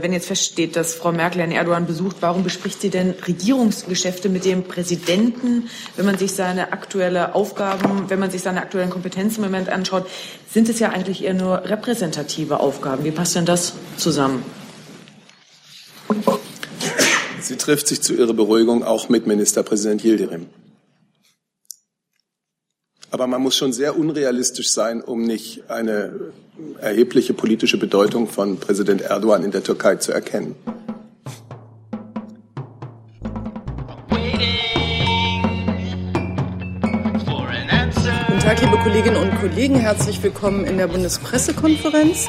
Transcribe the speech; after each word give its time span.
Wenn 0.00 0.12
jetzt 0.12 0.26
feststeht, 0.26 0.76
dass 0.76 0.94
Frau 0.94 1.12
Merkel 1.12 1.40
Herrn 1.40 1.52
Erdogan 1.52 1.86
besucht, 1.86 2.16
warum 2.20 2.42
bespricht 2.42 2.80
sie 2.80 2.90
denn 2.90 3.14
Regierungsgeschäfte 3.26 4.28
mit 4.28 4.44
dem 4.44 4.64
Präsidenten? 4.64 5.68
Wenn 5.96 6.06
man 6.06 6.18
sich 6.18 6.32
seine 6.32 6.72
aktuelle 6.72 7.34
Aufgaben, 7.34 8.08
wenn 8.08 8.18
man 8.18 8.30
sich 8.30 8.42
seine 8.42 8.60
aktuellen 8.62 8.90
Kompetenzen 8.90 9.44
im 9.44 9.50
Moment 9.50 9.68
anschaut, 9.68 10.06
sind 10.50 10.68
es 10.68 10.78
ja 10.78 10.90
eigentlich 10.90 11.24
eher 11.24 11.34
nur 11.34 11.64
repräsentative 11.64 12.60
Aufgaben. 12.60 13.04
Wie 13.04 13.10
passt 13.10 13.36
denn 13.36 13.46
das 13.46 13.74
zusammen? 13.96 14.44
Sie 17.40 17.56
trifft 17.56 17.88
sich 17.88 18.00
zu 18.00 18.14
ihrer 18.14 18.32
Beruhigung 18.32 18.84
auch 18.84 19.08
mit 19.08 19.26
Ministerpräsident 19.26 20.02
Yildirim. 20.02 20.46
Aber 23.14 23.28
man 23.28 23.40
muss 23.40 23.56
schon 23.56 23.72
sehr 23.72 23.96
unrealistisch 23.96 24.70
sein, 24.70 25.00
um 25.00 25.22
nicht 25.22 25.70
eine 25.70 26.32
erhebliche 26.80 27.32
politische 27.32 27.78
Bedeutung 27.78 28.26
von 28.26 28.58
Präsident 28.58 29.02
Erdogan 29.02 29.44
in 29.44 29.52
der 29.52 29.62
Türkei 29.62 29.94
zu 29.94 30.10
erkennen. 30.10 30.56
Guten 38.26 38.40
Tag, 38.40 38.60
liebe 38.60 38.78
Kolleginnen 38.82 39.16
und 39.16 39.32
Kollegen. 39.38 39.76
Herzlich 39.76 40.20
willkommen 40.20 40.64
in 40.64 40.76
der 40.76 40.88
Bundespressekonferenz. 40.88 42.26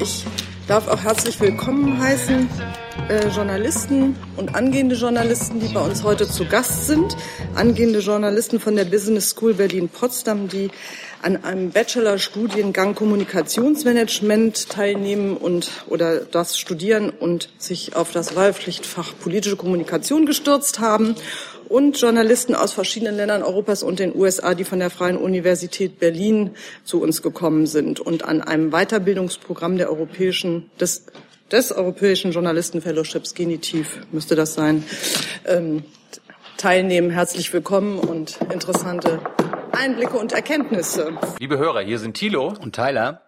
Ich 0.00 0.24
darf 0.68 0.86
auch 0.86 1.02
herzlich 1.02 1.40
willkommen 1.40 1.98
heißen 1.98 2.46
äh, 3.08 3.28
Journalisten 3.28 4.16
und 4.36 4.54
angehende 4.54 4.96
Journalisten, 4.96 5.60
die 5.60 5.68
bei 5.68 5.80
uns 5.80 6.04
heute 6.04 6.28
zu 6.28 6.44
Gast 6.44 6.86
sind. 6.86 7.16
Angehende 7.54 8.00
Journalisten 8.00 8.60
von 8.60 8.76
der 8.76 8.84
Business 8.84 9.30
School 9.30 9.54
Berlin-Potsdam, 9.54 10.48
die 10.48 10.70
an 11.22 11.42
einem 11.42 11.70
Bachelorstudiengang 11.70 12.94
Kommunikationsmanagement 12.94 14.68
teilnehmen 14.68 15.38
und 15.38 15.70
oder 15.88 16.20
das 16.20 16.58
studieren 16.58 17.08
und 17.10 17.48
sich 17.56 17.96
auf 17.96 18.12
das 18.12 18.36
Wahlpflichtfach 18.36 19.14
politische 19.18 19.56
Kommunikation 19.56 20.26
gestürzt 20.26 20.80
haben 20.80 21.16
und 21.68 22.00
Journalisten 22.00 22.54
aus 22.54 22.72
verschiedenen 22.72 23.16
Ländern 23.16 23.42
Europas 23.42 23.82
und 23.82 23.98
den 23.98 24.14
USA, 24.14 24.54
die 24.54 24.64
von 24.64 24.78
der 24.78 24.90
Freien 24.90 25.16
Universität 25.16 25.98
Berlin 25.98 26.50
zu 26.84 27.00
uns 27.02 27.22
gekommen 27.22 27.66
sind 27.66 28.00
und 28.00 28.24
an 28.24 28.40
einem 28.40 28.70
Weiterbildungsprogramm 28.70 29.76
der 29.76 29.90
europäischen 29.90 30.70
des 30.80 31.06
des 31.50 31.72
Europäischen 31.72 32.32
Journalistenfellowships 32.32 33.34
Genitiv 33.34 34.00
müsste 34.12 34.36
das 34.36 34.52
sein, 34.52 34.84
ähm, 35.46 35.82
teilnehmen. 36.58 37.08
Herzlich 37.10 37.50
willkommen 37.54 37.98
und 37.98 38.38
interessante 38.52 39.20
Einblicke 39.72 40.18
und 40.18 40.32
Erkenntnisse. 40.32 41.16
Liebe 41.38 41.56
Hörer, 41.56 41.80
hier 41.80 41.98
sind 41.98 42.18
Thilo 42.18 42.52
und 42.60 42.74
Tyler. 42.74 43.27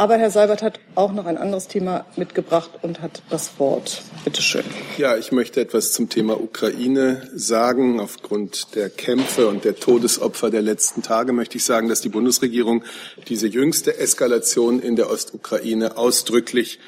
Aber 0.00 0.16
Herr 0.16 0.30
Seibert 0.30 0.62
hat 0.62 0.80
auch 0.94 1.12
noch 1.12 1.26
ein 1.26 1.36
anderes 1.36 1.68
Thema 1.68 2.06
mitgebracht 2.16 2.70
und 2.80 3.02
hat 3.02 3.20
das 3.28 3.58
Wort. 3.58 4.00
Bitte 4.24 4.40
schön. 4.40 4.64
Ja, 4.96 5.18
ich 5.18 5.30
möchte 5.30 5.60
etwas 5.60 5.92
zum 5.92 6.08
Thema 6.08 6.40
Ukraine 6.40 7.28
sagen. 7.34 8.00
Aufgrund 8.00 8.74
der 8.74 8.88
Kämpfe 8.88 9.46
und 9.46 9.66
der 9.66 9.76
Todesopfer 9.76 10.48
der 10.48 10.62
letzten 10.62 11.02
Tage 11.02 11.34
möchte 11.34 11.58
ich 11.58 11.66
sagen, 11.66 11.90
dass 11.90 12.00
die 12.00 12.08
Bundesregierung 12.08 12.82
diese 13.28 13.46
jüngste 13.46 13.98
Eskalation 13.98 14.80
in 14.80 14.96
der 14.96 15.10
Ostukraine 15.10 15.98
ausdrücklich 15.98 16.78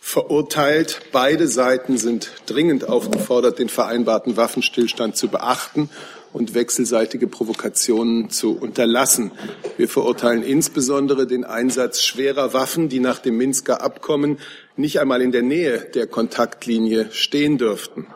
verurteilt. 0.00 1.00
Beide 1.10 1.48
Seiten 1.48 1.98
sind 1.98 2.30
dringend 2.46 2.88
aufgefordert, 2.88 3.58
den 3.58 3.68
vereinbarten 3.68 4.36
Waffenstillstand 4.36 5.16
zu 5.16 5.26
beachten 5.26 5.90
und 6.32 6.54
wechselseitige 6.54 7.26
Provokationen 7.26 8.30
zu 8.30 8.56
unterlassen. 8.56 9.32
Wir 9.76 9.88
verurteilen 9.88 10.42
insbesondere 10.42 11.26
den 11.26 11.44
Einsatz 11.44 12.02
schwerer 12.02 12.52
Waffen, 12.52 12.88
die 12.88 13.00
nach 13.00 13.18
dem 13.18 13.36
Minsker 13.36 13.82
Abkommen 13.82 14.38
nicht 14.76 15.00
einmal 15.00 15.22
in 15.22 15.32
der 15.32 15.42
Nähe 15.42 15.80
der 15.94 16.06
Kontaktlinie 16.06 17.08
stehen 17.12 17.58
dürften. 17.58 18.06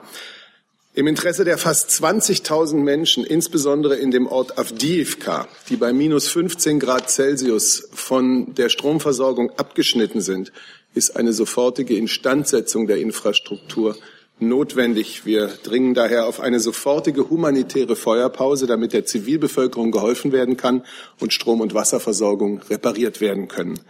Im 0.97 1.09
Interesse 1.09 1.45
der 1.45 1.59
fast 1.59 1.91
20.000 1.91 2.77
Menschen, 2.77 3.25
insbesondere 3.25 3.97
in 3.97 4.13
dem 4.13 4.29
Ort 4.29 4.59
Avdiivka, 4.59 5.49
die 5.69 5.75
bei 5.75 5.93
minus 5.93 6.29
15 6.29 6.79
Grad 6.79 7.11
Celsius 7.11 7.89
von 7.93 8.55
der 8.55 8.69
Stromversorgung 8.69 9.51
abgeschnitten 9.57 10.21
sind, 10.21 10.53
ist 10.95 11.17
eine 11.17 11.33
sofortige 11.33 11.97
Instandsetzung 11.97 12.87
der 12.87 12.99
Infrastruktur 12.99 13.97
notwendig. 14.39 15.25
Wir 15.25 15.47
dringen 15.47 15.95
daher 15.95 16.27
auf 16.27 16.41
eine 16.41 16.61
sofortige 16.61 17.31
humanitäre 17.31 17.97
Feuerpause, 17.97 18.67
damit 18.67 18.93
der 18.93 19.07
Zivilbevölkerung 19.07 19.91
geholfen 19.91 20.33
werden 20.33 20.57
kann 20.57 20.85
und 21.21 21.33
Strom- 21.33 21.61
und 21.61 21.75
Wasserversorgung 21.75 22.61
repariert 22.71 23.21
werden 23.21 23.49
können. 23.49 23.81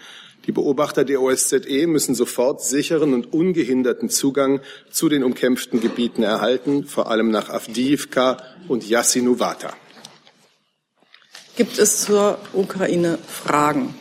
Die 0.47 0.53
Beobachter 0.53 1.05
der 1.05 1.23
OSZE 1.23 1.87
müssen 1.87 2.15
sofort 2.15 2.63
sicheren 2.63 3.15
und 3.15 3.33
ungehinderten 3.33 4.11
Zugang 4.11 4.61
zu 4.91 5.09
den 5.09 5.25
umkämpften 5.25 5.81
Gebieten 5.81 6.23
erhalten, 6.23 6.85
vor 6.85 7.11
allem 7.11 7.31
nach 7.31 7.49
Avdiivka 7.49 8.37
und 8.69 8.87
Yasinuvata. 8.87 9.73
Gibt 11.57 11.79
es 11.79 12.03
zur 12.03 12.39
Ukraine 12.53 13.19
Fragen? 13.27 13.95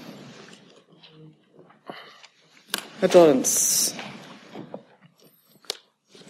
Herr 3.00 3.10
Dorens. 3.10 3.96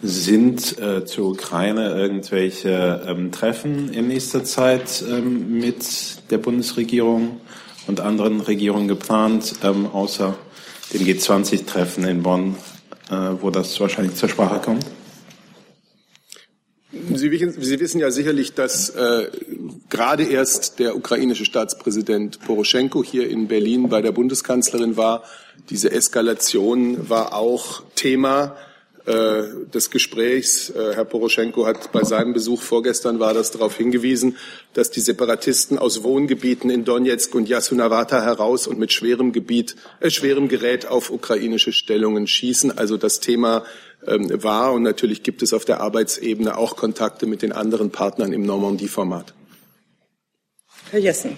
Sind 0.06 0.78
äh, 0.78 1.06
zur 1.06 1.30
Ukraine 1.30 1.94
irgendwelche 1.94 3.02
ähm, 3.08 3.32
Treffen 3.32 3.90
in 3.90 4.08
nächster 4.08 4.44
Zeit 4.44 5.02
ähm, 5.08 5.58
mit 5.58 6.30
der 6.30 6.36
Bundesregierung 6.36 7.40
und 7.86 8.00
anderen 8.00 8.42
Regierungen 8.42 8.86
geplant, 8.86 9.54
ähm, 9.62 9.86
außer 9.86 10.36
dem 10.92 11.06
G20-Treffen 11.06 12.04
in 12.04 12.22
Bonn, 12.22 12.56
äh, 13.10 13.14
wo 13.40 13.48
das 13.48 13.80
wahrscheinlich 13.80 14.14
zur 14.14 14.28
Sprache 14.28 14.60
kommt? 14.60 14.84
Sie, 17.14 17.30
Sie 17.58 17.80
wissen 17.80 17.98
ja 17.98 18.10
sicherlich, 18.10 18.52
dass 18.52 18.90
äh, 18.90 19.30
gerade 19.88 20.24
erst 20.24 20.80
der 20.80 20.96
ukrainische 20.96 21.46
Staatspräsident 21.46 22.40
Poroschenko 22.40 23.02
hier 23.02 23.30
in 23.30 23.48
Berlin 23.48 23.88
bei 23.88 24.02
der 24.02 24.12
Bundeskanzlerin 24.12 24.98
war. 24.98 25.22
Diese 25.70 25.90
Eskalation 25.90 27.08
war 27.08 27.32
auch 27.32 27.82
Thema 27.94 28.54
des 29.06 29.90
Gesprächs. 29.90 30.70
Äh, 30.70 30.94
Herr 30.94 31.04
Poroschenko 31.04 31.66
hat 31.66 31.92
bei 31.92 32.04
seinem 32.04 32.32
Besuch 32.32 32.62
vorgestern 32.62 33.20
war 33.20 33.34
das 33.34 33.50
darauf 33.50 33.76
hingewiesen, 33.76 34.38
dass 34.72 34.90
die 34.90 35.00
Separatisten 35.00 35.78
aus 35.78 36.02
Wohngebieten 36.02 36.70
in 36.70 36.84
Donetsk 36.84 37.34
und 37.34 37.48
Yasunavata 37.48 38.22
heraus 38.22 38.66
und 38.66 38.78
mit 38.78 38.92
schwerem 38.92 39.32
Gebiet, 39.32 39.76
äh, 40.00 40.08
schwerem 40.08 40.48
Gerät 40.48 40.86
auf 40.86 41.10
ukrainische 41.10 41.72
Stellungen 41.72 42.26
schießen. 42.26 42.78
Also 42.78 42.96
das 42.96 43.20
Thema 43.20 43.64
ähm, 44.06 44.42
war 44.42 44.72
und 44.72 44.82
natürlich 44.82 45.22
gibt 45.22 45.42
es 45.42 45.52
auf 45.52 45.66
der 45.66 45.80
Arbeitsebene 45.80 46.56
auch 46.56 46.76
Kontakte 46.76 47.26
mit 47.26 47.42
den 47.42 47.52
anderen 47.52 47.90
Partnern 47.90 48.32
im 48.32 48.46
Normandie-Format. 48.46 49.34
Herr 50.90 51.00
Jessen. 51.00 51.36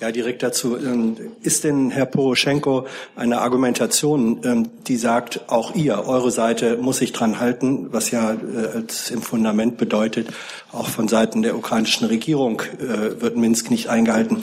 Ja, 0.00 0.10
direkt 0.10 0.42
dazu. 0.42 0.76
Ähm, 0.76 1.16
ist 1.42 1.64
denn 1.64 1.90
Herr 1.90 2.06
Poroschenko 2.06 2.86
eine 3.14 3.40
Argumentation, 3.40 4.40
ähm, 4.44 4.70
die 4.86 4.96
sagt, 4.96 5.42
auch 5.48 5.74
ihr, 5.74 6.06
eure 6.06 6.30
Seite 6.30 6.76
muss 6.76 6.98
sich 6.98 7.12
dran 7.12 7.38
halten, 7.38 7.92
was 7.92 8.10
ja 8.10 8.32
äh, 8.32 8.66
als 8.74 9.10
im 9.10 9.22
Fundament 9.22 9.76
bedeutet, 9.76 10.28
auch 10.72 10.88
von 10.88 11.06
Seiten 11.06 11.42
der 11.42 11.56
ukrainischen 11.56 12.08
Regierung 12.08 12.62
äh, 12.80 13.20
wird 13.20 13.36
Minsk 13.36 13.70
nicht 13.70 13.88
eingehalten. 13.88 14.42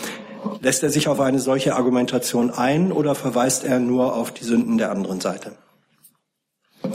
Lässt 0.62 0.84
er 0.84 0.90
sich 0.90 1.08
auf 1.08 1.20
eine 1.20 1.40
solche 1.40 1.76
Argumentation 1.76 2.50
ein 2.50 2.92
oder 2.92 3.14
verweist 3.14 3.64
er 3.64 3.80
nur 3.80 4.16
auf 4.16 4.32
die 4.32 4.46
Sünden 4.46 4.78
der 4.78 4.92
anderen 4.92 5.20
Seite? 5.20 5.52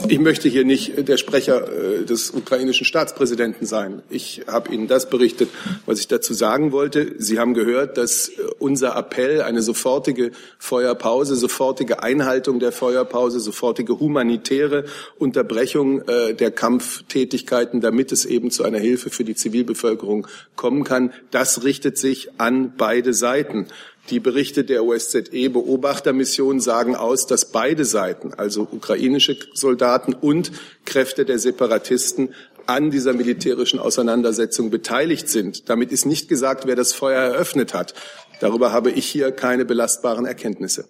Ich 0.09 0.19
möchte 0.19 0.49
hier 0.49 0.65
nicht 0.65 1.07
der 1.07 1.17
Sprecher 1.17 1.67
äh, 1.71 2.05
des 2.05 2.31
ukrainischen 2.31 2.85
Staatspräsidenten 2.85 3.65
sein. 3.65 4.01
Ich 4.09 4.43
habe 4.47 4.73
Ihnen 4.73 4.87
das 4.87 5.09
berichtet, 5.09 5.49
was 5.85 5.99
ich 5.99 6.07
dazu 6.07 6.33
sagen 6.33 6.71
wollte. 6.71 7.15
Sie 7.17 7.39
haben 7.39 7.53
gehört, 7.53 7.97
dass 7.97 8.29
äh, 8.29 8.33
unser 8.59 8.95
Appell, 8.95 9.41
eine 9.41 9.61
sofortige 9.61 10.31
Feuerpause, 10.59 11.35
sofortige 11.35 12.03
Einhaltung 12.03 12.59
der 12.59 12.71
Feuerpause, 12.73 13.39
sofortige 13.39 13.99
humanitäre 13.99 14.85
Unterbrechung 15.17 16.01
äh, 16.07 16.33
der 16.33 16.51
Kampftätigkeiten, 16.51 17.79
damit 17.79 18.11
es 18.11 18.25
eben 18.25 18.51
zu 18.51 18.63
einer 18.63 18.79
Hilfe 18.79 19.09
für 19.09 19.23
die 19.23 19.35
Zivilbevölkerung 19.35 20.27
kommen 20.55 20.83
kann, 20.83 21.13
das 21.31 21.63
richtet 21.63 21.97
sich 21.97 22.29
an 22.39 22.73
beide 22.77 23.13
Seiten. 23.13 23.67
Die 24.09 24.19
Berichte 24.21 24.63
der 24.63 24.85
OSZE-Beobachtermission 24.85 26.61
sagen 26.61 26.95
aus, 26.95 27.27
dass 27.27 27.51
beide 27.51 27.83
Seiten, 27.83 28.33
also 28.33 28.67
ukrainische 28.71 29.37
Soldaten 29.53 30.13
und 30.13 30.51
Kräfte 30.85 31.25
der 31.25 31.39
Separatisten, 31.39 32.33
an 32.67 32.91
dieser 32.91 33.13
militärischen 33.13 33.79
Auseinandersetzung 33.79 34.69
beteiligt 34.69 35.29
sind. 35.29 35.69
Damit 35.69 35.91
ist 35.91 36.05
nicht 36.05 36.29
gesagt, 36.29 36.65
wer 36.67 36.75
das 36.75 36.93
Feuer 36.93 37.21
eröffnet 37.21 37.73
hat. 37.73 37.93
Darüber 38.39 38.71
habe 38.71 38.91
ich 38.91 39.07
hier 39.07 39.31
keine 39.31 39.65
belastbaren 39.65 40.25
Erkenntnisse. 40.25 40.87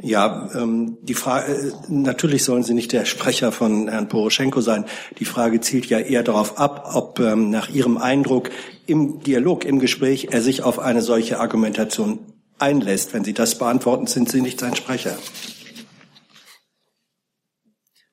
Ja, 0.00 0.48
ähm, 0.54 0.98
die 1.02 1.14
Frage, 1.14 1.52
äh, 1.52 1.72
natürlich 1.88 2.44
sollen 2.44 2.62
Sie 2.62 2.74
nicht 2.74 2.92
der 2.92 3.04
Sprecher 3.04 3.50
von 3.50 3.88
Herrn 3.88 4.08
Poroschenko 4.08 4.60
sein. 4.60 4.84
Die 5.18 5.24
Frage 5.24 5.60
zielt 5.60 5.86
ja 5.86 5.98
eher 5.98 6.22
darauf 6.22 6.58
ab, 6.58 6.90
ob 6.94 7.18
ähm, 7.18 7.50
nach 7.50 7.68
Ihrem 7.68 7.98
Eindruck 7.98 8.50
im 8.86 9.20
Dialog, 9.20 9.64
im 9.64 9.80
Gespräch 9.80 10.28
er 10.30 10.40
sich 10.40 10.62
auf 10.62 10.78
eine 10.78 11.02
solche 11.02 11.40
Argumentation 11.40 12.20
einlässt. 12.60 13.12
Wenn 13.12 13.24
Sie 13.24 13.34
das 13.34 13.58
beantworten, 13.58 14.06
sind 14.06 14.30
Sie 14.30 14.40
nicht 14.40 14.60
sein 14.60 14.76
Sprecher. 14.76 15.16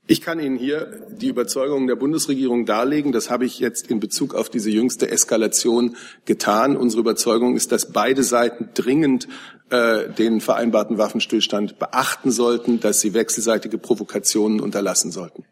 Ich 0.08 0.22
kann 0.22 0.40
Ihnen 0.40 0.56
hier 0.56 1.02
die 1.10 1.30
Überzeugung 1.30 1.88
der 1.88 1.96
Bundesregierung 1.96 2.68
darlegen. 2.68 3.12
Das 3.12 3.32
habe 3.32 3.46
ich 3.46 3.60
jetzt 3.60 3.90
in 3.90 4.00
Bezug 4.00 4.36
auf 4.36 4.50
diese 4.50 4.70
jüngste 4.70 5.10
Eskalation 5.10 5.96
getan. 6.26 6.78
Unsere 6.78 7.02
Überzeugung 7.02 7.56
ist, 7.56 7.72
dass 7.72 7.92
beide 7.92 8.22
Seiten 8.22 8.70
dringend 8.76 9.28
äh, 9.72 10.08
den 10.10 10.42
vereinbarten 10.42 11.00
Waffenstillstand 11.00 11.80
beachten 11.80 12.30
sollten, 12.30 12.80
dass 12.80 13.02
sie 13.02 13.16
wechselseitige 13.16 13.80
Provokationen 13.80 14.60
unterlassen 14.60 15.10
sollten. 15.12 15.44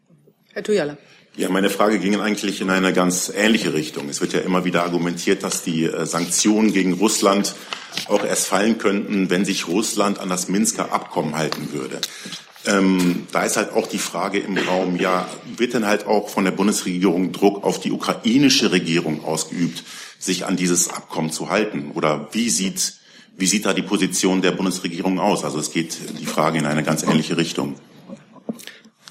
Herr 0.52 0.62
Tujala. 0.62 0.98
Ja, 1.36 1.48
meine 1.48 1.68
Frage 1.68 1.98
ging 1.98 2.20
eigentlich 2.20 2.60
in 2.60 2.70
eine 2.70 2.92
ganz 2.92 3.32
ähnliche 3.34 3.74
Richtung. 3.74 4.08
Es 4.08 4.20
wird 4.20 4.34
ja 4.34 4.40
immer 4.40 4.64
wieder 4.64 4.84
argumentiert, 4.84 5.42
dass 5.42 5.64
die 5.64 5.84
äh, 5.84 6.06
Sanktionen 6.06 6.72
gegen 6.72 6.92
Russland 6.92 7.56
auch 8.06 8.24
erst 8.24 8.46
fallen 8.46 8.78
könnten, 8.78 9.30
wenn 9.30 9.44
sich 9.44 9.66
Russland 9.66 10.20
an 10.20 10.28
das 10.28 10.48
Minsker 10.48 10.92
Abkommen 10.92 11.36
halten 11.36 11.72
würde. 11.72 12.00
Ähm, 12.66 13.26
da 13.30 13.44
ist 13.44 13.56
halt 13.56 13.72
auch 13.72 13.86
die 13.86 13.98
Frage 13.98 14.38
im 14.38 14.56
Raum, 14.56 14.96
ja, 14.96 15.28
wird 15.56 15.74
denn 15.74 15.86
halt 15.86 16.06
auch 16.06 16.28
von 16.30 16.44
der 16.44 16.50
Bundesregierung 16.52 17.32
Druck 17.32 17.62
auf 17.62 17.78
die 17.78 17.92
ukrainische 17.92 18.72
Regierung 18.72 19.24
ausgeübt, 19.24 19.84
sich 20.18 20.46
an 20.46 20.56
dieses 20.56 20.88
Abkommen 20.88 21.30
zu 21.30 21.50
halten? 21.50 21.90
Oder 21.94 22.28
wie 22.32 22.48
sieht, 22.48 22.94
wie 23.36 23.46
sieht 23.46 23.66
da 23.66 23.74
die 23.74 23.82
Position 23.82 24.40
der 24.40 24.52
Bundesregierung 24.52 25.20
aus? 25.20 25.44
Also 25.44 25.58
es 25.58 25.72
geht 25.72 25.98
die 26.18 26.26
Frage 26.26 26.58
in 26.58 26.66
eine 26.66 26.82
ganz 26.82 27.02
ähnliche 27.02 27.36
Richtung. 27.36 27.74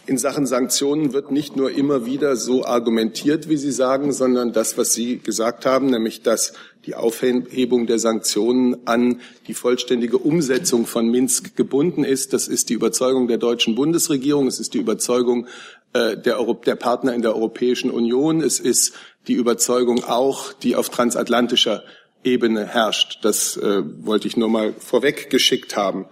In 0.05 0.17
Sachen 0.17 0.45
Sanktionen 0.45 1.13
wird 1.13 1.31
nicht 1.31 1.55
nur 1.55 1.71
immer 1.71 2.05
wieder 2.05 2.35
so 2.35 2.65
argumentiert, 2.65 3.47
wie 3.47 3.55
Sie 3.55 3.71
sagen, 3.71 4.11
sondern 4.11 4.51
das, 4.51 4.77
was 4.77 4.93
Sie 4.93 5.19
gesagt 5.19 5.65
haben, 5.65 5.85
nämlich 5.85 6.23
dass 6.23 6.53
die 6.85 6.95
Aufhebung 6.95 7.87
der 7.87 7.99
Sanktionen 7.99 8.85
an 8.85 9.21
die 9.47 9.53
vollständige 9.53 10.17
Umsetzung 10.17 10.85
von 10.85 11.09
Minsk 11.09 11.55
gebunden 11.55 12.03
ist. 12.03 12.33
Das 12.33 12.47
ist 12.47 12.69
die 12.69 12.73
Überzeugung 12.73 13.27
der 13.27 13.37
deutschen 13.37 13.75
Bundesregierung. 13.75 14.47
Es 14.47 14.59
ist 14.59 14.73
die 14.73 14.79
Überzeugung 14.79 15.47
äh, 15.93 16.17
der, 16.17 16.43
der 16.65 16.75
Partner 16.75 17.13
in 17.13 17.21
der 17.21 17.35
Europäischen 17.35 17.89
Union. 17.89 18.41
Es 18.41 18.59
ist 18.59 18.93
die 19.27 19.33
Überzeugung 19.33 20.03
auch, 20.03 20.51
die 20.51 20.75
auf 20.75 20.89
transatlantischer 20.89 21.83
Ebene 22.23 22.65
herrscht. 22.65 23.19
Das 23.21 23.57
äh, 23.57 23.83
wollte 24.05 24.27
ich 24.27 24.37
nur 24.37 24.49
mal 24.49 24.73
vorweg 24.77 25.29
geschickt 25.29 25.75
haben. 25.75 26.05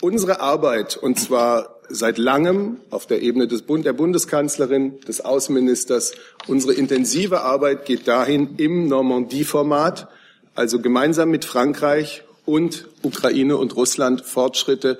Unsere 0.00 0.40
Arbeit, 0.40 0.96
und 0.96 1.18
zwar 1.18 1.73
seit 1.88 2.18
langem 2.18 2.78
auf 2.90 3.06
der 3.06 3.22
Ebene 3.22 3.48
des 3.48 3.62
Bund, 3.62 3.84
der 3.84 3.92
Bundeskanzlerin, 3.92 5.00
des 5.00 5.20
Außenministers. 5.20 6.14
Unsere 6.46 6.74
intensive 6.74 7.42
Arbeit 7.42 7.84
geht 7.84 8.08
dahin, 8.08 8.56
im 8.56 8.88
Normandie-Format, 8.88 10.08
also 10.54 10.80
gemeinsam 10.80 11.30
mit 11.30 11.44
Frankreich 11.44 12.22
und 12.46 12.86
Ukraine 13.02 13.56
und 13.56 13.76
Russland 13.76 14.22
Fortschritte 14.22 14.98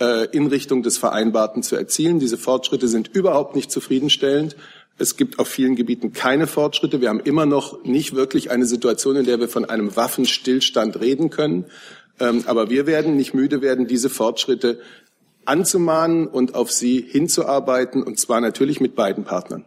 äh, 0.00 0.26
in 0.30 0.46
Richtung 0.46 0.82
des 0.82 0.98
Vereinbarten 0.98 1.62
zu 1.62 1.76
erzielen. 1.76 2.18
Diese 2.18 2.38
Fortschritte 2.38 2.88
sind 2.88 3.08
überhaupt 3.08 3.54
nicht 3.54 3.70
zufriedenstellend. 3.70 4.56
Es 4.98 5.16
gibt 5.16 5.38
auf 5.38 5.48
vielen 5.48 5.76
Gebieten 5.76 6.12
keine 6.12 6.46
Fortschritte. 6.46 7.00
Wir 7.00 7.10
haben 7.10 7.20
immer 7.20 7.44
noch 7.44 7.84
nicht 7.84 8.14
wirklich 8.14 8.50
eine 8.50 8.64
Situation, 8.64 9.16
in 9.16 9.26
der 9.26 9.38
wir 9.40 9.48
von 9.48 9.66
einem 9.66 9.94
Waffenstillstand 9.94 11.00
reden 11.00 11.30
können. 11.30 11.66
Ähm, 12.18 12.44
aber 12.46 12.70
wir 12.70 12.86
werden 12.86 13.16
nicht 13.16 13.34
müde 13.34 13.60
werden, 13.60 13.86
diese 13.86 14.08
Fortschritte 14.08 14.80
anzumahnen 15.46 16.26
und 16.26 16.54
auf 16.54 16.70
sie 16.70 17.00
hinzuarbeiten, 17.00 18.02
und 18.02 18.18
zwar 18.18 18.40
natürlich 18.40 18.80
mit 18.80 18.94
beiden 18.94 19.24
Partnern. 19.24 19.64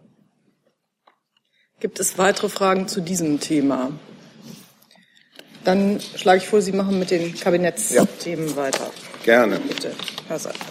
Gibt 1.79 1.99
es 1.99 2.17
weitere 2.17 2.49
Fragen 2.49 2.87
zu 2.87 3.01
diesem 3.01 3.39
Thema? 3.39 3.91
Dann 5.63 5.99
schlage 6.15 6.39
ich 6.39 6.47
vor, 6.47 6.61
Sie 6.61 6.71
machen 6.71 6.99
mit 6.99 7.11
den 7.11 7.37
Kabinettsthemen 7.37 8.49
ja. 8.49 8.55
weiter. 8.55 8.89
Gerne. 9.23 9.59
Bitte, 9.59 9.91
Herr 10.27 10.39
Seifert. 10.39 10.67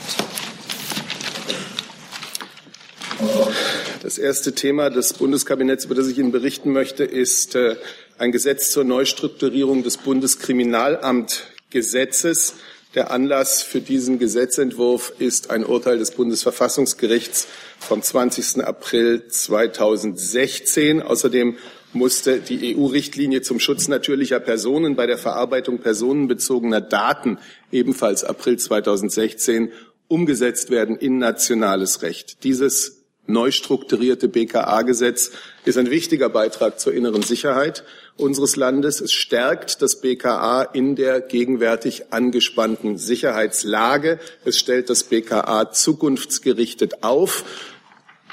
Das 4.03 4.17
erste 4.17 4.55
Thema 4.55 4.91
des 4.91 5.15
Bundeskabinetts, 5.15 5.87
über 5.87 5.95
das 5.95 6.07
ich 6.07 6.19
Ihnen 6.19 6.31
berichten 6.31 6.73
möchte, 6.73 7.05
ist 7.05 7.57
äh, 7.57 7.77
ein 8.17 8.33
Gesetz 8.33 8.71
zur 8.71 8.85
Neustrukturierung 8.85 9.83
des 9.83 9.97
Bundeskriminalamtgesetzes. 9.97 12.55
Der 12.99 13.13
Anlass 13.13 13.63
für 13.63 13.81
diesen 13.81 14.19
Gesetzentwurf 14.19 15.13
ist 15.21 15.51
ein 15.51 15.65
Urteil 15.65 15.99
des 15.99 16.11
Bundesverfassungsgerichts 16.11 17.47
vom 17.79 18.03
20. 18.03 18.65
April 18.65 19.29
2016. 19.29 21.03
Außerdem 21.03 21.59
musste 21.93 22.41
die 22.41 22.77
EU-Richtlinie 22.77 23.43
zum 23.43 23.61
Schutz 23.61 23.87
natürlicher 23.87 24.41
Personen 24.41 24.97
bei 24.97 25.07
der 25.07 25.17
Verarbeitung 25.17 25.79
personenbezogener 25.79 26.81
Daten 26.81 27.39
ebenfalls 27.71 28.25
April 28.25 28.59
2016 28.59 29.71
umgesetzt 30.09 30.71
werden 30.71 30.97
in 30.97 31.19
nationales 31.19 32.03
Recht. 32.03 32.43
Dieses 32.43 33.05
neu 33.29 33.53
strukturierte 33.53 34.27
BKA-Gesetz 34.27 35.31
ist 35.65 35.79
ein 35.79 35.91
wichtiger 35.91 36.31
Beitrag 36.31 36.81
zur 36.81 36.95
inneren 36.95 37.23
Sicherheit 37.23 37.85
unseres 38.19 38.57
Landes. 38.57 39.01
Es 39.01 39.13
stärkt 39.13 39.81
das 39.81 40.01
BKA 40.01 40.63
in 40.63 40.97
der 40.97 41.21
gegenwärtig 41.21 42.13
angespannten 42.13 42.99
Sicherheitslage. 42.99 44.19
Es 44.45 44.59
stellt 44.59 44.91
das 44.91 45.05
BKA 45.05 45.71
zukunftsgerichtet 45.73 47.03
auf. 47.03 47.45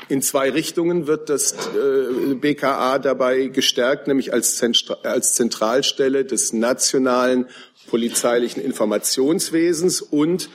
In 0.08 0.22
zwei 0.22 0.52
Richtungen 0.52 1.08
wird 1.08 1.30
das 1.30 1.54
äh, 1.54 2.36
BKA 2.36 3.00
dabei 3.00 3.48
gestärkt, 3.48 4.08
nämlich 4.08 4.34
als, 4.34 4.62
als 5.04 5.34
Zentralstelle 5.34 6.26
des 6.26 6.54
nationalen 6.54 7.48
polizeilichen 7.88 8.62
Informationswesens 8.64 10.02
und 10.02 10.50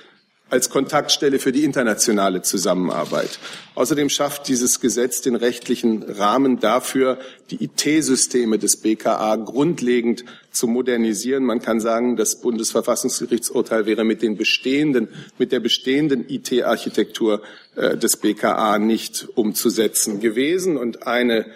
als 0.50 0.68
Kontaktstelle 0.68 1.38
für 1.38 1.52
die 1.52 1.64
internationale 1.64 2.42
Zusammenarbeit. 2.42 3.38
Außerdem 3.74 4.08
schafft 4.08 4.48
dieses 4.48 4.80
Gesetz 4.80 5.20
den 5.20 5.36
rechtlichen 5.36 6.02
Rahmen 6.02 6.60
dafür, 6.60 7.18
die 7.50 7.64
IT-Systeme 7.64 8.58
des 8.58 8.76
BKA 8.76 9.36
grundlegend 9.36 10.24
zu 10.50 10.66
modernisieren. 10.66 11.44
Man 11.44 11.60
kann 11.60 11.80
sagen, 11.80 12.16
das 12.16 12.40
Bundesverfassungsgerichtsurteil 12.40 13.86
wäre 13.86 14.04
mit 14.04 14.22
den 14.22 14.36
bestehenden, 14.36 15.08
mit 15.38 15.52
der 15.52 15.60
bestehenden 15.60 16.28
IT-Architektur 16.28 17.42
äh, 17.76 17.96
des 17.96 18.16
BKA 18.16 18.78
nicht 18.78 19.28
umzusetzen 19.34 20.20
gewesen. 20.20 20.76
Und 20.76 21.06
eine 21.06 21.46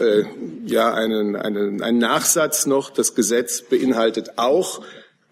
äh, 0.00 0.24
ja, 0.64 0.94
einen, 0.94 1.36
einen, 1.36 1.82
ein 1.82 1.98
Nachsatz 1.98 2.66
noch. 2.66 2.90
Das 2.90 3.14
Gesetz 3.14 3.62
beinhaltet 3.62 4.32
auch 4.36 4.82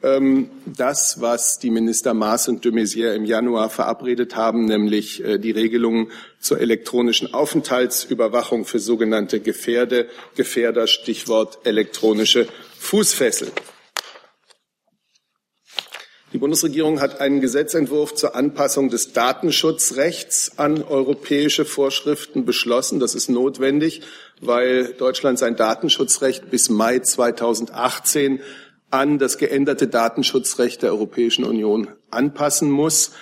das, 0.03 1.21
was 1.21 1.59
die 1.59 1.71
Minister 1.71 2.15
Maas 2.15 2.49
und 2.49 2.65
de 2.65 2.73
Maizière 2.73 3.15
im 3.15 3.25
Januar 3.25 3.71
verabredet 3.71 4.37
haben, 4.37 4.67
nämlich 4.67 5.25
äh, 5.25 5.39
die 5.39 5.51
Regelungen 5.51 6.11
zur 6.39 6.61
elektronischen 6.61 7.33
Aufenthaltsüberwachung 7.35 8.67
für 8.67 8.79
sogenannte 8.79 9.41
Gefährde, 9.41 10.09
Gefährder, 10.37 10.87
Stichwort 10.87 11.59
elektronische 11.65 12.47
Fußfessel. 12.79 13.51
Die 16.33 16.39
Bundesregierung 16.39 17.01
hat 17.01 17.21
einen 17.21 17.41
Gesetzentwurf 17.41 18.15
zur 18.15 18.35
Anpassung 18.35 18.91
des 18.91 19.13
Datenschutzrechts 19.13 20.59
an 20.59 20.83
europäische 20.83 21.65
Vorschriften 21.65 22.45
beschlossen. 22.45 23.01
Das 23.01 23.15
ist 23.15 23.31
notwendig, 23.31 24.03
weil 24.41 24.93
Deutschland 24.99 25.39
sein 25.39 25.57
Datenschutzrecht 25.57 26.51
bis 26.51 26.69
Mai 26.69 26.99
2018 26.99 28.41
an 28.97 29.19
das 29.19 29.39
geänderte 29.39 29.89
Datenschutzrecht 29.89 30.83
der 30.83 30.91
Europäischen 30.91 31.45
Union 31.45 31.89
anpassen 32.11 32.71
muss. 32.71 33.13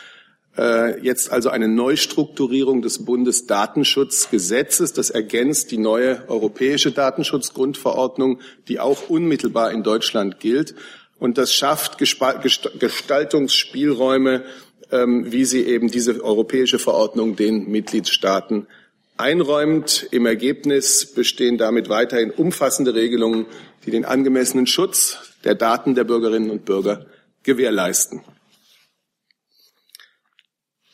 Äh, 0.56 1.00
jetzt 1.00 1.32
also 1.32 1.50
eine 1.50 1.66
Neustrukturierung 1.66 2.80
des 2.80 3.04
Bundesdatenschutzgesetzes. 3.04 4.92
Das 4.92 5.10
ergänzt 5.10 5.72
die 5.72 5.78
neue 5.78 6.22
europäische 6.28 6.92
Datenschutzgrundverordnung, 6.92 8.38
die 8.68 8.78
auch 8.78 9.08
unmittelbar 9.08 9.72
in 9.72 9.82
Deutschland 9.82 10.38
gilt. 10.38 10.76
Und 11.18 11.38
das 11.38 11.52
schafft 11.52 11.98
Gestaltungsspielräume, 11.98 14.44
ähm, 14.92 15.32
wie 15.32 15.44
sie 15.44 15.64
eben 15.64 15.90
diese 15.90 16.22
europäische 16.22 16.78
Verordnung 16.78 17.34
den 17.34 17.68
Mitgliedstaaten 17.68 18.68
einräumt. 19.16 20.06
Im 20.12 20.26
Ergebnis 20.26 21.06
bestehen 21.06 21.58
damit 21.58 21.88
weiterhin 21.88 22.30
umfassende 22.30 22.94
Regelungen, 22.94 23.46
die 23.86 23.90
den 23.90 24.04
angemessenen 24.04 24.68
Schutz 24.68 25.33
der 25.44 25.54
Daten 25.54 25.94
der 25.94 26.04
Bürgerinnen 26.04 26.50
und 26.50 26.64
Bürger 26.64 27.06
gewährleisten. 27.42 28.22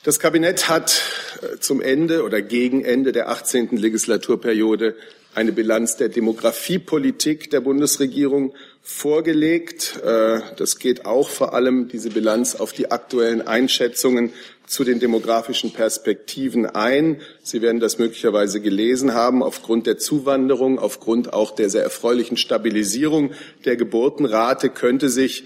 Das 0.03 0.19
Kabinett 0.19 0.69
hat 0.69 1.03
äh, 1.43 1.59
zum 1.59 1.81
Ende 1.81 2.25
oder 2.25 2.41
gegen 2.41 2.85
Ende 2.85 3.13
der 3.13 3.29
18. 3.29 3.77
Legislaturperiode 3.77 4.97
eine 5.35 5.53
Bilanz 5.53 5.97
der 5.97 6.09
Demografiepolitik 6.09 7.51
der 7.51 7.61
Bundesregierung 7.61 8.53
vorgelegt. 8.83 10.01
Äh, 10.05 10.41
das 10.57 10.79
geht 10.79 11.07
auch 11.07 11.29
vor 11.29 11.55
allem 11.55 11.89
diese 11.89 12.11
Bilanz 12.11 12.57
auf 12.57 12.73
die 12.73 12.91
aktuellen 12.91 13.47
Einschätzungen 13.47 14.33
zu 14.67 14.85
den 14.85 15.01
demografischen 15.01 15.73
Perspektiven 15.73 16.65
ein. 16.67 17.21
Sie 17.43 17.61
werden 17.61 17.81
das 17.81 17.99
möglicherweise 17.99 18.61
gelesen 18.61 19.15
haben. 19.15 19.43
Aufgrund 19.43 19.87
der 19.87 19.99
Zuwanderung, 19.99 20.79
aufgrund 20.79 21.33
auch 21.33 21.51
der 21.53 21.71
sehr 21.71 21.83
erfreulichen 21.83 22.37
Stabilisierung 22.37 23.33
der 23.65 23.77
Geburtenrate 23.77 24.71
könnte 24.71 25.09
sich 25.09 25.45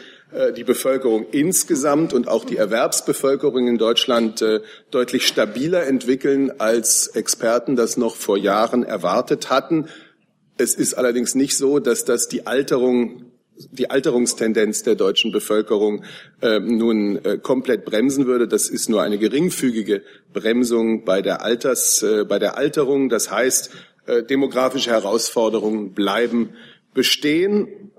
die 0.57 0.65
Bevölkerung 0.65 1.27
insgesamt 1.31 2.13
und 2.13 2.29
auch 2.29 2.45
die 2.45 2.57
Erwerbsbevölkerung 2.57 3.69
in 3.69 3.79
Deutschland 3.79 4.43
äh, 4.43 4.61
deutlich 4.91 5.27
stabiler 5.27 5.87
entwickeln, 5.87 6.53
als 6.59 7.07
Experten 7.09 7.77
das 7.77 7.97
noch 7.97 8.17
vor 8.17 8.37
Jahren 8.37 8.83
erwartet 8.83 9.51
hatten. 9.51 9.89
Es 10.57 10.75
ist 10.75 10.95
allerdings 10.95 11.35
nicht 11.35 11.57
so, 11.57 11.79
dass 11.79 12.05
das 12.05 12.29
die 12.29 12.47
Alterung 12.47 13.31
die 13.57 13.91
Alterungstendenz 13.91 14.83
der 14.83 14.97
deutschen 14.97 15.31
Bevölkerung 15.31 16.03
äh, 16.43 16.59
nun 16.59 17.25
äh, 17.25 17.39
komplett 17.39 17.85
bremsen 17.85 18.27
würde. 18.27 18.49
Das 18.49 18.69
ist 18.69 18.89
nur 18.89 19.03
eine 19.03 19.19
geringfügige 19.19 20.03
Bremsung 20.33 21.05
bei 21.05 21.23
der 21.23 21.43
Alters, 21.43 22.03
äh, 22.03 22.25
bei 22.25 22.39
der 22.39 22.57
Alterung. 22.57 23.09
Das 23.09 23.31
heißt, 23.31 23.71
äh, 24.07 24.23
demografische 24.25 24.91
Herausforderungen 24.91 25.93
bleiben 25.93 26.51
bestehen. 26.95 27.93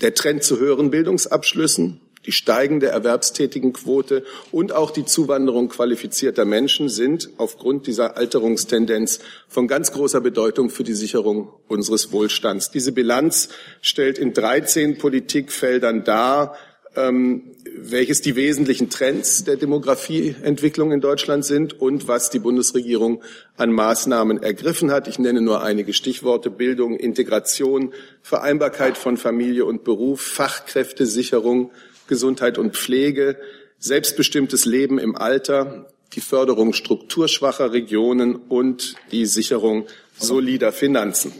Der 0.00 0.14
Trend 0.14 0.42
zu 0.42 0.58
höheren 0.58 0.90
Bildungsabschlüssen, 0.90 2.00
die 2.26 2.32
steigende 2.32 2.88
Erwerbstätigenquote 2.88 4.24
und 4.50 4.72
auch 4.72 4.90
die 4.90 5.04
Zuwanderung 5.04 5.68
qualifizierter 5.68 6.44
Menschen 6.44 6.88
sind 6.88 7.30
aufgrund 7.36 7.86
dieser 7.86 8.16
Alterungstendenz 8.16 9.20
von 9.48 9.68
ganz 9.68 9.92
großer 9.92 10.20
Bedeutung 10.20 10.70
für 10.70 10.84
die 10.84 10.94
Sicherung 10.94 11.52
unseres 11.68 12.12
Wohlstands. 12.12 12.70
Diese 12.70 12.92
Bilanz 12.92 13.50
stellt 13.82 14.18
in 14.18 14.32
13 14.32 14.98
Politikfeldern 14.98 16.04
dar, 16.04 16.56
ähm, 16.96 17.52
welches 17.76 18.20
die 18.20 18.36
wesentlichen 18.36 18.90
Trends 18.90 19.44
der 19.44 19.56
Demografieentwicklung 19.56 20.92
in 20.92 21.00
Deutschland 21.00 21.44
sind 21.44 21.80
und 21.80 22.08
was 22.08 22.30
die 22.30 22.38
Bundesregierung 22.38 23.22
an 23.56 23.72
Maßnahmen 23.72 24.42
ergriffen 24.42 24.90
hat. 24.90 25.08
Ich 25.08 25.18
nenne 25.18 25.40
nur 25.40 25.62
einige 25.62 25.92
Stichworte 25.92 26.50
Bildung, 26.50 26.96
Integration, 26.96 27.92
Vereinbarkeit 28.22 28.96
von 28.96 29.16
Familie 29.16 29.64
und 29.64 29.84
Beruf, 29.84 30.20
Fachkräftesicherung, 30.20 31.72
Gesundheit 32.06 32.58
und 32.58 32.76
Pflege, 32.76 33.38
selbstbestimmtes 33.78 34.64
Leben 34.64 34.98
im 34.98 35.16
Alter, 35.16 35.90
die 36.14 36.20
Förderung 36.20 36.72
strukturschwacher 36.72 37.72
Regionen 37.72 38.36
und 38.36 38.94
die 39.10 39.26
Sicherung 39.26 39.86
solider 40.18 40.72
Finanzen. 40.72 41.32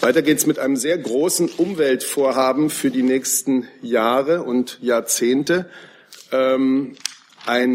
Weiter 0.00 0.22
geht's 0.22 0.46
mit 0.46 0.58
einem 0.58 0.76
sehr 0.76 0.96
großen 0.96 1.50
Umweltvorhaben 1.58 2.70
für 2.70 2.90
die 2.90 3.02
nächsten 3.02 3.68
Jahre 3.82 4.42
und 4.42 4.78
Jahrzehnte. 4.80 5.66
Ähm, 6.32 6.96
ein 7.44 7.74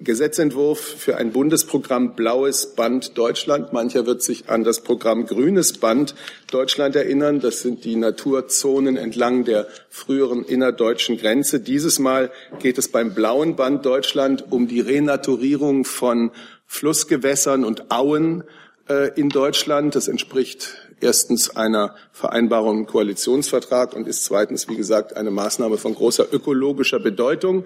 Gesetzentwurf 0.00 0.80
für 0.80 1.18
ein 1.18 1.32
Bundesprogramm 1.32 2.16
Blaues 2.16 2.74
Band 2.74 3.18
Deutschland. 3.18 3.74
Mancher 3.74 4.06
wird 4.06 4.22
sich 4.22 4.48
an 4.48 4.64
das 4.64 4.80
Programm 4.80 5.26
Grünes 5.26 5.74
Band 5.74 6.14
Deutschland 6.50 6.96
erinnern. 6.96 7.40
Das 7.40 7.60
sind 7.60 7.84
die 7.84 7.96
Naturzonen 7.96 8.96
entlang 8.96 9.44
der 9.44 9.68
früheren 9.90 10.44
innerdeutschen 10.44 11.18
Grenze. 11.18 11.60
Dieses 11.60 11.98
Mal 11.98 12.30
geht 12.58 12.78
es 12.78 12.90
beim 12.90 13.12
Blauen 13.12 13.54
Band 13.54 13.84
Deutschland 13.84 14.50
um 14.50 14.66
die 14.66 14.80
Renaturierung 14.80 15.84
von 15.84 16.30
Flussgewässern 16.66 17.66
und 17.66 17.90
Auen 17.90 18.44
äh, 18.88 19.10
in 19.18 19.28
Deutschland. 19.28 19.94
Das 19.94 20.08
entspricht 20.08 20.85
erstens 21.00 21.56
einer 21.56 21.94
Vereinbarung 22.12 22.80
im 22.80 22.86
Koalitionsvertrag 22.86 23.94
und 23.94 24.08
ist 24.08 24.24
zweitens, 24.24 24.68
wie 24.68 24.76
gesagt, 24.76 25.16
eine 25.16 25.30
Maßnahme 25.30 25.78
von 25.78 25.94
großer 25.94 26.26
ökologischer 26.32 26.98
Bedeutung. 26.98 27.64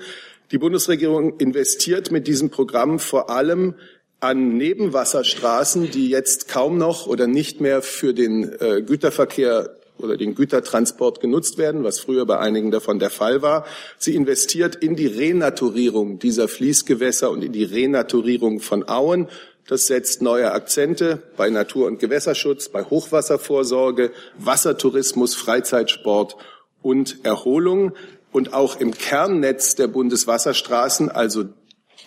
Die 0.50 0.58
Bundesregierung 0.58 1.38
investiert 1.38 2.10
mit 2.10 2.26
diesem 2.26 2.50
Programm 2.50 2.98
vor 2.98 3.30
allem 3.30 3.74
an 4.18 4.56
Nebenwasserstraßen, 4.56 5.90
die 5.90 6.10
jetzt 6.10 6.48
kaum 6.48 6.76
noch 6.76 7.06
oder 7.06 7.26
nicht 7.26 7.60
mehr 7.60 7.82
für 7.82 8.12
den 8.12 8.52
äh, 8.60 8.82
Güterverkehr 8.82 9.76
oder 10.02 10.16
den 10.16 10.34
Gütertransport 10.34 11.20
genutzt 11.20 11.58
werden, 11.58 11.84
was 11.84 12.00
früher 12.00 12.26
bei 12.26 12.38
einigen 12.38 12.70
davon 12.70 12.98
der 12.98 13.10
Fall 13.10 13.42
war. 13.42 13.66
Sie 13.98 14.14
investiert 14.14 14.76
in 14.76 14.96
die 14.96 15.06
Renaturierung 15.06 16.18
dieser 16.18 16.48
Fließgewässer 16.48 17.30
und 17.30 17.42
in 17.42 17.52
die 17.52 17.64
Renaturierung 17.64 18.60
von 18.60 18.88
Auen. 18.88 19.28
Das 19.66 19.86
setzt 19.86 20.20
neue 20.22 20.52
Akzente 20.52 21.22
bei 21.36 21.48
Natur- 21.50 21.86
und 21.86 22.00
Gewässerschutz, 22.00 22.68
bei 22.68 22.82
Hochwasservorsorge, 22.82 24.10
Wassertourismus, 24.38 25.34
Freizeitsport 25.34 26.36
und 26.82 27.24
Erholung 27.24 27.92
und 28.32 28.52
auch 28.52 28.80
im 28.80 28.92
Kernnetz 28.92 29.74
der 29.74 29.88
Bundeswasserstraßen, 29.88 31.08
also 31.08 31.44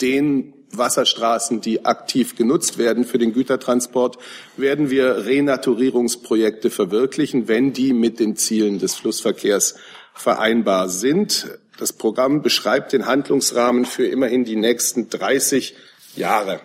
den 0.02 0.54
Wasserstraßen, 0.72 1.62
die 1.62 1.86
aktiv 1.86 2.36
genutzt 2.36 2.78
werden 2.78 3.06
für 3.06 3.18
den 3.18 3.34
Gütertransport, 3.34 4.18
werden 4.58 4.90
wir 4.90 5.26
Renaturierungsprojekte 5.26 6.70
verwirklichen, 6.70 7.48
wenn 7.48 7.74
die 7.74 7.94
mit 7.94 8.20
den 8.20 8.36
Zielen 8.36 8.80
des 8.80 8.96
Flussverkehrs 8.96 9.76
vereinbar 10.14 10.90
sind. 10.90 11.60
Das 11.78 11.94
Programm 11.94 12.42
beschreibt 12.42 12.94
den 12.94 13.06
Handlungsrahmen 13.06 13.86
für 13.86 14.06
immerhin 14.06 14.46
die 14.46 14.56
nächsten 14.56 15.10
30 15.10 15.76
Jahre. 16.16 16.60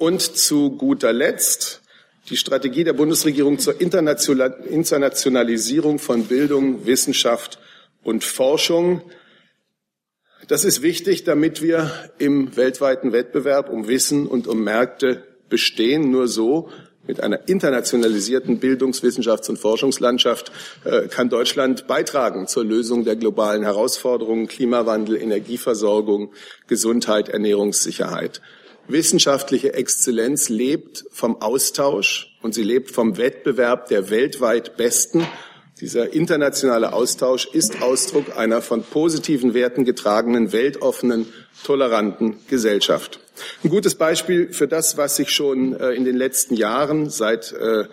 Und 0.00 0.22
zu 0.22 0.70
guter 0.70 1.12
Letzt 1.12 1.82
die 2.30 2.38
Strategie 2.38 2.84
der 2.84 2.94
Bundesregierung 2.94 3.58
zur 3.58 3.78
Internationalisierung 3.78 5.98
von 5.98 6.24
Bildung, 6.24 6.86
Wissenschaft 6.86 7.58
und 8.02 8.24
Forschung. 8.24 9.02
Das 10.48 10.64
ist 10.64 10.80
wichtig, 10.80 11.24
damit 11.24 11.60
wir 11.60 11.90
im 12.16 12.56
weltweiten 12.56 13.12
Wettbewerb 13.12 13.68
um 13.68 13.88
Wissen 13.88 14.26
und 14.26 14.46
um 14.46 14.64
Märkte 14.64 15.22
bestehen. 15.50 16.10
Nur 16.10 16.28
so 16.28 16.70
mit 17.06 17.22
einer 17.22 17.46
internationalisierten 17.46 18.58
Bildungs-, 18.58 19.02
Wissenschafts- 19.02 19.50
und 19.50 19.58
Forschungslandschaft 19.58 20.50
äh, 20.84 21.08
kann 21.08 21.28
Deutschland 21.28 21.86
beitragen 21.86 22.46
zur 22.46 22.64
Lösung 22.64 23.04
der 23.04 23.16
globalen 23.16 23.64
Herausforderungen 23.64 24.48
Klimawandel, 24.48 25.16
Energieversorgung, 25.16 26.32
Gesundheit, 26.68 27.28
Ernährungssicherheit. 27.28 28.40
Wissenschaftliche 28.92 29.74
Exzellenz 29.74 30.48
lebt 30.48 31.04
vom 31.10 31.40
Austausch 31.40 32.36
und 32.42 32.54
sie 32.54 32.62
lebt 32.62 32.90
vom 32.90 33.16
Wettbewerb 33.16 33.88
der 33.88 34.10
weltweit 34.10 34.76
Besten 34.76 35.26
dieser 35.80 36.12
internationale 36.12 36.92
Austausch 36.92 37.48
ist 37.54 37.80
Ausdruck 37.80 38.36
einer 38.36 38.60
von 38.60 38.82
positiven 38.82 39.54
Werten 39.54 39.86
getragenen, 39.86 40.52
weltoffenen, 40.52 41.32
toleranten 41.64 42.36
Gesellschaft. 42.48 43.18
Ein 43.64 43.70
gutes 43.70 43.94
Beispiel 43.94 44.52
für 44.52 44.68
das, 44.68 44.98
was 44.98 45.16
sich 45.16 45.30
schon 45.30 45.74
äh, 45.74 45.92
in 45.92 46.04
den 46.04 46.16
letzten 46.16 46.54
Jahren 46.54 47.08
seit 47.08 47.52
äh, 47.52 47.84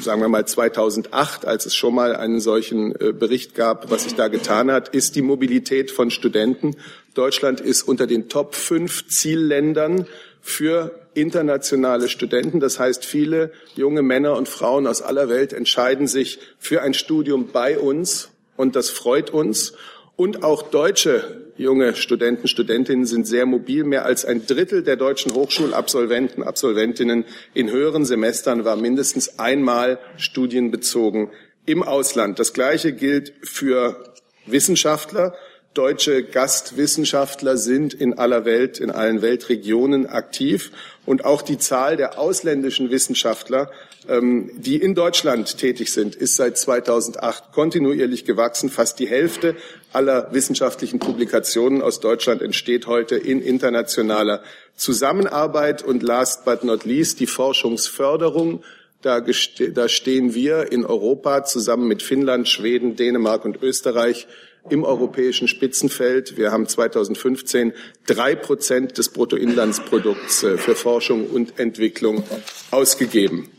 sagen 0.00 0.20
wir 0.20 0.28
mal 0.28 0.46
2008, 0.46 1.46
als 1.46 1.66
es 1.66 1.74
schon 1.74 1.94
mal 1.94 2.16
einen 2.16 2.40
solchen 2.40 2.98
äh, 2.98 3.12
Bericht 3.12 3.54
gab, 3.54 3.90
was 3.90 4.04
sich 4.04 4.14
da 4.14 4.28
getan 4.28 4.70
hat, 4.70 4.88
ist 4.88 5.16
die 5.16 5.22
Mobilität 5.22 5.90
von 5.90 6.10
Studenten. 6.10 6.76
Deutschland 7.14 7.60
ist 7.60 7.82
unter 7.82 8.06
den 8.06 8.28
Top 8.28 8.54
5 8.54 9.08
Zielländern 9.08 10.06
für 10.40 10.92
internationale 11.14 12.08
Studenten. 12.08 12.60
Das 12.60 12.78
heißt, 12.78 13.04
viele 13.04 13.52
junge 13.76 14.02
Männer 14.02 14.36
und 14.36 14.48
Frauen 14.48 14.86
aus 14.86 15.02
aller 15.02 15.28
Welt 15.28 15.52
entscheiden 15.52 16.06
sich 16.06 16.38
für 16.58 16.82
ein 16.82 16.94
Studium 16.94 17.48
bei 17.52 17.78
uns 17.78 18.30
und 18.56 18.76
das 18.76 18.90
freut 18.90 19.30
uns. 19.30 19.74
Und 20.16 20.44
auch 20.44 20.62
deutsche 20.62 21.44
junge 21.56 21.94
Studenten, 21.96 22.46
Studentinnen 22.46 23.04
sind 23.04 23.26
sehr 23.26 23.46
mobil. 23.46 23.84
Mehr 23.84 24.04
als 24.04 24.24
ein 24.24 24.46
Drittel 24.46 24.82
der 24.82 24.96
deutschen 24.96 25.34
Hochschulabsolventen, 25.34 26.42
Absolventinnen 26.42 27.24
in 27.52 27.70
höheren 27.70 28.04
Semestern 28.04 28.64
war 28.64 28.76
mindestens 28.76 29.38
einmal 29.38 29.98
studienbezogen 30.16 31.30
im 31.66 31.82
Ausland. 31.82 32.38
Das 32.38 32.52
Gleiche 32.52 32.92
gilt 32.92 33.32
für 33.42 34.14
Wissenschaftler. 34.46 35.34
Deutsche 35.74 36.22
Gastwissenschaftler 36.22 37.56
sind 37.56 37.94
in 37.94 38.16
aller 38.16 38.44
Welt, 38.44 38.78
in 38.78 38.92
allen 38.92 39.22
Weltregionen 39.22 40.06
aktiv. 40.06 40.70
Und 41.06 41.24
auch 41.24 41.42
die 41.42 41.58
Zahl 41.58 41.96
der 41.96 42.20
ausländischen 42.20 42.90
Wissenschaftler, 42.90 43.70
die 44.06 44.76
in 44.76 44.94
Deutschland 44.94 45.56
tätig 45.58 45.92
sind, 45.92 46.14
ist 46.14 46.36
seit 46.36 46.58
2008 46.58 47.52
kontinuierlich 47.52 48.24
gewachsen. 48.24 48.68
Fast 48.68 48.98
die 48.98 49.08
Hälfte 49.08 49.56
aller 49.92 50.28
wissenschaftlichen 50.32 50.98
Publikationen 50.98 51.80
aus 51.80 52.00
Deutschland 52.00 52.42
entsteht 52.42 52.86
heute 52.86 53.16
in 53.16 53.40
internationaler 53.40 54.42
Zusammenarbeit. 54.76 55.82
Und 55.82 56.02
last 56.02 56.44
but 56.44 56.64
not 56.64 56.84
least 56.84 57.20
die 57.20 57.26
Forschungsförderung. 57.26 58.62
Da, 59.00 59.20
da 59.20 59.88
stehen 59.88 60.34
wir 60.34 60.72
in 60.72 60.84
Europa 60.84 61.44
zusammen 61.44 61.88
mit 61.88 62.02
Finnland, 62.02 62.48
Schweden, 62.48 62.96
Dänemark 62.96 63.44
und 63.44 63.62
Österreich 63.62 64.26
im 64.70 64.84
europäischen 64.84 65.48
Spitzenfeld. 65.48 66.36
Wir 66.36 66.52
haben 66.52 66.66
2015 66.66 67.72
drei 68.06 68.34
Prozent 68.34 68.98
des 68.98 69.10
Bruttoinlandsprodukts 69.10 70.42
äh, 70.42 70.56
für 70.56 70.74
Forschung 70.74 71.26
und 71.26 71.58
Entwicklung 71.58 72.24
ausgegeben. 72.70 73.50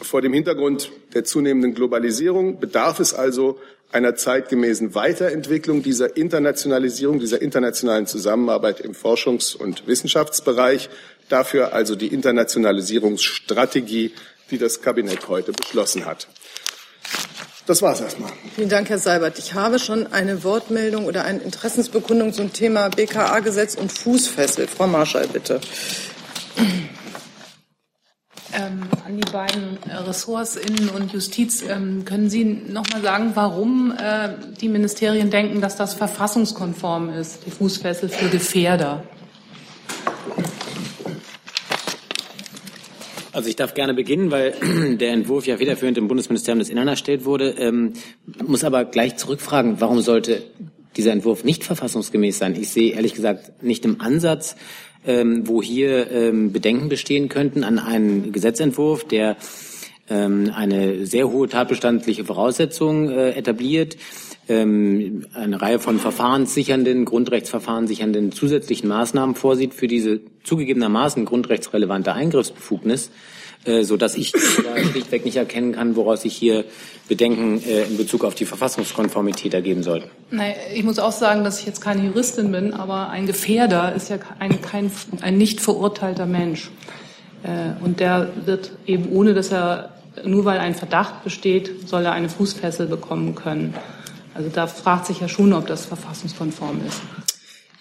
Vor 0.00 0.22
dem 0.22 0.32
Hintergrund 0.32 0.90
der 1.14 1.24
zunehmenden 1.24 1.74
Globalisierung 1.74 2.60
bedarf 2.60 3.00
es 3.00 3.14
also 3.14 3.58
einer 3.92 4.14
zeitgemäßen 4.14 4.94
Weiterentwicklung 4.94 5.82
dieser 5.82 6.16
Internationalisierung, 6.16 7.18
dieser 7.18 7.40
internationalen 7.40 8.06
Zusammenarbeit 8.06 8.80
im 8.80 8.92
Forschungs- 8.92 9.56
und 9.56 9.86
Wissenschaftsbereich. 9.86 10.90
Dafür 11.28 11.72
also 11.72 11.96
die 11.96 12.08
Internationalisierungsstrategie, 12.08 14.12
die 14.50 14.58
das 14.58 14.82
Kabinett 14.82 15.28
heute 15.28 15.52
beschlossen 15.52 16.04
hat. 16.04 16.28
Das 17.66 17.82
war 17.82 17.94
es 17.94 18.00
erstmal. 18.00 18.30
Vielen 18.54 18.68
Dank, 18.68 18.88
Herr 18.90 18.98
Seibert. 18.98 19.38
Ich 19.38 19.54
habe 19.54 19.80
schon 19.80 20.12
eine 20.12 20.44
Wortmeldung 20.44 21.06
oder 21.06 21.24
eine 21.24 21.40
Interessensbekundung 21.40 22.32
zum 22.32 22.52
Thema 22.52 22.90
BKA-Gesetz 22.90 23.74
und 23.74 23.90
Fußfessel. 23.90 24.68
Frau 24.68 24.86
Marschall, 24.86 25.26
bitte. 25.26 25.60
Ähm, 28.54 28.82
an 29.04 29.16
die 29.16 29.30
beiden 29.32 29.78
Ressorts 30.06 30.56
Innen 30.56 30.88
und 30.90 31.12
Justiz. 31.12 31.64
Ähm, 31.68 32.04
können 32.04 32.30
Sie 32.30 32.44
noch 32.44 32.88
mal 32.92 33.02
sagen, 33.02 33.32
warum 33.34 33.92
äh, 33.92 34.30
die 34.60 34.68
Ministerien 34.68 35.30
denken, 35.30 35.60
dass 35.60 35.76
das 35.76 35.94
verfassungskonform 35.94 37.10
ist, 37.10 37.44
die 37.44 37.50
Fußfessel 37.50 38.08
für 38.08 38.28
Gefährder? 38.28 39.02
Also 43.36 43.50
ich 43.50 43.56
darf 43.56 43.74
gerne 43.74 43.92
beginnen, 43.92 44.30
weil 44.30 44.54
der 44.96 45.12
Entwurf 45.12 45.46
ja 45.46 45.58
federführend 45.58 45.98
im 45.98 46.08
Bundesministerium 46.08 46.58
des 46.58 46.70
Innern 46.70 46.88
erstellt 46.88 47.26
wurde. 47.26 47.50
Ähm, 47.58 47.92
muss 48.46 48.64
aber 48.64 48.86
gleich 48.86 49.16
zurückfragen, 49.16 49.78
warum 49.80 50.00
sollte 50.00 50.42
dieser 50.96 51.12
Entwurf 51.12 51.44
nicht 51.44 51.62
verfassungsgemäß 51.62 52.38
sein? 52.38 52.54
Ich 52.54 52.70
sehe 52.70 52.94
ehrlich 52.94 53.12
gesagt 53.12 53.62
nicht 53.62 53.84
im 53.84 54.00
Ansatz, 54.00 54.56
ähm, 55.06 55.46
wo 55.46 55.62
hier 55.62 56.10
ähm, 56.10 56.52
Bedenken 56.52 56.88
bestehen 56.88 57.28
könnten 57.28 57.64
an 57.64 57.78
einen 57.78 58.32
Gesetzentwurf, 58.32 59.04
der 59.04 59.36
ähm, 60.08 60.52
eine 60.54 61.06
sehr 61.06 61.30
hohe 61.30 61.48
tatbestandliche 61.48 62.24
Voraussetzung 62.24 63.10
äh, 63.10 63.30
etabliert, 63.30 63.96
ähm, 64.48 65.26
eine 65.34 65.60
Reihe 65.60 65.78
von 65.78 65.98
verfahrenssichernden, 65.98 67.04
Grundrechtsverfahren 67.04 67.86
sichernden 67.86 68.32
zusätzlichen 68.32 68.88
Maßnahmen 68.88 69.34
vorsieht 69.34 69.74
für 69.74 69.88
diese 69.88 70.20
zugegebenermaßen 70.44 71.24
grundrechtsrelevante 71.24 72.12
Eingriffsbefugnis, 72.12 73.10
äh, 73.64 73.82
so 73.82 73.96
ich 74.14 74.32
da 74.32 74.78
schlichtweg 74.90 75.24
nicht 75.24 75.36
erkennen 75.36 75.72
kann, 75.72 75.96
woraus 75.96 76.22
sich 76.22 76.36
hier 76.36 76.64
Bedenken 77.08 77.60
äh, 77.62 77.84
in 77.84 77.96
Bezug 77.96 78.24
auf 78.24 78.34
die 78.34 78.44
Verfassungskonformität 78.44 79.52
ergeben 79.52 79.82
sollten. 79.82 80.10
Nein, 80.30 80.54
ich 80.74 80.84
muss 80.84 80.98
auch 80.98 81.12
sagen, 81.12 81.42
dass 81.42 81.60
ich 81.60 81.66
jetzt 81.66 81.80
keine 81.80 82.04
Juristin 82.04 82.52
bin, 82.52 82.72
aber 82.72 83.10
ein 83.10 83.26
Gefährder 83.26 83.94
ist 83.94 84.10
ja 84.10 84.18
ein, 84.38 84.60
kein, 84.62 84.90
ein 85.22 85.38
nicht 85.38 85.60
verurteilter 85.60 86.26
Mensch. 86.26 86.70
Äh, 87.42 87.82
und 87.84 87.98
der 87.98 88.30
wird 88.44 88.72
eben 88.86 89.10
ohne, 89.10 89.34
dass 89.34 89.50
er 89.50 89.92
nur 90.24 90.44
weil 90.44 90.58
ein 90.58 90.74
Verdacht 90.74 91.24
besteht, 91.24 91.88
soll 91.88 92.04
er 92.04 92.12
eine 92.12 92.28
Fußfessel 92.28 92.86
bekommen 92.86 93.34
können. 93.34 93.74
Also 94.36 94.50
da 94.50 94.66
fragt 94.66 95.06
sich 95.06 95.20
ja 95.20 95.28
schon, 95.28 95.52
ob 95.52 95.66
das 95.66 95.86
verfassungskonform 95.86 96.80
ist. 96.86 97.00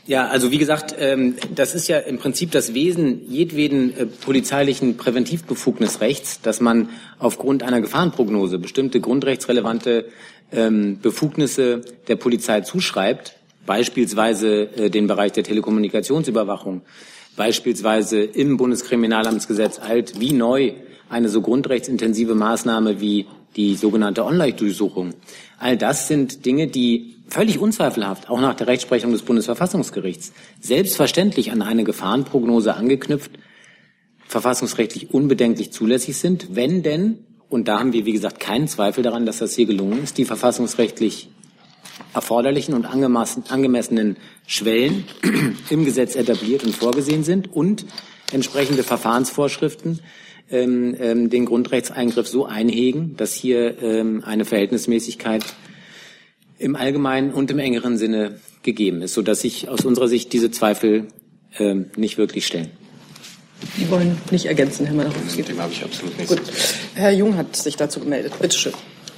Ja, 0.07 0.27
also 0.27 0.51
wie 0.51 0.59
gesagt, 0.59 0.95
ähm, 0.99 1.35
das 1.53 1.73
ist 1.73 1.87
ja 1.87 1.97
im 1.97 2.19
Prinzip 2.19 2.51
das 2.51 2.75
Wesen 2.75 3.27
jedweden 3.27 3.97
äh, 3.97 4.05
polizeilichen 4.05 4.97
Präventivbefugnisrechts, 4.97 6.41
dass 6.41 6.61
man 6.61 6.89
aufgrund 7.17 7.63
einer 7.63 7.81
Gefahrenprognose 7.81 8.59
bestimmte 8.59 9.01
grundrechtsrelevante 9.01 10.05
ähm, 10.51 10.99
Befugnisse 11.01 11.81
der 12.07 12.17
Polizei 12.17 12.61
zuschreibt, 12.61 13.35
beispielsweise 13.65 14.69
äh, 14.77 14.89
den 14.91 15.07
Bereich 15.07 15.31
der 15.31 15.43
Telekommunikationsüberwachung, 15.43 16.83
beispielsweise 17.35 18.21
im 18.21 18.57
Bundeskriminalamtsgesetz 18.57 19.79
alt 19.79 20.19
wie 20.19 20.33
neu 20.33 20.73
eine 21.09 21.29
so 21.29 21.41
grundrechtsintensive 21.41 22.35
Maßnahme 22.35 23.01
wie 23.01 23.25
die 23.55 23.75
sogenannte 23.75 24.25
Online-Durchsuchung. 24.25 25.13
All 25.59 25.77
das 25.77 26.07
sind 26.07 26.45
Dinge, 26.45 26.67
die 26.67 27.15
völlig 27.27 27.59
unzweifelhaft, 27.59 28.29
auch 28.29 28.39
nach 28.39 28.53
der 28.53 28.67
Rechtsprechung 28.67 29.11
des 29.11 29.23
Bundesverfassungsgerichts, 29.23 30.33
selbstverständlich 30.59 31.51
an 31.51 31.61
eine 31.61 31.83
Gefahrenprognose 31.83 32.75
angeknüpft, 32.75 33.31
verfassungsrechtlich 34.27 35.13
unbedenklich 35.13 35.71
zulässig 35.71 36.17
sind, 36.17 36.55
wenn 36.55 36.83
denn, 36.83 37.19
und 37.49 37.67
da 37.67 37.79
haben 37.79 37.93
wir, 37.93 38.05
wie 38.05 38.13
gesagt, 38.13 38.39
keinen 38.39 38.67
Zweifel 38.67 39.03
daran, 39.03 39.25
dass 39.25 39.37
das 39.37 39.55
hier 39.55 39.65
gelungen 39.65 40.03
ist, 40.03 40.17
die 40.17 40.25
verfassungsrechtlich 40.25 41.29
erforderlichen 42.13 42.73
und 42.73 42.85
angemessenen 42.85 44.17
Schwellen 44.47 45.05
im 45.69 45.85
Gesetz 45.85 46.15
etabliert 46.15 46.63
und 46.63 46.75
vorgesehen 46.75 47.23
sind 47.23 47.53
und 47.53 47.85
entsprechende 48.31 48.83
Verfahrensvorschriften 48.83 49.99
ähm, 50.51 50.95
ähm, 50.99 51.29
den 51.29 51.45
Grundrechtseingriff 51.45 52.27
so 52.27 52.45
einhegen, 52.45 53.15
dass 53.17 53.33
hier 53.33 53.81
ähm, 53.81 54.23
eine 54.25 54.45
Verhältnismäßigkeit 54.45 55.43
im 56.57 56.75
allgemeinen 56.75 57.33
und 57.33 57.51
im 57.51 57.59
engeren 57.59 57.97
Sinne 57.97 58.39
gegeben 58.63 59.01
ist, 59.01 59.13
sodass 59.13 59.41
sich 59.41 59.69
aus 59.69 59.85
unserer 59.85 60.07
Sicht 60.07 60.33
diese 60.33 60.51
Zweifel 60.51 61.07
ähm, 61.57 61.87
nicht 61.95 62.17
wirklich 62.17 62.45
stellen. 62.45 62.69
Die 63.77 63.89
wollen 63.89 64.17
nicht 64.31 64.45
ergänzen, 64.45 64.85
Herr 64.85 64.95
Malachowski. 64.95 65.41
Dem 65.43 65.59
habe 65.59 65.71
ich 65.71 65.83
absolut 65.83 66.17
nichts. 66.17 66.35
Gut. 66.35 66.41
Herr 66.95 67.11
Jung 67.11 67.37
hat 67.37 67.55
sich 67.55 67.75
dazu 67.75 67.99
gemeldet. 67.99 68.33
Bitte 68.39 68.55
schön. 68.55 68.73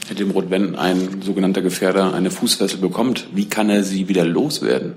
Herr 0.08 0.16
Demroth, 0.16 0.50
wenn 0.50 0.76
ein 0.76 1.22
sogenannter 1.22 1.62
Gefährder 1.62 2.14
eine 2.14 2.32
Fußfessel 2.32 2.80
bekommt, 2.80 3.28
wie 3.34 3.50
kann 3.50 3.70
er 3.70 3.84
sie 3.84 4.08
wieder 4.08 4.24
loswerden? 4.24 4.94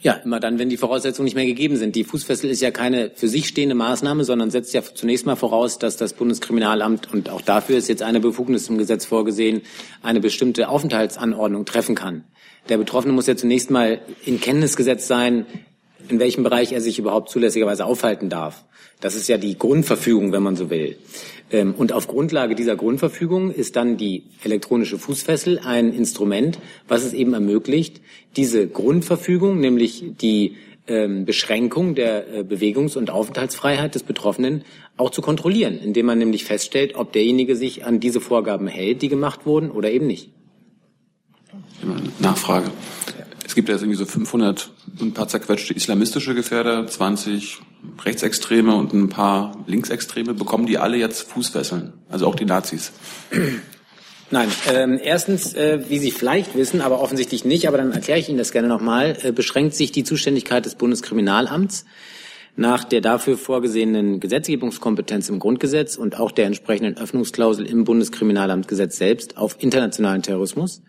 Ja, 0.00 0.12
immer 0.12 0.38
dann, 0.38 0.60
wenn 0.60 0.68
die 0.68 0.76
Voraussetzungen 0.76 1.24
nicht 1.24 1.34
mehr 1.34 1.44
gegeben 1.44 1.76
sind. 1.76 1.96
Die 1.96 2.04
Fußfessel 2.04 2.48
ist 2.48 2.60
ja 2.60 2.70
keine 2.70 3.10
für 3.16 3.26
sich 3.26 3.48
stehende 3.48 3.74
Maßnahme, 3.74 4.22
sondern 4.22 4.52
setzt 4.52 4.72
ja 4.72 4.82
zunächst 4.82 5.26
mal 5.26 5.34
voraus, 5.34 5.80
dass 5.80 5.96
das 5.96 6.12
Bundeskriminalamt, 6.12 7.12
und 7.12 7.30
auch 7.30 7.40
dafür 7.40 7.78
ist 7.78 7.88
jetzt 7.88 8.02
eine 8.02 8.20
Befugnis 8.20 8.68
im 8.68 8.78
Gesetz 8.78 9.06
vorgesehen, 9.06 9.62
eine 10.00 10.20
bestimmte 10.20 10.68
Aufenthaltsanordnung 10.68 11.64
treffen 11.64 11.96
kann. 11.96 12.22
Der 12.68 12.78
Betroffene 12.78 13.12
muss 13.12 13.26
ja 13.26 13.34
zunächst 13.34 13.72
mal 13.72 14.00
in 14.24 14.40
Kenntnis 14.40 14.76
gesetzt 14.76 15.08
sein, 15.08 15.46
in 16.08 16.18
welchem 16.18 16.44
Bereich 16.44 16.72
er 16.72 16.80
sich 16.80 16.98
überhaupt 16.98 17.30
zulässigerweise 17.30 17.84
aufhalten 17.84 18.28
darf. 18.28 18.64
Das 19.00 19.14
ist 19.14 19.28
ja 19.28 19.36
die 19.38 19.56
Grundverfügung, 19.56 20.32
wenn 20.32 20.42
man 20.42 20.56
so 20.56 20.70
will. 20.70 20.96
Ähm, 21.50 21.74
und 21.76 21.92
auf 21.92 22.08
Grundlage 22.08 22.54
dieser 22.54 22.76
Grundverfügung 22.76 23.50
ist 23.50 23.76
dann 23.76 23.96
die 23.96 24.24
elektronische 24.42 24.98
Fußfessel 24.98 25.60
ein 25.60 25.92
Instrument, 25.92 26.58
was 26.88 27.04
es 27.04 27.12
eben 27.12 27.34
ermöglicht, 27.34 28.00
diese 28.36 28.66
Grundverfügung, 28.66 29.60
nämlich 29.60 30.04
die 30.20 30.56
ähm, 30.88 31.24
Beschränkung 31.24 31.94
der 31.94 32.28
äh, 32.32 32.42
Bewegungs- 32.42 32.96
und 32.96 33.10
Aufenthaltsfreiheit 33.10 33.94
des 33.94 34.02
Betroffenen 34.02 34.64
auch 34.96 35.10
zu 35.10 35.22
kontrollieren, 35.22 35.78
indem 35.78 36.06
man 36.06 36.18
nämlich 36.18 36.44
feststellt, 36.44 36.96
ob 36.96 37.12
derjenige 37.12 37.56
sich 37.56 37.84
an 37.84 38.00
diese 38.00 38.20
Vorgaben 38.20 38.66
hält, 38.66 39.02
die 39.02 39.08
gemacht 39.08 39.46
wurden, 39.46 39.70
oder 39.70 39.90
eben 39.90 40.06
nicht. 40.06 40.30
Nachfrage. 42.18 42.70
Es 43.48 43.54
gibt 43.54 43.70
ja 43.70 43.76
irgendwie 43.76 43.96
so 43.96 44.04
500 44.04 44.70
ein 45.00 45.14
paar 45.14 45.26
zerquetschte 45.26 45.72
islamistische 45.72 46.34
Gefährder, 46.34 46.86
20 46.86 47.56
Rechtsextreme 48.04 48.74
und 48.74 48.92
ein 48.92 49.08
paar 49.08 49.64
Linksextreme. 49.66 50.34
Bekommen 50.34 50.66
die 50.66 50.76
alle 50.76 50.98
jetzt 50.98 51.30
Fußfesseln? 51.30 51.94
Also 52.10 52.26
auch 52.26 52.34
die 52.34 52.44
Nazis? 52.44 52.92
Nein, 54.30 54.50
ähm, 54.70 55.00
erstens, 55.02 55.54
äh, 55.54 55.80
wie 55.88 55.98
Sie 55.98 56.10
vielleicht 56.10 56.56
wissen, 56.56 56.82
aber 56.82 57.00
offensichtlich 57.00 57.46
nicht, 57.46 57.66
aber 57.66 57.78
dann 57.78 57.92
erkläre 57.92 58.18
ich 58.18 58.28
Ihnen 58.28 58.36
das 58.36 58.52
gerne 58.52 58.68
nochmal, 58.68 59.16
äh, 59.22 59.32
beschränkt 59.32 59.74
sich 59.74 59.92
die 59.92 60.04
Zuständigkeit 60.04 60.66
des 60.66 60.74
Bundeskriminalamts 60.74 61.86
nach 62.54 62.84
der 62.84 63.00
dafür 63.00 63.38
vorgesehenen 63.38 64.20
Gesetzgebungskompetenz 64.20 65.30
im 65.30 65.38
Grundgesetz 65.38 65.96
und 65.96 66.20
auch 66.20 66.32
der 66.32 66.44
entsprechenden 66.44 66.98
Öffnungsklausel 66.98 67.64
im 67.64 67.84
Bundeskriminalamtgesetz 67.84 68.98
selbst 68.98 69.38
auf 69.38 69.56
internationalen 69.58 70.20
Terrorismus. 70.20 70.82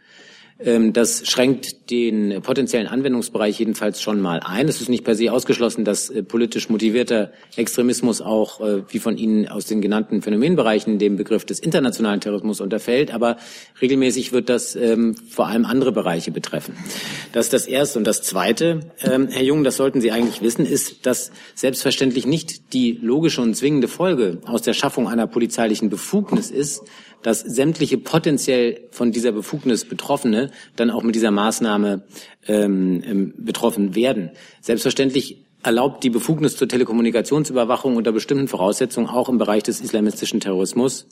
Ähm, 0.62 0.92
das 0.92 1.26
schränkt 1.26 1.90
den 1.90 2.42
potenziellen 2.42 2.88
Anwendungsbereich 2.88 3.58
jedenfalls 3.60 4.02
schon 4.02 4.20
mal 4.20 4.42
ein. 4.44 4.68
Es 4.68 4.82
ist 4.82 4.90
nicht 4.90 5.06
per 5.06 5.16
se 5.16 5.32
ausgeschlossen, 5.32 5.86
dass 5.86 6.10
äh, 6.10 6.22
politisch 6.22 6.70
motivierter 6.70 7.32
Extremismus 7.56 8.22
auch, 8.22 8.60
äh, 8.60 8.84
wie 8.90 9.00
von 9.00 9.18
Ihnen 9.18 9.48
aus 9.48 9.66
den 9.66 9.80
genannten 9.80 10.22
Phänomenbereichen, 10.22 11.00
dem 11.00 11.16
Begriff 11.16 11.46
des 11.46 11.60
internationalen 11.62 12.20
Terrorismus 12.20 12.60
unterfällt. 12.60 13.14
Aber 13.14 13.38
regelmäßig 13.82 14.34
wird 14.34 14.50
das 14.50 14.76
ähm, 14.76 15.16
vor 15.16 15.48
allem 15.48 15.64
andere 15.66 15.94
Bereiche 15.94 16.32
betreffen. 16.32 16.76
Das 17.32 17.46
ist 17.46 17.54
das 17.54 17.66
Erste. 17.66 17.98
Und 17.98 18.06
das 18.06 18.22
Zweite, 18.22 18.82
ähm, 19.02 19.30
Herr 19.30 19.44
Jung, 19.44 19.64
das 19.64 19.78
sollten 19.78 20.02
Sie 20.02 20.12
eigentlich 20.12 20.42
wissen, 20.42 20.66
ist, 20.66 21.06
dass 21.06 21.32
selbstverständlich 21.56 22.28
nicht 22.28 22.74
die 22.74 23.00
logische 23.02 23.42
und 23.42 23.56
zwingende 23.56 23.88
Folge 23.88 24.40
aus 24.46 24.62
der 24.62 24.74
Schaffung 24.74 25.08
einer 25.08 25.26
polizeilichen 25.26 25.90
Befugnis 25.90 26.52
ist, 26.52 26.84
dass 27.22 27.42
sämtliche 27.42 27.98
potenziell 27.98 28.88
von 28.92 29.12
dieser 29.12 29.32
Befugnis 29.32 29.86
Betroffene 29.86 30.52
dann 30.76 30.90
auch 30.92 31.04
mit 31.04 31.16
dieser 31.16 31.32
Maßnahme 31.32 32.04
ähm, 32.48 33.04
ähm, 33.06 33.34
betroffen 33.38 33.96
werden. 33.96 34.32
Selbstverständlich 34.62 35.46
erlaubt 35.64 36.04
die 36.04 36.10
Befugnis 36.10 36.56
zur 36.56 36.68
Telekommunikationsüberwachung 36.68 37.98
unter 37.98 38.12
bestimmten 38.12 38.48
Voraussetzungen 38.48 39.08
auch 39.08 39.30
im 39.30 39.38
Bereich 39.38 39.64
des 39.64 39.82
islamistischen 39.82 40.40
Terrorismus 40.40 41.08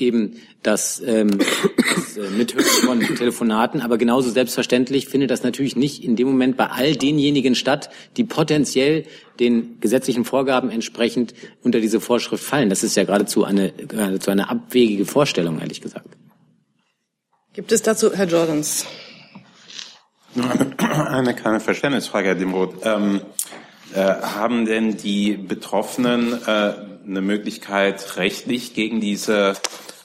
eben 0.00 0.36
das, 0.62 1.02
ähm, 1.04 1.38
das 1.38 2.16
äh, 2.16 2.30
Mithören 2.30 2.64
von 2.64 3.00
Telefonaten. 3.00 3.80
Aber 3.80 3.98
genauso 3.98 4.30
selbstverständlich 4.30 5.08
findet 5.08 5.30
das 5.30 5.42
natürlich 5.42 5.76
nicht 5.76 6.04
in 6.04 6.16
dem 6.16 6.28
Moment 6.28 6.56
bei 6.56 6.66
all 6.66 6.96
denjenigen 6.96 7.54
statt, 7.54 7.90
die 8.16 8.24
potenziell 8.24 9.04
den 9.40 9.80
gesetzlichen 9.80 10.24
Vorgaben 10.24 10.70
entsprechend 10.70 11.34
unter 11.62 11.80
diese 11.80 12.00
Vorschrift 12.00 12.42
fallen. 12.42 12.70
Das 12.70 12.82
ist 12.82 12.96
ja 12.96 13.04
geradezu 13.04 13.44
eine, 13.44 13.72
geradezu 13.72 14.30
eine 14.30 14.48
abwegige 14.48 15.06
Vorstellung, 15.06 15.60
ehrlich 15.60 15.80
gesagt. 15.80 16.08
Gibt 17.52 17.72
es 17.72 17.82
dazu, 17.82 18.12
Herr 18.12 18.26
Jordans? 18.26 18.86
Eine 20.36 21.34
kleine 21.34 21.60
Verständnisfrage, 21.60 22.28
Herr 22.28 22.34
Dimroth. 22.34 22.74
Ähm, 22.84 23.22
äh, 23.94 24.00
haben 24.00 24.66
denn 24.66 24.98
die 24.98 25.32
Betroffenen 25.32 26.34
äh, 26.46 26.74
eine 27.06 27.22
Möglichkeit, 27.22 28.16
rechtlich 28.16 28.74
gegen 28.74 29.00
diese 29.00 29.54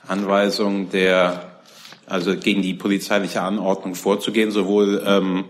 Anweisung 0.07 0.89
der, 0.89 1.59
also 2.05 2.35
gegen 2.35 2.61
die 2.61 2.73
polizeiliche 2.73 3.41
Anordnung 3.41 3.95
vorzugehen, 3.95 4.51
sowohl 4.51 5.03
ähm, 5.05 5.45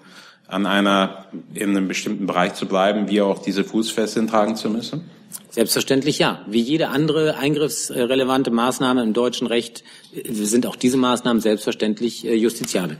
an 0.47 0.65
einer, 0.65 1.25
in 1.53 1.69
einem 1.69 1.87
bestimmten 1.87 2.27
Bereich 2.27 2.53
zu 2.53 2.67
bleiben, 2.67 3.09
wie 3.09 3.21
auch 3.21 3.39
diese 3.39 3.63
Fußfesseln 3.63 4.27
tragen 4.27 4.55
zu 4.55 4.69
müssen? 4.69 5.09
Selbstverständlich 5.49 6.19
ja. 6.19 6.41
Wie 6.47 6.61
jede 6.61 6.89
andere 6.89 7.37
eingriffsrelevante 7.37 8.51
Maßnahme 8.51 9.03
im 9.03 9.13
deutschen 9.13 9.47
Recht 9.47 9.83
äh, 10.13 10.31
sind 10.31 10.65
auch 10.65 10.75
diese 10.75 10.97
Maßnahmen 10.97 11.41
selbstverständlich 11.41 12.25
äh, 12.25 12.35
justiziabel. 12.35 12.97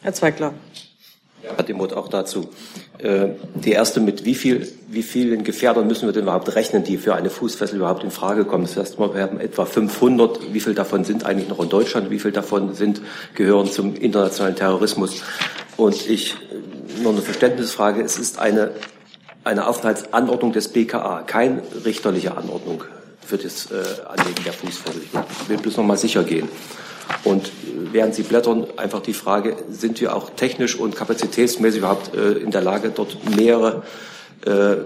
Herr 0.00 0.12
Zweigler. 0.12 0.54
Hat 1.56 1.68
dem 1.68 1.78
Wort 1.78 1.92
auch 1.92 2.08
dazu. 2.08 2.48
Äh, 2.98 3.28
die 3.54 3.72
erste 3.72 4.00
mit 4.00 4.24
wie 4.24 4.34
viel, 4.34 4.68
wie 4.88 5.02
vielen 5.02 5.44
Gefährdern 5.44 5.86
müssen 5.86 6.06
wir 6.06 6.12
denn 6.12 6.22
überhaupt 6.22 6.54
rechnen, 6.54 6.84
die 6.84 6.98
für 6.98 7.14
eine 7.14 7.30
Fußfessel 7.30 7.76
überhaupt 7.76 8.04
in 8.04 8.10
Frage 8.10 8.44
kommen? 8.44 8.64
Das 8.64 8.76
heißt, 8.76 8.98
wir 8.98 9.22
haben 9.22 9.40
etwa 9.40 9.64
500. 9.64 10.52
Wie 10.52 10.60
viel 10.60 10.74
davon 10.74 11.04
sind 11.04 11.24
eigentlich 11.24 11.48
noch 11.48 11.60
in 11.60 11.68
Deutschland? 11.68 12.10
Wie 12.10 12.18
viel 12.18 12.32
davon 12.32 12.74
sind, 12.74 13.02
gehören 13.34 13.70
zum 13.70 13.94
internationalen 13.96 14.56
Terrorismus? 14.56 15.22
Und 15.76 16.08
ich, 16.08 16.36
nur 17.02 17.12
eine 17.12 17.22
Verständnisfrage. 17.22 18.02
Es 18.02 18.18
ist 18.18 18.38
eine, 18.38 18.70
eine 19.44 19.66
Aufenthaltsanordnung 19.66 20.52
des 20.52 20.68
BKA, 20.68 21.22
keine 21.26 21.62
richterliche 21.84 22.36
Anordnung 22.36 22.84
für 23.26 23.38
das 23.38 23.70
äh, 23.70 23.82
Anlegen 24.06 24.44
der 24.44 24.52
Fußfessel. 24.52 25.02
Ich 25.02 25.48
will 25.48 25.56
bloß 25.56 25.76
noch 25.76 25.84
mal 25.84 25.96
sicher 25.96 26.22
gehen. 26.22 26.48
Und 27.24 27.50
während 27.92 28.14
Sie 28.14 28.22
blättern, 28.22 28.66
einfach 28.76 29.00
die 29.00 29.14
Frage, 29.14 29.56
sind 29.70 30.00
wir 30.00 30.14
auch 30.14 30.30
technisch 30.30 30.76
und 30.76 30.96
kapazitätsmäßig 30.96 31.78
überhaupt 31.78 32.14
äh, 32.14 32.32
in 32.32 32.50
der 32.50 32.62
Lage, 32.62 32.90
dort 32.94 33.16
mehrere 33.36 33.82
äh, 34.46 34.76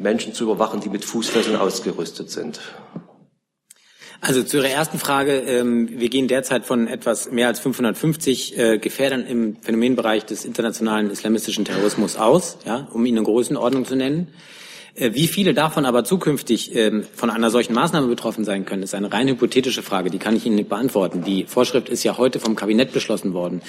Menschen 0.00 0.34
zu 0.34 0.44
überwachen, 0.44 0.80
die 0.80 0.88
mit 0.88 1.04
Fußfesseln 1.04 1.56
ausgerüstet 1.56 2.30
sind? 2.30 2.60
Also 4.20 4.42
zu 4.42 4.56
Ihrer 4.56 4.70
ersten 4.70 4.98
Frage. 4.98 5.38
Ähm, 5.40 5.88
wir 6.00 6.08
gehen 6.08 6.26
derzeit 6.26 6.64
von 6.64 6.88
etwas 6.88 7.30
mehr 7.30 7.48
als 7.48 7.60
550 7.60 8.58
äh, 8.58 8.78
Gefährdern 8.78 9.26
im 9.26 9.56
Phänomenbereich 9.60 10.24
des 10.24 10.44
internationalen 10.44 11.10
islamistischen 11.10 11.64
Terrorismus 11.64 12.16
aus, 12.16 12.58
ja, 12.64 12.88
um 12.92 13.04
Ihnen 13.06 13.18
eine 13.18 13.26
Größenordnung 13.26 13.84
zu 13.84 13.94
nennen. 13.94 14.28
Äh, 14.96 15.14
wie 15.14 15.26
viele 15.26 15.54
davon 15.54 15.84
aber 15.84 16.04
zukünftig 16.04 16.74
ähm, 16.74 17.04
von 17.14 17.30
einer 17.30 17.50
solchen 17.50 17.74
Maßnahme 17.74 18.08
betroffen 18.08 18.44
sein 18.44 18.64
können, 18.64 18.82
ist 18.82 18.94
eine 18.94 19.12
rein 19.12 19.28
hypothetische 19.28 19.82
Frage. 19.82 20.10
Die 20.10 20.18
kann 20.18 20.34
ich 20.34 20.46
Ihnen 20.46 20.56
nicht 20.56 20.68
beantworten. 20.68 21.22
Die 21.22 21.44
Vorschrift 21.44 21.88
ist 21.88 22.02
ja 22.02 22.16
heute 22.16 22.40
vom 22.40 22.56
Kabinett 22.56 22.92
beschlossen 22.92 23.34
worden. 23.34 23.60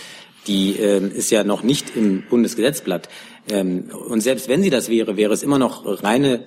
Die 0.48 0.78
ähm, 0.78 1.12
ist 1.14 1.30
ja 1.30 1.44
noch 1.44 1.64
nicht 1.64 1.96
im 1.96 2.24
Bundesgesetzblatt. 2.30 3.10
Ähm, 3.50 3.90
und 4.08 4.22
selbst 4.22 4.48
wenn 4.48 4.64
sie 4.64 4.70
das 4.70 4.90
wäre, 4.90 5.18
wäre 5.18 5.34
es 5.34 5.44
immer 5.44 5.60
noch 5.60 6.04
reine 6.04 6.46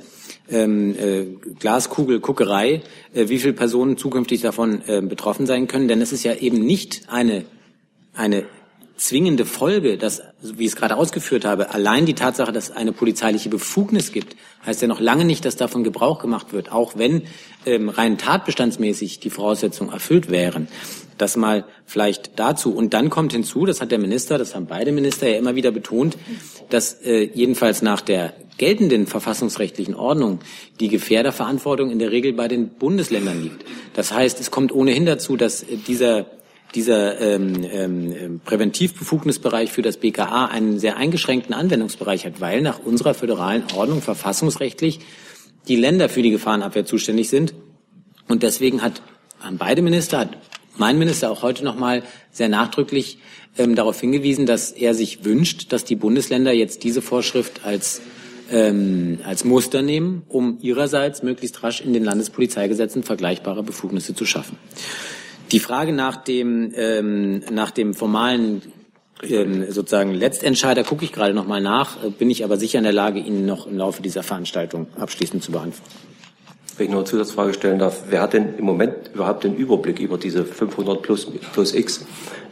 äh, 0.48 1.26
Glaskugelguckerei, 1.58 2.82
äh, 3.12 3.28
wie 3.28 3.38
viele 3.38 3.52
Personen 3.52 3.98
zukünftig 3.98 4.40
davon 4.40 4.82
betroffen 5.08 5.46
sein 5.46 5.68
können. 5.68 5.88
Denn 5.88 6.00
es 6.00 6.12
ist 6.12 6.24
ja 6.24 6.34
eben 6.34 6.58
nicht 6.58 7.02
eine, 7.08 7.44
eine 8.14 8.44
zwingende 9.00 9.46
Folge, 9.46 9.96
dass, 9.96 10.22
wie 10.42 10.64
ich 10.64 10.72
es 10.72 10.76
gerade 10.76 10.96
ausgeführt 10.96 11.46
habe, 11.46 11.72
allein 11.72 12.04
die 12.04 12.14
Tatsache, 12.14 12.52
dass 12.52 12.68
es 12.68 12.76
eine 12.76 12.92
polizeiliche 12.92 13.48
Befugnis 13.48 14.12
gibt, 14.12 14.36
heißt 14.66 14.82
ja 14.82 14.88
noch 14.88 15.00
lange 15.00 15.24
nicht, 15.24 15.46
dass 15.46 15.56
davon 15.56 15.84
Gebrauch 15.84 16.18
gemacht 16.18 16.52
wird, 16.52 16.70
auch 16.70 16.98
wenn 16.98 17.22
ähm, 17.64 17.88
rein 17.88 18.18
tatbestandsmäßig 18.18 19.18
die 19.18 19.30
Voraussetzungen 19.30 19.90
erfüllt 19.90 20.30
wären. 20.30 20.68
Das 21.16 21.36
mal 21.36 21.64
vielleicht 21.86 22.38
dazu. 22.38 22.74
Und 22.74 22.92
dann 22.92 23.08
kommt 23.08 23.32
hinzu, 23.32 23.64
das 23.64 23.80
hat 23.80 23.90
der 23.90 23.98
Minister, 23.98 24.36
das 24.36 24.54
haben 24.54 24.66
beide 24.66 24.92
Minister 24.92 25.28
ja 25.28 25.38
immer 25.38 25.54
wieder 25.54 25.70
betont, 25.70 26.18
dass 26.68 26.92
äh, 27.02 27.22
jedenfalls 27.22 27.80
nach 27.80 28.02
der 28.02 28.34
geltenden 28.58 29.06
verfassungsrechtlichen 29.06 29.94
Ordnung 29.94 30.40
die 30.78 30.88
Gefährderverantwortung 30.88 31.90
in 31.90 31.98
der 31.98 32.10
Regel 32.10 32.34
bei 32.34 32.48
den 32.48 32.68
Bundesländern 32.68 33.42
liegt. 33.42 33.64
Das 33.94 34.12
heißt, 34.12 34.40
es 34.40 34.50
kommt 34.50 34.72
ohnehin 34.72 35.06
dazu, 35.06 35.38
dass 35.38 35.62
äh, 35.62 35.76
dieser 35.76 36.26
dieser 36.74 37.20
ähm, 37.20 37.64
ähm, 37.70 38.40
Präventivbefugnisbereich 38.44 39.72
für 39.72 39.82
das 39.82 39.96
BKA 39.96 40.46
einen 40.46 40.78
sehr 40.78 40.96
eingeschränkten 40.96 41.54
Anwendungsbereich 41.54 42.26
hat, 42.26 42.40
weil 42.40 42.62
nach 42.62 42.78
unserer 42.78 43.14
föderalen 43.14 43.64
Ordnung 43.74 44.02
verfassungsrechtlich 44.02 45.00
die 45.68 45.76
Länder 45.76 46.08
für 46.08 46.22
die 46.22 46.30
Gefahrenabwehr 46.30 46.86
zuständig 46.86 47.28
sind. 47.28 47.54
Und 48.28 48.42
deswegen 48.42 48.82
hat, 48.82 49.02
haben 49.40 49.58
beide 49.58 49.82
Minister, 49.82 50.20
hat 50.20 50.36
mein 50.76 50.98
Minister 50.98 51.30
auch 51.30 51.42
heute 51.42 51.64
noch 51.64 51.76
mal 51.76 52.02
sehr 52.30 52.48
nachdrücklich 52.48 53.18
ähm, 53.58 53.74
darauf 53.74 54.00
hingewiesen, 54.00 54.46
dass 54.46 54.70
er 54.70 54.94
sich 54.94 55.24
wünscht, 55.24 55.72
dass 55.72 55.84
die 55.84 55.96
Bundesländer 55.96 56.52
jetzt 56.52 56.84
diese 56.84 57.02
Vorschrift 57.02 57.64
als 57.64 58.00
ähm, 58.50 59.20
als 59.24 59.44
Muster 59.44 59.82
nehmen, 59.82 60.22
um 60.28 60.58
ihrerseits 60.60 61.22
möglichst 61.22 61.62
rasch 61.62 61.80
in 61.80 61.92
den 61.92 62.04
Landespolizeigesetzen 62.04 63.02
vergleichbare 63.02 63.62
Befugnisse 63.62 64.14
zu 64.14 64.26
schaffen. 64.26 64.58
Die 65.52 65.60
Frage 65.60 65.92
nach 65.92 66.16
dem, 66.16 66.72
ähm, 66.76 67.42
nach 67.50 67.70
dem 67.70 67.94
formalen 67.94 68.62
ähm, 69.22 69.70
sozusagen 69.70 70.14
Letztentscheider 70.14 70.84
gucke 70.84 71.04
ich 71.04 71.12
gerade 71.12 71.34
noch 71.34 71.46
mal 71.46 71.60
nach, 71.60 72.02
äh, 72.04 72.10
bin 72.10 72.30
ich 72.30 72.44
aber 72.44 72.56
sicher 72.56 72.78
in 72.78 72.84
der 72.84 72.92
Lage, 72.92 73.18
Ihnen 73.18 73.46
noch 73.46 73.66
im 73.66 73.76
Laufe 73.76 74.00
dieser 74.00 74.22
Veranstaltung 74.22 74.86
abschließend 74.96 75.42
zu 75.42 75.52
beantworten. 75.52 75.90
Wenn 76.76 76.86
ich 76.86 76.92
noch 76.92 77.00
eine 77.00 77.06
Zusatzfrage 77.06 77.52
stellen 77.52 77.78
darf, 77.78 78.04
wer 78.08 78.22
hat 78.22 78.32
denn 78.32 78.54
im 78.56 78.64
Moment 78.64 79.10
überhaupt 79.12 79.44
den 79.44 79.54
Überblick 79.54 79.98
über 79.98 80.16
diese 80.16 80.44
500 80.44 81.02
plus, 81.02 81.26
plus 81.52 81.74
X? 81.74 82.06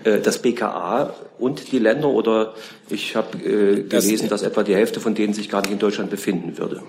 Äh, 0.09 0.21
das 0.21 0.41
BKA 0.43 1.15
und 1.39 1.71
die 1.73 1.79
Länder 1.79 2.09
oder 2.09 2.55
ich 2.91 3.15
habe 3.15 3.39
äh, 3.39 3.83
gelesen, 3.83 4.29
dass 4.29 4.43
etwa 4.43 4.63
die 4.63 4.75
Hälfte 4.75 5.01
von 5.01 5.15
denen 5.15 5.35
sich 5.35 5.49
gar 5.49 5.63
nicht 5.63 5.71
in 5.71 5.79
Deutschland 5.79 6.11
befinden 6.11 6.59
würde. 6.59 6.83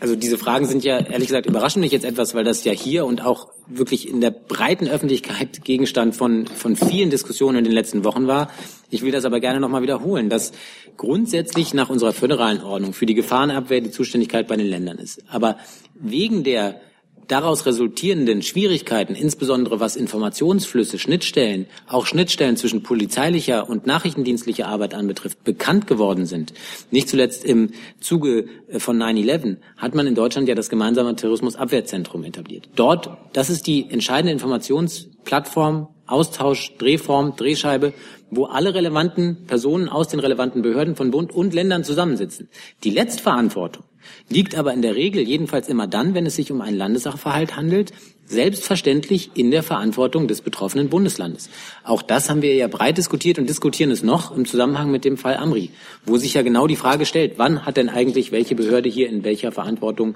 Also 0.00 0.14
diese 0.16 0.38
Fragen 0.38 0.66
sind 0.66 0.84
ja 0.84 0.98
ehrlich 0.98 1.28
gesagt 1.28 1.46
überraschen 1.46 1.80
mich 1.80 1.92
jetzt 1.92 2.04
etwas, 2.04 2.34
weil 2.34 2.44
das 2.44 2.64
ja 2.64 2.72
hier 2.72 3.06
und 3.06 3.24
auch 3.24 3.48
wirklich 3.66 4.08
in 4.08 4.20
der 4.20 4.30
breiten 4.30 4.88
Öffentlichkeit 4.88 5.64
Gegenstand 5.64 6.16
von, 6.16 6.46
von 6.46 6.76
vielen 6.76 7.10
Diskussionen 7.10 7.58
in 7.58 7.64
den 7.64 7.72
letzten 7.72 8.04
Wochen 8.04 8.26
war. 8.26 8.50
Ich 8.90 9.02
will 9.02 9.12
das 9.12 9.24
aber 9.24 9.40
gerne 9.40 9.60
nochmal 9.60 9.82
wiederholen, 9.82 10.28
dass 10.28 10.52
grundsätzlich 10.96 11.74
nach 11.74 11.90
unserer 11.90 12.12
föderalen 12.12 12.62
Ordnung 12.62 12.92
für 12.92 13.06
die 13.06 13.14
Gefahrenabwehr 13.14 13.80
die 13.80 13.90
Zuständigkeit 13.90 14.48
bei 14.48 14.56
den 14.56 14.66
Ländern 14.66 14.98
ist. 14.98 15.22
Aber 15.28 15.58
wegen 15.94 16.44
der 16.44 16.80
daraus 17.28 17.66
resultierenden 17.66 18.42
Schwierigkeiten, 18.42 19.14
insbesondere 19.14 19.80
was 19.80 19.96
Informationsflüsse, 19.96 20.98
Schnittstellen, 20.98 21.66
auch 21.86 22.06
Schnittstellen 22.06 22.56
zwischen 22.56 22.82
polizeilicher 22.82 23.68
und 23.68 23.86
nachrichtendienstlicher 23.86 24.66
Arbeit 24.66 24.94
anbetrifft, 24.94 25.44
bekannt 25.44 25.86
geworden 25.86 26.26
sind. 26.26 26.54
Nicht 26.90 27.08
zuletzt 27.08 27.44
im 27.44 27.70
Zuge 28.00 28.46
äh, 28.68 28.80
von 28.80 29.00
9-11 29.00 29.58
hat 29.76 29.94
man 29.94 30.06
in 30.06 30.14
Deutschland 30.14 30.48
ja 30.48 30.54
das 30.54 30.70
gemeinsame 30.70 31.14
Terrorismusabwehrzentrum 31.14 32.24
etabliert. 32.24 32.68
Dort, 32.74 33.10
das 33.34 33.50
ist 33.50 33.66
die 33.66 33.88
entscheidende 33.90 34.32
Informationsplattform, 34.32 35.88
Austausch, 36.06 36.74
Drehform, 36.78 37.36
Drehscheibe, 37.36 37.92
wo 38.30 38.46
alle 38.46 38.74
relevanten 38.74 39.44
Personen 39.46 39.90
aus 39.90 40.08
den 40.08 40.20
relevanten 40.20 40.62
Behörden 40.62 40.96
von 40.96 41.10
Bund 41.10 41.32
und 41.32 41.52
Ländern 41.52 41.84
zusammensitzen. 41.84 42.48
Die 42.82 42.90
Letztverantwortung 42.90 43.84
liegt 44.28 44.54
aber 44.56 44.72
in 44.72 44.82
der 44.82 44.94
Regel 44.94 45.22
jedenfalls 45.22 45.68
immer 45.68 45.86
dann, 45.86 46.14
wenn 46.14 46.26
es 46.26 46.36
sich 46.36 46.50
um 46.52 46.60
einen 46.60 46.76
Landessachverhalt 46.76 47.56
handelt, 47.56 47.92
selbstverständlich 48.26 49.30
in 49.34 49.50
der 49.50 49.62
Verantwortung 49.62 50.28
des 50.28 50.42
betroffenen 50.42 50.88
Bundeslandes. 50.88 51.48
Auch 51.82 52.02
das 52.02 52.28
haben 52.28 52.42
wir 52.42 52.54
ja 52.54 52.68
breit 52.68 52.98
diskutiert 52.98 53.38
und 53.38 53.48
diskutieren 53.48 53.90
es 53.90 54.02
noch 54.02 54.36
im 54.36 54.44
Zusammenhang 54.44 54.90
mit 54.90 55.04
dem 55.04 55.16
Fall 55.16 55.36
Amri, 55.36 55.70
wo 56.04 56.18
sich 56.18 56.34
ja 56.34 56.42
genau 56.42 56.66
die 56.66 56.76
Frage 56.76 57.06
stellt, 57.06 57.34
wann 57.38 57.64
hat 57.64 57.76
denn 57.76 57.88
eigentlich 57.88 58.30
welche 58.32 58.54
Behörde 58.54 58.88
hier 58.88 59.08
in 59.08 59.24
welcher 59.24 59.50
Verantwortung 59.50 60.14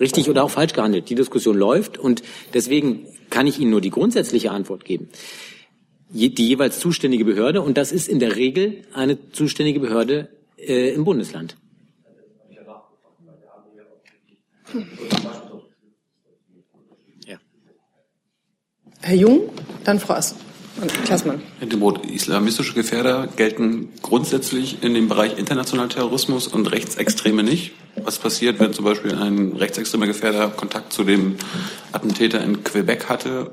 richtig 0.00 0.28
oder 0.28 0.44
auch 0.44 0.50
falsch 0.50 0.72
gehandelt. 0.72 1.10
Die 1.10 1.14
Diskussion 1.14 1.56
läuft 1.56 1.98
und 1.98 2.22
deswegen 2.54 3.06
kann 3.30 3.46
ich 3.46 3.58
Ihnen 3.58 3.70
nur 3.70 3.80
die 3.80 3.90
grundsätzliche 3.90 4.50
Antwort 4.50 4.84
geben. 4.84 5.08
Die 6.10 6.32
jeweils 6.42 6.80
zuständige 6.80 7.26
Behörde, 7.26 7.60
und 7.60 7.76
das 7.76 7.92
ist 7.92 8.08
in 8.08 8.18
der 8.18 8.36
Regel 8.36 8.84
eine 8.94 9.18
zuständige 9.32 9.80
Behörde 9.80 10.28
äh, 10.56 10.94
im 10.94 11.04
Bundesland. 11.04 11.56
Ja. 17.26 17.36
Herr 19.00 19.14
Jung, 19.14 19.50
dann 19.84 20.00
Frau 20.00 20.14
Ass. 20.14 20.34
Klassmann. 21.04 21.42
Herr 21.58 21.66
Demot, 21.66 22.06
islamistische 22.06 22.74
Gefährder 22.74 23.26
gelten 23.26 23.88
grundsätzlich 24.00 24.82
in 24.82 24.94
dem 24.94 25.08
Bereich 25.08 25.36
internationaler 25.36 25.88
Terrorismus 25.88 26.46
und 26.46 26.70
Rechtsextreme 26.70 27.42
nicht. 27.42 27.72
was 27.96 28.18
passiert, 28.18 28.60
wenn 28.60 28.72
zum 28.72 28.84
Beispiel 28.84 29.14
ein 29.16 29.56
rechtsextremer 29.56 30.06
Gefährder 30.06 30.50
Kontakt 30.50 30.92
zu 30.92 31.02
dem 31.02 31.36
Attentäter 31.90 32.42
in 32.44 32.62
Quebec 32.62 33.08
hatte 33.08 33.50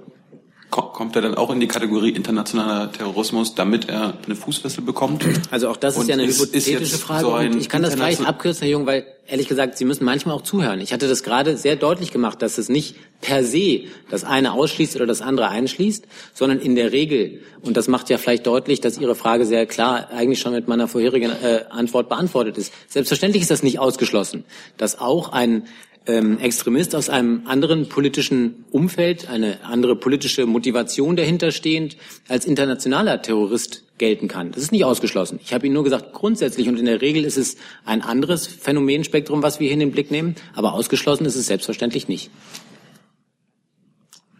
kommt 0.69 1.15
er 1.15 1.21
dann 1.21 1.35
auch 1.35 1.51
in 1.51 1.59
die 1.59 1.67
Kategorie 1.67 2.09
internationaler 2.09 2.91
Terrorismus, 2.91 3.55
damit 3.55 3.87
er 3.87 4.17
eine 4.25 4.35
Fußfessel 4.35 4.83
bekommt? 4.83 5.25
Also 5.51 5.69
auch 5.69 5.77
das 5.77 5.97
ist 5.97 6.07
ja 6.07 6.15
eine 6.15 6.25
ist, 6.25 6.39
hypothetische 6.39 6.95
ist 6.95 7.03
Frage. 7.03 7.21
So 7.21 7.35
und 7.35 7.57
ich 7.57 7.69
kann 7.69 7.81
das 7.81 7.95
gleich 7.95 8.19
abkürzen, 8.25 8.63
Herr 8.63 8.71
Jung, 8.71 8.85
weil 8.85 9.05
ehrlich 9.27 9.47
gesagt, 9.47 9.77
Sie 9.77 9.85
müssen 9.85 10.05
manchmal 10.05 10.35
auch 10.35 10.41
zuhören. 10.41 10.81
Ich 10.81 10.93
hatte 10.93 11.07
das 11.07 11.23
gerade 11.23 11.57
sehr 11.57 11.75
deutlich 11.75 12.11
gemacht, 12.11 12.41
dass 12.41 12.57
es 12.57 12.69
nicht 12.69 12.95
per 13.21 13.43
se 13.43 13.83
das 14.09 14.23
eine 14.23 14.53
ausschließt 14.53 14.95
oder 14.95 15.05
das 15.05 15.21
andere 15.21 15.49
einschließt, 15.49 16.05
sondern 16.33 16.59
in 16.59 16.75
der 16.75 16.91
Regel, 16.91 17.41
und 17.61 17.77
das 17.77 17.87
macht 17.87 18.09
ja 18.09 18.17
vielleicht 18.17 18.45
deutlich, 18.45 18.81
dass 18.81 18.97
Ihre 18.97 19.15
Frage 19.15 19.45
sehr 19.45 19.65
klar 19.65 20.09
eigentlich 20.11 20.39
schon 20.39 20.53
mit 20.53 20.67
meiner 20.67 20.87
vorherigen 20.87 21.31
äh, 21.31 21.65
Antwort 21.69 22.09
beantwortet 22.09 22.57
ist. 22.57 22.73
Selbstverständlich 22.87 23.43
ist 23.43 23.51
das 23.51 23.63
nicht 23.63 23.79
ausgeschlossen, 23.79 24.45
dass 24.77 24.99
auch 24.99 25.29
ein 25.29 25.67
ähm, 26.07 26.39
Extremist 26.39 26.95
aus 26.95 27.09
einem 27.09 27.43
anderen 27.45 27.89
politischen 27.89 28.65
Umfeld, 28.71 29.29
eine 29.29 29.63
andere 29.63 29.95
politische 29.95 30.45
Motivation 30.45 31.15
dahinterstehend, 31.15 31.97
als 32.27 32.45
internationaler 32.45 33.21
Terrorist 33.21 33.83
gelten 33.97 34.27
kann. 34.27 34.51
Das 34.51 34.61
ist 34.61 34.71
nicht 34.71 34.85
ausgeschlossen. 34.85 35.39
Ich 35.43 35.53
habe 35.53 35.65
Ihnen 35.65 35.73
nur 35.73 35.83
gesagt, 35.83 36.13
grundsätzlich 36.13 36.67
und 36.67 36.77
in 36.77 36.85
der 36.85 37.01
Regel 37.01 37.23
ist 37.23 37.37
es 37.37 37.57
ein 37.85 38.01
anderes 38.01 38.45
Phänomenspektrum, 38.47 39.41
was 39.41 39.59
wir 39.59 39.67
hier 39.67 39.73
in 39.73 39.79
den 39.79 39.91
Blick 39.91 40.11
nehmen, 40.11 40.35
aber 40.53 40.73
ausgeschlossen 40.73 41.25
ist 41.25 41.35
es 41.35 41.47
selbstverständlich 41.47 42.07
nicht. 42.07 42.29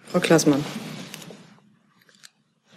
Frau 0.08 0.20
Klaßmann. 0.20 0.64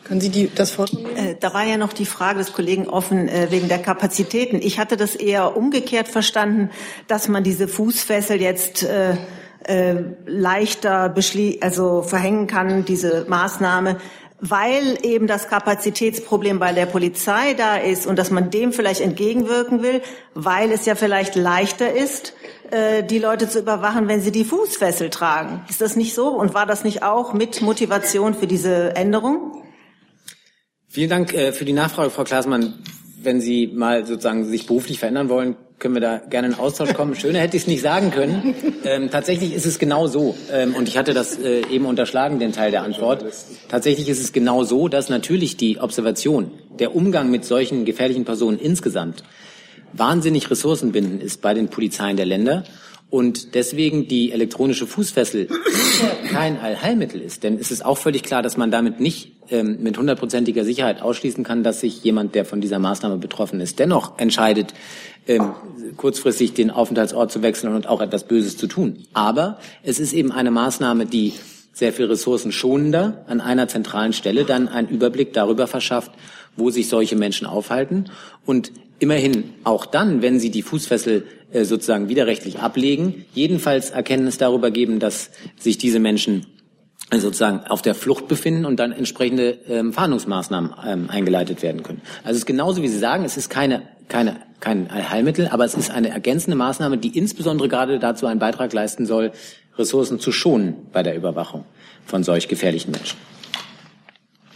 Können 0.09 0.23
Sie 0.23 0.31
die, 0.31 0.51
das 0.53 0.71
vornehmen? 0.71 1.17
Äh, 1.17 1.37
da 1.39 1.53
war 1.53 1.65
ja 1.65 1.77
noch 1.77 1.93
die 1.93 2.07
Frage 2.07 2.39
des 2.39 2.55
Kollegen 2.55 2.89
offen 2.89 3.29
äh, 3.29 3.49
wegen 3.51 3.69
der 3.69 3.79
Kapazitäten. 3.79 4.57
Ich 4.57 4.79
hatte 4.79 4.97
das 4.97 5.15
eher 5.15 5.55
umgekehrt 5.55 6.09
verstanden, 6.09 6.71
dass 7.09 7.29
man 7.29 7.45
diese 7.45 7.69
Fußfessel 7.69 8.41
jetzt 8.41 8.85
äh, 8.85 9.17
äh, 9.65 9.97
leichter 10.25 11.15
also 11.61 12.01
verhängen 12.01 12.47
kann, 12.47 12.87
diese 12.87 13.27
Maßnahme, 13.29 13.99
weil 14.41 14.99
eben 15.03 15.27
das 15.27 15.49
Kapazitätsproblem 15.49 16.59
bei 16.59 16.73
der 16.73 16.87
Polizei 16.87 17.53
da 17.53 17.77
ist 17.77 18.07
und 18.07 18.19
dass 18.19 18.31
man 18.31 18.51
dem 18.51 18.73
vielleicht 18.73 19.03
entgegenwirken 19.03 19.83
will, 19.83 20.01
weil 20.33 20.73
es 20.73 20.87
ja 20.87 20.95
vielleicht 20.95 21.35
leichter 21.35 21.93
ist, 21.93 22.33
äh, 22.71 23.03
die 23.03 23.19
Leute 23.19 23.47
zu 23.51 23.59
überwachen, 23.59 24.09
wenn 24.09 24.23
sie 24.23 24.33
die 24.33 24.45
Fußfessel 24.45 25.11
tragen. 25.11 25.65
Ist 25.69 25.83
das 25.83 25.97
nicht 25.97 26.15
so? 26.15 26.29
Und 26.29 26.55
war 26.55 26.65
das 26.65 26.83
nicht 26.83 27.03
auch 27.03 27.35
mit 27.35 27.61
Motivation 27.61 28.33
für 28.33 28.47
diese 28.47 28.97
Änderung? 28.97 29.65
Vielen 30.91 31.11
Dank 31.11 31.35
äh, 31.35 31.53
für 31.53 31.67
die 31.67 31.75
Nachfrage, 31.75 32.09
Frau 32.09 32.25
Klaasmann. 32.25 32.73
Wenn 33.23 33.43
Sie 33.43 33.67
mal 33.67 34.07
sozusagen 34.07 34.47
sich 34.47 34.67
beruflich 34.67 34.99
verändern 34.99 35.29
wollen, 35.29 35.57
können 35.79 35.95
wir 35.95 36.01
da 36.01 36.17
gerne 36.17 36.49
in 36.49 36.55
Austausch 36.55 36.95
kommen. 36.95 37.15
Schöner 37.15 37.41
hätte 37.41 37.59
ich 37.59 37.65
es 37.65 37.67
nicht 37.67 37.83
sagen 37.83 38.11
können. 38.11 38.55
Ähm, 38.85 39.11
tatsächlich 39.11 39.53
ist 39.55 39.67
es 39.67 39.79
genau 39.79 40.07
so. 40.07 40.35
Ähm, 40.51 40.75
und 40.75 40.89
ich 40.89 40.97
hatte 40.97 41.13
das 41.13 41.39
äh, 41.39 41.61
eben 41.69 41.85
unterschlagen, 41.85 42.39
den 42.39 42.53
Teil 42.53 42.71
der 42.71 42.85
Antwort. 42.85 43.23
Tatsächlich 43.69 44.09
ist 44.09 44.21
es 44.21 44.33
genau 44.33 44.65
so, 44.65 44.89
dass 44.89 45.11
natürlich 45.11 45.59
die 45.59 45.79
Observation, 45.79 46.53
der 46.79 46.97
Umgang 46.97 47.31
mit 47.31 47.45
solchen 47.45 47.85
gefährlichen 47.85 48.25
Personen 48.25 48.59
insgesamt 48.59 49.25
wahnsinnig 49.93 50.51
ressourcenbindend 50.51 51.23
ist 51.23 51.43
bei 51.43 51.53
den 51.53 51.69
Polizeien 51.69 52.17
der 52.17 52.27
Länder 52.27 52.65
und 53.11 53.55
deswegen 53.55 54.07
die 54.07 54.33
elektronische 54.33 54.87
Fußfessel 54.87 55.49
kein 56.31 56.59
Allheilmittel 56.59 57.21
ist. 57.21 57.43
Denn 57.43 57.59
es 57.59 57.71
ist 57.71 57.85
auch 57.85 57.97
völlig 57.97 58.23
klar, 58.23 58.43
dass 58.43 58.57
man 58.57 58.71
damit 58.71 59.01
nicht 59.01 59.33
ähm, 59.51 59.79
mit 59.83 59.97
hundertprozentiger 59.97 60.65
Sicherheit 60.65 61.01
ausschließen 61.01 61.43
kann, 61.43 61.63
dass 61.63 61.81
sich 61.81 62.05
jemand, 62.05 62.35
der 62.35 62.45
von 62.45 62.61
dieser 62.61 62.79
Maßnahme 62.79 63.17
betroffen 63.17 63.61
ist, 63.61 63.79
dennoch 63.79 64.19
entscheidet, 64.19 64.75
ähm, 65.27 65.53
kurzfristig 65.97 66.53
den 66.53 66.71
Aufenthaltsort 66.71 67.33
zu 67.33 67.43
wechseln 67.43 67.75
und 67.75 67.89
auch 67.89 68.03
etwas 68.03 68.25
Böses 68.25 68.57
zu 68.57 68.67
tun. 68.67 69.07
Aber 69.15 69.59
es 69.83 70.01
ist 70.01 70.13
eben 70.13 70.33
eine 70.33 70.51
Maßnahme, 70.51 71.07
die 71.07 71.33
sehr 71.73 71.93
viel 71.93 72.07
ressourcenschonender 72.07 73.25
an 73.29 73.41
einer 73.41 73.69
zentralen 73.69 74.13
Stelle 74.13 74.45
dann 74.45 74.69
einen 74.69 74.89
Überblick 74.89 75.33
darüber 75.33 75.67
verschafft, 75.67 76.11
wo 76.57 76.71
sich 76.71 76.89
solche 76.89 77.17
Menschen 77.17 77.47
aufhalten 77.47 78.11
und 78.45 78.73
immerhin 78.99 79.55
auch 79.65 79.87
dann, 79.87 80.23
wenn 80.23 80.41
sie 80.41 80.51
die 80.51 80.63
Fußfessel 80.63 81.27
äh, 81.53 81.65
sozusagen 81.65 82.09
widerrechtlich 82.09 82.59
ablegen, 82.59 83.25
jedenfalls 83.33 83.91
Erkenntnis 83.91 84.39
darüber 84.39 84.71
geben, 84.71 84.99
dass 84.99 85.31
sich 85.59 85.79
diese 85.79 85.99
Menschen 85.99 86.47
äh, 87.11 87.19
sozusagen 87.19 87.61
auf 87.69 87.83
der 87.83 87.95
Flucht 87.95 88.29
befinden 88.29 88.65
und 88.65 88.79
dann 88.79 88.93
entsprechende 88.93 89.59
ähm, 89.69 89.93
Fahndungsmaßnahmen 89.93 90.75
ähm, 90.87 91.11
eingeleitet 91.11 91.63
werden 91.63 91.83
können. 91.83 92.03
Also 92.23 92.33
es 92.33 92.39
ist 92.39 92.47
genauso 92.47 92.83
wie 92.83 92.89
Sie 92.89 92.99
sagen, 92.99 93.25
es 93.25 93.37
ist 93.37 93.49
keine, 93.49 93.83
keine, 94.09 94.37
kein 94.61 94.91
Heilmittel, 95.11 95.49
aber 95.49 95.65
es 95.65 95.75
ist 95.75 95.91
eine 95.91 96.11
ergänzende 96.11 96.57
Maßnahme, 96.57 96.99
die 96.99 97.17
insbesondere 97.17 97.69
gerade 97.69 97.99
dazu 97.99 98.27
einen 98.27 98.41
Beitrag 98.41 98.73
leisten 98.73 99.07
soll, 99.07 99.33
Ressourcen 99.79 100.19
zu 100.19 100.33
schonen 100.33 100.75
bei 100.93 101.03
der 101.03 101.17
Überwachung 101.17 101.65
von 102.05 102.25
solch 102.25 102.49
gefährlichen 102.49 102.91
Menschen. 102.91 103.17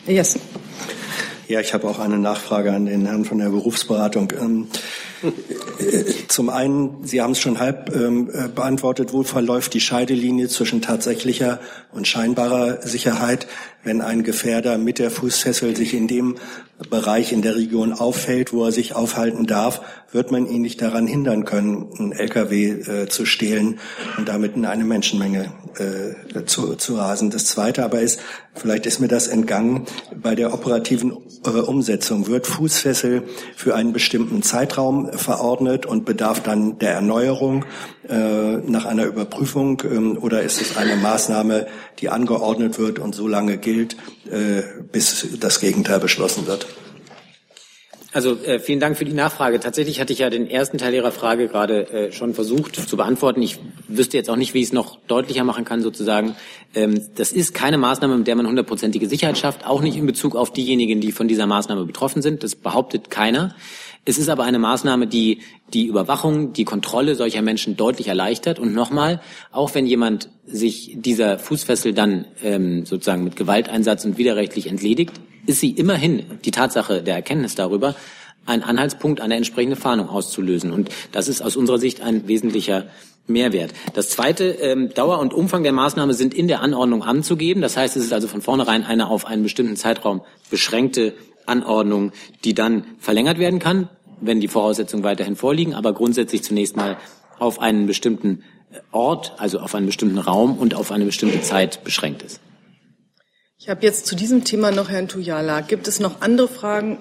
Yes. 0.07 0.39
Ja, 1.53 1.61
ich 1.61 1.75
habe 1.75 1.87
auch 1.87 1.99
eine 1.99 2.19
Nachfrage 2.19 2.73
an 2.73 2.87
den 2.87 3.05
Herrn 3.05 3.27
von 3.27 3.37
der 3.37 3.51
Berufsberatung. 3.51 4.33
Zum 6.29 6.49
einen, 6.49 7.05
Sie 7.05 7.21
haben 7.21 7.33
es 7.33 7.41
schon 7.41 7.59
halb 7.59 7.95
ähm, 7.95 8.31
äh, 8.33 8.49
beantwortet, 8.49 9.13
wo 9.13 9.23
verläuft 9.23 9.75
die 9.75 9.81
Scheidelinie 9.81 10.49
zwischen 10.49 10.83
tatsächlicher 10.83 11.61
und 11.93 12.07
scheinbarer 12.07 12.83
Sicherheit, 12.83 13.47
wenn 13.85 14.01
ein 14.01 14.23
Gefährder 14.23 14.79
mit 14.79 14.99
der 14.99 15.11
Fußfessel 15.11 15.77
sich 15.77 15.95
in 15.95 16.09
dem 16.09 16.37
Bereich 16.89 17.33
in 17.33 17.43
der 17.43 17.57
Region 17.57 17.93
auffällt, 17.93 18.53
wo 18.53 18.65
er 18.65 18.73
sich 18.73 18.95
aufhalten 18.95 19.47
darf, 19.47 19.83
wird 20.11 20.31
man 20.31 20.47
ihn 20.47 20.63
nicht 20.63 20.81
daran 20.83 21.07
hindern 21.07 21.45
können, 21.45 21.89
einen 21.99 22.13
LKW 22.13 22.71
äh, 22.71 23.09
zu 23.09 23.25
stehlen 23.25 23.79
und 24.19 24.29
damit 24.29 24.57
in 24.57 24.67
eine 24.67 24.85
Menschenmenge 24.85 25.53
äh, 25.79 26.45
zu, 26.45 26.75
zu 26.75 26.97
rasen. 26.97 27.31
Das 27.31 27.47
Zweite 27.47 27.85
aber 27.85 28.01
ist, 28.01 28.21
vielleicht 28.55 28.87
ist 28.87 29.01
mir 29.01 29.09
das 29.09 29.29
entgangen, 29.29 29.87
bei 30.15 30.35
der 30.35 30.53
operativen 30.53 31.13
äh, 31.45 31.51
Umsetzung 31.51 32.27
wird 32.27 32.47
Fußfessel 32.47 33.23
für 33.57 33.75
einen 33.75 33.93
bestimmten 33.93 34.43
Zeitraum 34.43 35.11
verordnet 35.17 35.87
und 35.87 36.05
bedarf 36.05 36.43
dann 36.43 36.79
der 36.79 36.93
Erneuerung 36.93 37.65
äh, 38.09 38.15
nach 38.15 38.87
einer 38.87 39.05
Überprüfung 39.05 39.83
ähm, 39.85 40.19
oder 40.21 40.43
ist 40.43 40.61
es 40.61 40.77
eine 40.77 40.97
Maßnahme, 40.97 41.67
die 42.01 42.09
angeordnet 42.09 42.79
wird 42.79 42.99
und 42.99 43.15
so 43.15 43.29
lange 43.29 43.59
gilt, 43.59 43.97
äh, 44.31 44.63
bis 44.91 45.27
das 45.39 45.61
Gegenteil 45.61 46.01
beschlossen 46.01 46.47
wird? 46.47 46.67
Also 48.15 48.37
äh, 48.45 48.59
vielen 48.59 48.79
Dank 48.79 48.99
für 48.99 49.07
die 49.07 49.15
Nachfrage. 49.15 49.59
Tatsächlich 49.59 49.99
hatte 49.99 50.13
ich 50.13 50.19
ja 50.19 50.29
den 50.29 50.49
ersten 50.49 50.77
Teil 50.77 50.93
Ihrer 50.93 51.13
Frage 51.13 51.49
gerade 51.49 51.89
äh, 51.91 52.13
schon 52.13 52.35
versucht 52.35 52.77
zu 52.77 52.97
beantworten. 52.99 53.41
Ich 53.41 53.59
wüsste 53.89 54.19
jetzt 54.19 54.29
auch 54.29 54.37
nicht, 54.37 54.53
wie 54.53 54.59
ich 54.59 54.67
es 54.67 54.73
noch 54.73 54.99
deutlicher 55.07 55.45
machen 55.45 55.65
kann, 55.65 55.81
sozusagen. 55.81 56.37
Ähm, 56.75 57.01
das 57.15 57.33
ist 57.33 57.55
keine 57.55 57.79
Maßnahme, 57.79 58.19
mit 58.19 58.27
der 58.27 58.37
man 58.37 58.47
hundertprozentige 58.47 59.09
Sicherheit 59.09 59.39
schafft, 59.39 59.67
auch 59.67 59.81
nicht 59.81 59.97
in 59.97 60.05
Bezug 60.05 60.37
auf 60.37 60.53
diejenigen, 60.53 61.01
die 61.01 61.11
von 61.11 61.27
dieser 61.27 61.47
Maßnahme 61.47 61.87
betroffen 61.87 62.21
sind. 62.21 62.43
Das 62.43 62.55
behauptet 62.55 63.09
keiner. 63.09 63.55
Es 64.05 64.19
ist 64.19 64.29
aber 64.29 64.45
eine 64.45 64.59
Maßnahme, 64.59 65.07
die 65.07 65.39
die 65.73 65.87
Überwachung, 65.87 66.53
die 66.53 66.65
Kontrolle 66.65 67.15
solcher 67.15 67.41
Menschen 67.41 67.77
deutlich 67.77 68.09
erleichtert. 68.09 68.59
Und 68.59 68.75
nochmal, 68.75 69.21
auch 69.53 69.75
wenn 69.75 69.87
jemand 69.87 70.29
sich 70.45 70.97
dieser 70.97 71.39
Fußfessel 71.39 71.95
dann 71.95 72.27
ähm, 72.43 72.85
sozusagen 72.85 73.23
mit 73.23 73.37
Gewalteinsatz 73.37 74.05
und 74.05 74.19
widerrechtlich 74.19 74.67
entledigt, 74.67 75.21
ist 75.47 75.61
sie 75.61 75.71
immerhin 75.71 76.25
die 76.45 76.51
Tatsache 76.51 77.03
der 77.03 77.15
Erkenntnis 77.15 77.55
darüber, 77.55 77.95
ein 78.45 78.65
Anhaltspunkt, 78.65 79.21
eine 79.21 79.37
entsprechende 79.37 79.77
Fahndung 79.77 80.09
auszulösen. 80.09 80.73
Und 80.73 80.91
das 81.13 81.29
ist 81.29 81.41
aus 81.41 81.55
unserer 81.55 81.79
Sicht 81.79 82.01
ein 82.01 82.27
wesentlicher 82.27 82.87
Mehrwert. 83.29 83.73
Das 83.95 84.09
zweite, 84.09 84.47
ähm, 84.47 84.93
Dauer 84.95 85.21
und 85.21 85.33
Umfang 85.33 85.63
der 85.63 85.73
Maßnahme 85.73 86.13
sind 86.15 86.35
in 86.35 86.49
der 86.49 86.61
Anordnung 86.61 87.05
anzugeben. 87.05 87.63
Das 87.63 87.77
heißt, 87.77 87.97
es 87.97 88.03
ist 88.03 88.13
also 88.13 88.27
von 88.27 88.43
vornherein 88.43 88.83
eine 88.83 89.09
auf 89.09 89.27
einen 89.27 89.45
bestimmten 89.45 89.77
Zeitraum 89.77 90.23
beschränkte 90.51 91.15
Anordnung, 91.47 92.13
die 92.45 92.55
dann 92.55 92.85
verlängert 92.99 93.39
werden 93.39 93.59
kann, 93.59 93.89
wenn 94.21 94.41
die 94.41 94.49
Voraussetzungen 94.49 95.05
weiterhin 95.05 95.37
vorliegen, 95.37 95.75
aber 95.75 95.93
grundsätzlich 95.93 96.43
zunächst 96.43 96.77
mal 96.77 96.97
auf 97.39 97.61
einen 97.61 97.87
bestimmten 97.87 98.45
Ort, 98.91 99.35
also 99.39 99.59
auf 99.59 99.75
einen 99.75 99.87
bestimmten 99.87 100.19
Raum 100.19 100.57
und 100.57 100.75
auf 100.75 100.93
eine 100.93 101.05
bestimmte 101.05 101.43
Zeit 101.43 101.85
beschränkt 101.85 102.23
ist. 102.23 102.41
Ich 103.59 103.69
habe 103.69 103.83
jetzt 103.83 104.07
zu 104.07 104.17
diesem 104.17 104.45
Thema 104.45 104.71
noch 104.71 104.89
Herrn 104.89 105.09
Tujala. 105.09 105.61
Gibt 105.61 105.87
es 105.87 106.01
noch 106.01 106.21
andere 106.21 106.49
Fragen 106.49 106.99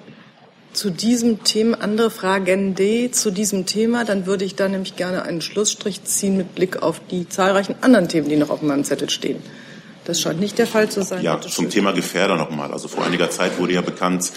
zu 0.72 0.90
diesem 0.90 1.42
Thema, 1.42 1.80
andere 1.80 2.10
Fragen 2.10 2.74
D 2.74 3.10
zu 3.10 3.30
diesem 3.30 3.66
Thema? 3.66 4.04
Dann 4.04 4.26
würde 4.26 4.44
ich 4.44 4.54
da 4.54 4.68
nämlich 4.68 4.96
gerne 4.96 5.22
einen 5.22 5.40
Schlussstrich 5.40 6.04
ziehen 6.04 6.36
mit 6.36 6.54
Blick 6.54 6.82
auf 6.82 7.00
die 7.10 7.28
zahlreichen 7.28 7.74
anderen 7.80 8.08
Themen, 8.08 8.28
die 8.28 8.36
noch 8.36 8.50
auf 8.50 8.62
meinem 8.62 8.84
Zettel 8.84 9.10
stehen. 9.10 9.42
Das 10.04 10.20
scheint 10.20 10.40
nicht 10.40 10.58
der 10.58 10.66
Fall 10.66 10.90
zu 10.90 11.02
sein. 11.02 11.22
Ja, 11.22 11.40
zum 11.40 11.70
Thema 11.70 11.92
Gefährder 11.92 12.36
nochmal. 12.36 12.72
Also 12.72 12.88
vor 12.88 13.04
einiger 13.04 13.30
Zeit 13.30 13.58
wurde 13.58 13.74
ja 13.74 13.82
bekannt, 13.82 14.32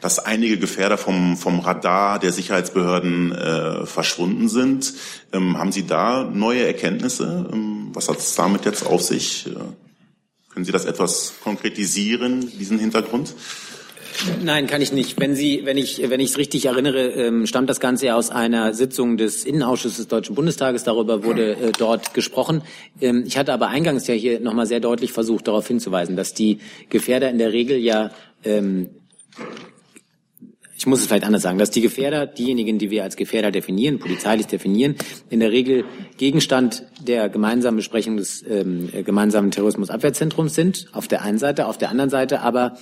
dass 0.00 0.18
einige 0.18 0.58
Gefährder 0.58 0.98
vom, 0.98 1.36
vom 1.36 1.60
Radar 1.60 2.18
der 2.18 2.32
Sicherheitsbehörden 2.32 3.32
äh, 3.32 3.86
verschwunden 3.86 4.48
sind. 4.48 4.92
Ähm, 5.32 5.58
haben 5.58 5.72
Sie 5.72 5.86
da 5.86 6.24
neue 6.24 6.66
Erkenntnisse? 6.66 7.48
Ähm, 7.52 7.90
was 7.92 8.08
hat 8.08 8.18
es 8.18 8.34
damit 8.34 8.64
jetzt 8.64 8.86
auf 8.86 9.02
sich? 9.02 9.46
Äh 9.46 9.54
können 10.56 10.64
Sie 10.64 10.72
das 10.72 10.86
etwas 10.86 11.34
konkretisieren, 11.44 12.50
diesen 12.58 12.78
Hintergrund? 12.78 13.34
Nein, 14.42 14.66
kann 14.66 14.82
ich 14.82 14.92
nicht. 14.92 15.20
Wenn 15.20 15.34
Sie, 15.34 15.62
wenn 15.64 15.76
ich, 15.76 16.02
wenn 16.08 16.20
ich 16.20 16.30
es 16.30 16.38
richtig 16.38 16.66
erinnere, 16.66 17.08
ähm, 17.08 17.46
stammt 17.46 17.68
das 17.68 17.80
Ganze 17.80 18.06
ja 18.06 18.16
aus 18.16 18.30
einer 18.30 18.74
Sitzung 18.74 19.16
des 19.16 19.44
Innenausschusses 19.44 19.96
des 19.98 20.08
Deutschen 20.08 20.34
Bundestages. 20.34 20.84
Darüber 20.84 21.24
wurde 21.24 21.52
äh, 21.52 21.72
dort 21.76 22.14
gesprochen. 22.14 22.62
Ähm, 23.00 23.24
ich 23.26 23.38
hatte 23.38 23.52
aber 23.52 23.68
eingangs 23.68 24.06
ja 24.06 24.14
hier 24.14 24.40
nochmal 24.40 24.66
sehr 24.66 24.80
deutlich 24.80 25.12
versucht, 25.12 25.48
darauf 25.48 25.66
hinzuweisen, 25.66 26.16
dass 26.16 26.34
die 26.34 26.58
Gefährder 26.88 27.30
in 27.30 27.38
der 27.38 27.52
Regel 27.52 27.76
ja 27.78 28.10
ähm, 28.44 28.90
ich 30.78 30.86
muss 30.86 31.00
es 31.00 31.06
vielleicht 31.06 31.24
anders 31.24 31.42
sagen, 31.42 31.58
dass 31.58 31.70
die 31.70 31.80
Gefährder, 31.80 32.26
diejenigen, 32.26 32.78
die 32.78 32.90
wir 32.90 33.02
als 33.02 33.16
Gefährder 33.16 33.50
definieren, 33.50 33.98
polizeilich 33.98 34.46
definieren, 34.46 34.96
in 35.30 35.40
der 35.40 35.50
Regel 35.50 35.84
Gegenstand 36.18 36.84
der 37.00 37.28
gemeinsamen 37.28 37.78
Besprechung 37.78 38.18
des 38.18 38.44
ähm, 38.48 38.90
gemeinsamen 39.04 39.50
Terrorismusabwehrzentrums 39.50 40.54
sind, 40.54 40.88
auf 40.92 41.08
der 41.08 41.22
einen 41.22 41.38
Seite, 41.38 41.66
auf 41.66 41.78
der 41.78 41.88
anderen 41.90 42.10
Seite 42.10 42.40
aber 42.40 42.76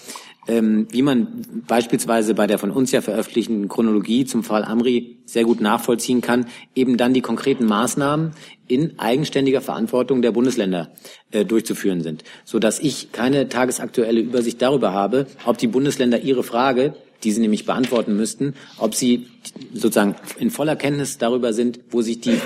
ähm, 0.46 0.86
wie 0.90 1.02
man 1.02 1.44
beispielsweise 1.66 2.34
bei 2.34 2.46
der 2.46 2.58
von 2.58 2.70
uns 2.70 2.92
ja 2.92 3.00
veröffentlichten 3.00 3.68
Chronologie 3.68 4.24
zum 4.24 4.44
Fall 4.44 4.64
Amri 4.64 5.18
sehr 5.24 5.44
gut 5.44 5.60
nachvollziehen 5.60 6.20
kann, 6.20 6.46
eben 6.74 6.96
dann 6.96 7.14
die 7.14 7.22
konkreten 7.22 7.66
Maßnahmen 7.66 8.32
in 8.66 8.98
eigenständiger 8.98 9.60
Verantwortung 9.60 10.22
der 10.22 10.32
Bundesländer 10.32 10.90
äh, 11.30 11.44
durchzuführen 11.44 12.02
sind, 12.02 12.24
so 12.44 12.58
dass 12.58 12.78
ich 12.78 13.12
keine 13.12 13.48
tagesaktuelle 13.48 14.20
Übersicht 14.20 14.60
darüber 14.60 14.92
habe, 14.92 15.26
ob 15.44 15.58
die 15.58 15.66
Bundesländer 15.66 16.20
ihre 16.20 16.42
Frage 16.42 16.94
die 17.24 17.32
sie 17.32 17.40
nämlich 17.40 17.64
beantworten 17.64 18.16
müssten, 18.16 18.54
ob 18.78 18.94
sie 18.94 19.26
sozusagen 19.72 20.14
in 20.38 20.50
voller 20.50 20.76
Kenntnis 20.76 21.18
darüber 21.18 21.52
sind, 21.52 21.80
wo 21.90 22.02
sich 22.02 22.20
die 22.20 22.38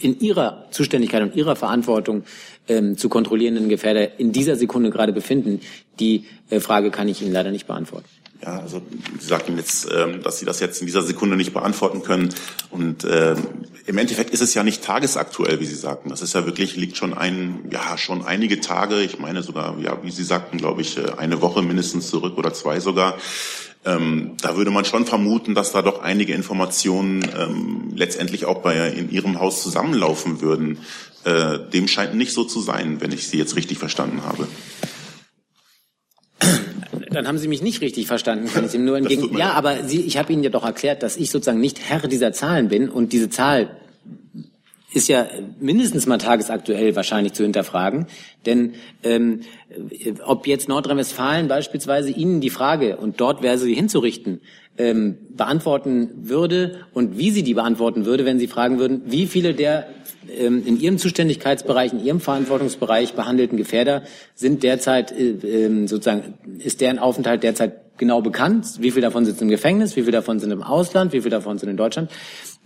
in 0.00 0.18
ihrer 0.20 0.66
Zuständigkeit 0.70 1.22
und 1.22 1.36
ihrer 1.36 1.56
Verantwortung 1.56 2.24
ähm, 2.68 2.98
zu 2.98 3.08
kontrollierenden 3.08 3.68
Gefährder 3.68 4.18
in 4.18 4.32
dieser 4.32 4.56
Sekunde 4.56 4.90
gerade 4.90 5.12
befinden. 5.12 5.60
Die 5.98 6.26
äh, 6.50 6.60
Frage 6.60 6.90
kann 6.90 7.08
ich 7.08 7.22
Ihnen 7.22 7.32
leider 7.32 7.50
nicht 7.50 7.66
beantworten. 7.66 8.08
Ja, 8.42 8.60
also 8.60 8.82
Sie 9.18 9.26
sagten 9.26 9.56
jetzt, 9.56 9.88
ähm, 9.90 10.22
dass 10.22 10.38
Sie 10.38 10.44
das 10.44 10.60
jetzt 10.60 10.80
in 10.80 10.86
dieser 10.86 11.02
Sekunde 11.02 11.36
nicht 11.36 11.54
beantworten 11.54 12.02
können. 12.02 12.34
Und 12.70 13.06
ähm, 13.08 13.38
im 13.86 13.98
Endeffekt 13.98 14.30
ist 14.30 14.42
es 14.42 14.52
ja 14.54 14.62
nicht 14.62 14.84
tagesaktuell, 14.84 15.60
wie 15.60 15.66
Sie 15.66 15.74
sagten. 15.74 16.10
Das 16.10 16.20
ist 16.20 16.34
ja 16.34 16.44
wirklich, 16.44 16.76
liegt 16.76 16.96
schon 16.96 17.14
ein, 17.14 17.60
ja, 17.70 17.96
schon 17.96 18.24
einige 18.24 18.60
Tage, 18.60 19.00
ich 19.00 19.18
meine 19.18 19.42
sogar, 19.42 19.78
ja, 19.78 19.98
wie 20.02 20.10
Sie 20.10 20.24
sagten, 20.24 20.58
glaube 20.58 20.82
ich, 20.82 20.98
äh, 20.98 21.12
eine 21.16 21.40
Woche 21.40 21.62
mindestens 21.62 22.10
zurück 22.10 22.36
oder 22.36 22.52
zwei 22.52 22.80
sogar. 22.80 23.16
Ähm, 23.86 24.32
da 24.42 24.56
würde 24.56 24.72
man 24.72 24.84
schon 24.84 25.06
vermuten, 25.06 25.54
dass 25.54 25.72
da 25.72 25.80
doch 25.80 26.02
einige 26.02 26.34
Informationen 26.34 27.24
ähm, 27.38 27.92
letztendlich 27.94 28.44
auch 28.44 28.60
bei 28.60 28.88
in 28.88 29.10
Ihrem 29.10 29.38
Haus 29.40 29.62
zusammenlaufen 29.62 30.40
würden. 30.40 30.78
Äh, 31.24 31.58
dem 31.72 31.88
scheint 31.88 32.14
nicht 32.14 32.32
so 32.32 32.44
zu 32.44 32.60
sein, 32.60 33.00
wenn 33.00 33.12
ich 33.12 33.28
Sie 33.28 33.38
jetzt 33.38 33.56
richtig 33.56 33.78
verstanden 33.78 34.24
habe. 34.24 34.48
Dann 37.10 37.26
haben 37.26 37.38
Sie 37.38 37.48
mich 37.48 37.62
nicht 37.62 37.80
richtig 37.80 38.06
verstanden, 38.06 38.48
kann 38.52 38.66
ich 38.66 38.74
ihm 38.74 38.84
nur 38.84 38.98
entgegen. 38.98 39.36
Ja, 39.38 39.52
aber 39.52 39.84
Sie, 39.84 40.02
ich 40.02 40.18
habe 40.18 40.32
Ihnen 40.32 40.42
ja 40.42 40.50
doch 40.50 40.64
erklärt, 40.64 41.02
dass 41.02 41.16
ich 41.16 41.30
sozusagen 41.30 41.60
nicht 41.60 41.80
Herr 41.88 42.06
dieser 42.06 42.32
Zahlen 42.32 42.68
bin 42.68 42.88
und 42.88 43.12
diese 43.12 43.30
Zahl 43.30 43.70
ist 44.96 45.08
ja 45.08 45.26
mindestens 45.60 46.06
mal 46.06 46.16
tagesaktuell 46.16 46.96
wahrscheinlich 46.96 47.34
zu 47.34 47.42
hinterfragen. 47.42 48.06
Denn 48.46 48.74
ähm, 49.02 49.40
ob 50.24 50.46
jetzt 50.46 50.68
Nordrhein-Westfalen 50.68 51.48
beispielsweise 51.48 52.10
Ihnen 52.10 52.40
die 52.40 52.50
Frage, 52.50 52.96
und 52.96 53.20
dort 53.20 53.42
wäre 53.42 53.58
sie 53.58 53.74
hinzurichten, 53.74 54.40
ähm, 54.78 55.16
beantworten 55.30 56.10
würde 56.22 56.80
und 56.92 57.18
wie 57.18 57.30
sie 57.30 57.42
die 57.42 57.54
beantworten 57.54 58.04
würde, 58.04 58.24
wenn 58.24 58.38
Sie 58.38 58.46
fragen 58.46 58.78
würden, 58.78 59.02
wie 59.06 59.26
viele 59.26 59.54
der 59.54 59.86
ähm, 60.38 60.62
in 60.66 60.80
Ihrem 60.80 60.98
Zuständigkeitsbereich, 60.98 61.92
in 61.92 62.04
Ihrem 62.04 62.20
Verantwortungsbereich 62.20 63.14
behandelten 63.14 63.56
Gefährder 63.56 64.02
sind 64.34 64.62
derzeit 64.62 65.12
äh, 65.12 65.64
ähm, 65.64 65.88
sozusagen, 65.88 66.34
ist 66.58 66.80
deren 66.80 66.98
Aufenthalt 66.98 67.42
derzeit 67.42 67.98
genau 67.98 68.20
bekannt? 68.20 68.66
Wie 68.80 68.90
viele 68.90 69.06
davon 69.06 69.24
sitzen 69.24 69.44
im 69.44 69.50
Gefängnis? 69.50 69.96
Wie 69.96 70.02
viele 70.02 70.12
davon 70.12 70.38
sind 70.38 70.50
im 70.50 70.62
Ausland? 70.62 71.12
Wie 71.12 71.20
viele 71.20 71.30
davon 71.30 71.58
sind 71.58 71.70
in 71.70 71.76
Deutschland? 71.76 72.10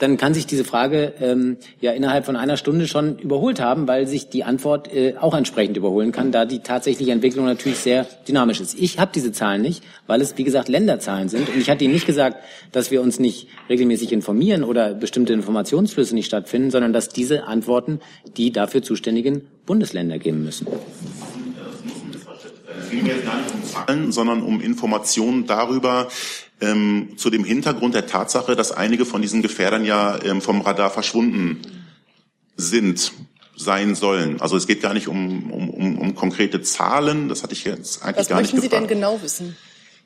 dann 0.01 0.17
kann 0.17 0.35
sich 0.35 0.47
diese 0.47 0.65
Frage 0.65 1.13
ähm, 1.21 1.59
ja 1.81 1.93
innerhalb 1.93 2.25
von 2.25 2.37
einer 2.37 2.57
Stunde 2.57 2.89
schon 2.89 3.19
überholt 3.19 3.61
haben, 3.61 3.87
weil 3.87 4.07
sich 4.07 4.29
die 4.29 4.45
Antwort 4.45 4.93
äh, 4.93 5.15
auch 5.21 5.35
entsprechend 5.35 5.77
überholen 5.77 6.13
kann, 6.13 6.33
da 6.33 6.45
die 6.45 6.61
tatsächliche 6.61 7.13
Entwicklung 7.13 7.45
natürlich 7.45 7.79
sehr 7.79 8.07
dynamisch 8.27 8.61
ist. 8.61 8.79
Ich 8.79 8.99
habe 8.99 9.13
diese 9.15 9.33
Zahlen 9.33 9.63
nicht, 9.63 9.85
weil 10.11 10.21
es, 10.21 10.37
wie 10.37 10.43
gesagt, 10.43 10.69
Länderzahlen 10.69 11.29
sind. 11.29 11.49
Und 11.49 11.57
ich 11.57 11.71
hatte 11.71 11.85
Ihnen 11.85 11.95
nicht 11.95 12.05
gesagt, 12.05 12.39
dass 12.73 12.91
wir 12.91 13.01
uns 13.01 13.21
nicht 13.21 13.47
regelmäßig 13.69 14.11
informieren 14.11 14.65
oder 14.65 14.93
bestimmte 14.93 15.33
Informationsflüsse 15.33 16.17
nicht 16.17 16.27
stattfinden, 16.27 16.73
sondern 16.73 16.93
dass 16.93 17.11
diese 17.11 17.45
Antworten 17.45 18.01
die 18.37 18.51
dafür 18.51 18.83
zuständigen 18.83 19.43
Bundesländer 19.67 20.19
geben 20.19 20.43
müssen. 20.43 20.67
Es 22.81 22.91
ging 22.91 23.07
jetzt 23.07 23.25
gar 23.25 23.37
nicht 23.37 23.55
um 23.55 23.65
Zahlen, 23.65 24.11
sondern 24.11 24.43
um 24.43 24.61
Informationen 24.61 25.47
darüber, 25.47 26.09
ähm, 26.61 27.11
zu 27.17 27.31
dem 27.31 27.45
Hintergrund 27.45 27.95
der 27.95 28.09
Tatsache, 28.09 28.57
dass 28.57 28.73
einige 28.73 29.07
von 29.07 29.23
diesen 29.23 29.43
Gefährdern 29.43 29.85
ja 29.85 30.19
ähm, 30.25 30.41
vom 30.41 30.61
Radar 30.61 30.91
verschwunden 30.91 31.61
sind, 32.57 33.13
sein 33.57 33.95
sollen. 33.95 34.41
Also 34.41 34.57
es 34.57 34.67
geht 34.67 34.83
gar 34.83 34.93
nicht 34.93 35.07
um, 35.07 35.53
um, 35.53 35.71
um, 35.71 35.99
um 35.99 36.15
konkrete 36.17 36.63
Zahlen, 36.63 37.29
das 37.29 37.45
hatte 37.45 37.53
ich 37.53 37.63
jetzt 37.63 38.03
eigentlich 38.03 38.17
Was 38.17 38.29
gar 38.29 38.41
nicht 38.41 38.51
gefragt. 38.51 38.53
Was 38.53 38.53
möchten 38.53 38.61
Sie 38.61 38.69
denn 38.69 38.89
gefragt. 38.89 38.89
genau 38.89 39.23
wissen? 39.23 39.57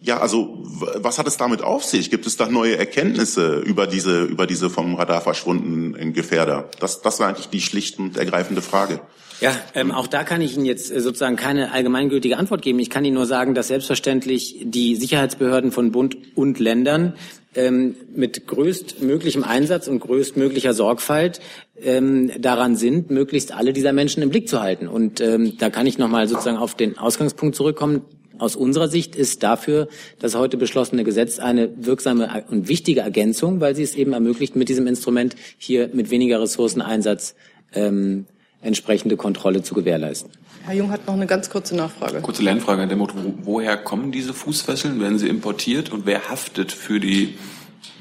Ja, 0.05 0.19
also 0.19 0.59
was 0.97 1.19
hat 1.19 1.27
es 1.27 1.39
damit 1.39 1.63
auf 1.63 1.83
sich? 1.83 2.11
Gibt 2.11 2.27
es 2.27 2.37
da 2.37 2.47
neue 2.47 2.77
Erkenntnisse 2.77 3.61
über 3.61 3.87
diese 3.87 4.25
über 4.25 4.47
diese 4.47 4.69
vom 4.69 4.97
Radar 4.97 5.23
verschwundenen 5.23 6.13
Gefährder? 6.13 6.69
Das, 6.79 7.01
das 7.01 7.21
war 7.21 7.29
eigentlich 7.29 7.49
die 7.49 7.63
schlicht 7.63 7.99
und 7.99 8.19
ergreifende 8.19 8.61
Frage. 8.61 9.01
Ja, 9.41 9.53
ähm, 9.75 9.93
auch 9.93 10.07
da 10.07 10.23
kann 10.23 10.43
ich 10.43 10.57
Ihnen 10.57 10.67
jetzt 10.67 10.93
äh, 10.93 11.01
sozusagen 11.01 11.37
keine 11.37 11.73
allgemeingültige 11.73 12.37
Antwort 12.37 12.61
geben. 12.61 12.81
Ich 12.81 12.91
kann 12.91 13.07
Ihnen 13.07 13.15
nur 13.15 13.25
sagen, 13.25 13.55
dass 13.55 13.69
selbstverständlich 13.69 14.61
die 14.63 14.95
Sicherheitsbehörden 14.95 15.73
von 15.73 15.91
Bund 15.91 16.19
und 16.35 16.59
Ländern 16.59 17.15
ähm, 17.55 17.97
mit 18.15 18.47
größtmöglichem 18.47 19.43
Einsatz 19.43 19.89
und 19.89 20.01
größtmöglicher 20.01 20.75
Sorgfalt 20.75 21.41
ähm, 21.81 22.31
daran 22.39 22.77
sind, 22.77 23.11
möglichst 23.11 23.53
alle 23.53 23.73
dieser 23.73 23.95
Menschen 23.95 24.23
im 24.23 24.29
Blick 24.29 24.51
zu 24.51 24.61
halten. 24.61 24.87
Und 24.87 25.23
ähm, 25.23 25.57
da 25.59 25.71
kann 25.71 25.87
ich 25.87 25.97
nochmal 25.97 26.29
sozusagen 26.29 26.59
auf 26.59 26.75
den 26.75 26.99
Ausgangspunkt 26.99 27.57
zurückkommen. 27.57 28.03
Aus 28.39 28.57
unserer 28.57 28.89
Sicht 28.89 29.15
ist 29.17 29.43
dafür 29.43 29.89
das 30.19 30.35
heute 30.35 30.57
beschlossene 30.57 31.05
Gesetz 31.05 31.39
eine 31.39 31.71
wirksame 31.77 32.45
und 32.51 32.69
wichtige 32.69 33.01
Ergänzung, 33.01 33.61
weil 33.61 33.77
sie 33.77 33.83
es 33.83 33.95
eben 33.95 34.13
ermöglicht, 34.13 34.57
mit 34.57 34.69
diesem 34.69 34.87
Instrument 34.87 35.37
hier 35.59 35.91
mit 35.93 36.11
weniger 36.11 36.41
Ressourceneinsatz 36.41 37.35
ähm, 37.75 38.27
entsprechende 38.61 39.17
Kontrolle 39.17 39.63
zu 39.63 39.75
gewährleisten. 39.75 40.31
Herr 40.65 40.75
Jung 40.75 40.91
hat 40.91 41.07
noch 41.07 41.15
eine 41.15 41.27
ganz 41.27 41.51
kurze 41.51 41.77
Nachfrage. 41.77 42.23
Kurze 42.23 42.43
Lernfrage, 42.43 42.87
der 42.87 42.97
Motto, 42.97 43.15
woher 43.43 43.77
kommen 43.77 44.11
diese 44.11 44.33
Fußfesseln? 44.33 44.99
Werden 45.01 45.19
sie 45.19 45.29
importiert 45.29 45.93
und 45.93 46.07
wer 46.07 46.31
haftet 46.31 46.73
für 46.73 46.99
die, 46.99 47.35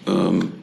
ähm, 0.08 0.54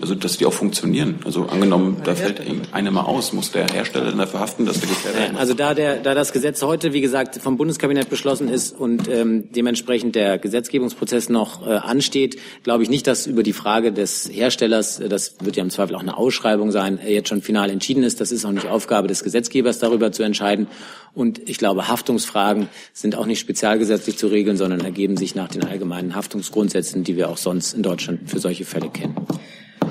also 0.00 0.14
dass 0.14 0.36
die 0.36 0.46
auch 0.46 0.52
funktionieren? 0.52 1.18
Also 1.24 1.46
angenommen, 1.46 1.98
da 2.04 2.14
fällt 2.14 2.40
eine 2.72 2.90
mal 2.90 3.02
aus, 3.02 3.32
muss 3.32 3.50
der 3.50 3.68
Hersteller 3.68 4.06
dann 4.06 4.18
dafür 4.18 4.40
haften, 4.40 4.64
dass 4.66 4.80
der 4.80 4.88
Gefährder... 4.88 5.38
Also 5.38 5.54
da, 5.54 5.74
der, 5.74 5.96
da 5.96 6.14
das 6.14 6.32
Gesetz 6.32 6.62
heute, 6.62 6.92
wie 6.92 7.00
gesagt, 7.00 7.36
vom 7.36 7.56
Bundeskabinett 7.56 8.08
beschlossen 8.08 8.48
ist 8.48 8.78
und 8.78 9.08
ähm, 9.08 9.50
dementsprechend 9.52 10.14
der 10.14 10.38
Gesetzgebungsprozess 10.38 11.28
noch 11.28 11.66
äh, 11.66 11.70
ansteht, 11.72 12.38
glaube 12.62 12.82
ich 12.82 12.90
nicht, 12.90 13.06
dass 13.06 13.26
über 13.26 13.42
die 13.42 13.52
Frage 13.52 13.92
des 13.92 14.30
Herstellers, 14.32 15.00
äh, 15.00 15.08
das 15.08 15.36
wird 15.40 15.56
ja 15.56 15.62
im 15.62 15.70
Zweifel 15.70 15.96
auch 15.96 16.02
eine 16.02 16.16
Ausschreibung 16.16 16.70
sein, 16.70 16.98
äh, 16.98 17.12
jetzt 17.12 17.28
schon 17.28 17.42
final 17.42 17.70
entschieden 17.70 18.02
ist. 18.02 18.20
Das 18.20 18.30
ist 18.30 18.44
auch 18.44 18.52
nicht 18.52 18.68
Aufgabe 18.68 19.08
des 19.08 19.24
Gesetzgebers, 19.24 19.78
darüber 19.78 20.12
zu 20.12 20.22
entscheiden. 20.22 20.68
Und 21.14 21.48
ich 21.48 21.58
glaube, 21.58 21.88
Haftungsfragen 21.88 22.68
sind 22.92 23.16
auch 23.16 23.26
nicht 23.26 23.40
spezialgesetzlich 23.40 24.18
zu 24.18 24.28
regeln, 24.28 24.56
sondern 24.56 24.80
ergeben 24.80 25.16
sich 25.16 25.34
nach 25.34 25.48
den 25.48 25.64
allgemeinen 25.64 26.14
Haftungsgrundsätzen, 26.14 27.02
die 27.02 27.16
wir 27.16 27.28
auch 27.28 27.38
sonst 27.38 27.72
in 27.72 27.82
Deutschland 27.82 28.30
für 28.30 28.38
solche 28.38 28.64
Fälle 28.64 28.88
kennen. 28.88 29.16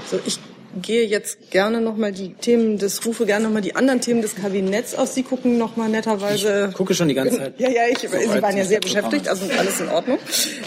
So, 0.09 0.19
ich 0.25 0.39
gehe 0.81 1.05
jetzt 1.05 1.51
gerne 1.51 1.81
nochmal 1.81 2.11
die 2.11 2.33
Themen 2.33 2.77
des, 2.77 3.05
rufe 3.05 3.25
gerne 3.25 3.45
nochmal 3.45 3.61
die 3.61 3.75
anderen 3.75 4.01
Themen 4.01 4.21
des 4.21 4.35
Kabinetts 4.35 4.95
aus. 4.95 5.15
Sie 5.15 5.23
gucken 5.23 5.57
nochmal 5.57 5.89
netterweise. 5.89 6.67
Ich 6.69 6.75
gucke 6.75 6.93
schon 6.93 7.07
die 7.07 7.13
ganze 7.13 7.37
Zeit. 7.37 7.59
Ja, 7.59 7.69
ja, 7.69 7.81
ich, 7.89 7.99
Sie 7.99 8.41
waren 8.41 8.57
ja 8.57 8.65
sehr 8.65 8.79
beschäftigt, 8.79 9.27
also 9.27 9.45
alles 9.57 9.79
in 9.79 9.89
Ordnung. 9.89 10.19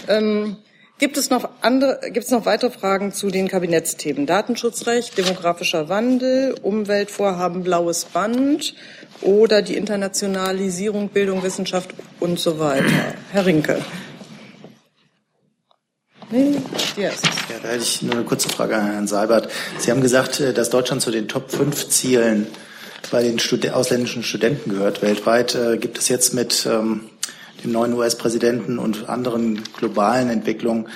Ähm, 0.07 0.57
gibt 0.99 1.17
es 1.17 1.29
noch 1.29 1.49
andere, 1.61 1.99
gibt 2.11 2.25
es 2.25 2.31
noch 2.31 2.45
weitere 2.45 2.71
Fragen 2.71 3.13
zu 3.13 3.29
den 3.29 3.47
Kabinettsthemen? 3.47 4.25
Datenschutzrecht, 4.25 5.17
demografischer 5.17 5.89
Wandel, 5.89 6.55
Umweltvorhaben, 6.61 7.63
blaues 7.63 8.05
Band 8.05 8.75
oder 9.21 9.61
die 9.61 9.75
Internationalisierung, 9.75 11.09
Bildung, 11.09 11.43
Wissenschaft 11.43 11.91
und 12.19 12.39
so 12.39 12.59
weiter? 12.59 13.15
Herr 13.31 13.45
Rinke. 13.45 13.79
Nee, 16.31 16.55
yes. 16.95 17.21
Ja, 17.49 17.59
da 17.61 17.69
hätte 17.69 17.83
ich 17.83 18.01
nur 18.01 18.13
eine 18.13 18.23
kurze 18.23 18.47
Frage 18.47 18.77
an 18.77 18.91
Herrn 18.91 19.07
Seibert. 19.07 19.49
Sie 19.77 19.91
haben 19.91 20.01
gesagt, 20.01 20.39
äh, 20.39 20.53
dass 20.53 20.69
Deutschland 20.69 21.01
zu 21.01 21.11
den 21.11 21.27
Top 21.27 21.51
5 21.51 21.89
Zielen 21.89 22.47
bei 23.11 23.21
den 23.21 23.37
Stud 23.39 23.67
ausländischen 23.69 24.23
Studenten 24.23 24.69
gehört. 24.69 25.01
Weltweit 25.01 25.55
äh, 25.55 25.77
gibt 25.77 25.97
es 25.97 26.07
jetzt 26.07 26.33
mit 26.33 26.65
ähm, 26.69 27.09
dem 27.63 27.73
neuen 27.73 27.93
US-Präsidenten 27.93 28.79
und 28.79 29.09
anderen 29.09 29.61
globalen 29.77 30.29
Entwicklungen 30.29 30.87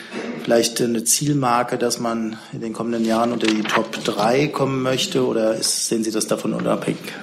vielleicht 0.43 0.79
eine 0.81 1.03
Zielmarke, 1.03 1.77
dass 1.77 1.99
man 1.99 2.37
in 2.53 2.61
den 2.61 2.71
kommenden 2.71 3.03
Jahren 3.03 3.33
unter 3.33 3.47
die 3.47 3.63
Top 3.63 4.03
3 4.03 4.47
kommen 4.47 4.81
möchte 4.83 5.25
oder 5.25 5.55
ist, 5.55 5.87
sehen 5.87 6.03
Sie 6.03 6.11
das 6.11 6.27
davon 6.27 6.53
unabhängig? 6.53 7.13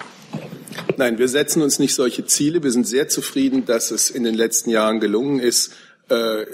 Nein, 0.99 1.18
wir 1.18 1.28
setzen 1.28 1.62
uns 1.62 1.78
nicht 1.78 1.95
solche 1.95 2.26
Ziele. 2.26 2.62
Wir 2.62 2.72
sind 2.72 2.86
sehr 2.86 3.09
zufrieden, 3.09 3.64
dass 3.64 3.91
es 3.91 4.11
in 4.11 4.24
den 4.24 4.34
letzten 4.34 4.68
Jahren 4.68 5.01
gelungen 5.01 5.41
ist, 5.41 5.72
äh, 6.11 6.45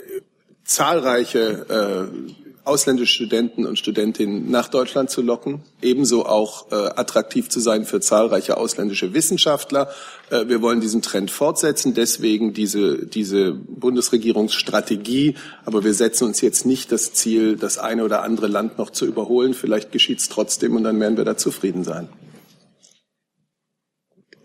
zahlreiche 0.68 2.10
äh, 2.12 2.38
ausländische 2.68 3.14
Studenten 3.14 3.66
und 3.66 3.78
Studentinnen 3.78 4.50
nach 4.50 4.68
Deutschland 4.68 5.08
zu 5.08 5.22
locken, 5.22 5.62
ebenso 5.80 6.26
auch 6.26 6.70
äh, 6.70 6.74
attraktiv 6.74 7.48
zu 7.48 7.60
sein 7.60 7.86
für 7.86 8.00
zahlreiche 8.00 8.58
ausländische 8.58 9.14
Wissenschaftler. 9.14 9.90
Äh, 10.28 10.46
wir 10.48 10.60
wollen 10.60 10.80
diesen 10.80 11.00
Trend 11.00 11.30
fortsetzen, 11.30 11.94
deswegen 11.94 12.52
diese, 12.52 13.06
diese 13.06 13.52
Bundesregierungsstrategie. 13.52 15.36
Aber 15.64 15.82
wir 15.82 15.94
setzen 15.94 16.24
uns 16.24 16.42
jetzt 16.42 16.66
nicht 16.66 16.92
das 16.92 17.14
Ziel, 17.14 17.56
das 17.56 17.78
eine 17.78 18.04
oder 18.04 18.22
andere 18.22 18.48
Land 18.48 18.76
noch 18.76 18.90
zu 18.90 19.06
überholen. 19.06 19.54
Vielleicht 19.54 19.90
geschieht 19.90 20.20
es 20.20 20.28
trotzdem 20.28 20.76
und 20.76 20.84
dann 20.84 21.00
werden 21.00 21.16
wir 21.16 21.24
da 21.24 21.38
zufrieden 21.38 21.84
sein. 21.84 22.08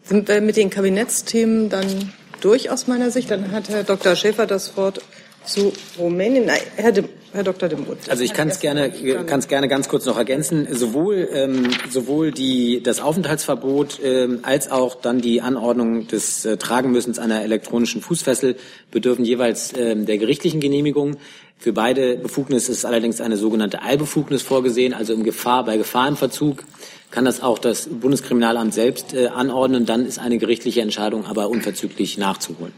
Sind 0.03 0.29
wir 0.29 0.39
mit 0.39 0.55
den 0.55 0.69
Kabinettsthemen 0.69 1.69
dann 1.69 2.13
durch 2.39 2.69
aus 2.69 2.87
meiner 2.87 3.11
Sicht? 3.11 3.29
Dann 3.29 3.51
hat 3.51 3.67
Herr 3.67 3.83
Dr. 3.83 4.15
Schäfer 4.15 4.47
das 4.47 4.77
Wort 4.77 5.01
zu 5.45 5.73
Rumänien. 5.97 6.45
Nein, 6.45 6.59
Herr, 6.75 6.91
de, 6.91 7.03
Herr 7.31 7.43
Dr. 7.43 7.69
Demut. 7.69 7.97
Also 8.09 8.23
ich 8.23 8.33
kann 8.33 8.49
es 8.49 8.59
gerne, 8.59 8.91
kann's 9.25 9.47
gerne 9.47 9.67
ganz 9.67 9.89
kurz 9.89 10.05
noch 10.05 10.17
ergänzen. 10.17 10.67
Sowohl, 10.71 11.29
ähm, 11.33 11.69
sowohl 11.89 12.31
die, 12.31 12.81
das 12.83 12.99
Aufenthaltsverbot 12.99 13.99
ähm, 14.03 14.39
als 14.43 14.71
auch 14.71 14.95
dann 14.95 15.19
die 15.19 15.41
Anordnung 15.41 16.07
des 16.07 16.45
äh, 16.45 16.57
Tragenmüssens 16.57 17.19
einer 17.19 17.41
elektronischen 17.43 18.01
Fußfessel 18.01 18.55
bedürfen 18.91 19.25
jeweils 19.25 19.73
ähm, 19.77 20.05
der 20.05 20.17
gerichtlichen 20.17 20.59
Genehmigung. 20.59 21.17
Für 21.57 21.73
beide 21.73 22.17
Befugnisse 22.17 22.71
ist 22.71 22.85
allerdings 22.85 23.21
eine 23.21 23.37
sogenannte 23.37 23.81
Eilbefugnis 23.81 24.41
vorgesehen, 24.41 24.93
also 24.93 25.13
im 25.13 25.23
Gefahr, 25.23 25.63
bei 25.65 25.77
Gefahrenverzug 25.77 26.63
kann 27.09 27.25
das 27.25 27.43
auch 27.43 27.59
das 27.59 27.87
Bundeskriminalamt 27.87 28.73
selbst 28.73 29.13
äh, 29.13 29.27
anordnen. 29.27 29.85
Dann 29.85 30.05
ist 30.05 30.17
eine 30.17 30.39
gerichtliche 30.39 30.81
Entscheidung 30.81 31.25
aber 31.25 31.47
unverzüglich 31.47 32.17
nachzuholen 32.17 32.73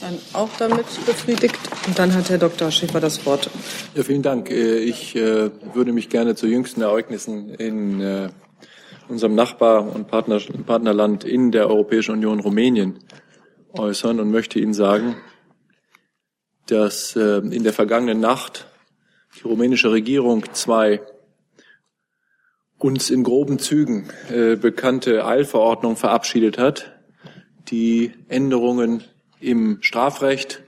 dann 0.00 0.18
auch 0.32 0.50
damit 0.58 0.86
befriedigt. 1.06 1.58
Und 1.86 1.98
dann 1.98 2.14
hat 2.14 2.30
Herr 2.30 2.38
Dr. 2.38 2.70
Schäfer 2.70 3.00
das 3.00 3.24
Wort. 3.26 3.50
Ja, 3.94 4.02
vielen 4.02 4.22
Dank. 4.22 4.50
Äh, 4.50 4.78
ich 4.78 5.16
äh, 5.16 5.50
würde 5.74 5.92
mich 5.92 6.08
gerne 6.08 6.34
zu 6.34 6.46
jüngsten 6.46 6.82
Ereignissen 6.82 7.50
in 7.50 8.00
äh, 8.00 8.28
unserem 9.08 9.34
Nachbar- 9.34 9.94
und 9.94 10.08
Partner, 10.08 10.40
Partnerland 10.66 11.24
in 11.24 11.52
der 11.52 11.68
Europäischen 11.68 12.12
Union 12.12 12.40
Rumänien 12.40 13.00
äußern 13.72 14.20
und 14.20 14.30
möchte 14.30 14.58
Ihnen 14.58 14.74
sagen, 14.74 15.16
dass 16.66 17.14
in 17.14 17.62
der 17.62 17.74
vergangenen 17.74 18.20
Nacht 18.20 18.66
die 19.36 19.42
rumänische 19.46 19.90
Regierung 19.90 20.44
zwei 20.54 21.02
uns 22.78 23.10
in 23.10 23.22
groben 23.22 23.58
Zügen 23.58 24.08
bekannte 24.30 25.26
Eilverordnungen 25.26 25.98
verabschiedet 25.98 26.56
hat, 26.56 26.94
die 27.68 28.12
Änderungen 28.28 29.04
im 29.40 29.78
Strafrecht 29.80 30.62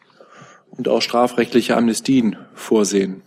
und 0.71 0.89
auch 0.89 1.01
strafrechtliche 1.01 1.77
Amnestien 1.77 2.37
vorsehen. 2.55 3.23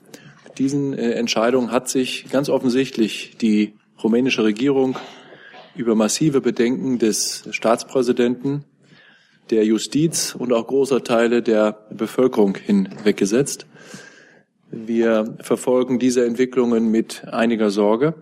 Mit 0.45 0.59
diesen 0.59 0.93
äh, 0.93 1.11
Entscheidungen 1.11 1.71
hat 1.71 1.89
sich 1.89 2.27
ganz 2.29 2.49
offensichtlich 2.49 3.37
die 3.41 3.73
rumänische 4.03 4.43
Regierung 4.43 4.97
über 5.75 5.95
massive 5.95 6.41
Bedenken 6.41 6.99
des 6.99 7.47
Staatspräsidenten, 7.51 8.65
der 9.49 9.65
Justiz 9.65 10.35
und 10.37 10.53
auch 10.53 10.67
großer 10.67 11.03
Teile 11.03 11.41
der 11.41 11.85
Bevölkerung 11.89 12.55
hinweggesetzt. 12.55 13.65
Wir 14.71 15.35
verfolgen 15.41 15.97
diese 15.97 16.25
Entwicklungen 16.25 16.91
mit 16.91 17.27
einiger 17.27 17.71
Sorge. 17.71 18.13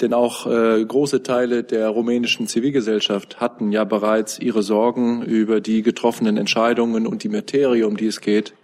Denn 0.00 0.12
auch 0.12 0.46
äh, 0.46 0.84
große 0.84 1.22
Teile 1.22 1.64
der 1.64 1.88
rumänischen 1.88 2.46
Zivilgesellschaft 2.46 3.40
hatten 3.40 3.72
ja 3.72 3.84
bereits 3.84 4.38
ihre 4.38 4.62
Sorgen 4.62 5.22
über 5.22 5.60
die 5.60 5.82
getroffenen 5.82 6.36
Entscheidungen 6.36 7.06
und 7.06 7.22
die 7.22 7.30
Materie, 7.30 7.86
um 7.86 7.96
die 7.96 8.06
es 8.06 8.20
geht, 8.20 8.54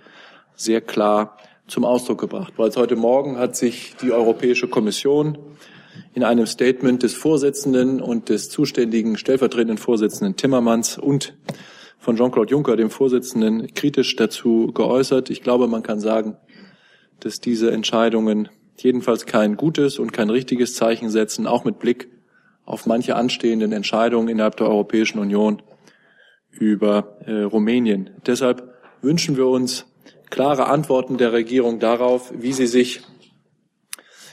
sehr 0.55 0.83
klar 0.83 1.39
zum 1.66 1.85
Ausdruck 1.87 2.20
gebracht. 2.20 2.55
Bereits 2.57 2.76
heute 2.76 2.97
Morgen 2.97 3.39
hat 3.39 3.57
sich 3.57 3.95
die 4.03 4.12
Europäische 4.12 4.68
Kommission 4.68 5.39
in 6.14 6.22
einem 6.22 6.47
Statement 6.47 7.03
des 7.03 7.14
Vorsitzenden 7.14 8.03
und 8.03 8.28
des 8.28 8.51
zuständigen 8.51 9.16
stellvertretenden 9.16 9.78
Vorsitzenden 9.78 10.37
Timmermans 10.37 10.99
und 10.99 11.35
von 11.99 12.16
Jean-Claude 12.16 12.51
Juncker, 12.51 12.76
dem 12.76 12.91
Vorsitzenden, 12.91 13.72
kritisch 13.74 14.16
dazu 14.16 14.72
geäußert. 14.74 15.30
Ich 15.30 15.43
glaube, 15.43 15.68
man 15.68 15.83
kann 15.83 16.01
sagen, 16.01 16.37
dass 17.20 17.41
diese 17.41 17.70
Entscheidungen 17.70 18.49
jedenfalls 18.83 19.26
kein 19.26 19.57
gutes 19.57 19.99
und 19.99 20.12
kein 20.12 20.30
richtiges 20.30 20.74
Zeichen 20.74 21.11
setzen, 21.11 21.47
auch 21.47 21.64
mit 21.64 21.78
Blick 21.78 22.09
auf 22.64 22.87
manche 22.87 23.16
anstehenden 23.16 23.72
Entscheidungen 23.72 24.28
innerhalb 24.28 24.57
der 24.57 24.68
Europäischen 24.68 25.18
Union 25.18 25.62
über 26.51 27.18
äh, 27.26 27.43
Rumänien. 27.43 28.11
Deshalb 28.26 28.74
wünschen 29.01 29.37
wir 29.37 29.47
uns 29.47 29.87
klare 30.30 30.66
Antworten 30.66 31.18
der 31.18 31.33
Regierung 31.33 31.80
darauf, 31.80 32.33
wie 32.35 32.53
sie 32.53 32.66
sich 32.66 33.03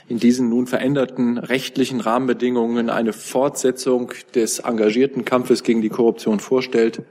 in 0.08 0.18
diesen 0.18 0.48
nun 0.48 0.66
veränderten 0.66 1.38
rechtlichen 1.38 2.00
Rahmenbedingungen 2.00 2.90
eine 2.90 3.12
Fortsetzung 3.12 4.12
des 4.34 4.58
engagierten 4.58 5.24
Kampfes 5.24 5.62
gegen 5.62 5.82
die 5.82 5.88
Korruption 5.88 6.40
vorstellt 6.40 7.02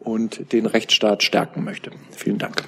und 0.00 0.52
den 0.52 0.66
Rechtsstaat 0.66 1.22
stärken 1.22 1.62
möchte. 1.62 1.92
Vielen 2.10 2.38
Dank. 2.38 2.64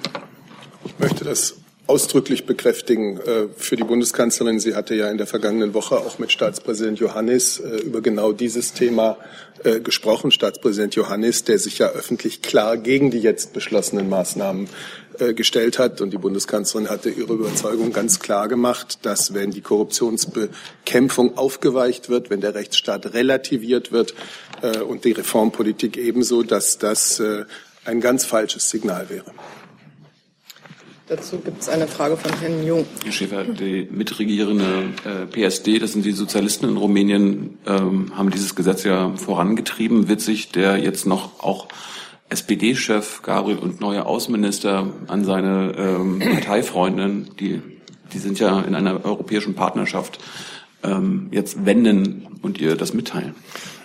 Ich 0.85 0.97
möchte 0.99 1.25
das 1.25 1.64
ausdrücklich 1.87 2.45
bekräftigen 2.45 3.19
äh, 3.19 3.47
für 3.57 3.75
die 3.75 3.83
Bundeskanzlerin. 3.83 4.59
Sie 4.59 4.75
hatte 4.75 4.95
ja 4.95 5.09
in 5.09 5.17
der 5.17 5.27
vergangenen 5.27 5.73
Woche 5.73 5.97
auch 5.97 6.17
mit 6.17 6.31
Staatspräsident 6.31 6.99
Johannes 6.99 7.59
äh, 7.59 7.77
über 7.77 8.01
genau 8.01 8.31
dieses 8.31 8.73
Thema 8.73 9.17
äh, 9.63 9.79
gesprochen. 9.79 10.31
Staatspräsident 10.31 10.95
Johannes, 10.95 11.43
der 11.43 11.59
sich 11.59 11.77
ja 11.77 11.89
öffentlich 11.89 12.41
klar 12.41 12.77
gegen 12.77 13.11
die 13.11 13.19
jetzt 13.19 13.53
beschlossenen 13.53 14.09
Maßnahmen 14.09 14.69
gestellt 15.33 15.79
hat. 15.79 16.01
Und 16.01 16.11
die 16.11 16.17
Bundeskanzlerin 16.17 16.89
hatte 16.89 17.09
ihre 17.09 17.31
Überzeugung 17.31 17.93
ganz 17.93 18.19
klar 18.19 18.49
gemacht, 18.49 18.99
dass 19.03 19.33
wenn 19.33 19.51
die 19.51 19.61
Korruptionsbekämpfung 19.61 21.37
aufgeweicht 21.37 22.09
wird, 22.09 22.29
wenn 22.29 22.41
der 22.41 22.53
Rechtsstaat 22.53 23.13
relativiert 23.13 23.93
wird 23.93 24.13
und 24.89 25.05
die 25.05 25.13
Reformpolitik 25.13 25.95
ebenso, 25.95 26.43
dass 26.43 26.79
das 26.79 27.23
ein 27.85 28.01
ganz 28.01 28.25
falsches 28.25 28.69
Signal 28.69 29.09
wäre. 29.09 29.31
Dazu 31.07 31.37
gibt 31.37 31.61
es 31.61 31.69
eine 31.69 31.87
Frage 31.87 32.17
von 32.17 32.31
Herrn 32.39 32.65
Jung. 32.65 32.83
Herr 33.03 33.11
Schäfer, 33.11 33.43
die 33.43 33.87
mitregierende 33.91 34.89
äh, 35.05 35.25
PSD, 35.27 35.77
das 35.77 35.93
sind 35.93 36.03
die 36.03 36.13
Sozialisten 36.13 36.67
in 36.67 36.77
Rumänien, 36.77 37.59
ähm, 37.67 38.11
haben 38.17 38.31
dieses 38.31 38.55
Gesetz 38.55 38.83
ja 38.85 39.11
vorangetrieben. 39.15 40.07
Wird 40.07 40.21
sich 40.21 40.51
der 40.51 40.77
jetzt 40.77 41.05
noch 41.05 41.43
auch 41.43 41.67
SPD-Chef 42.29 43.21
Gabriel 43.21 43.59
und 43.59 43.81
neue 43.81 44.07
Außenminister 44.07 44.91
an 45.05 45.23
seine 45.23 45.75
ähm, 45.77 46.19
Parteifreundin, 46.33 47.27
die, 47.39 47.61
die 48.11 48.17
sind 48.17 48.39
ja 48.39 48.61
in 48.61 48.73
einer 48.73 49.05
europäischen 49.05 49.53
Partnerschaft, 49.53 50.17
ähm, 50.81 51.27
jetzt 51.29 51.67
wenden 51.67 52.25
und 52.41 52.59
ihr 52.59 52.75
das 52.75 52.95
mitteilen? 52.95 53.35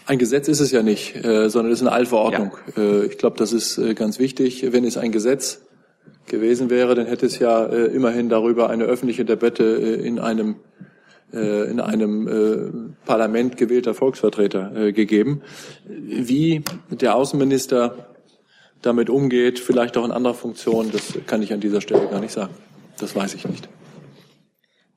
Ein 0.06 0.18
Gesetz 0.18 0.48
ist 0.48 0.60
es 0.60 0.72
ja 0.72 0.82
nicht, 0.82 1.16
äh, 1.16 1.50
sondern 1.50 1.70
es 1.70 1.80
ist 1.80 1.86
eine 1.86 1.94
Allverordnung. 1.94 2.56
Ja. 2.76 2.82
Äh, 2.82 3.06
ich 3.06 3.18
glaube, 3.18 3.36
das 3.36 3.52
ist 3.52 3.76
äh, 3.76 3.92
ganz 3.92 4.18
wichtig. 4.18 4.64
Wenn 4.72 4.84
es 4.84 4.96
ein 4.96 5.12
Gesetz 5.12 5.60
gewesen 6.30 6.70
wäre, 6.70 6.94
dann 6.94 7.06
hätte 7.06 7.26
es 7.26 7.38
ja 7.38 7.66
äh, 7.66 7.86
immerhin 7.86 8.30
darüber 8.30 8.70
eine 8.70 8.84
öffentliche 8.84 9.26
Debatte 9.26 9.64
äh, 9.64 10.06
in 10.06 10.18
einem 10.18 10.56
äh, 11.32 11.70
in 11.70 11.78
einem 11.78 12.26
äh, 12.26 12.96
Parlament 13.04 13.56
gewählter 13.56 13.94
Volksvertreter 13.94 14.74
äh, 14.74 14.92
gegeben. 14.92 15.42
Wie 15.86 16.64
der 16.90 17.14
Außenminister 17.14 18.08
damit 18.82 19.10
umgeht, 19.10 19.58
vielleicht 19.58 19.96
auch 19.96 20.04
in 20.04 20.10
anderer 20.10 20.34
Funktion, 20.34 20.90
das 20.90 21.02
kann 21.26 21.42
ich 21.42 21.52
an 21.52 21.60
dieser 21.60 21.80
Stelle 21.80 22.08
gar 22.08 22.20
nicht 22.20 22.32
sagen. 22.32 22.54
Das 22.98 23.14
weiß 23.14 23.34
ich 23.34 23.46
nicht. 23.46 23.68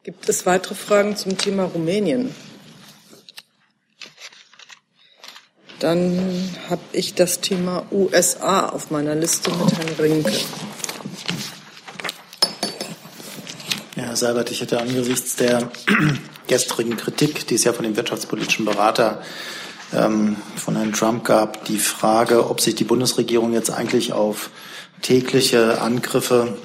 Gibt 0.03 0.27
es 0.27 0.45
weitere 0.45 0.75
Fragen 0.75 1.15
zum 1.15 1.37
Thema 1.37 1.65
Rumänien? 1.65 2.31
Dann 5.79 6.17
habe 6.69 6.81
ich 6.93 7.13
das 7.13 7.41
Thema 7.41 7.85
USA 7.91 8.69
auf 8.69 8.89
meiner 8.89 9.15
Liste 9.15 9.51
mit 9.51 9.77
Herrn 9.77 9.95
Rinke. 9.99 10.31
Herr 13.95 14.12
Seibert, 14.23 14.51
ich 14.51 14.61
hätte 14.61 14.79
angesichts 14.79 15.35
der 15.35 15.69
gestrigen 16.47 16.95
Kritik, 16.95 17.45
die 17.45 17.55
es 17.55 17.65
ja 17.65 17.73
von 17.73 17.83
dem 17.83 17.97
wirtschaftspolitischen 17.97 18.63
Berater 18.63 19.21
ähm, 19.93 20.37
von 20.55 20.77
Herrn 20.77 20.93
Trump 20.93 21.25
gab, 21.25 21.65
die 21.65 21.77
Frage, 21.77 22.49
ob 22.49 22.61
sich 22.61 22.73
die 22.73 22.85
Bundesregierung 22.85 23.51
jetzt 23.51 23.69
eigentlich 23.69 24.13
auf 24.13 24.49
tägliche 25.01 25.81
Angriffe 25.81 26.57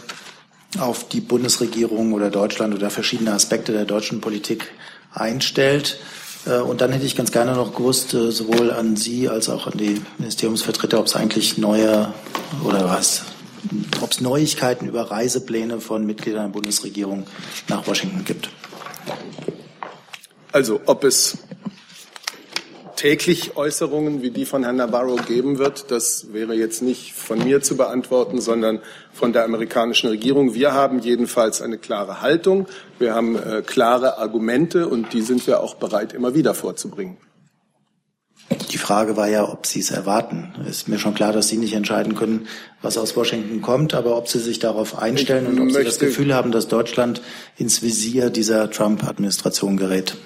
auf 0.79 1.09
die 1.09 1.21
Bundesregierung 1.21 2.13
oder 2.13 2.31
Deutschland 2.31 2.77
oder 2.77 2.91
verschiedene 2.91 3.33
Aspekte 3.33 3.73
der 3.73 3.87
deutschen 3.87 4.21
Politik 4.21 4.71
einstellt. 5.13 5.99
Äh, 6.47 6.59
und 6.59 6.81
dann 6.81 6.93
hätte 6.93 7.07
ich 7.07 7.17
ganz 7.17 7.33
gerne 7.33 7.55
noch 7.55 7.75
gewusst, 7.75 8.15
äh, 8.15 8.31
sowohl 8.31 8.71
an 8.71 8.95
Sie 8.95 9.29
als 9.29 9.49
auch 9.49 9.67
an 9.67 9.79
die 9.79 10.01
Ministeriumsvertreter, 10.19 11.01
ob 11.01 11.07
es 11.07 11.17
eigentlich 11.17 11.59
neue 11.59 12.15
oder 12.65 12.85
was 12.85 13.23
ob 14.01 14.11
es 14.11 14.21
Neuigkeiten 14.21 14.89
über 14.89 15.11
Reisepläne 15.11 15.81
von 15.81 16.07
Mitgliedern 16.07 16.45
der 16.45 16.53
Bundesregierung 16.53 17.27
nach 17.69 17.87
Washington 17.87 18.25
gibt. 18.25 18.51
Also 20.53 20.81
ob 20.87 21.05
es 21.05 21.39
täglich 22.99 23.57
Äußerungen 23.57 24.23
wie 24.23 24.31
die 24.31 24.45
von 24.45 24.65
Herrn 24.65 24.77
Navarro 24.77 25.17
geben 25.17 25.59
wird. 25.59 25.91
Das 25.93 26.33
wäre 26.33 26.55
jetzt 26.55 26.83
nicht 26.83 27.13
von 27.13 27.39
mir 27.39 27.63
zu 27.63 27.77
beantworten, 27.77 28.41
sondern 28.41 28.81
von 29.13 29.33
der 29.33 29.45
amerikanischen 29.45 30.09
Regierung. 30.09 30.55
Wir 30.55 30.73
haben 30.73 30.99
jedenfalls 30.99 31.63
eine 31.63 31.79
klare 31.79 32.23
Haltung. 32.23 32.67
Wir 32.99 33.15
haben 33.15 33.37
äh, 33.37 33.63
klare 33.65 34.19
Argumente 34.19 34.89
und 34.89 35.13
die 35.13 35.23
sind 35.23 35.47
wir 35.47 35.61
auch 35.61 35.77
bereit, 35.77 36.13
immer 36.13 36.35
wieder 36.35 36.55
vorzubringen. 36.55 37.19
Die 38.51 38.79
Frage 38.79 39.17
war 39.17 39.29
ja, 39.29 39.47
ob 39.47 39.67
Sie 39.67 39.81
es 39.81 39.91
erwarten. 39.91 40.55
Es 40.63 40.79
ist 40.79 40.89
mir 40.89 40.99
schon 40.99 41.15
klar, 41.15 41.33
dass 41.33 41.49
Sie 41.49 41.59
nicht 41.59 41.75
entscheiden 41.75 42.15
können, 42.15 42.47
was 42.81 42.97
aus 42.97 43.15
Washington 43.15 43.61
kommt, 43.61 43.95
aber 43.95 44.17
ob 44.17 44.29
Sie 44.29 44.39
sich 44.39 44.59
darauf 44.59 44.99
einstellen 44.99 45.47
und 45.47 45.61
ob 45.61 45.73
Sie 45.73 45.85
das 45.85 45.99
Gefühl 45.99 46.35
haben, 46.35 46.51
dass 46.51 46.69
Deutschland 46.69 47.21
ins 47.57 47.83
Visier 47.83 48.31
dieser 48.31 48.71
Trump-Administration 48.71 49.77
gerät. 49.77 50.17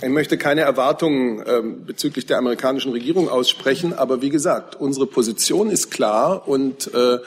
Ich 0.00 0.08
möchte 0.08 0.38
keine 0.38 0.60
Erwartungen 0.60 1.40
äh, 1.40 1.60
bezüglich 1.84 2.24
der 2.24 2.38
amerikanischen 2.38 2.92
Regierung 2.92 3.28
aussprechen, 3.28 3.92
aber 3.92 4.22
wie 4.22 4.30
gesagt, 4.30 4.76
unsere 4.76 5.06
Position 5.06 5.70
ist 5.70 5.90
klar 5.90 6.46
und 6.46 6.92
äh, 6.94 7.18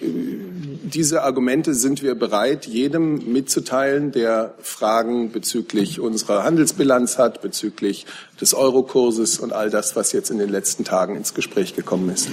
diese 0.00 1.22
Argumente 1.22 1.74
sind 1.74 2.02
wir 2.02 2.14
bereit, 2.14 2.66
jedem 2.66 3.32
mitzuteilen, 3.32 4.12
der 4.12 4.54
Fragen 4.60 5.30
bezüglich 5.30 6.00
unserer 6.00 6.42
Handelsbilanz 6.42 7.18
hat, 7.18 7.42
bezüglich 7.42 8.06
des 8.40 8.54
Eurokurses 8.54 9.38
und 9.38 9.52
all 9.52 9.70
das, 9.70 9.96
was 9.96 10.12
jetzt 10.12 10.30
in 10.30 10.38
den 10.38 10.48
letzten 10.48 10.84
Tagen 10.84 11.16
ins 11.16 11.34
Gespräch 11.34 11.76
gekommen 11.76 12.08
ist. 12.10 12.28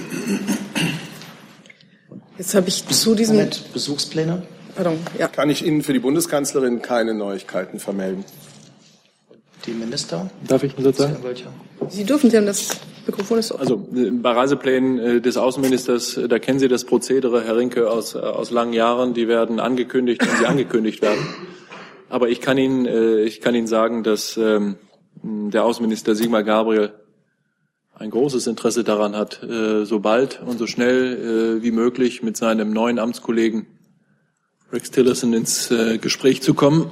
Jetzt 2.38 2.54
habe 2.54 2.68
ich 2.68 2.86
zu 2.86 3.14
diesem 3.14 3.36
Moment, 3.36 3.72
Besuchspläne. 3.72 4.42
Pardon, 4.74 4.98
ja. 5.18 5.28
Kann 5.28 5.50
ich 5.50 5.66
Ihnen 5.66 5.82
für 5.82 5.92
die 5.92 5.98
Bundeskanzlerin 5.98 6.80
keine 6.82 7.12
Neuigkeiten 7.12 7.80
vermelden. 7.80 8.24
Die 9.66 9.72
Minister? 9.72 10.30
Darf 10.46 10.62
ich 10.62 10.74
das 10.76 10.96
sagen? 10.96 11.16
Sie 11.90 12.04
dürfen, 12.04 12.30
Sie 12.30 12.36
haben 12.36 12.46
das 12.46 12.68
Mikrofon 13.08 13.38
ist 13.38 13.52
offen. 13.52 13.60
Also 13.60 13.88
bei 14.22 14.32
Reiseplänen 14.32 14.98
äh, 14.98 15.20
des 15.20 15.36
Außenministers, 15.36 16.18
äh, 16.18 16.28
da 16.28 16.38
kennen 16.38 16.58
Sie 16.58 16.68
das 16.68 16.84
Prozedere, 16.84 17.42
Herr 17.42 17.56
Rinke, 17.56 17.90
aus, 17.90 18.14
äh, 18.14 18.18
aus 18.18 18.50
langen 18.50 18.74
Jahren. 18.74 19.14
Die 19.14 19.28
werden 19.28 19.60
angekündigt, 19.60 20.20
wenn 20.24 20.36
sie 20.36 20.46
angekündigt 20.46 21.02
werden. 21.02 21.26
Aber 22.10 22.28
ich 22.28 22.40
kann 22.40 22.56
Ihnen, 22.56 22.86
ich 23.26 23.42
kann 23.42 23.54
Ihnen 23.54 23.66
sagen, 23.66 24.02
dass 24.02 24.38
ähm, 24.38 24.76
der 25.22 25.64
Außenminister 25.66 26.14
Sigmar 26.14 26.42
Gabriel 26.42 26.92
ein 27.94 28.10
großes 28.10 28.46
Interesse 28.46 28.82
daran 28.82 29.14
hat, 29.14 29.40
so 29.82 30.00
bald 30.00 30.40
und 30.40 30.56
so 30.56 30.66
schnell 30.66 31.60
wie 31.60 31.70
möglich 31.70 32.22
mit 32.22 32.38
seinem 32.38 32.72
neuen 32.72 32.98
Amtskollegen 32.98 33.66
Rex 34.72 34.90
Tillerson 34.90 35.34
ins 35.34 35.68
Gespräch 36.00 36.40
zu 36.40 36.54
kommen. 36.54 36.86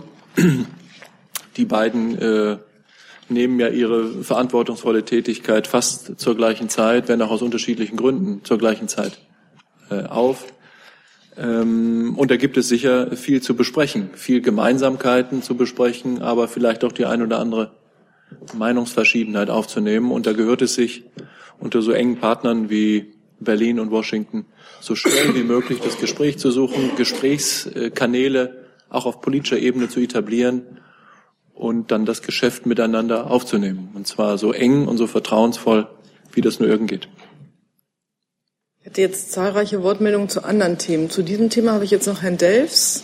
Die 1.56 1.64
beiden 1.64 2.58
nehmen 3.28 3.58
ja 3.58 3.68
ihre 3.68 4.22
verantwortungsvolle 4.22 5.04
Tätigkeit 5.04 5.66
fast 5.66 6.18
zur 6.18 6.36
gleichen 6.36 6.68
Zeit, 6.68 7.08
wenn 7.08 7.20
auch 7.22 7.30
aus 7.30 7.42
unterschiedlichen 7.42 7.96
Gründen 7.96 8.44
zur 8.44 8.58
gleichen 8.58 8.88
Zeit 8.88 9.18
äh, 9.90 10.04
auf. 10.04 10.46
Ähm, 11.36 12.14
und 12.16 12.30
da 12.30 12.36
gibt 12.36 12.56
es 12.56 12.68
sicher 12.68 13.16
viel 13.16 13.42
zu 13.42 13.56
besprechen, 13.56 14.10
viel 14.14 14.40
Gemeinsamkeiten 14.40 15.42
zu 15.42 15.56
besprechen, 15.56 16.22
aber 16.22 16.48
vielleicht 16.48 16.84
auch 16.84 16.92
die 16.92 17.06
ein 17.06 17.22
oder 17.22 17.38
andere 17.38 17.72
Meinungsverschiedenheit 18.56 19.50
aufzunehmen. 19.50 20.10
Und 20.10 20.26
da 20.26 20.32
gehört 20.32 20.62
es 20.62 20.74
sich 20.74 21.04
unter 21.58 21.82
so 21.82 21.92
engen 21.92 22.18
Partnern 22.18 22.70
wie 22.70 23.14
Berlin 23.38 23.80
und 23.80 23.90
Washington 23.90 24.46
so 24.80 24.94
schnell 24.94 25.34
wie 25.34 25.42
möglich 25.42 25.80
das 25.82 25.98
Gespräch 25.98 26.38
zu 26.38 26.50
suchen, 26.50 26.92
Gesprächskanäle 26.96 28.66
auch 28.88 29.04
auf 29.04 29.20
politischer 29.20 29.58
Ebene 29.58 29.88
zu 29.88 30.00
etablieren 30.00 30.62
und 31.57 31.90
dann 31.90 32.04
das 32.04 32.22
Geschäft 32.22 32.66
miteinander 32.66 33.30
aufzunehmen. 33.30 33.90
Und 33.94 34.07
zwar 34.07 34.38
so 34.38 34.52
eng 34.52 34.86
und 34.86 34.98
so 34.98 35.07
vertrauensvoll, 35.07 35.88
wie 36.32 36.42
das 36.42 36.61
nur 36.61 36.68
irgend 36.68 36.90
geht. 36.90 37.09
Ich 38.78 38.86
hätte 38.86 39.00
jetzt 39.00 39.32
zahlreiche 39.32 39.82
Wortmeldungen 39.82 40.28
zu 40.28 40.44
anderen 40.44 40.78
Themen. 40.78 41.11
Zu 41.11 41.22
diesem 41.22 41.50
Thema 41.50 41.72
habe 41.72 41.84
ich 41.84 41.90
jetzt 41.90 42.07
noch 42.07 42.22
Herrn 42.22 42.36
Delfs. 42.36 43.02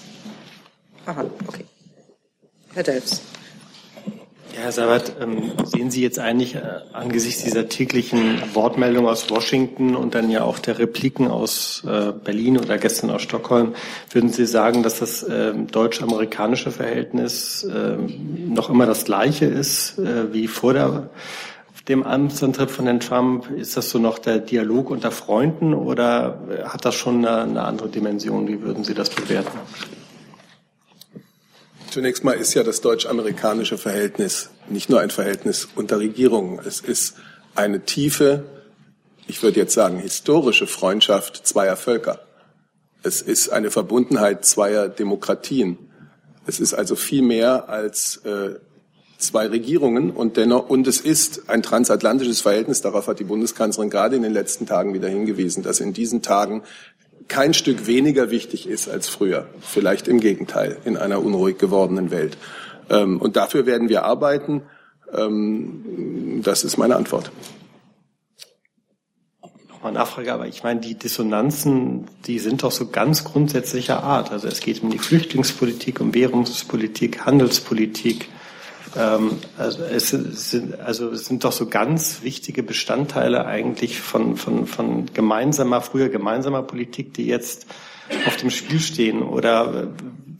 Aha, 1.07 1.25
okay. 1.49 1.65
Herr 2.75 2.85
Delfs. 2.85 3.23
Herr 4.55 4.71
Sabat, 4.71 5.15
ähm, 5.21 5.53
sehen 5.65 5.91
Sie 5.91 6.03
jetzt 6.03 6.19
eigentlich 6.19 6.55
äh, 6.55 6.61
angesichts 6.93 7.43
dieser 7.43 7.69
täglichen 7.69 8.43
Wortmeldung 8.55 9.09
aus 9.09 9.31
Washington 9.31 9.97
und 9.97 10.15
dann 10.15 10.31
ja 10.31 10.45
auch 10.45 10.59
der 10.59 10.79
Repliken 10.79 11.29
aus 11.29 11.83
äh, 11.87 12.13
Berlin 12.13 12.59
oder 12.59 12.79
gestern 12.79 13.11
aus 13.11 13.23
Stockholm, 13.23 13.75
würden 14.11 14.31
Sie 14.31 14.47
sagen, 14.47 14.83
dass 14.83 14.99
das 14.99 15.23
äh, 15.23 15.55
deutsch-amerikanische 15.55 16.71
Verhältnis 16.71 17.65
äh, 17.65 17.97
noch 17.97 18.69
immer 18.69 18.87
das 18.87 19.05
gleiche 19.05 19.47
ist 19.47 19.99
äh, 19.99 20.33
wie 20.33 20.49
vor 20.49 20.75
der, 20.75 21.11
dem 21.89 22.03
Amtsantritt 22.03 22.71
von 22.71 22.85
Herrn 22.85 23.01
Trump? 23.01 23.51
Ist 23.51 23.77
das 23.77 23.91
so 23.91 23.99
noch 23.99 24.19
der 24.19 24.39
Dialog 24.39 24.91
unter 24.91 25.11
Freunden 25.11 25.73
oder 25.73 26.39
hat 26.65 26.85
das 26.85 26.95
schon 26.95 27.25
eine, 27.27 27.43
eine 27.43 27.63
andere 27.63 27.89
Dimension? 27.89 28.47
Wie 28.49 28.61
würden 28.61 28.85
Sie 28.85 28.95
das 28.95 29.11
bewerten? 29.11 29.59
Zunächst 31.93 32.25
mal 32.25 32.33
ist 32.33 32.55
ja 32.55 32.63
das 32.63 32.81
deutsch-amerikanische 32.81 33.77
Verhältnis 33.77 34.49
nicht 34.67 34.89
nur 34.89 35.01
ein 35.01 35.11
Verhältnis 35.11 35.69
unter 35.75 35.99
Regierungen. 35.99 36.59
Es 36.67 36.81
ist 36.81 37.17
eine 37.55 37.85
tiefe, 37.85 38.45
ich 39.27 39.43
würde 39.43 39.61
jetzt 39.61 39.75
sagen, 39.75 39.99
historische 39.99 40.67
Freundschaft 40.67 41.47
zweier 41.47 41.77
Völker. 41.77 42.21
Es 43.03 43.21
ist 43.21 43.51
eine 43.51 43.71
Verbundenheit 43.71 44.47
zweier 44.47 44.89
Demokratien. 44.89 45.77
Es 46.47 46.61
ist 46.61 46.73
also 46.73 46.97
viel 46.97 47.21
mehr 47.21 47.69
als 47.69 48.23
äh, 48.25 48.55
zwei 49.19 49.49
Regierungen 49.49 50.13
und 50.13 50.39
dennoch, 50.39 50.71
und 50.71 50.87
es 50.87 50.99
ist 50.99 51.51
ein 51.51 51.63
transatlantisches 51.63 52.41
Verhältnis. 52.41 52.81
Darauf 52.81 53.07
hat 53.07 53.21
die 53.21 53.25
Bundeskanzlerin 53.25 53.91
gerade 53.91 54.17
in 54.17 54.23
den 54.23 54.33
letzten 54.33 54.65
Tagen 54.65 54.95
wieder 54.95 55.09
hingewiesen, 55.09 55.63
dass 55.63 55.79
in 55.79 55.93
diesen 55.93 56.23
Tagen 56.23 56.63
kein 57.29 57.55
Stück 57.55 57.87
weniger 57.87 58.31
wichtig 58.31 58.69
ist 58.69 58.89
als 58.89 59.09
früher. 59.09 59.47
Vielleicht 59.61 60.09
im 60.09 60.21
Gegenteil 60.21 60.79
in 60.85 60.97
einer 60.97 61.23
unruhig 61.23 61.59
gewordenen 61.59 62.11
Welt. 62.11 62.37
Ähm, 62.91 63.21
und 63.21 63.37
dafür 63.37 63.67
werden 63.67 63.89
wir 63.89 64.05
arbeiten. 64.05 64.63
Ähm, 65.13 66.41
das 66.43 66.65
ist 66.65 66.77
meine 66.77 66.97
Antwort. 66.97 67.31
Nochmal 69.69 69.93
Nachfrage, 69.93 70.33
aber 70.33 70.47
ich 70.47 70.63
meine, 70.63 70.81
die 70.81 70.95
Dissonanzen, 70.95 72.07
die 72.27 72.39
sind 72.39 72.63
doch 72.63 72.71
so 72.71 72.89
ganz 72.89 73.25
grundsätzlicher 73.25 74.03
Art. 74.03 74.31
Also 74.31 74.49
es 74.49 74.61
geht 74.61 74.83
um 74.83 74.91
die 74.91 74.99
Flüchtlingspolitik, 74.99 76.01
um 76.01 76.15
Währungspolitik, 76.15 77.25
Handelspolitik, 77.27 78.29
ähm, 78.97 79.39
also, 79.57 79.83
es 79.85 80.11
sind, 80.11 80.81
also 80.81 81.11
es 81.11 81.27
sind 81.27 81.45
doch 81.45 81.53
so 81.53 81.67
ganz 81.67 82.23
wichtige 82.23 82.63
Bestandteile 82.63 83.47
eigentlich 83.47 84.01
von, 84.01 84.37
von, 84.37 84.67
von 84.67 85.07
gemeinsamer, 85.13 85.81
früher 85.81 86.09
gemeinsamer 86.09 86.63
Politik, 86.63 87.15
die 87.15 87.27
jetzt 87.27 87.67
auf 88.27 88.37
dem 88.37 88.51
Spiel 88.51 88.81
stehen? 88.81 89.23
Oder 89.23 89.89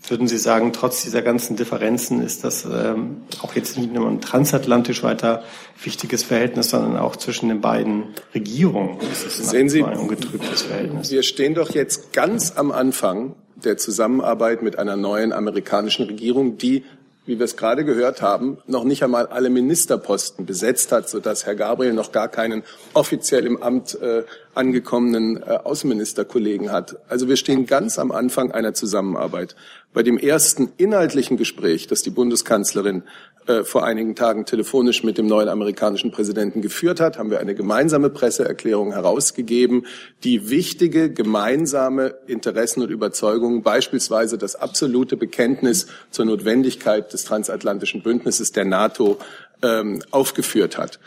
würden 0.09 0.27
Sie 0.27 0.39
sagen, 0.39 0.73
trotz 0.73 1.03
dieser 1.03 1.23
ganzen 1.23 1.57
Differenzen 1.57 2.23
ist 2.23 2.45
das 2.45 2.65
ähm, 2.65 3.23
auch 3.41 3.55
jetzt 3.55 3.79
nicht 3.79 3.93
nur 3.93 4.09
ein 4.09 4.21
transatlantisch 4.21 5.03
weiter 5.03 5.45
wichtiges 5.83 6.25
Verhältnis, 6.25 6.71
sondern 6.71 6.97
auch 6.97 7.17
zwischen 7.17 7.49
den 7.49 7.61
beiden 7.61 8.15
Regierungen 8.35 8.99
ist 9.13 9.27
es 9.27 9.51
Sehen 9.51 9.69
Sie, 9.69 9.83
ein 9.83 9.97
ungetrübtes 9.97 10.63
Verhältnis? 10.63 11.11
Wir 11.11 11.23
stehen 11.23 11.55
doch 11.55 11.71
jetzt 11.71 12.13
ganz 12.13 12.53
am 12.57 12.73
Anfang 12.73 13.37
der 13.55 13.77
Zusammenarbeit 13.77 14.63
mit 14.63 14.79
einer 14.79 14.97
neuen 14.97 15.33
amerikanischen 15.33 16.07
Regierung, 16.07 16.59
die 16.59 16.85
wie 17.25 17.39
wir 17.39 17.45
es 17.45 17.57
gerade 17.57 17.85
gehört 17.85 18.21
haben, 18.21 18.59
noch 18.67 18.85
nicht 18.85 19.05
einmal 19.05 19.27
alle 19.27 19.49
Ministerposten 19.49 20.45
besetzt 20.45 20.91
hat, 20.91 21.09
sodass 21.09 21.47
Herr 21.47 21.55
Gabriel 21.55 21.93
noch 21.93 22.11
gar 22.11 22.29
keinen 22.29 22.65
offiziell 22.95 23.47
im 23.47 23.63
Amt 23.63 24.01
äh, 24.01 24.25
angekommenen 24.55 25.43
äh, 25.43 25.59
Außenministerkollegen 25.63 26.73
hat. 26.73 26.97
Also 27.09 27.29
wir 27.29 27.37
stehen 27.37 27.67
ganz 27.67 27.99
am 27.99 28.11
Anfang 28.11 28.51
einer 28.51 28.75
Zusammenarbeit. 28.75 29.55
Bei 29.93 30.03
dem 30.03 30.19
ersten 30.19 30.73
inhaltlichen 30.79 31.37
Gespräch, 31.37 31.87
das 31.87 32.03
die 32.03 32.11
Bundeskanzlerin 32.11 33.05
äh, 33.47 33.65
vor 33.65 33.85
einigen 33.85 34.15
Tagen 34.15 34.47
telefonisch 34.47 35.03
mit 35.03 35.19
dem 35.19 35.27
neuen 35.27 35.49
amerikanischen 35.49 36.11
Präsidenten 36.11 36.63
geführt 36.63 37.01
hat, 37.01 37.19
haben 37.19 37.31
wir 37.31 37.41
eine 37.41 37.55
gemeinsame 37.55 38.11
Presseerklärung 38.11 38.93
herausgegeben, 38.93 39.87
die 40.23 40.51
wichtige 40.51 41.13
gemeinsame 41.13 42.15
Interessen 42.27 42.83
und 42.83 42.91
Überzeugungen, 42.91 43.63
beispielsweise 43.63 44.39
das 44.39 44.55
absolute 44.55 45.17
Bekenntnis 45.17 45.87
zur 46.11 46.27
Notwendigkeit 46.27 47.13
des 47.13 47.25
transatlantischen 47.25 48.03
Bündnisses 48.03 48.53
der 48.53 48.65
NATO, 48.65 49.19
ähm, 49.63 50.03
aufgeführt 50.11 50.79
hat. 50.79 51.01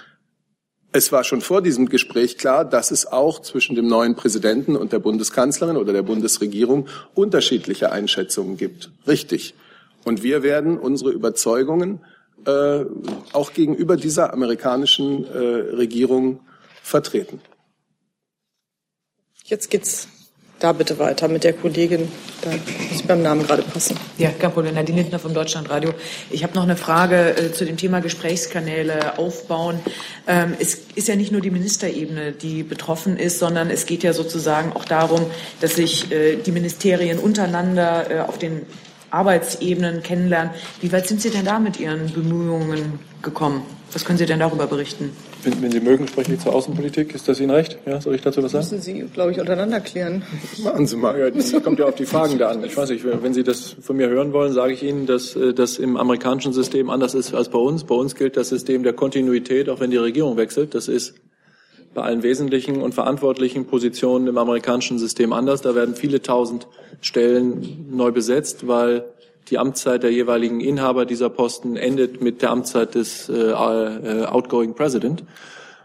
Es 0.92 1.12
war 1.12 1.26
schon 1.26 1.42
vor 1.42 1.62
diesem 1.62 1.90
Gespräch 1.90 2.38
klar, 2.38 2.64
dass 2.64 2.92
es 2.92 3.06
auch 3.06 3.42
zwischen 3.42 3.76
dem 3.76 3.88
neuen 3.88 4.16
Präsidenten 4.16 4.78
und 4.78 4.94
der 4.94 5.00
Bundeskanzlerin 5.00 5.76
oder 5.76 5.92
der 5.92 6.04
Bundesregierung 6.04 6.88
unterschiedliche 7.14 7.92
Einschätzungen 7.92 8.56
gibt. 8.56 8.92
Richtig. 9.06 9.56
Und 10.06 10.24
wir 10.24 10.44
werden 10.44 10.78
unsere 10.78 11.12
Überzeugungen 11.12 12.00
äh, 12.46 12.86
auch 13.34 13.54
gegenüber 13.54 13.98
dieser 13.98 14.34
amerikanischen 14.34 15.26
äh, 15.26 15.38
Regierung 15.76 16.40
vertreten. 16.82 17.42
Jetzt 19.44 19.70
geht's 19.70 20.08
da 20.60 20.72
bitte 20.72 20.98
weiter 21.00 21.28
mit 21.28 21.44
der 21.44 21.54
Kollegin. 21.54 22.08
Da 22.42 22.50
muss 22.52 23.02
ich 23.02 23.06
beim 23.06 23.22
Namen 23.22 23.46
gerade 23.46 23.62
passen. 23.62 23.98
Ja, 24.18 24.30
kein 24.32 24.52
Problem. 24.52 24.74
Nadine 24.74 25.02
Lindner 25.02 25.20
vom 25.20 25.34
Deutschlandradio. 25.34 25.94
Ich 26.30 26.44
habe 26.44 26.56
noch 26.56 26.64
eine 26.64 26.78
Frage 26.78 27.36
äh, 27.38 27.52
zu 27.52 27.66
dem 27.66 27.78
Thema 27.78 28.00
Gesprächskanäle 28.00 29.18
aufbauen. 29.20 29.80
Ähm, 30.28 30.56
es 30.60 30.76
ist 30.96 31.08
ja 31.08 31.16
nicht 31.16 31.32
nur 31.32 31.42
die 31.42 31.52
Ministerebene, 31.52 32.32
die 32.32 32.64
betroffen 32.64 33.18
ist, 33.18 33.40
sondern 33.40 33.70
es 33.70 33.86
geht 33.86 34.04
ja 34.04 34.14
sozusagen 34.14 34.74
auch 34.74 34.86
darum, 34.86 35.26
dass 35.62 35.76
sich 35.76 36.12
äh, 36.12 36.38
die 36.38 36.52
Ministerien 36.52 37.20
untereinander 37.20 38.10
äh, 38.10 38.20
auf 38.22 38.38
den 38.38 38.66
Arbeitsebenen 39.12 40.04
kennenlernen. 40.04 40.52
Wie 40.82 40.92
weit 40.92 41.08
sind 41.08 41.22
Sie 41.22 41.30
denn 41.30 41.46
da 41.46 41.60
mit 41.60 41.80
Ihren 41.80 42.12
Bemühungen 42.12 43.00
gekommen? 43.22 43.64
Was 43.94 44.04
können 44.04 44.18
Sie 44.18 44.26
denn 44.26 44.40
darüber 44.40 44.68
berichten? 44.68 45.12
Wenn, 45.44 45.62
wenn 45.62 45.72
Sie 45.72 45.80
mögen, 45.80 46.08
spreche 46.08 46.34
ich 46.34 46.40
zur 46.40 46.54
Außenpolitik. 46.54 47.14
Ist 47.16 47.28
das 47.28 47.40
Ihnen 47.40 47.52
recht? 47.52 47.78
Ja, 47.86 48.02
soll 48.02 48.16
ich 48.16 48.22
dazu 48.22 48.44
was 48.44 48.52
sagen? 48.52 48.66
Müssen 48.66 48.82
Sie, 48.82 49.02
glaube 49.14 49.32
ich, 49.32 49.40
untereinander 49.40 49.80
klären. 49.80 50.24
Machen 50.64 50.86
Sie 50.88 50.98
mal. 50.98 51.18
Ja, 51.18 51.30
das 51.30 51.54
kommt 51.64 51.80
ja 51.80 51.86
auf 51.86 51.96
die 51.96 52.06
Fragen 52.06 52.38
da 52.38 52.50
an. 52.50 52.64
Ich 52.64 52.76
weiß 52.76 52.90
nicht, 52.90 53.06
wenn 53.06 53.34
Sie 53.34 53.44
das 53.44 53.76
von 53.80 53.96
mir 53.96 54.10
hören 54.10 54.34
wollen, 54.34 54.52
sage 54.52 54.74
ich 54.74 54.84
Ihnen, 54.84 55.06
dass 55.06 55.36
äh, 55.36 55.54
das 55.54 55.78
im 55.78 55.98
amerikanischen 55.98 56.52
System 56.52 56.90
anders 56.90 57.14
ist 57.14 57.34
als 57.34 57.50
bei 57.50 57.60
uns. 57.60 57.84
Bei 57.84 57.96
uns 57.96 58.16
gilt 58.16 58.36
das 58.36 58.50
System 58.50 58.84
der 58.84 58.94
Kontinuität, 58.94 59.70
auch 59.70 59.80
wenn 59.80 59.92
die 59.92 59.98
Regierung 59.98 60.36
wechselt. 60.36 60.76
Das 60.76 60.88
ist 60.88 61.16
bei 61.96 62.04
allen 62.04 62.22
wesentlichen 62.24 62.82
und 62.82 62.94
verantwortlichen 62.94 63.66
Positionen 63.66 64.28
im 64.28 64.38
amerikanischen 64.38 65.00
System 65.00 65.34
anders. 65.34 65.62
Da 65.62 65.74
werden 65.74 65.96
viele 65.96 66.22
tausend 66.22 66.68
Stellen 67.02 67.88
neu 67.90 68.12
besetzt, 68.12 68.68
weil 68.68 69.06
die 69.50 69.58
Amtszeit 69.58 70.04
der 70.04 70.12
jeweiligen 70.12 70.60
Inhaber 70.60 71.06
dieser 71.06 71.30
Posten 71.30 71.78
endet 71.78 72.22
mit 72.22 72.42
der 72.42 72.52
Amtszeit 72.52 72.96
des 72.96 73.30
äh, 73.30 73.34
äh, 73.34 74.26
outgoing 74.26 74.76
President. 74.76 75.24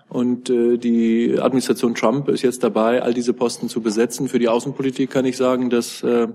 Und 0.08 0.50
äh, 0.50 0.78
die 0.78 1.38
Administration 1.38 1.94
Trump 1.94 2.28
ist 2.28 2.42
jetzt 2.42 2.64
dabei, 2.64 3.02
all 3.02 3.14
diese 3.14 3.32
Posten 3.32 3.68
zu 3.68 3.80
besetzen. 3.80 4.28
Für 4.28 4.40
die 4.40 4.48
Außenpolitik 4.48 5.10
kann 5.10 5.24
ich 5.24 5.36
sagen, 5.36 5.70
dass 5.70 6.02
äh, 6.02 6.26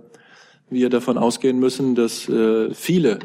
wir 0.70 0.90
davon 0.90 1.18
ausgehen 1.18 1.60
müssen, 1.60 1.96
dass 1.96 2.30
äh, 2.30 2.74
viele 2.74 3.20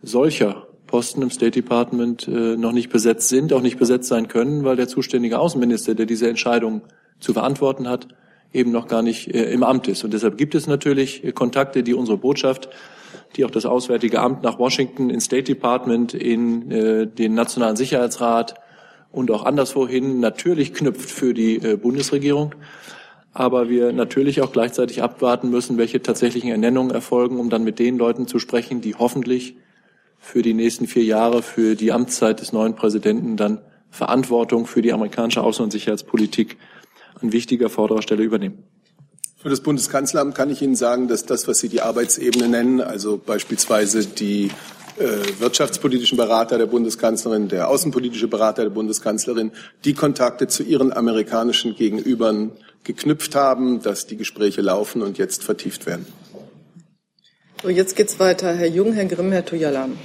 solcher 0.00 0.67
Posten 0.88 1.22
im 1.22 1.30
State 1.30 1.52
Department 1.52 2.26
äh, 2.26 2.56
noch 2.56 2.72
nicht 2.72 2.90
besetzt 2.90 3.28
sind, 3.28 3.52
auch 3.52 3.62
nicht 3.62 3.78
besetzt 3.78 4.08
sein 4.08 4.26
können, 4.26 4.64
weil 4.64 4.74
der 4.74 4.88
zuständige 4.88 5.38
Außenminister, 5.38 5.94
der 5.94 6.06
diese 6.06 6.28
Entscheidung 6.28 6.82
zu 7.20 7.32
verantworten 7.32 7.88
hat, 7.88 8.08
eben 8.52 8.72
noch 8.72 8.88
gar 8.88 9.02
nicht 9.02 9.32
äh, 9.32 9.52
im 9.52 9.62
Amt 9.62 9.86
ist. 9.86 10.02
Und 10.02 10.12
deshalb 10.12 10.36
gibt 10.36 10.56
es 10.56 10.66
natürlich 10.66 11.22
äh, 11.22 11.32
Kontakte, 11.32 11.84
die 11.84 11.94
unsere 11.94 12.18
Botschaft, 12.18 12.70
die 13.36 13.44
auch 13.44 13.50
das 13.50 13.66
Auswärtige 13.66 14.18
Amt 14.20 14.42
nach 14.42 14.58
Washington, 14.58 15.10
ins 15.10 15.24
State 15.24 15.44
Department, 15.44 16.14
in 16.14 16.70
äh, 16.70 17.06
den 17.06 17.34
Nationalen 17.34 17.76
Sicherheitsrat 17.76 18.54
und 19.12 19.30
auch 19.30 19.44
anderswohin 19.44 20.20
natürlich 20.20 20.74
knüpft 20.74 21.10
für 21.10 21.34
die 21.34 21.56
äh, 21.56 21.76
Bundesregierung. 21.76 22.54
Aber 23.34 23.68
wir 23.68 23.92
natürlich 23.92 24.40
auch 24.40 24.52
gleichzeitig 24.52 25.02
abwarten 25.02 25.50
müssen, 25.50 25.78
welche 25.78 26.02
tatsächlichen 26.02 26.50
Ernennungen 26.50 26.90
erfolgen, 26.90 27.38
um 27.38 27.50
dann 27.50 27.62
mit 27.62 27.78
den 27.78 27.98
Leuten 27.98 28.26
zu 28.26 28.38
sprechen, 28.38 28.80
die 28.80 28.94
hoffentlich 28.94 29.56
für 30.18 30.42
die 30.42 30.54
nächsten 30.54 30.86
vier 30.86 31.04
Jahre, 31.04 31.42
für 31.42 31.74
die 31.74 31.92
Amtszeit 31.92 32.40
des 32.40 32.52
neuen 32.52 32.74
Präsidenten 32.74 33.36
dann 33.36 33.60
Verantwortung 33.90 34.66
für 34.66 34.82
die 34.82 34.92
amerikanische 34.92 35.40
Außen- 35.40 35.62
und 35.62 35.70
Sicherheitspolitik 35.70 36.58
an 37.20 37.32
wichtiger 37.32 37.70
vorderer 37.70 38.02
Stelle 38.02 38.22
übernehmen. 38.22 38.62
Für 39.36 39.48
das 39.48 39.60
Bundeskanzleramt 39.60 40.34
kann 40.34 40.50
ich 40.50 40.62
Ihnen 40.62 40.74
sagen, 40.74 41.08
dass 41.08 41.24
das, 41.24 41.46
was 41.46 41.60
Sie 41.60 41.68
die 41.68 41.80
Arbeitsebene 41.80 42.48
nennen, 42.48 42.80
also 42.80 43.20
beispielsweise 43.24 44.04
die 44.04 44.50
äh, 44.98 45.40
wirtschaftspolitischen 45.40 46.18
Berater 46.18 46.58
der 46.58 46.66
Bundeskanzlerin, 46.66 47.48
der 47.48 47.68
außenpolitische 47.68 48.26
Berater 48.26 48.64
der 48.64 48.70
Bundeskanzlerin, 48.70 49.52
die 49.84 49.94
Kontakte 49.94 50.48
zu 50.48 50.64
ihren 50.64 50.92
amerikanischen 50.92 51.76
Gegenübern 51.76 52.50
geknüpft 52.82 53.36
haben, 53.36 53.80
dass 53.80 54.06
die 54.06 54.16
Gespräche 54.16 54.60
laufen 54.60 55.02
und 55.02 55.18
jetzt 55.18 55.44
vertieft 55.44 55.86
werden. 55.86 56.06
So, 57.60 57.70
jetzt 57.70 57.96
geht's 57.96 58.20
weiter. 58.20 58.54
Herr 58.54 58.68
Jung, 58.68 58.92
Herr 58.92 59.06
Grimm, 59.06 59.32
Herr 59.32 59.44
Tujalan. 59.44 59.98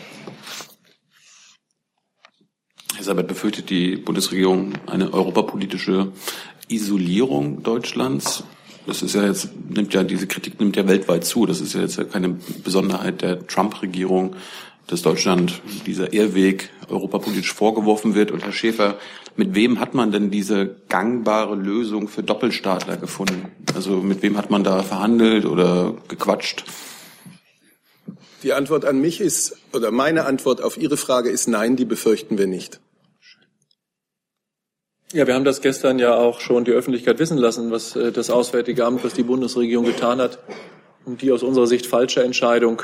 Herr 2.96 3.04
Sabat, 3.04 3.28
befürchtet 3.28 3.70
die 3.70 3.96
Bundesregierung 3.96 4.74
eine 4.88 5.14
europapolitische 5.14 6.14
Isolierung 6.68 7.62
Deutschlands? 7.62 8.44
Das 8.88 9.04
ist 9.04 9.14
ja 9.14 9.28
jetzt, 9.28 9.50
nimmt 9.70 9.94
ja, 9.94 10.04
diese 10.04 10.26
Kritik 10.26 10.60
nimmt 10.60 10.76
ja 10.76 10.88
weltweit 10.88 11.26
zu. 11.26 11.46
Das 11.46 11.62
ist 11.62 11.76
ja 11.76 11.82
jetzt 11.82 12.12
keine 12.12 12.38
Besonderheit 12.64 13.22
der 13.22 13.46
Trump-Regierung, 13.46 14.36
dass 14.88 15.04
Deutschland 15.04 15.62
dieser 15.86 16.12
Irrweg 16.12 16.72
europapolitisch 16.90 17.54
vorgeworfen 17.54 18.16
wird. 18.16 18.32
Und 18.32 18.44
Herr 18.44 18.52
Schäfer, 18.52 18.98
mit 19.36 19.54
wem 19.54 19.80
hat 19.80 19.94
man 19.94 20.12
denn 20.12 20.32
diese 20.32 20.76
gangbare 20.90 21.54
Lösung 21.54 22.08
für 22.08 22.24
Doppelstaatler 22.24 22.98
gefunden? 22.98 23.52
Also 23.76 23.98
mit 23.98 24.24
wem 24.24 24.38
hat 24.38 24.50
man 24.50 24.64
da 24.64 24.82
verhandelt 24.82 25.46
oder 25.46 25.94
gequatscht? 26.08 26.66
Die 28.44 28.54
Antwort 28.54 28.84
an 28.84 29.00
mich 29.00 29.22
ist, 29.22 29.58
oder 29.72 29.92
meine 29.92 30.26
Antwort 30.26 30.62
auf 30.62 30.78
Ihre 30.78 30.98
Frage 30.98 31.30
ist 31.30 31.48
nein, 31.48 31.76
die 31.78 31.86
befürchten 31.86 32.38
wir 32.38 32.48
nicht. 32.48 32.82
Ja, 35.14 35.28
wir 35.28 35.36
haben 35.36 35.46
das 35.46 35.62
gestern 35.62 36.00
ja 36.00 36.16
auch 36.16 36.42
schon 36.42 36.66
die 36.66 36.72
Öffentlichkeit 36.72 37.20
wissen 37.20 37.38
lassen, 37.38 37.72
was 37.72 37.96
äh, 37.96 38.12
das 38.12 38.30
Auswärtige 38.30 38.84
Amt, 38.86 39.04
was 39.04 39.14
die 39.14 39.24
Bundesregierung 39.24 39.86
getan 39.86 40.20
hat, 40.20 40.40
um 41.06 41.18
die 41.18 41.32
aus 41.32 41.44
unserer 41.44 41.68
Sicht 41.68 41.86
falsche 41.86 42.24
Entscheidung 42.24 42.82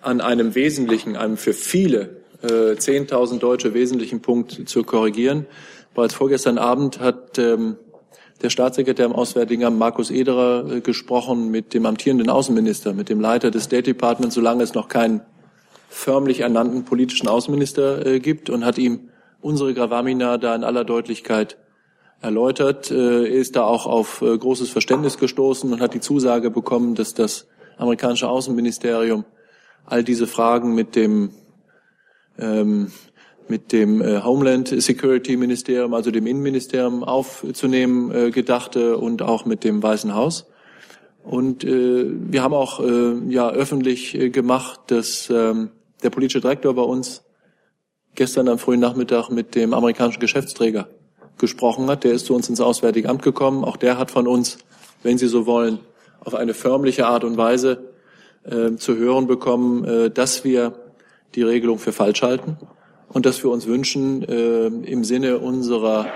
an 0.00 0.20
einem 0.20 0.54
wesentlichen, 0.54 1.16
einem 1.16 1.38
für 1.38 1.52
viele 1.54 2.20
äh, 2.42 2.74
10.000 2.74 3.38
Deutsche 3.38 3.74
wesentlichen 3.74 4.20
Punkt 4.20 4.68
zu 4.68 4.84
korrigieren. 4.84 5.46
Bereits 5.94 6.14
vorgestern 6.14 6.58
Abend 6.58 7.00
hat 7.00 7.38
ähm, 7.38 7.78
der 8.42 8.50
Staatssekretär 8.50 9.06
im 9.06 9.12
Auswärtigen 9.12 9.64
Amt 9.64 9.78
Markus 9.78 10.10
Ederer 10.10 10.70
äh, 10.70 10.80
gesprochen 10.80 11.50
mit 11.50 11.74
dem 11.74 11.86
amtierenden 11.86 12.30
Außenminister, 12.30 12.92
mit 12.92 13.08
dem 13.08 13.20
Leiter 13.20 13.50
des 13.50 13.64
State 13.64 13.84
Departments, 13.84 14.34
solange 14.34 14.62
es 14.62 14.74
noch 14.74 14.88
keinen 14.88 15.22
förmlich 15.88 16.40
ernannten 16.40 16.84
politischen 16.84 17.28
Außenminister 17.28 18.04
äh, 18.04 18.20
gibt 18.20 18.50
und 18.50 18.64
hat 18.64 18.78
ihm 18.78 19.08
unsere 19.40 19.74
Gravamina 19.74 20.38
da 20.38 20.54
in 20.54 20.64
aller 20.64 20.84
Deutlichkeit 20.84 21.56
erläutert. 22.20 22.90
Äh, 22.90 23.24
er 23.24 23.40
ist 23.40 23.56
da 23.56 23.64
auch 23.64 23.86
auf 23.86 24.22
äh, 24.22 24.36
großes 24.36 24.70
Verständnis 24.70 25.18
gestoßen 25.18 25.72
und 25.72 25.80
hat 25.80 25.94
die 25.94 26.00
Zusage 26.00 26.50
bekommen, 26.50 26.94
dass 26.94 27.14
das 27.14 27.46
amerikanische 27.78 28.28
Außenministerium 28.28 29.24
all 29.84 30.02
diese 30.02 30.26
Fragen 30.26 30.74
mit 30.74 30.96
dem 30.96 31.30
ähm, 32.38 32.92
mit 33.48 33.72
dem 33.72 34.00
äh, 34.00 34.22
Homeland 34.22 34.68
Security 34.68 35.36
Ministerium, 35.36 35.94
also 35.94 36.10
dem 36.10 36.26
Innenministerium 36.26 37.04
aufzunehmen 37.04 38.10
äh, 38.12 38.30
gedachte 38.30 38.96
und 38.98 39.22
auch 39.22 39.44
mit 39.44 39.64
dem 39.64 39.82
Weißen 39.82 40.14
Haus. 40.14 40.46
Und 41.22 41.64
äh, 41.64 42.06
wir 42.06 42.42
haben 42.42 42.54
auch 42.54 42.80
äh, 42.80 43.14
ja 43.28 43.50
öffentlich 43.50 44.14
äh, 44.14 44.30
gemacht, 44.30 44.80
dass 44.88 45.28
ähm, 45.30 45.70
der 46.02 46.10
politische 46.10 46.40
Direktor 46.40 46.74
bei 46.74 46.82
uns 46.82 47.24
gestern 48.14 48.48
am 48.48 48.58
frühen 48.58 48.80
Nachmittag 48.80 49.30
mit 49.30 49.54
dem 49.54 49.74
amerikanischen 49.74 50.20
Geschäftsträger 50.20 50.88
gesprochen 51.38 51.88
hat. 51.88 52.04
Der 52.04 52.12
ist 52.12 52.26
zu 52.26 52.34
uns 52.34 52.48
ins 52.48 52.60
Auswärtige 52.60 53.08
Amt 53.08 53.22
gekommen. 53.22 53.64
Auch 53.64 53.76
der 53.76 53.98
hat 53.98 54.10
von 54.10 54.26
uns, 54.26 54.58
wenn 55.02 55.18
Sie 55.18 55.26
so 55.26 55.46
wollen, 55.46 55.80
auf 56.20 56.34
eine 56.34 56.54
förmliche 56.54 57.06
Art 57.06 57.24
und 57.24 57.36
Weise 57.36 57.92
äh, 58.44 58.76
zu 58.76 58.96
hören 58.96 59.26
bekommen, 59.26 59.84
äh, 59.84 60.10
dass 60.10 60.44
wir 60.44 60.74
die 61.34 61.42
Regelung 61.42 61.78
für 61.78 61.92
falsch 61.92 62.22
halten 62.22 62.56
und 63.08 63.26
dass 63.26 63.42
wir 63.42 63.50
uns 63.50 63.66
wünschen, 63.66 64.22
äh, 64.22 64.66
im 64.66 65.04
Sinne 65.04 65.38
unserer 65.38 66.06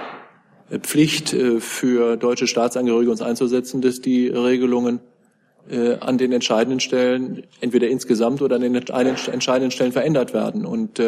äh, 0.70 0.78
Pflicht 0.78 1.32
äh, 1.32 1.60
für 1.60 2.16
deutsche 2.16 2.46
Staatsangehörige 2.46 3.10
uns 3.10 3.22
einzusetzen, 3.22 3.80
dass 3.80 4.00
die 4.00 4.28
Regelungen 4.28 5.00
an 6.00 6.18
den 6.18 6.32
entscheidenden 6.32 6.80
Stellen 6.80 7.44
entweder 7.60 7.86
insgesamt 7.86 8.42
oder 8.42 8.56
an 8.56 8.62
den 8.62 8.74
entscheidenden 8.74 9.70
Stellen 9.70 9.92
verändert 9.92 10.32
werden. 10.32 10.64
Und 10.64 11.00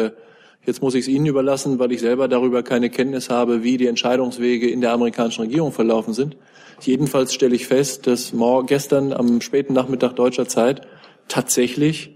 jetzt 0.65 0.81
muss 0.81 0.93
ich 0.93 1.01
es 1.01 1.07
Ihnen 1.09 1.25
überlassen, 1.25 1.79
weil 1.79 1.91
ich 1.91 1.99
selber 1.99 2.29
darüber 2.29 2.63
keine 2.63 2.89
Kenntnis 2.89 3.29
habe, 3.29 3.63
wie 3.63 3.77
die 3.77 3.87
Entscheidungswege 3.87 4.69
in 4.69 4.79
der 4.79 4.93
amerikanischen 4.93 5.41
Regierung 5.41 5.73
verlaufen 5.73 6.13
sind. 6.13 6.37
Jedenfalls 6.79 7.33
stelle 7.33 7.55
ich 7.55 7.67
fest, 7.67 8.07
dass 8.07 8.31
gestern 8.67 9.11
am 9.11 9.41
späten 9.41 9.73
Nachmittag 9.73 10.15
deutscher 10.15 10.47
Zeit 10.47 10.87
tatsächlich 11.27 12.15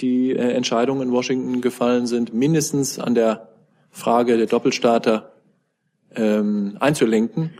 die 0.00 0.32
äh, 0.32 0.52
Entscheidungen 0.52 1.02
in 1.02 1.12
Washington 1.12 1.60
gefallen 1.60 2.06
sind, 2.06 2.34
mindestens 2.34 2.98
an 2.98 3.14
der 3.14 3.48
Frage 3.90 4.36
der 4.36 4.46
Doppelstaater 4.46 5.32
ähm, 6.14 6.76
einzulenken 6.80 7.50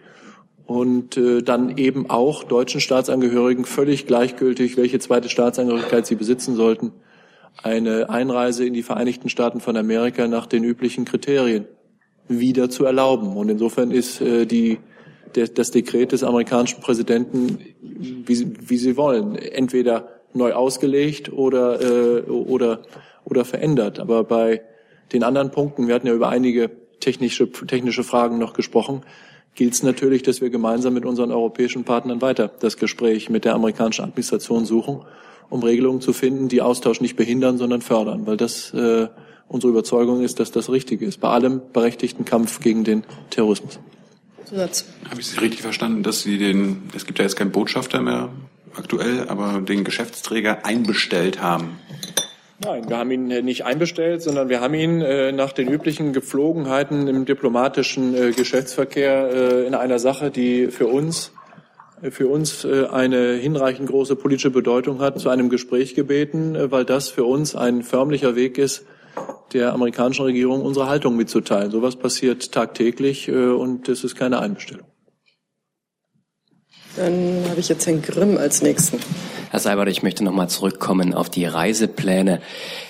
und 0.66 1.16
äh, 1.16 1.42
dann 1.42 1.78
eben 1.78 2.10
auch 2.10 2.44
deutschen 2.44 2.80
Staatsangehörigen 2.80 3.64
völlig 3.64 4.06
gleichgültig, 4.06 4.76
welche 4.76 4.98
zweite 4.98 5.28
Staatsangehörigkeit 5.28 6.06
sie 6.06 6.16
besitzen 6.16 6.56
sollten, 6.56 6.92
eine 7.62 8.10
Einreise 8.10 8.66
in 8.66 8.74
die 8.74 8.82
Vereinigten 8.82 9.28
Staaten 9.28 9.60
von 9.60 9.76
Amerika 9.76 10.28
nach 10.28 10.46
den 10.46 10.64
üblichen 10.64 11.04
Kriterien 11.04 11.66
wieder 12.28 12.68
zu 12.68 12.84
erlauben. 12.84 13.36
Und 13.36 13.48
insofern 13.48 13.90
ist 13.90 14.20
äh, 14.20 14.46
die, 14.46 14.78
der, 15.34 15.48
das 15.48 15.70
Dekret 15.70 16.12
des 16.12 16.24
amerikanischen 16.24 16.80
Präsidenten, 16.80 17.58
wie, 17.80 18.52
wie 18.68 18.76
Sie 18.76 18.96
wollen, 18.96 19.36
entweder 19.36 20.15
neu 20.36 20.52
ausgelegt 20.52 21.32
oder, 21.32 21.80
äh, 21.80 22.20
oder, 22.22 22.82
oder 23.24 23.44
verändert. 23.44 23.98
Aber 23.98 24.24
bei 24.24 24.62
den 25.12 25.22
anderen 25.22 25.50
Punkten, 25.50 25.88
wir 25.88 25.94
hatten 25.94 26.06
ja 26.06 26.14
über 26.14 26.28
einige 26.28 26.70
technische, 27.00 27.50
technische 27.50 28.04
Fragen 28.04 28.38
noch 28.38 28.52
gesprochen, 28.52 29.02
gilt 29.54 29.74
es 29.74 29.82
natürlich, 29.82 30.22
dass 30.22 30.40
wir 30.40 30.50
gemeinsam 30.50 30.94
mit 30.94 31.04
unseren 31.04 31.30
europäischen 31.30 31.84
Partnern 31.84 32.20
weiter 32.20 32.50
das 32.60 32.76
Gespräch 32.76 33.30
mit 33.30 33.44
der 33.44 33.54
amerikanischen 33.54 34.04
Administration 34.04 34.66
suchen, 34.66 35.00
um 35.48 35.62
Regelungen 35.62 36.00
zu 36.00 36.12
finden, 36.12 36.48
die 36.48 36.60
Austausch 36.60 37.00
nicht 37.00 37.16
behindern, 37.16 37.56
sondern 37.58 37.80
fördern, 37.80 38.26
weil 38.26 38.36
das 38.36 38.74
äh, 38.74 39.08
unsere 39.48 39.70
Überzeugung 39.70 40.22
ist, 40.22 40.40
dass 40.40 40.52
das 40.52 40.70
richtig 40.70 41.02
ist, 41.02 41.20
bei 41.20 41.28
allem 41.28 41.62
berechtigten 41.72 42.24
Kampf 42.24 42.60
gegen 42.60 42.84
den 42.84 43.04
Terrorismus. 43.30 43.78
Zusatz. 44.44 44.84
Habe 45.10 45.20
ich 45.20 45.26
Sie 45.26 45.38
richtig 45.40 45.62
verstanden, 45.62 46.02
dass 46.02 46.22
Sie 46.22 46.38
den, 46.38 46.82
es 46.94 47.06
gibt 47.06 47.18
ja 47.18 47.24
jetzt 47.24 47.36
keinen 47.36 47.50
Botschafter 47.50 48.00
mehr 48.00 48.30
aktuell, 48.76 49.28
aber 49.28 49.60
den 49.60 49.84
Geschäftsträger 49.84 50.64
einbestellt 50.64 51.40
haben? 51.40 51.78
Nein, 52.58 52.88
wir 52.88 52.96
haben 52.96 53.10
ihn 53.10 53.26
nicht 53.26 53.66
einbestellt, 53.66 54.22
sondern 54.22 54.48
wir 54.48 54.60
haben 54.62 54.72
ihn 54.74 55.02
äh, 55.02 55.30
nach 55.30 55.52
den 55.52 55.68
üblichen 55.68 56.14
Gepflogenheiten 56.14 57.06
im 57.06 57.26
diplomatischen 57.26 58.14
äh, 58.14 58.32
Geschäftsverkehr 58.32 59.30
äh, 59.30 59.66
in 59.66 59.74
einer 59.74 59.98
Sache, 59.98 60.30
die 60.30 60.68
für 60.68 60.86
uns 60.86 61.32
äh, 62.02 62.10
für 62.10 62.28
uns 62.28 62.64
äh, 62.64 62.86
eine 62.86 63.34
hinreichend 63.34 63.88
große 63.88 64.16
politische 64.16 64.50
Bedeutung 64.50 65.00
hat, 65.00 65.18
zu 65.18 65.28
einem 65.28 65.48
Gespräch 65.48 65.94
gebeten, 65.94 66.54
äh, 66.54 66.70
weil 66.70 66.84
das 66.84 67.08
für 67.08 67.24
uns 67.24 67.54
ein 67.54 67.82
förmlicher 67.82 68.36
Weg 68.36 68.58
ist, 68.58 68.86
der 69.52 69.72
amerikanischen 69.72 70.24
Regierung 70.24 70.62
unsere 70.62 70.88
Haltung 70.88 71.16
mitzuteilen. 71.16 71.70
Sowas 71.70 71.96
passiert 71.96 72.52
tagtäglich 72.52 73.30
und 73.30 73.88
es 73.88 74.04
ist 74.04 74.16
keine 74.16 74.40
Einbestellung. 74.40 74.86
Dann 76.96 77.44
habe 77.50 77.60
ich 77.60 77.68
jetzt 77.68 77.86
Herrn 77.86 78.00
Grimm 78.00 78.38
als 78.38 78.62
Nächsten. 78.62 78.98
Herr 79.50 79.60
Seibert, 79.60 79.88
ich 79.88 80.02
möchte 80.02 80.24
nochmal 80.24 80.48
zurückkommen 80.48 81.12
auf 81.12 81.28
die 81.28 81.44
Reisepläne. 81.44 82.40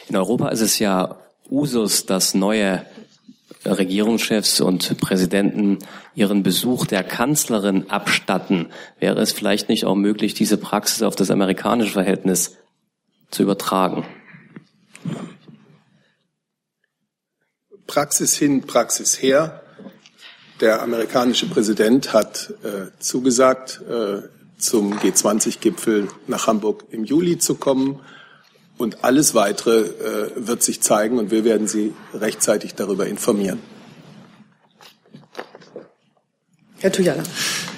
In 0.08 0.16
Europa 0.16 0.48
ist 0.50 0.60
es 0.60 0.78
ja 0.78 1.16
Usus, 1.50 2.06
dass 2.06 2.34
neue 2.34 2.86
Regierungschefs 3.64 4.60
und 4.60 4.98
Präsidenten 5.00 5.80
ihren 6.14 6.44
Besuch 6.44 6.86
der 6.86 7.02
Kanzlerin 7.02 7.90
abstatten. 7.90 8.68
Wäre 9.00 9.20
es 9.20 9.32
vielleicht 9.32 9.68
nicht 9.68 9.84
auch 9.84 9.96
möglich, 9.96 10.34
diese 10.34 10.56
Praxis 10.56 11.02
auf 11.02 11.16
das 11.16 11.32
amerikanische 11.32 11.92
Verhältnis 11.92 12.56
zu 13.32 13.42
übertragen? 13.42 14.06
Praxis 17.88 18.36
hin, 18.36 18.62
Praxis 18.62 19.20
her. 19.20 19.62
Der 20.60 20.82
amerikanische 20.82 21.46
Präsident 21.46 22.14
hat 22.14 22.54
äh, 22.64 22.90
zugesagt, 22.98 23.82
äh, 23.90 24.22
zum 24.58 24.94
G20-Gipfel 24.98 26.08
nach 26.26 26.46
Hamburg 26.46 26.84
im 26.90 27.04
Juli 27.04 27.38
zu 27.38 27.56
kommen. 27.56 28.00
Und 28.78 29.04
alles 29.04 29.34
Weitere 29.34 29.80
äh, 29.80 30.30
wird 30.36 30.62
sich 30.62 30.80
zeigen 30.80 31.18
und 31.18 31.30
wir 31.30 31.44
werden 31.44 31.66
Sie 31.66 31.94
rechtzeitig 32.14 32.74
darüber 32.74 33.06
informieren. 33.06 33.60
Herr 36.78 36.92
Tujala. 36.92 37.22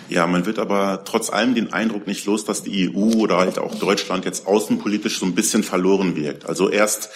Ja, 0.09 0.27
man 0.27 0.47
wird 0.47 0.59
aber 0.59 1.03
trotz 1.05 1.31
allem 1.31 1.55
den 1.55 1.73
Eindruck 1.73 2.07
nicht 2.07 2.27
los, 2.27 2.45
dass 2.45 2.63
die 2.63 2.91
EU 2.95 3.19
oder 3.19 3.39
halt 3.39 3.59
auch 3.59 3.75
Deutschland 3.75 4.25
jetzt 4.25 4.47
außenpolitisch 4.47 5.19
so 5.19 5.27
ein 5.27 5.35
bisschen 5.35 5.63
verloren 5.63 6.17
wirkt. 6.17 6.47
Also 6.47 6.69
erst 6.69 7.11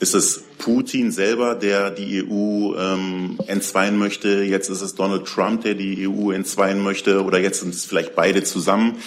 ist 0.00 0.14
es 0.14 0.44
Putin 0.58 1.10
selber, 1.10 1.54
der 1.54 1.90
die 1.90 2.22
EU 2.22 2.74
ähm, 2.76 3.38
entzweien 3.46 3.98
möchte. 3.98 4.42
Jetzt 4.42 4.70
ist 4.70 4.80
es 4.80 4.94
Donald 4.94 5.26
Trump, 5.26 5.62
der 5.62 5.74
die 5.74 6.08
EU 6.08 6.30
entzweien 6.30 6.82
möchte. 6.82 7.24
Oder 7.24 7.40
jetzt 7.40 7.60
sind 7.60 7.74
es 7.74 7.84
vielleicht 7.84 8.14
beide 8.14 8.44
zusammen. 8.44 8.98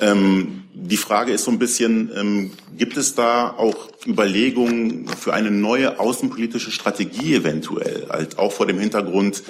Ähm, 0.00 0.64
die 0.74 0.96
Frage 0.96 1.32
ist 1.32 1.44
so 1.44 1.52
ein 1.52 1.60
bisschen, 1.60 2.10
ähm, 2.16 2.50
gibt 2.76 2.96
es 2.96 3.14
da 3.14 3.50
auch 3.50 3.88
Überlegungen 4.04 5.06
für 5.06 5.32
eine 5.32 5.52
neue 5.52 6.00
außenpolitische 6.00 6.72
Strategie 6.72 7.36
eventuell, 7.36 8.08
halt 8.10 8.38
auch 8.38 8.50
vor 8.50 8.66
dem 8.66 8.80
Hintergrund 8.80 9.44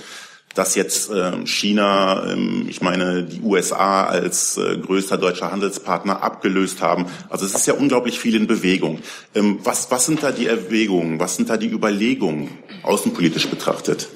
dass 0.55 0.74
jetzt 0.76 1.11
äh, 1.11 1.44
China, 1.46 2.32
ähm, 2.32 2.66
ich 2.68 2.80
meine 2.80 3.24
die 3.24 3.40
USA 3.40 4.05
als 4.05 4.57
äh, 4.57 4.78
größter 4.78 5.18
deutscher 5.18 5.50
Handelspartner 5.50 6.22
abgelöst 6.22 6.80
haben. 6.80 7.07
Also 7.28 7.44
es 7.44 7.55
ist 7.55 7.66
ja 7.66 7.74
unglaublich 7.74 8.18
viel 8.18 8.34
in 8.34 8.46
Bewegung. 8.46 9.00
Ähm, 9.34 9.59
was, 9.64 9.90
was 9.90 10.07
sind 10.07 10.22
da 10.22 10.32
die 10.32 10.46
Erwägungen, 10.46 11.18
was 11.18 11.36
sind 11.36 11.50
da 11.50 11.57
die 11.57 11.68
Überlegungen 11.68 12.50
außenpolitisch 12.82 13.48
betrachtet? 13.48 14.09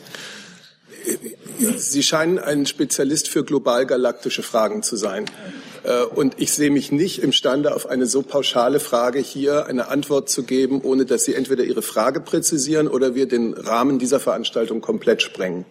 Sie 1.77 2.03
scheinen 2.03 2.39
ein 2.39 2.67
Spezialist 2.67 3.29
für 3.29 3.43
global 3.43 3.87
galaktische 3.87 4.43
Fragen 4.43 4.83
zu 4.83 4.97
sein. 4.97 5.25
Äh, 5.83 6.03
und 6.03 6.35
ich 6.39 6.53
sehe 6.53 6.71
mich 6.71 6.93
nicht 6.93 7.23
imstande, 7.23 7.75
auf 7.75 7.89
eine 7.89 8.07
so 8.07 8.23
pauschale 8.23 8.79
Frage 8.79 9.19
hier 9.19 9.67
eine 9.67 9.89
Antwort 9.89 10.29
zu 10.29 10.45
geben, 10.45 10.83
ohne 10.83 11.05
dass 11.05 11.25
Sie 11.25 11.35
entweder 11.35 11.65
Ihre 11.65 11.83
Frage 11.83 12.21
präzisieren 12.21 12.87
oder 12.87 13.15
wir 13.15 13.27
den 13.27 13.55
Rahmen 13.55 13.99
dieser 13.99 14.21
Veranstaltung 14.21 14.81
komplett 14.81 15.23
sprengen. 15.23 15.65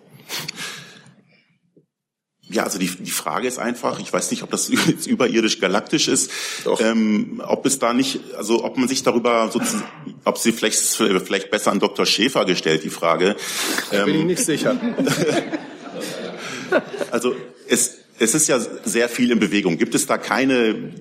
Ja, 2.49 2.63
also 2.63 2.79
die, 2.79 2.87
die 2.87 3.11
Frage 3.11 3.47
ist 3.47 3.59
einfach, 3.59 3.99
ich 3.99 4.11
weiß 4.11 4.31
nicht, 4.31 4.43
ob 4.43 4.51
das 4.51 4.69
jetzt 4.87 5.05
überirdisch 5.05 5.59
galaktisch 5.59 6.07
ist, 6.07 6.31
ähm, 6.79 7.41
ob 7.45 7.65
es 7.65 7.79
da 7.79 7.93
nicht, 7.93 8.21
also 8.37 8.63
ob 8.63 8.77
man 8.77 8.87
sich 8.87 9.03
darüber 9.03 9.49
sozusagen, 9.51 9.83
ob 10.23 10.37
sie 10.37 10.53
vielleicht, 10.53 10.79
vielleicht 10.79 11.51
besser 11.51 11.71
an 11.71 11.79
Dr. 11.79 12.05
Schäfer 12.05 12.45
gestellt, 12.45 12.83
die 12.83 12.89
Frage. 12.89 13.35
Ähm, 13.91 14.05
Bin 14.05 14.15
ich 14.15 14.25
nicht 14.25 14.45
sicher. 14.45 14.79
also 17.11 17.35
es, 17.67 17.97
es 18.17 18.33
ist 18.33 18.47
ja 18.47 18.59
sehr 18.59 19.09
viel 19.09 19.31
in 19.31 19.39
Bewegung. 19.39 19.77
Gibt 19.77 19.95
es 19.95 20.05
da 20.05 20.17
keine 20.17 20.93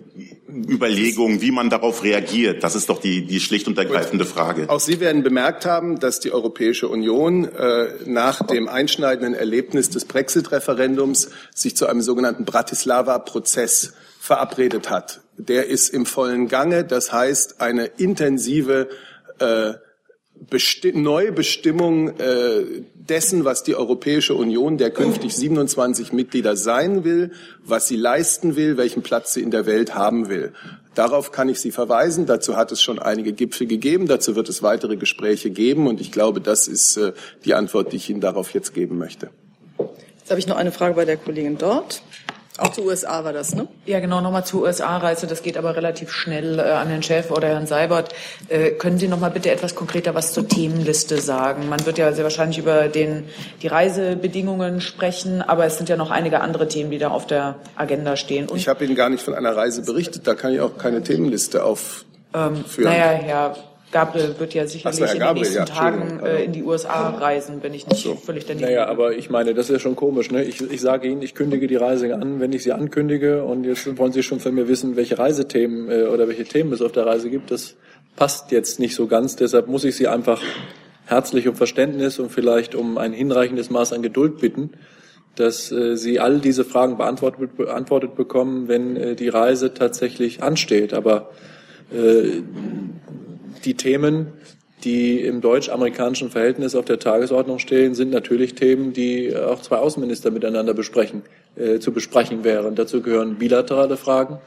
Überlegungen, 0.48 1.40
wie 1.40 1.50
man 1.50 1.70
darauf 1.70 2.04
reagiert? 2.04 2.62
Das 2.62 2.76
ist 2.76 2.88
doch 2.88 3.00
die, 3.00 3.26
die 3.26 3.40
schlicht 3.40 3.66
und 3.66 3.76
ergreifende 3.78 4.24
Frage. 4.24 4.68
Auch 4.68 4.80
Sie 4.80 5.00
werden 5.00 5.22
bemerkt 5.22 5.66
haben, 5.66 5.98
dass 5.98 6.20
die 6.20 6.32
Europäische 6.32 6.88
Union 6.88 7.44
äh, 7.44 7.88
nach 8.04 8.46
dem 8.46 8.68
einschneidenden 8.68 9.34
Erlebnis 9.34 9.90
des 9.90 10.04
Brexit-Referendums 10.04 11.30
sich 11.54 11.76
zu 11.76 11.86
einem 11.86 12.00
sogenannten 12.00 12.44
Bratislava-Prozess 12.44 13.94
verabredet 14.20 14.88
hat. 14.88 15.20
Der 15.36 15.66
ist 15.66 15.88
im 15.88 16.06
vollen 16.06 16.48
Gange. 16.48 16.84
Das 16.84 17.12
heißt, 17.12 17.60
eine 17.60 17.86
intensive 17.86 18.88
äh, 19.38 19.74
Besti 20.50 20.92
neue 20.92 21.32
Bestimmung 21.32 22.08
äh, 22.18 22.64
dessen, 22.94 23.44
was 23.44 23.62
die 23.62 23.74
Europäische 23.74 24.34
Union 24.34 24.78
der 24.78 24.90
künftig 24.90 25.34
27 25.34 26.12
Mitglieder 26.12 26.56
sein 26.56 27.04
will, 27.04 27.32
was 27.64 27.88
sie 27.88 27.96
leisten 27.96 28.56
will, 28.56 28.76
welchen 28.76 29.02
Platz 29.02 29.34
sie 29.34 29.42
in 29.42 29.50
der 29.50 29.66
Welt 29.66 29.94
haben 29.94 30.28
will. 30.28 30.52
Darauf 30.94 31.30
kann 31.30 31.50
ich 31.50 31.60
Sie 31.60 31.72
verweisen. 31.72 32.24
Dazu 32.24 32.56
hat 32.56 32.72
es 32.72 32.80
schon 32.80 32.98
einige 32.98 33.34
Gipfel 33.34 33.66
gegeben. 33.66 34.06
Dazu 34.06 34.34
wird 34.34 34.48
es 34.48 34.62
weitere 34.62 34.96
Gespräche 34.96 35.50
geben. 35.50 35.88
Und 35.88 36.00
ich 36.00 36.10
glaube, 36.10 36.40
das 36.40 36.68
ist 36.68 36.96
äh, 36.96 37.12
die 37.44 37.52
Antwort, 37.52 37.92
die 37.92 37.96
ich 37.96 38.08
Ihnen 38.08 38.22
darauf 38.22 38.54
jetzt 38.54 38.72
geben 38.72 38.96
möchte. 38.96 39.28
Jetzt 39.78 40.30
habe 40.30 40.40
ich 40.40 40.46
noch 40.46 40.56
eine 40.56 40.72
Frage 40.72 40.94
bei 40.94 41.04
der 41.04 41.18
Kollegin 41.18 41.58
dort. 41.58 42.02
Auch 42.58 42.72
zu 42.72 42.84
USA 42.84 43.22
war 43.24 43.32
das, 43.32 43.54
ne? 43.54 43.68
Ja, 43.84 44.00
genau, 44.00 44.20
nochmal 44.20 44.44
zur 44.44 44.62
USA-Reise. 44.62 45.26
Das 45.26 45.42
geht 45.42 45.58
aber 45.58 45.76
relativ 45.76 46.10
schnell 46.10 46.58
äh, 46.58 46.62
an 46.62 46.88
Herrn 46.88 47.02
Chef 47.02 47.30
oder 47.30 47.48
Herrn 47.48 47.66
Seibert. 47.66 48.14
Äh, 48.48 48.70
können 48.70 48.98
Sie 48.98 49.08
nochmal 49.08 49.30
bitte 49.30 49.50
etwas 49.50 49.74
konkreter 49.74 50.14
was 50.14 50.32
zur 50.32 50.48
Themenliste 50.48 51.20
sagen? 51.20 51.68
Man 51.68 51.84
wird 51.84 51.98
ja 51.98 52.12
sehr 52.12 52.24
wahrscheinlich 52.24 52.58
über 52.58 52.88
den, 52.88 53.24
die 53.62 53.66
Reisebedingungen 53.66 54.80
sprechen, 54.80 55.42
aber 55.42 55.66
es 55.66 55.76
sind 55.76 55.88
ja 55.88 55.96
noch 55.96 56.10
einige 56.10 56.40
andere 56.40 56.66
Themen, 56.68 56.90
die 56.90 56.98
da 56.98 57.08
auf 57.08 57.26
der 57.26 57.56
Agenda 57.76 58.16
stehen. 58.16 58.48
Und 58.48 58.56
ich 58.56 58.68
habe 58.68 58.84
Ihnen 58.84 58.94
gar 58.94 59.10
nicht 59.10 59.22
von 59.22 59.34
einer 59.34 59.54
Reise 59.54 59.82
berichtet. 59.82 60.26
Da 60.26 60.34
kann 60.34 60.54
ich 60.54 60.60
auch 60.60 60.78
keine 60.78 61.02
Themenliste 61.02 61.62
aufführen. 61.62 62.06
Ähm, 62.34 62.64
naja, 62.78 63.10
Herr 63.10 63.56
Gabriel 63.92 64.34
wird 64.38 64.52
ja 64.52 64.66
sicherlich 64.66 64.98
so, 64.98 65.04
in 65.04 65.20
den 65.20 65.34
nächsten 65.34 65.56
ja, 65.56 65.64
Tagen 65.64 66.20
äh, 66.20 66.44
in 66.44 66.52
die 66.52 66.64
USA 66.64 67.10
reisen, 67.20 67.62
wenn 67.62 67.72
ich 67.72 67.86
nicht 67.86 68.02
so. 68.02 68.16
völlig 68.16 68.44
daneben 68.44 68.66
Naja, 68.66 68.88
aber 68.88 69.16
ich 69.16 69.30
meine, 69.30 69.54
das 69.54 69.66
ist 69.66 69.72
ja 69.74 69.78
schon 69.78 69.96
komisch. 69.96 70.30
Ne? 70.30 70.42
Ich, 70.42 70.60
ich 70.60 70.80
sage 70.80 71.08
Ihnen, 71.08 71.22
ich 71.22 71.34
kündige 71.34 71.66
die 71.66 71.76
Reise 71.76 72.12
an, 72.14 72.40
wenn 72.40 72.52
ich 72.52 72.64
sie 72.64 72.72
ankündige 72.72 73.44
und 73.44 73.64
jetzt 73.64 73.96
wollen 73.96 74.12
Sie 74.12 74.22
schon 74.22 74.40
von 74.40 74.54
mir 74.54 74.68
wissen, 74.68 74.96
welche 74.96 75.18
Reisethemen 75.18 75.90
äh, 75.90 76.04
oder 76.04 76.26
welche 76.26 76.44
Themen 76.44 76.72
es 76.72 76.82
auf 76.82 76.92
der 76.92 77.06
Reise 77.06 77.30
gibt. 77.30 77.50
Das 77.50 77.76
passt 78.16 78.50
jetzt 78.50 78.80
nicht 78.80 78.94
so 78.96 79.06
ganz. 79.06 79.36
Deshalb 79.36 79.68
muss 79.68 79.84
ich 79.84 79.94
Sie 79.94 80.08
einfach 80.08 80.42
herzlich 81.06 81.46
um 81.46 81.54
Verständnis 81.54 82.18
und 82.18 82.30
vielleicht 82.30 82.74
um 82.74 82.98
ein 82.98 83.12
hinreichendes 83.12 83.70
Maß 83.70 83.92
an 83.92 84.02
Geduld 84.02 84.38
bitten, 84.38 84.72
dass 85.36 85.70
äh, 85.70 85.96
Sie 85.96 86.18
all 86.18 86.40
diese 86.40 86.64
Fragen 86.64 86.96
beantwortet, 86.96 87.56
beantwortet 87.56 88.16
bekommen, 88.16 88.66
wenn 88.66 88.96
äh, 88.96 89.14
die 89.14 89.28
Reise 89.28 89.74
tatsächlich 89.74 90.42
ansteht. 90.42 90.92
Aber 90.92 91.30
äh, 91.92 92.42
die 93.66 93.74
Themen, 93.74 94.32
die 94.84 95.20
im 95.20 95.40
deutsch-amerikanischen 95.40 96.30
Verhältnis 96.30 96.74
auf 96.74 96.84
der 96.84 96.98
Tagesordnung 96.98 97.58
stehen, 97.58 97.94
sind 97.94 98.10
natürlich 98.10 98.54
Themen, 98.54 98.92
die 98.92 99.34
auch 99.34 99.60
zwei 99.60 99.76
Außenminister 99.76 100.30
miteinander 100.30 100.74
besprechen, 100.74 101.22
äh, 101.56 101.78
zu 101.78 101.92
besprechen 101.92 102.44
wären. 102.44 102.74
Dazu 102.74 103.02
gehören 103.02 103.36
bilaterale 103.36 103.96
Fragen. 103.96 104.38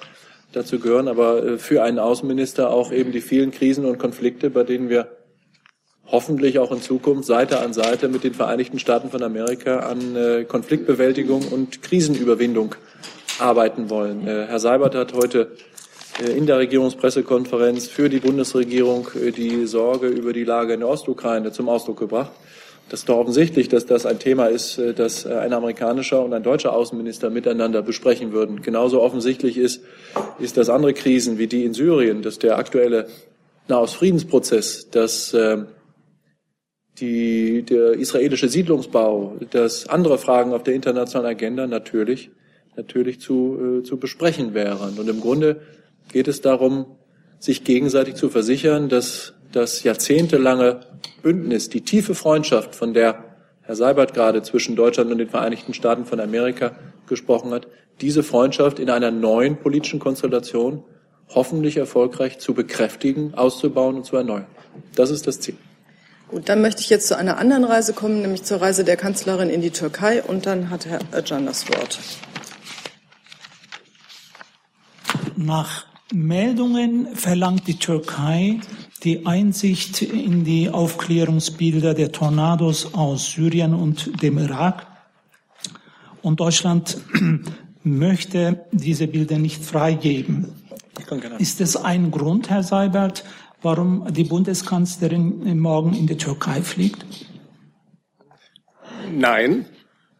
Dazu 0.53 0.79
gehören 0.79 1.07
aber 1.07 1.43
äh, 1.43 1.57
für 1.57 1.83
einen 1.83 1.99
Außenminister 1.99 2.69
auch 2.69 2.91
eben 2.91 3.11
die 3.11 3.21
vielen 3.21 3.51
Krisen 3.51 3.85
und 3.85 3.99
Konflikte, 3.99 4.49
bei 4.49 4.63
denen 4.63 4.89
wir 4.89 5.09
hoffentlich 6.05 6.57
auch 6.57 6.71
in 6.71 6.81
Zukunft 6.81 7.25
Seite 7.25 7.59
an 7.59 7.73
Seite 7.73 8.07
mit 8.07 8.23
den 8.23 8.33
Vereinigten 8.33 8.79
Staaten 8.79 9.09
von 9.09 9.21
Amerika 9.21 9.79
an 9.79 10.15
äh, 10.15 10.45
Konfliktbewältigung 10.45 11.47
und 11.49 11.81
Krisenüberwindung 11.81 12.75
arbeiten 13.39 13.89
wollen. 13.89 14.27
Äh, 14.27 14.47
Herr 14.47 14.59
Seibert 14.59 14.95
hat 14.95 15.13
heute 15.13 15.51
in 16.17 16.45
der 16.45 16.57
Regierungspressekonferenz 16.57 17.87
für 17.87 18.09
die 18.09 18.19
Bundesregierung 18.19 19.07
äh, 19.15 19.31
die 19.31 19.65
Sorge 19.65 20.07
über 20.07 20.33
die 20.33 20.43
Lage 20.43 20.73
in 20.73 20.81
der 20.81 20.89
Ostukraine 20.89 21.51
zum 21.51 21.69
Ausdruck 21.69 21.99
gebracht. 21.99 22.31
Das 22.89 23.01
ist 23.01 23.09
doch 23.09 23.17
offensichtlich, 23.17 23.69
dass 23.69 23.85
das 23.85 24.05
ein 24.05 24.17
Thema 24.17 24.47
ist, 24.47 24.79
äh, 24.79 24.93
das 24.93 25.25
äh, 25.25 25.33
ein 25.33 25.53
amerikanischer 25.53 26.23
und 26.23 26.33
ein 26.33 26.43
deutscher 26.43 26.73
Außenminister 26.73 27.29
miteinander 27.29 27.81
besprechen 27.81 28.31
würden. 28.31 28.61
Genauso 28.61 29.01
offensichtlich 29.01 29.57
ist, 29.57 29.83
ist, 30.39 30.57
dass 30.57 30.69
andere 30.69 30.93
Krisen 30.93 31.37
wie 31.37 31.47
die 31.47 31.65
in 31.65 31.73
Syrien, 31.73 32.21
dass 32.21 32.39
der 32.39 32.57
aktuelle 32.57 33.07
Nahostfriedensprozess, 33.67 34.89
dass 34.89 35.33
äh, 35.33 35.59
die, 36.99 37.63
der 37.63 37.93
israelische 37.93 38.49
Siedlungsbau, 38.49 39.37
dass 39.51 39.87
andere 39.87 40.17
Fragen 40.17 40.53
auf 40.53 40.63
der 40.63 40.73
internationalen 40.73 41.29
Agenda 41.29 41.67
natürlich, 41.67 42.31
natürlich 42.75 43.21
zu, 43.21 43.81
äh, 43.81 43.83
zu 43.83 43.97
besprechen 43.97 44.53
wären. 44.55 44.97
Und 44.97 45.07
im 45.07 45.21
Grunde 45.21 45.61
geht 46.11 46.27
es 46.27 46.41
darum, 46.41 46.85
sich 47.39 47.63
gegenseitig 47.63 48.15
zu 48.15 48.29
versichern, 48.29 48.89
dass 48.89 49.33
das 49.51 49.83
jahrzehntelange 49.83 50.81
Bündnis, 51.21 51.69
die 51.69 51.81
tiefe 51.81 52.15
Freundschaft, 52.15 52.75
von 52.75 52.93
der 52.93 53.23
Herr 53.61 53.75
Seibert 53.75 54.13
gerade 54.13 54.41
zwischen 54.41 54.75
Deutschland 54.75 55.11
und 55.11 55.17
den 55.19 55.29
Vereinigten 55.29 55.73
Staaten 55.73 56.05
von 56.05 56.19
Amerika 56.19 56.71
gesprochen 57.07 57.51
hat, 57.51 57.67
diese 58.01 58.23
Freundschaft 58.23 58.79
in 58.79 58.89
einer 58.89 59.11
neuen 59.11 59.57
politischen 59.57 59.99
Konstellation 59.99 60.83
hoffentlich 61.29 61.77
erfolgreich 61.77 62.39
zu 62.39 62.53
bekräftigen, 62.53 63.33
auszubauen 63.35 63.97
und 63.97 64.05
zu 64.05 64.15
erneuern. 64.15 64.47
Das 64.95 65.11
ist 65.11 65.27
das 65.27 65.39
Ziel. 65.39 65.55
Gut, 66.29 66.47
dann 66.47 66.61
möchte 66.61 66.81
ich 66.81 66.89
jetzt 66.89 67.07
zu 67.07 67.17
einer 67.17 67.37
anderen 67.37 67.63
Reise 67.63 67.93
kommen, 67.93 68.21
nämlich 68.21 68.43
zur 68.43 68.61
Reise 68.61 68.83
der 68.83 68.97
Kanzlerin 68.97 69.49
in 69.49 69.61
die 69.61 69.71
Türkei. 69.71 70.21
Und 70.21 70.45
dann 70.45 70.69
hat 70.69 70.85
Herr 70.85 70.99
Öcalan 71.11 71.47
das 71.47 71.67
Wort. 71.69 71.99
Nach 75.35 75.88
Meldungen 76.13 77.15
verlangt 77.15 77.67
die 77.67 77.77
Türkei 77.77 78.59
die 79.03 79.25
Einsicht 79.25 80.01
in 80.01 80.43
die 80.43 80.69
Aufklärungsbilder 80.69 81.93
der 81.93 82.11
Tornados 82.11 82.93
aus 82.93 83.31
Syrien 83.31 83.73
und 83.73 84.21
dem 84.21 84.37
Irak. 84.37 84.87
Und 86.21 86.39
Deutschland 86.39 86.97
möchte 87.83 88.65
diese 88.71 89.07
Bilder 89.07 89.37
nicht 89.37 89.63
freigeben. 89.63 90.53
Ist 91.37 91.61
es 91.61 91.77
ein 91.77 92.11
Grund, 92.11 92.49
Herr 92.49 92.63
Seibert, 92.63 93.23
warum 93.61 94.11
die 94.11 94.25
Bundeskanzlerin 94.25 95.57
morgen 95.59 95.93
in 95.93 96.07
die 96.07 96.17
Türkei 96.17 96.61
fliegt? 96.61 97.05
Nein, 99.11 99.65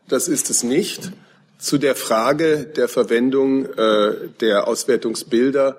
das 0.08 0.28
ist 0.28 0.50
es 0.50 0.64
nicht. 0.64 1.12
Zu 1.60 1.78
der 1.78 1.96
Frage 1.96 2.68
der 2.74 2.88
Verwendung 2.88 3.66
äh, 3.66 4.14
der 4.40 4.66
Auswertungsbilder 4.66 5.76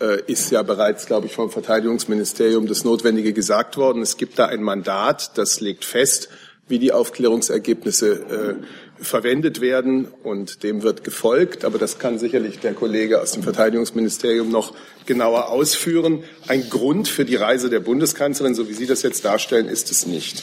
äh, 0.00 0.20
ist 0.26 0.50
ja 0.50 0.64
bereits, 0.64 1.06
glaube 1.06 1.28
ich, 1.28 1.34
vom 1.34 1.50
Verteidigungsministerium 1.50 2.66
das 2.66 2.82
Notwendige 2.82 3.32
gesagt 3.32 3.76
worden. 3.76 4.02
Es 4.02 4.16
gibt 4.16 4.40
da 4.40 4.46
ein 4.46 4.60
Mandat, 4.60 5.38
das 5.38 5.60
legt 5.60 5.84
fest, 5.84 6.30
wie 6.66 6.80
die 6.80 6.90
Aufklärungsergebnisse 6.90 8.58
äh, 8.98 9.04
verwendet 9.04 9.60
werden 9.60 10.08
und 10.24 10.64
dem 10.64 10.82
wird 10.82 11.04
gefolgt. 11.04 11.64
Aber 11.64 11.78
das 11.78 12.00
kann 12.00 12.18
sicherlich 12.18 12.58
der 12.58 12.74
Kollege 12.74 13.20
aus 13.20 13.30
dem 13.30 13.44
Verteidigungsministerium 13.44 14.50
noch 14.50 14.74
genauer 15.06 15.50
ausführen. 15.50 16.24
Ein 16.48 16.68
Grund 16.68 17.06
für 17.06 17.24
die 17.24 17.36
Reise 17.36 17.70
der 17.70 17.80
Bundeskanzlerin, 17.80 18.56
so 18.56 18.68
wie 18.68 18.74
Sie 18.74 18.86
das 18.86 19.02
jetzt 19.02 19.24
darstellen, 19.24 19.68
ist 19.68 19.92
es 19.92 20.06
nicht. 20.06 20.42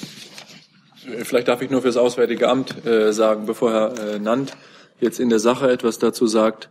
Vielleicht 1.24 1.50
darf 1.50 1.62
ich 1.62 1.70
nur 1.70 1.82
für 1.82 1.88
das 1.88 1.98
Auswärtige 1.98 2.48
Amt 2.48 2.86
äh, 2.86 3.12
sagen, 3.12 3.46
bevor 3.46 3.72
Herr 3.72 4.16
äh, 4.16 4.20
Nant 4.20 4.54
jetzt 5.00 5.20
in 5.20 5.30
der 5.30 5.40
Sache 5.40 5.70
etwas 5.70 6.00
dazu 6.00 6.28
sagt. 6.28 6.70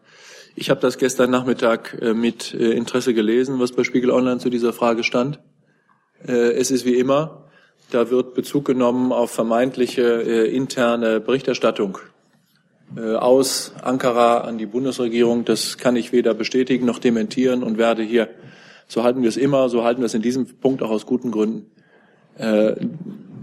Ich 0.58 0.70
habe 0.70 0.80
das 0.80 0.96
gestern 0.96 1.30
Nachmittag 1.30 1.98
äh, 2.00 2.14
mit 2.14 2.54
äh, 2.54 2.72
Interesse 2.72 3.12
gelesen, 3.12 3.60
was 3.60 3.72
bei 3.72 3.84
Spiegel 3.84 4.10
Online 4.10 4.38
zu 4.38 4.48
dieser 4.48 4.72
Frage 4.72 5.04
stand. 5.04 5.38
Äh, 6.26 6.52
es 6.52 6.70
ist 6.70 6.86
wie 6.86 6.94
immer, 6.94 7.44
da 7.90 8.10
wird 8.10 8.34
Bezug 8.34 8.64
genommen 8.64 9.12
auf 9.12 9.30
vermeintliche 9.30 10.02
interne 10.02 11.20
Berichterstattung 11.20 11.98
aus 12.96 13.74
Ankara 13.80 14.38
an 14.38 14.58
die 14.58 14.66
Bundesregierung. 14.66 15.44
Das 15.44 15.78
kann 15.78 15.94
ich 15.94 16.10
weder 16.10 16.34
bestätigen 16.34 16.84
noch 16.84 16.98
dementieren 16.98 17.62
und 17.62 17.78
werde 17.78 18.02
hier, 18.02 18.28
so 18.88 19.04
halten 19.04 19.22
wir 19.22 19.28
es 19.28 19.36
immer, 19.36 19.68
so 19.68 19.84
halten 19.84 20.00
wir 20.00 20.06
es 20.06 20.14
in 20.14 20.22
diesem 20.22 20.46
Punkt 20.58 20.82
auch 20.82 20.90
aus 20.90 21.06
guten 21.06 21.30
Gründen, 21.30 21.70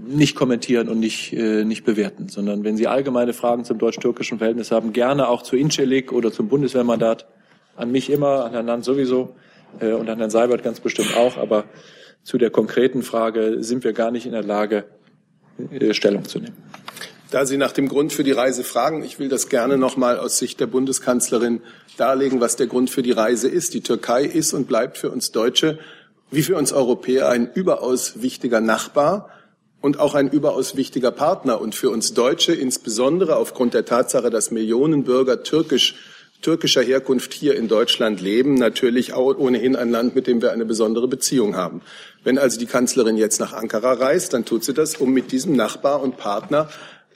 nicht 0.06 0.36
kommentieren 0.36 0.89
und 0.89 0.99
nicht, 0.99 1.34
äh, 1.34 1.64
nicht 1.64 1.86
bewerten, 1.86 2.30
sondern 2.30 2.64
wenn 2.64 2.78
Sie 2.78 2.88
allgemeine 2.88 3.34
Fragen 3.34 3.64
zum 3.66 3.78
deutsch-türkischen 3.78 4.38
Verhältnis 4.38 4.72
haben, 4.72 4.93
gerne 4.93 5.28
auch 5.28 5.41
zu 5.41 5.56
Incelik 5.56 6.12
oder 6.12 6.32
zum 6.32 6.49
Bundeswehrmandat, 6.49 7.26
an 7.76 7.91
mich 7.91 8.10
immer, 8.10 8.45
an 8.45 8.51
Herrn 8.51 8.66
Nant 8.66 8.86
sowieso 8.86 9.36
äh, 9.80 9.93
und 9.93 10.10
an 10.10 10.18
Herrn 10.18 10.30
Seibert 10.30 10.64
ganz 10.64 10.80
bestimmt 10.80 11.16
auch, 11.16 11.38
aber 11.38 11.66
zu 12.24 12.38
der 12.38 12.49
konkreten 12.49 13.04
Frage 13.04 13.64
sind 13.64 13.84
wir 13.84 13.93
gar 13.93 14.12
nicht 14.12 14.26
in 14.26 14.32
der 14.32 14.43
Lage, 14.43 14.86
äh, 15.72 15.93
Stellung 15.93 16.26
zu 16.26 16.39
nehmen. 16.39 16.58
Da 17.32 17.47
Sie 17.47 17.58
nach 17.58 17.72
dem 17.72 17.88
Grund 17.88 18.14
für 18.14 18.24
die 18.24 18.32
Reise 18.32 18.64
fragen, 18.64 19.04
ich 19.04 19.18
will 19.18 19.28
das 19.28 19.49
gerne 19.49 19.78
noch 19.78 19.97
mal 19.97 20.20
aus 20.20 20.38
Sicht 20.38 20.60
der 20.60 20.68
Bundeskanzlerin 20.68 21.62
darlegen, 21.97 22.41
was 22.41 22.56
der 22.58 22.68
Grund 22.68 22.91
für 22.91 23.01
die 23.01 23.12
Reise 23.12 23.47
ist. 23.47 23.74
Die 23.74 23.82
Türkei 23.82 24.24
ist 24.24 24.54
und 24.54 24.68
bleibt 24.68 24.99
für 24.99 25.10
uns 25.10 25.32
Deutsche 25.32 25.80
wie 26.30 26.41
für 26.41 26.58
uns 26.58 26.74
Europäer 26.74 27.30
ein 27.30 27.49
überaus 27.54 28.22
wichtiger 28.22 28.60
Nachbar 28.60 29.30
und 29.84 29.99
auch 29.99 30.15
ein 30.15 30.29
überaus 30.29 30.77
wichtiger 30.77 31.11
Partner 31.11 31.59
und 31.59 31.75
für 31.75 31.89
uns 31.89 32.13
Deutsche 32.13 32.53
insbesondere 32.53 33.36
aufgrund 33.36 33.73
der 33.73 33.84
Tatsache, 33.84 34.29
dass 34.29 34.49
Millionen 34.49 35.03
Bürger 35.03 35.43
türkisch 35.43 35.95
türkischer 36.41 36.81
Herkunft 36.81 37.34
hier 37.34 37.55
in 37.55 37.67
Deutschland 37.67 38.21
leben, 38.21 38.53
natürlich 38.53 39.13
auch 39.13 39.38
ohnehin 39.38 39.75
ein 39.75 39.89
Land, 39.91 40.15
mit 40.15 40.27
dem 40.27 40.41
wir 40.41 40.53
eine 40.53 40.65
besondere 40.65 41.09
Beziehung 41.09 41.57
haben. 41.57 41.81
Wenn 42.23 42.38
also 42.38 42.59
die 42.59 42.65
Kanzlerin 42.65 43.17
jetzt 43.17 43.39
nach 43.39 43.51
Ankara 43.51 43.93
reist, 43.93 44.34
dann 44.34 44.45
tut 44.45 44.63
sie 44.63 44.73
das, 44.73 44.95
um 44.95 45.13
mit 45.13 45.34
diesem 45.34 45.55
Nachbar 45.55 46.01
und 46.01 46.15
Partner 46.15 46.69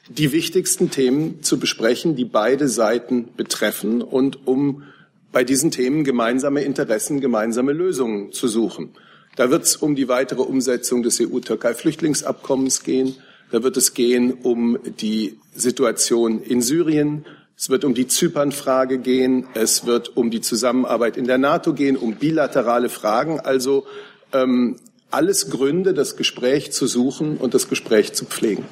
die 0.09 0.33
wichtigsten 0.33 0.91
Themen 0.91 1.43
zu 1.43 1.59
besprechen, 1.59 2.17
die 2.17 2.25
beide 2.25 2.67
Seiten 2.67 3.29
betreffen 3.35 4.01
und 4.01 4.45
um 4.45 4.83
bei 5.31 5.45
diesen 5.45 5.71
Themen 5.71 6.03
gemeinsame 6.03 6.61
Interessen, 6.63 7.21
gemeinsame 7.21 7.71
Lösungen 7.71 8.33
zu 8.33 8.47
suchen. 8.49 8.91
Da 9.37 9.51
wird 9.51 9.63
es 9.63 9.75
um 9.75 9.95
die 9.95 10.07
weitere 10.09 10.41
Umsetzung 10.41 11.03
des 11.03 11.21
EU-Türkei-Flüchtlingsabkommens 11.21 12.83
gehen. 12.83 13.15
Da 13.51 13.61
wird 13.61 13.77
es 13.77 13.93
gehen 13.93 14.33
um 14.33 14.79
die 14.99 15.37
Situation 15.53 16.41
in 16.41 16.63
Syrien. 16.63 17.23
Es 17.55 17.69
wird 17.69 17.85
um 17.85 17.93
die 17.93 18.07
Zypernfrage 18.07 18.97
gehen. 18.97 19.47
Es 19.53 19.85
wird 19.85 20.17
um 20.17 20.31
die 20.31 20.41
Zusammenarbeit 20.41 21.17
in 21.17 21.27
der 21.27 21.37
NATO 21.37 21.73
gehen, 21.73 21.97
um 21.97 22.15
bilaterale 22.15 22.89
Fragen. 22.89 23.39
Also 23.39 23.85
ähm, 24.33 24.79
alles 25.11 25.51
Gründe, 25.51 25.93
das 25.93 26.17
Gespräch 26.17 26.71
zu 26.71 26.87
suchen 26.87 27.37
und 27.37 27.53
das 27.53 27.69
Gespräch 27.69 28.13
zu 28.13 28.25
pflegen. 28.25 28.65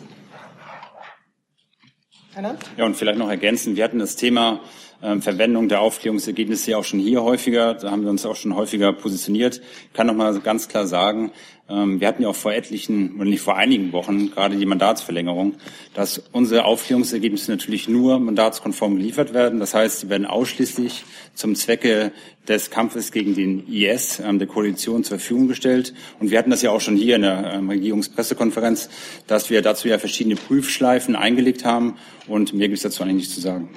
Ja, 2.75 2.85
und 2.85 2.97
vielleicht 2.97 3.19
noch 3.19 3.29
ergänzen. 3.29 3.75
Wir 3.75 3.83
hatten 3.83 3.99
das 3.99 4.15
Thema 4.15 4.61
ähm, 5.03 5.21
Verwendung 5.21 5.69
der 5.69 5.81
Aufklärungsergebnisse 5.81 6.71
ja 6.71 6.77
auch 6.77 6.83
schon 6.83 6.99
hier 6.99 7.23
häufiger. 7.23 7.73
Da 7.73 7.91
haben 7.91 8.03
wir 8.03 8.09
uns 8.09 8.25
auch 8.25 8.35
schon 8.35 8.55
häufiger 8.55 8.93
positioniert. 8.93 9.61
Ich 9.87 9.93
kann 9.93 10.07
noch 10.07 10.15
mal 10.15 10.37
ganz 10.39 10.67
klar 10.67 10.87
sagen, 10.87 11.31
ähm, 11.67 11.99
wir 11.99 12.07
hatten 12.07 12.21
ja 12.21 12.29
auch 12.29 12.35
vor 12.35 12.53
etlichen, 12.53 13.15
oder 13.15 13.25
nicht 13.25 13.41
vor 13.41 13.57
einigen 13.57 13.91
Wochen, 13.91 14.29
gerade 14.29 14.55
die 14.55 14.65
Mandatsverlängerung, 14.65 15.55
dass 15.95 16.21
unsere 16.31 16.65
Aufklärungsergebnisse 16.65 17.49
natürlich 17.49 17.87
nur 17.87 18.19
mandatskonform 18.19 18.97
geliefert 18.97 19.33
werden. 19.33 19.59
Das 19.59 19.73
heißt, 19.73 20.01
sie 20.01 20.09
werden 20.09 20.27
ausschließlich 20.27 21.03
zum 21.33 21.55
Zwecke 21.55 22.11
des 22.47 22.69
Kampfes 22.69 23.11
gegen 23.11 23.33
den 23.33 23.67
IS 23.67 24.19
ähm, 24.19 24.37
der 24.37 24.47
Koalition 24.47 25.03
zur 25.03 25.17
Verfügung 25.17 25.47
gestellt. 25.47 25.93
Und 26.19 26.29
wir 26.29 26.37
hatten 26.37 26.51
das 26.51 26.61
ja 26.61 26.69
auch 26.69 26.81
schon 26.81 26.95
hier 26.95 27.15
in 27.15 27.23
der 27.23 27.53
ähm, 27.55 27.69
Regierungspressekonferenz, 27.69 28.89
dass 29.25 29.49
wir 29.49 29.63
dazu 29.63 29.87
ja 29.87 29.97
verschiedene 29.97 30.35
Prüfschleifen 30.35 31.15
eingelegt 31.15 31.65
haben. 31.65 31.95
Und 32.27 32.53
mehr 32.53 32.67
gibt 32.67 32.77
es 32.77 32.83
dazu 32.83 33.01
eigentlich 33.01 33.15
nicht 33.15 33.31
zu 33.31 33.41
sagen. 33.41 33.69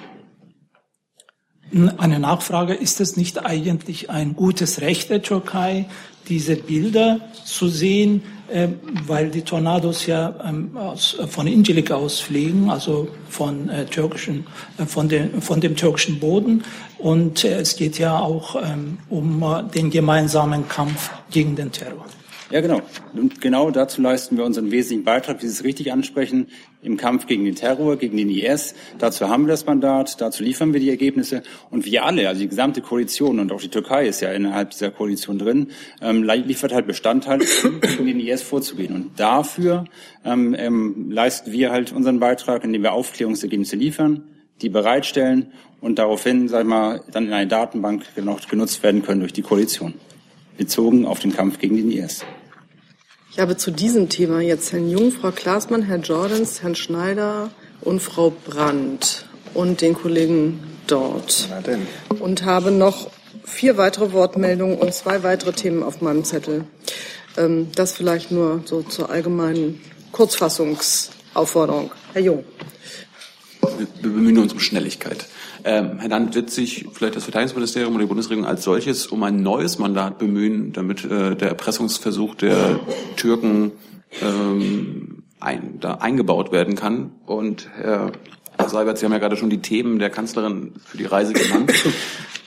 Eine 1.97 2.19
Nachfrage, 2.19 2.73
ist 2.73 2.99
es 2.99 3.17
nicht 3.17 3.45
eigentlich 3.45 4.09
ein 4.09 4.35
gutes 4.35 4.81
Recht 4.81 5.09
der 5.09 5.21
Türkei, 5.21 5.85
diese 6.27 6.55
Bilder 6.55 7.19
zu 7.45 7.67
sehen, 7.67 8.23
äh, 8.51 8.69
weil 9.05 9.29
die 9.29 9.41
Tornados 9.41 10.05
ja 10.05 10.33
ähm, 10.43 10.75
aus, 10.75 11.17
von 11.29 11.47
Incelik 11.47 11.91
aus 11.91 12.19
fliegen, 12.19 12.69
also 12.69 13.07
von, 13.27 13.69
äh, 13.69 13.85
türkischen, 13.85 14.47
äh, 14.77 14.85
von, 14.85 15.09
den, 15.09 15.41
von 15.41 15.61
dem 15.61 15.75
türkischen 15.75 16.19
Boden. 16.19 16.63
Und 16.97 17.43
äh, 17.43 17.59
es 17.59 17.75
geht 17.75 17.99
ja 17.99 18.19
auch 18.19 18.55
ähm, 18.55 18.97
um 19.09 19.43
äh, 19.43 19.63
den 19.63 19.89
gemeinsamen 19.89 20.67
Kampf 20.67 21.11
gegen 21.29 21.55
den 21.55 21.71
Terror. 21.71 22.05
Ja, 22.51 22.61
genau. 22.61 22.81
Und 23.13 23.41
genau 23.41 23.69
dazu 23.69 24.01
leisten 24.01 24.35
wir 24.35 24.43
unseren 24.43 24.71
wesentlichen 24.71 25.03
Beitrag, 25.03 25.43
wie 25.43 25.45
Sie 25.45 25.53
es 25.53 25.63
richtig 25.63 25.93
ansprechen, 25.93 26.47
im 26.81 26.97
Kampf 26.97 27.27
gegen 27.27 27.45
den 27.45 27.53
Terror, 27.53 27.95
gegen 27.97 28.17
den 28.17 28.27
IS. 28.31 28.73
Dazu 28.97 29.29
haben 29.29 29.45
wir 29.45 29.51
das 29.51 29.67
Mandat, 29.67 30.19
dazu 30.19 30.41
liefern 30.43 30.73
wir 30.73 30.79
die 30.79 30.89
Ergebnisse. 30.89 31.43
Und 31.69 31.85
wir 31.85 32.05
alle, 32.05 32.27
also 32.27 32.41
die 32.41 32.47
gesamte 32.47 32.81
Koalition 32.81 33.39
und 33.39 33.51
auch 33.51 33.61
die 33.61 33.69
Türkei 33.69 34.07
ist 34.07 34.21
ja 34.21 34.31
innerhalb 34.31 34.71
dieser 34.71 34.89
Koalition 34.89 35.37
drin, 35.37 35.67
ähm, 36.01 36.23
liefert 36.23 36.73
halt 36.73 36.87
Bestandteile, 36.87 37.45
gegen 37.81 38.05
den 38.07 38.19
IS 38.19 38.41
vorzugehen. 38.41 38.95
Und 38.95 39.19
dafür 39.19 39.85
ähm, 40.25 40.55
ähm, 40.57 41.11
leisten 41.11 41.51
wir 41.51 41.69
halt 41.69 41.91
unseren 41.91 42.19
Beitrag, 42.19 42.63
indem 42.63 42.81
wir 42.81 42.93
Aufklärungsergebnisse 42.93 43.75
liefern, 43.75 44.23
die 44.63 44.69
bereitstellen 44.69 45.51
und 45.81 45.99
daraufhin, 45.99 46.47
sag 46.47 46.61
ich 46.61 46.67
mal, 46.67 47.01
dann 47.11 47.27
in 47.27 47.33
eine 47.33 47.47
Datenbank 47.47 48.05
genutzt 48.15 48.81
werden 48.81 49.03
können 49.03 49.19
durch 49.19 49.33
die 49.33 49.43
Koalition, 49.43 49.93
bezogen 50.57 51.05
auf 51.05 51.19
den 51.19 51.31
Kampf 51.31 51.59
gegen 51.59 51.77
den 51.77 51.91
IS. 51.91 52.25
Ich 53.39 53.41
habe 53.41 53.55
zu 53.55 53.71
diesem 53.71 54.09
Thema 54.09 54.41
jetzt 54.41 54.73
Herrn 54.73 54.89
Jung, 54.89 55.13
Frau 55.13 55.31
Klaasmann, 55.31 55.83
Herrn 55.83 56.01
Jordans, 56.01 56.61
Herrn 56.61 56.75
Schneider 56.75 57.49
und 57.79 58.01
Frau 58.01 58.31
Brandt 58.31 59.29
und 59.53 59.79
den 59.79 59.93
Kollegen 59.93 60.59
dort. 60.87 61.47
Na 61.49 61.61
denn. 61.61 61.87
Und 62.19 62.43
habe 62.43 62.69
noch 62.69 63.09
vier 63.45 63.77
weitere 63.77 64.11
Wortmeldungen 64.11 64.77
und 64.77 64.93
zwei 64.93 65.23
weitere 65.23 65.53
Themen 65.53 65.83
auf 65.83 66.01
meinem 66.01 66.25
Zettel. 66.25 66.65
Ähm, 67.37 67.69
das 67.75 67.93
vielleicht 67.93 68.29
nur 68.29 68.61
so 68.65 68.81
zur 68.81 69.09
allgemeinen 69.09 69.79
Kurzfassungsaufforderung. 70.11 71.91
Herr 72.11 72.21
Jung. 72.21 72.43
Wir 73.77 73.87
bemühen 74.01 74.37
uns 74.37 74.51
um 74.51 74.59
Schnelligkeit. 74.59 75.27
Ähm, 75.63 75.99
Herr 75.99 76.09
Land, 76.09 76.35
wird 76.35 76.49
sich 76.49 76.85
vielleicht 76.91 77.15
das 77.15 77.23
Verteidigungsministerium 77.23 77.93
oder 77.93 78.03
die 78.03 78.07
Bundesregierung 78.07 78.47
als 78.47 78.63
solches 78.63 79.07
um 79.07 79.23
ein 79.23 79.41
neues 79.41 79.79
Mandat 79.79 80.17
bemühen, 80.17 80.71
damit 80.73 81.03
äh, 81.05 81.35
der 81.35 81.49
Erpressungsversuch 81.49 82.35
der 82.35 82.79
Türken 83.15 83.71
ähm, 84.21 85.23
ein, 85.39 85.79
da 85.79 85.95
eingebaut 85.95 86.51
werden 86.51 86.75
kann? 86.75 87.11
Und 87.25 87.69
Herr, 87.75 88.11
Seibert, 88.67 88.97
Sie 88.97 89.05
haben 89.05 89.13
ja 89.13 89.19
gerade 89.19 89.37
schon 89.37 89.49
die 89.49 89.61
Themen 89.61 89.99
der 89.99 90.09
Kanzlerin 90.09 90.73
für 90.85 90.97
die 90.97 91.05
Reise 91.05 91.33
genannt. 91.33 91.73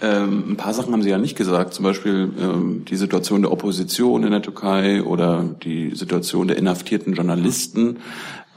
Ähm, 0.02 0.50
ein 0.50 0.56
paar 0.56 0.74
Sachen 0.74 0.92
haben 0.92 1.02
Sie 1.02 1.10
ja 1.10 1.18
nicht 1.18 1.36
gesagt, 1.36 1.74
zum 1.74 1.84
Beispiel 1.84 2.28
ähm, 2.36 2.84
die 2.88 2.96
Situation 2.96 3.42
der 3.42 3.52
Opposition 3.52 4.24
in 4.24 4.32
der 4.32 4.42
Türkei 4.42 5.00
oder 5.00 5.44
die 5.62 5.94
Situation 5.94 6.48
der 6.48 6.56
inhaftierten 6.56 7.14
Journalisten. 7.14 7.98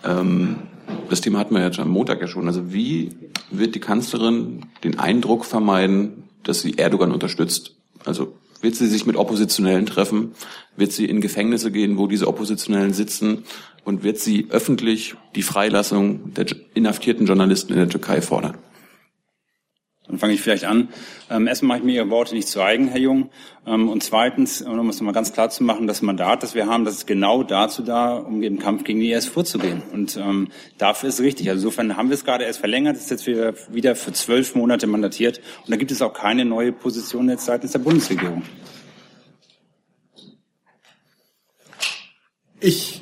Ähm, 0.03 0.55
das 1.09 1.21
Thema 1.21 1.39
hatten 1.39 1.55
wir 1.55 1.63
jetzt 1.63 1.79
am 1.79 1.89
Montag 1.89 2.21
ja 2.21 2.27
schon. 2.27 2.47
Also 2.47 2.73
wie 2.73 3.11
wird 3.51 3.75
die 3.75 3.79
Kanzlerin 3.79 4.65
den 4.83 4.99
Eindruck 4.99 5.45
vermeiden, 5.45 6.23
dass 6.43 6.61
sie 6.61 6.77
Erdogan 6.77 7.11
unterstützt? 7.11 7.75
Also 8.05 8.33
wird 8.61 8.75
sie 8.75 8.87
sich 8.87 9.05
mit 9.05 9.15
Oppositionellen 9.15 9.85
treffen? 9.85 10.31
Wird 10.75 10.91
sie 10.91 11.05
in 11.05 11.21
Gefängnisse 11.21 11.71
gehen, 11.71 11.97
wo 11.97 12.07
diese 12.07 12.27
Oppositionellen 12.27 12.93
sitzen? 12.93 13.43
Und 13.83 14.03
wird 14.03 14.17
sie 14.17 14.47
öffentlich 14.49 15.15
die 15.35 15.43
Freilassung 15.43 16.33
der 16.33 16.47
inhaftierten 16.73 17.27
Journalisten 17.27 17.73
in 17.73 17.79
der 17.79 17.89
Türkei 17.89 18.21
fordern? 18.21 18.57
Dann 20.07 20.19
fange 20.19 20.33
ich 20.33 20.41
vielleicht 20.41 20.65
an. 20.65 20.89
Ähm, 21.29 21.47
erstmal 21.47 21.69
mache 21.69 21.79
ich 21.79 21.85
mir 21.85 21.95
Ihre 21.95 22.09
Worte 22.11 22.35
nicht 22.35 22.47
zu 22.47 22.61
eigen, 22.61 22.89
Herr 22.89 22.99
Jung. 22.99 23.29
Ähm, 23.65 23.89
und 23.89 24.03
zweitens, 24.03 24.61
um 24.61 24.89
es 24.89 24.99
nochmal 24.99 25.13
ganz 25.13 25.33
klar 25.33 25.49
zu 25.49 25.63
machen, 25.63 25.87
das 25.87 26.03
Mandat, 26.03 26.43
das 26.43 26.53
wir 26.53 26.67
haben, 26.67 26.85
das 26.85 26.95
ist 26.95 27.07
genau 27.07 27.41
dazu 27.41 27.81
da, 27.81 28.15
um 28.17 28.43
im 28.43 28.59
Kampf 28.59 28.83
gegen 28.83 28.99
die 28.99 29.11
IS 29.11 29.25
vorzugehen. 29.25 29.81
Und 29.91 30.17
ähm, 30.17 30.49
dafür 30.77 31.09
ist 31.09 31.15
es 31.15 31.25
richtig. 31.25 31.49
Also 31.49 31.67
insofern 31.67 31.97
haben 31.97 32.09
wir 32.09 32.13
es 32.13 32.23
gerade 32.23 32.43
erst 32.43 32.59
verlängert, 32.59 32.97
ist 32.97 33.09
jetzt 33.09 33.25
wieder, 33.25 33.95
für 33.95 34.13
zwölf 34.13 34.53
Monate 34.53 34.85
mandatiert. 34.85 35.39
Und 35.65 35.71
da 35.71 35.75
gibt 35.75 35.91
es 35.91 36.01
auch 36.01 36.13
keine 36.13 36.45
neue 36.45 36.71
Position 36.71 37.29
jetzt 37.29 37.45
seitens 37.45 37.71
der 37.71 37.79
Bundesregierung. 37.79 38.43
Ich 42.59 43.01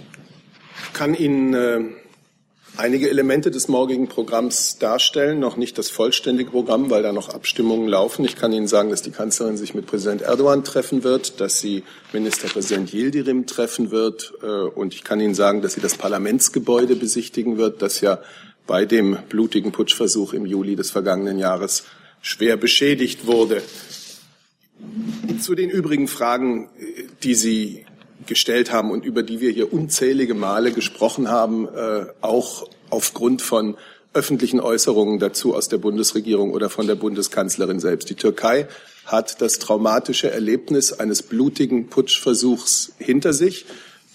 kann 0.94 1.16
Ihnen 1.16 1.54
äh, 1.54 1.82
einige 2.78 3.10
Elemente 3.10 3.52
des 3.52 3.68
morgigen 3.68 4.08
Programms 4.08 4.78
darstellen, 4.78 5.40
noch 5.40 5.58
nicht 5.58 5.78
das 5.78 5.90
vollständige 5.90 6.52
Programm, 6.52 6.90
weil 6.90 7.04
da 7.04 7.12
noch 7.12 7.30
Abstimmungen 7.30 7.88
laufen. 7.88 8.26
Ich 8.26 8.36
kann 8.36 8.52
Ihnen 8.54 8.68
sagen, 8.68 8.90
dass 8.90 9.02
die 9.02 9.12
Kanzlerin 9.12 9.58
sich 9.58 9.74
mit 9.74 9.86
Präsident 9.86 10.22
Erdogan 10.22 10.64
treffen 10.64 11.04
wird, 11.04 11.40
dass 11.40 11.60
sie 11.60 11.84
Ministerpräsident 12.14 12.94
Yildirim 12.94 13.46
treffen 13.46 13.92
wird 13.92 14.34
äh, 14.42 14.46
und 14.46 14.94
ich 14.94 15.04
kann 15.04 15.20
Ihnen 15.20 15.36
sagen, 15.36 15.62
dass 15.62 15.74
sie 15.74 15.82
das 15.82 15.96
Parlamentsgebäude 15.96 16.96
besichtigen 16.96 17.58
wird, 17.58 17.82
das 17.82 18.02
ja 18.02 18.20
bei 18.66 18.86
dem 18.86 19.18
blutigen 19.30 19.72
Putschversuch 19.72 20.34
im 20.34 20.46
Juli 20.46 20.76
des 20.76 20.90
vergangenen 20.90 21.38
Jahres 21.38 21.84
schwer 22.22 22.58
beschädigt 22.58 23.28
wurde. 23.28 23.62
Zu 25.42 25.56
den 25.56 25.70
übrigen 25.70 26.08
Fragen, 26.08 26.70
die 27.24 27.36
Sie 27.36 27.83
gestellt 28.28 28.72
haben 28.72 28.92
und 28.92 29.06
über 29.06 29.24
die 29.24 29.40
wir 29.40 29.52
hier 29.52 29.74
unzählige 29.74 30.34
Male 30.34 30.72
gesprochen 30.72 31.30
haben, 31.30 31.68
äh, 31.68 32.06
auch 32.22 32.68
aufgrund 32.90 33.42
von 33.42 33.76
öffentlichen 34.14 34.60
Äußerungen 34.60 35.20
dazu 35.20 35.56
aus 35.56 35.70
der 35.70 35.80
Bundesregierung 35.80 36.52
oder 36.52 36.70
von 36.70 36.88
der 36.88 36.96
Bundeskanzlerin 36.96 37.80
selbst. 37.80 38.10
Die 38.10 38.16
Türkei 38.16 38.68
hat 39.06 39.42
das 39.42 39.60
traumatische 39.60 40.32
Erlebnis 40.32 40.94
eines 40.94 41.24
blutigen 41.24 41.88
Putschversuchs 41.90 42.94
hinter 43.00 43.34
sich, 43.34 43.66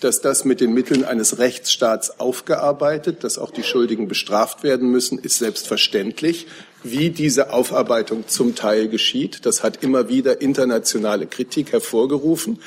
dass 0.01 0.21
das 0.21 0.45
mit 0.45 0.61
den 0.61 0.73
Mitteln 0.73 1.05
eines 1.05 1.39
Rechtsstaats 1.39 2.21
aufgearbeitet, 2.21 3.25
dass 3.25 3.37
auch 3.37 3.51
die 3.51 3.65
Schuldigen 3.65 4.07
bestraft 4.07 4.63
werden 4.63 4.91
müssen, 4.91 5.19
ist 5.19 5.39
selbstverständlich. 5.39 6.47
Wie 6.85 7.11
diese 7.11 7.53
Aufarbeitung 7.53 8.29
zum 8.29 8.55
Teil 8.55 8.89
geschieht, 8.89 9.45
das 9.45 9.65
hat 9.65 9.83
immer 9.83 10.09
wieder 10.09 10.41
internationale 10.41 11.27
Kritik 11.27 11.73
hervorgerufen. 11.73 12.61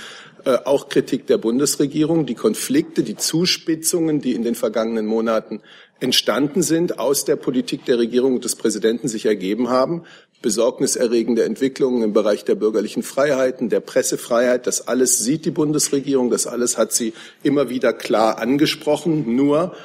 Äh, 0.44 0.58
auch 0.66 0.90
Kritik 0.90 1.28
der 1.28 1.38
Bundesregierung. 1.38 2.26
Die 2.26 2.36
Konflikte, 2.36 3.04
die 3.04 3.16
Zuspitzungen, 3.16 4.22
die 4.22 4.34
in 4.34 4.44
den 4.44 4.56
vergangenen 4.56 5.06
Monaten 5.06 5.62
entstanden 6.00 6.64
sind, 6.64 6.98
aus 6.98 7.26
der 7.26 7.36
Politik 7.36 7.86
der 7.86 8.00
Regierung 8.00 8.36
und 8.36 8.46
des 8.46 8.56
Präsidenten 8.56 9.08
sich 9.08 9.28
ergeben 9.28 9.70
haben, 9.70 10.04
besorgniserregende 10.42 11.44
Entwicklungen 11.44 12.02
im 12.02 12.14
Bereich 12.14 12.44
der 12.44 12.56
bürgerlichen 12.56 13.04
Freiheiten, 13.04 13.70
der 13.70 13.82
Pressefreiheit, 13.82 14.66
das 14.66 14.88
alles 14.88 15.20
sieht 15.20 15.46
die 15.46 15.52
Bundesregierung, 15.52 16.32
das 16.32 16.48
alles 16.48 16.78
hat 16.78 16.92
sie 16.92 17.14
immer 17.44 17.70
wieder 17.70 17.94
klar 17.94 18.40
angesprochen. 18.40 19.36
Nur 19.36 19.76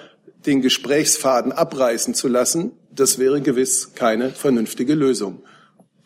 den 0.46 0.62
Gesprächsfaden 0.62 1.52
abreißen 1.52 2.14
zu 2.14 2.28
lassen, 2.28 2.72
das 2.90 3.18
wäre 3.18 3.42
gewiss 3.42 3.92
keine 3.94 4.30
vernünftige 4.30 4.94
Lösung. 4.94 5.42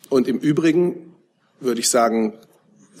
Und 0.09 0.27
im 0.27 0.39
Übrigen 0.39 1.15
würde 1.61 1.79
ich 1.79 1.87
sagen, 1.87 2.33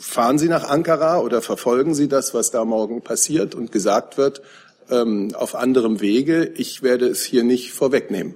fahren 0.01 0.39
Sie 0.39 0.49
nach 0.49 0.63
Ankara 0.63 1.19
oder 1.19 1.41
verfolgen 1.41 1.93
Sie 1.93 2.07
das, 2.07 2.33
was 2.33 2.51
da 2.51 2.65
morgen 2.65 3.01
passiert 3.01 3.55
und 3.55 3.71
gesagt 3.71 4.17
wird, 4.17 4.41
ähm, 4.89 5.33
auf 5.35 5.55
anderem 5.55 6.01
Wege? 6.01 6.51
Ich 6.55 6.81
werde 6.81 7.07
es 7.07 7.23
hier 7.23 7.43
nicht 7.43 7.71
vorwegnehmen. 7.71 8.33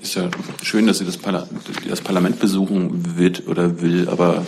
Ist 0.00 0.14
ja 0.14 0.30
schön, 0.62 0.86
dass 0.86 0.98
sie 0.98 1.04
das, 1.04 1.16
Parla 1.16 1.48
das 1.88 2.00
Parlament 2.00 2.38
besuchen 2.38 3.16
wird 3.16 3.48
oder 3.48 3.80
will, 3.80 4.08
aber 4.08 4.44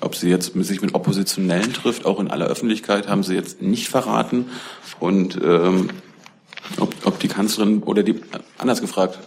ob 0.00 0.14
sie 0.14 0.28
jetzt 0.28 0.52
sich 0.54 0.82
mit 0.82 0.94
Oppositionellen 0.94 1.72
trifft, 1.72 2.04
auch 2.04 2.20
in 2.20 2.30
aller 2.30 2.46
Öffentlichkeit, 2.46 3.08
haben 3.08 3.22
sie 3.22 3.34
jetzt 3.34 3.62
nicht 3.62 3.88
verraten. 3.88 4.46
Und 5.00 5.38
ähm, 5.42 5.90
ob, 6.78 6.94
ob 7.04 7.18
die 7.20 7.28
Kanzlerin 7.28 7.82
oder 7.82 8.02
die 8.02 8.20
anders 8.58 8.80
gefragt, 8.80 9.18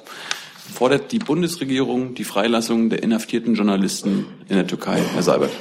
fordert 0.73 1.11
die 1.11 1.19
Bundesregierung 1.19 2.15
die 2.15 2.23
Freilassung 2.23 2.89
der 2.89 3.03
inhaftierten 3.03 3.55
Journalisten 3.55 4.25
in 4.47 4.55
der 4.55 4.67
Türkei, 4.67 5.01
Herr 5.13 5.23
Seibert? 5.23 5.51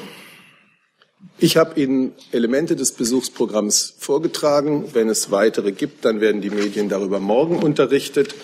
Ich 1.39 1.57
habe 1.57 1.81
Ihnen 1.81 2.13
Elemente 2.31 2.77
des 2.77 2.93
Besuchsprogramms 2.93 3.95
vorgetragen. 3.99 4.91
Wenn 4.93 5.09
es 5.09 5.33
weitere 5.33 5.73
gibt, 5.73 6.05
dann 6.05 6.21
werden 6.21 6.41
die 6.41 6.51
Medien 6.51 6.89
darüber 6.89 7.19
morgen 7.19 7.59
unterrichtet. 7.59 8.35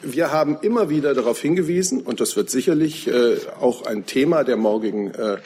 Wir 0.00 0.30
haben 0.30 0.58
immer 0.60 0.90
wieder 0.90 1.14
darauf 1.14 1.40
hingewiesen, 1.40 2.02
und 2.02 2.20
das 2.20 2.36
wird 2.36 2.50
sicherlich 2.50 3.08
äh, 3.08 3.38
auch 3.58 3.86
ein 3.86 4.06
Thema 4.06 4.44
der 4.44 4.56
morgigen 4.56 5.10
äh, 5.10 5.38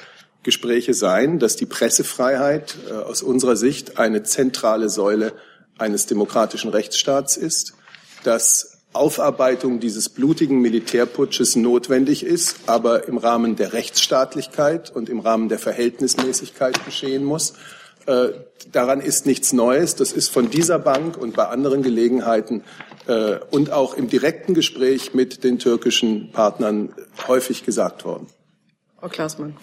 Gespräche 0.42 0.94
sein, 0.94 1.38
dass 1.38 1.56
die 1.56 1.66
Pressefreiheit 1.66 2.76
äh, 2.88 2.92
aus 2.92 3.22
unserer 3.22 3.56
Sicht 3.56 3.98
eine 3.98 4.24
zentrale 4.24 4.88
Säule 4.88 5.32
eines 5.78 6.06
demokratischen 6.06 6.70
Rechtsstaats 6.70 7.36
ist, 7.36 7.74
dass 8.24 8.78
Aufarbeitung 8.93 9.80
dieses 9.80 10.09
blutigen 10.09 10.61
Militärputsches 10.61 11.57
notwendig 11.57 12.24
ist, 12.24 12.57
aber 12.66 13.07
im 13.07 13.18
Rahmen 13.18 13.57
der 13.57 13.72
Rechtsstaatlichkeit 13.72 14.91
und 14.95 15.09
im 15.09 15.20
Rahmen 15.20 15.49
der 15.49 15.59
Verhältnismäßigkeit 15.59 16.84
geschehen 16.84 17.24
muss. 17.24 17.55
Äh, 18.07 18.30
daran 18.72 19.01
ist 19.01 19.26
nichts 19.26 19.53
Neues. 19.53 19.95
Das 19.95 20.12
ist 20.12 20.30
von 20.30 20.49
dieser 20.51 20.78
Bank 20.78 21.18
und 21.18 21.36
bei 21.36 21.47
anderen 21.49 21.82
Gelegenheiten 21.82 22.64
äh, 23.07 23.36
und 23.51 23.70
auch 23.70 23.95
im 23.95 24.09
direkten 24.09 24.55
Gespräch 24.55 25.12
mit 25.12 25.45
den 25.45 25.59
türkischen 25.59 26.32
Partnern 26.32 26.95
häufig 27.26 27.64
gesagt 27.64 28.07
worden. 28.07 28.26
Frau 28.99 29.09
Klaasmann. 29.09 29.55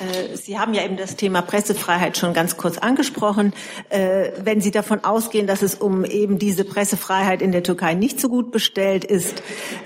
Äh, 0.00 0.36
Sie 0.36 0.58
haben 0.58 0.74
ja 0.74 0.84
eben 0.84 0.96
das 0.96 1.16
Thema 1.16 1.42
Pressefreiheit 1.42 2.16
schon 2.16 2.32
ganz 2.32 2.56
kurz 2.56 2.78
angesprochen. 2.78 3.52
Äh, 3.88 4.30
wenn 4.42 4.60
Sie 4.60 4.70
davon 4.70 5.04
ausgehen, 5.04 5.46
dass 5.46 5.62
es 5.62 5.74
um 5.74 6.04
eben 6.04 6.38
diese 6.38 6.64
Pressefreiheit 6.64 7.42
in 7.42 7.52
der 7.52 7.62
Türkei 7.62 7.94
nicht 7.94 8.20
so 8.20 8.28
gut 8.28 8.50
bestellt 8.50 9.04
ist, 9.04 9.42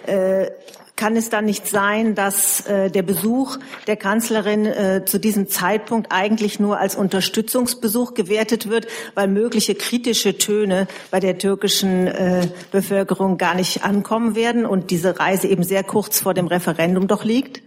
äh, 0.06 0.50
kann 0.94 1.14
es 1.14 1.28
dann 1.28 1.44
nicht 1.44 1.66
sein, 1.66 2.14
dass 2.14 2.64
der 2.64 3.02
Besuch 3.02 3.58
der 3.86 3.96
Kanzlerin 3.96 5.04
zu 5.04 5.20
diesem 5.20 5.46
Zeitpunkt 5.46 6.10
eigentlich 6.10 6.58
nur 6.58 6.78
als 6.78 6.96
Unterstützungsbesuch 6.96 8.14
gewertet 8.14 8.70
wird, 8.70 8.86
weil 9.14 9.28
mögliche 9.28 9.74
kritische 9.74 10.38
Töne 10.38 10.88
bei 11.10 11.20
der 11.20 11.36
türkischen 11.36 12.10
Bevölkerung 12.72 13.36
gar 13.36 13.54
nicht 13.54 13.84
ankommen 13.84 14.36
werden 14.36 14.64
und 14.64 14.90
diese 14.90 15.20
Reise 15.20 15.48
eben 15.48 15.64
sehr 15.64 15.84
kurz 15.84 16.20
vor 16.20 16.32
dem 16.32 16.46
Referendum 16.46 17.08
doch 17.08 17.24
liegt? 17.24 17.60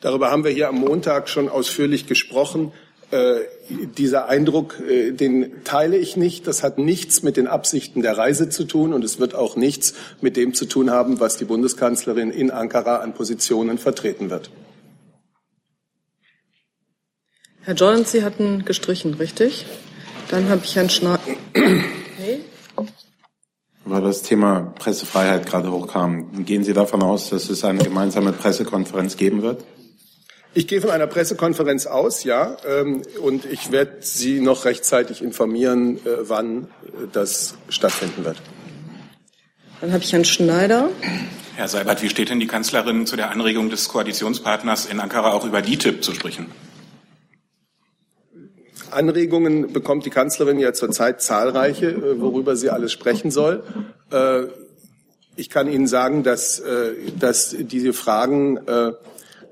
Darüber 0.00 0.30
haben 0.30 0.44
wir 0.44 0.52
hier 0.52 0.68
am 0.68 0.76
Montag 0.76 1.28
schon 1.28 1.48
ausführlich 1.48 2.06
gesprochen. 2.06 2.72
Äh, 3.10 3.40
dieser 3.68 4.28
Eindruck, 4.28 4.78
äh, 4.80 5.12
den 5.12 5.64
teile 5.64 5.96
ich 5.96 6.16
nicht. 6.16 6.46
Das 6.46 6.62
hat 6.62 6.78
nichts 6.78 7.22
mit 7.22 7.36
den 7.36 7.46
Absichten 7.46 8.02
der 8.02 8.16
Reise 8.16 8.48
zu 8.48 8.64
tun 8.64 8.92
und 8.92 9.02
es 9.02 9.18
wird 9.18 9.34
auch 9.34 9.56
nichts 9.56 9.94
mit 10.20 10.36
dem 10.36 10.54
zu 10.54 10.66
tun 10.66 10.90
haben, 10.90 11.18
was 11.18 11.36
die 11.36 11.46
Bundeskanzlerin 11.46 12.30
in 12.30 12.50
Ankara 12.50 12.96
an 12.98 13.14
Positionen 13.14 13.78
vertreten 13.78 14.30
wird. 14.30 14.50
Herr 17.62 17.74
Jordan, 17.74 18.04
Sie 18.04 18.22
hatten 18.22 18.64
gestrichen, 18.64 19.14
richtig? 19.14 19.66
Dann 20.30 20.48
habe 20.48 20.60
ich 20.64 20.76
Herrn 20.76 20.90
Schneider. 20.90 21.20
Nee? 22.20 22.40
Weil 23.84 24.02
das 24.02 24.22
Thema 24.22 24.74
Pressefreiheit 24.76 25.46
gerade 25.46 25.70
hochkam. 25.70 26.44
Gehen 26.44 26.64
Sie 26.64 26.72
davon 26.72 27.00
aus, 27.00 27.30
dass 27.30 27.48
es 27.48 27.64
eine 27.64 27.84
gemeinsame 27.84 28.32
Pressekonferenz 28.32 29.16
geben 29.16 29.42
wird? 29.42 29.64
Ich 30.58 30.66
gehe 30.66 30.80
von 30.80 30.90
einer 30.90 31.06
Pressekonferenz 31.06 31.86
aus, 31.86 32.24
ja, 32.24 32.56
ähm, 32.66 33.02
und 33.22 33.44
ich 33.44 33.70
werde 33.70 33.98
Sie 34.00 34.40
noch 34.40 34.64
rechtzeitig 34.64 35.22
informieren, 35.22 35.98
äh, 35.98 36.16
wann 36.22 36.64
äh, 36.64 37.06
das 37.12 37.54
stattfinden 37.68 38.24
wird. 38.24 38.38
Dann 39.80 39.92
habe 39.92 40.02
ich 40.02 40.12
Herrn 40.12 40.24
Schneider. 40.24 40.88
Herr 41.54 41.68
Seibert, 41.68 42.02
wie 42.02 42.08
steht 42.08 42.30
denn 42.30 42.40
die 42.40 42.48
Kanzlerin 42.48 43.06
zu 43.06 43.14
der 43.14 43.30
Anregung 43.30 43.70
des 43.70 43.88
Koalitionspartners 43.88 44.86
in 44.86 44.98
Ankara 44.98 45.32
auch 45.32 45.44
über 45.44 45.62
DITIB 45.62 46.02
zu 46.02 46.12
sprechen? 46.12 46.46
Anregungen 48.90 49.72
bekommt 49.72 50.06
die 50.06 50.10
Kanzlerin 50.10 50.58
ja 50.58 50.72
zurzeit 50.72 51.22
zahlreiche, 51.22 51.86
äh, 51.86 52.20
worüber 52.20 52.56
sie 52.56 52.70
alles 52.70 52.90
sprechen 52.90 53.30
soll. 53.30 53.62
Ich 55.36 55.50
kann 55.50 55.70
Ihnen 55.70 55.86
sagen, 55.86 56.24
dass, 56.24 56.60
dass 57.20 57.54
diese 57.56 57.92
Fragen 57.92 58.58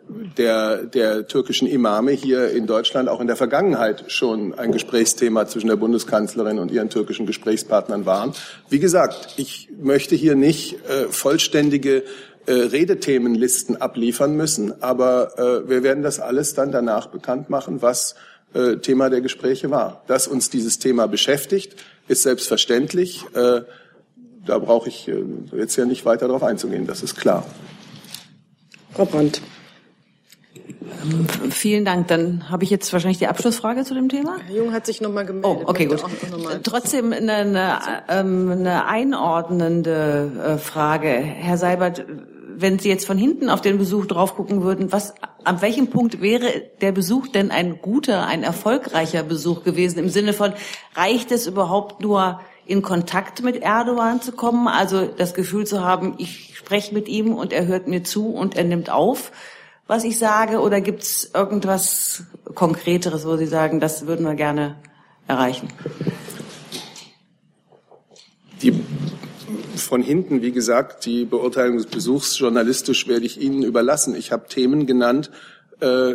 der, 0.09 0.85
der 0.85 1.27
türkischen 1.27 1.67
Imame 1.67 2.13
hier 2.13 2.51
in 2.51 2.67
Deutschland 2.67 3.09
auch 3.09 3.21
in 3.21 3.27
der 3.27 3.37
Vergangenheit 3.37 4.05
schon 4.09 4.55
ein 4.55 4.73
Gesprächsthema 4.73 5.47
zwischen 5.47 5.69
der 5.69 5.77
Bundeskanzlerin 5.77 6.59
und 6.59 6.71
ihren 6.71 6.91
türkischen 6.91 7.27
Gesprächspartnern 7.27 8.07
waren. 8.07 8.33
Wie 8.69 8.79
gesagt, 8.79 9.35
ich 9.37 9.69
möchte 9.81 10.15
hier 10.15 10.37
nicht 10.37 10.75
äh, 10.89 11.09
vollständige 11.09 12.05
äh, 12.47 12.53
Redethemenlisten 12.53 13.81
abliefern 13.81 14.37
müssen, 14.37 14.83
aber 14.83 15.39
äh, 15.39 15.69
wir 15.69 15.83
werden 15.83 16.03
das 16.03 16.21
alles 16.21 16.55
dann 16.55 16.71
danach 16.71 17.09
bekannt 17.09 17.51
machen, 17.51 17.83
was 17.83 18.15
äh, 18.55 18.77
Thema 18.77 19.11
der 19.11 19.21
Gespräche 19.21 19.71
war. 19.71 20.03
Dass 20.07 20.29
uns 20.29 20.51
dieses 20.51 20.79
Thema 20.79 21.09
beschäftigt, 21.09 21.77
ist 22.07 22.23
selbstverständlich. 22.23 23.25
Äh, 23.35 23.63
da 24.47 24.59
brauche 24.59 24.89
ich 24.89 25.09
äh, 25.09 25.25
jetzt 25.57 25.77
ja 25.77 25.85
nicht 25.85 26.05
weiter 26.05 26.29
darauf 26.29 26.45
einzugehen, 26.45 26.87
das 26.87 27.03
ist 27.03 27.17
klar. 27.17 27.45
Frau 28.93 29.05
Brandt. 29.05 29.43
Ähm, 31.03 31.51
vielen 31.51 31.85
Dank. 31.85 32.09
Dann 32.09 32.49
habe 32.51 32.65
ich 32.65 32.71
jetzt 32.71 32.93
wahrscheinlich 32.93 33.19
die 33.19 33.27
Abschlussfrage 33.27 33.85
zu 33.85 33.95
dem 33.95 34.09
Thema. 34.09 34.39
Herr 34.47 34.57
Jung 34.57 34.73
hat 34.73 34.87
sich 34.87 35.01
noch 35.01 35.11
mal 35.11 35.25
gemeldet. 35.25 35.51
Oh, 35.51 35.63
okay, 35.67 35.87
gut. 35.87 36.03
Trotzdem 36.63 37.13
eine, 37.13 37.33
eine, 37.33 37.79
ähm, 38.09 38.51
eine 38.51 38.87
einordnende 38.87 40.31
äh, 40.45 40.59
Frage. 40.59 41.09
Herr 41.09 41.59
Seibert, 41.59 42.05
wenn 42.59 42.79
Sie 42.79 42.89
jetzt 42.89 43.07
von 43.07 43.19
hinten 43.19 43.51
auf 43.51 43.61
den 43.61 43.79
Besuch 43.79 44.07
drauf 44.07 44.35
gucken 44.35 44.63
würden, 44.63 44.91
was, 44.91 45.15
an 45.45 45.61
welchem 45.61 45.89
Punkt 45.89 46.23
wäre 46.23 46.63
der 46.81 46.93
Besuch 46.93 47.29
denn 47.29 47.51
ein 47.51 47.81
guter, 47.83 48.27
ein 48.27 48.43
erfolgreicher 48.43 49.23
Besuch 49.23 49.63
gewesen? 49.63 49.99
Im 49.99 50.09
Sinne 50.09 50.33
von, 50.33 50.53
reicht 50.95 51.33
es 51.33 51.47
überhaupt 51.47 52.01
nur, 52.01 52.41
in 52.65 52.83
Kontakt 52.83 53.43
mit 53.43 53.63
Erdogan 53.63 54.21
zu 54.21 54.33
kommen? 54.33 54.69
Also 54.69 55.07
das 55.07 55.35
Gefühl 55.35 55.67
zu 55.67 55.85
haben, 55.85 56.15
ich 56.19 56.57
spreche 56.57 56.95
mit 56.95 57.09
ihm 57.09 57.35
und 57.35 57.53
er 57.53 57.67
hört 57.67 57.87
mir 57.87 58.03
zu 58.03 58.31
und 58.31 58.57
er 58.57 58.65
nimmt 58.65 58.91
auf? 58.91 59.31
Was 59.87 60.05
ich 60.05 60.19
sage, 60.19 60.61
oder 60.61 60.81
gibt 60.81 61.03
es 61.03 61.31
irgendwas 61.33 62.25
Konkreteres, 62.55 63.27
wo 63.27 63.37
Sie 63.37 63.47
sagen, 63.47 63.81
das 63.81 64.07
würden 64.07 64.27
wir 64.27 64.35
gerne 64.35 64.77
erreichen? 65.29 65.69
Die 68.63 68.83
von 69.77 70.03
hinten, 70.03 70.43
wie 70.43 70.53
gesagt, 70.53 71.05
die 71.05 71.25
Beurteilung 71.25 71.77
des 71.77 71.87
Besuchs 71.87 72.39
journalistisch 72.39 73.07
werde 73.07 73.27
ich 73.27 73.41
Ihnen 73.41 73.63
überlassen. 73.63 74.17
Ich 74.17 74.33
habe 74.33 74.49
Themen 74.49 74.87
genannt, 74.87 75.31
äh, 75.81 76.15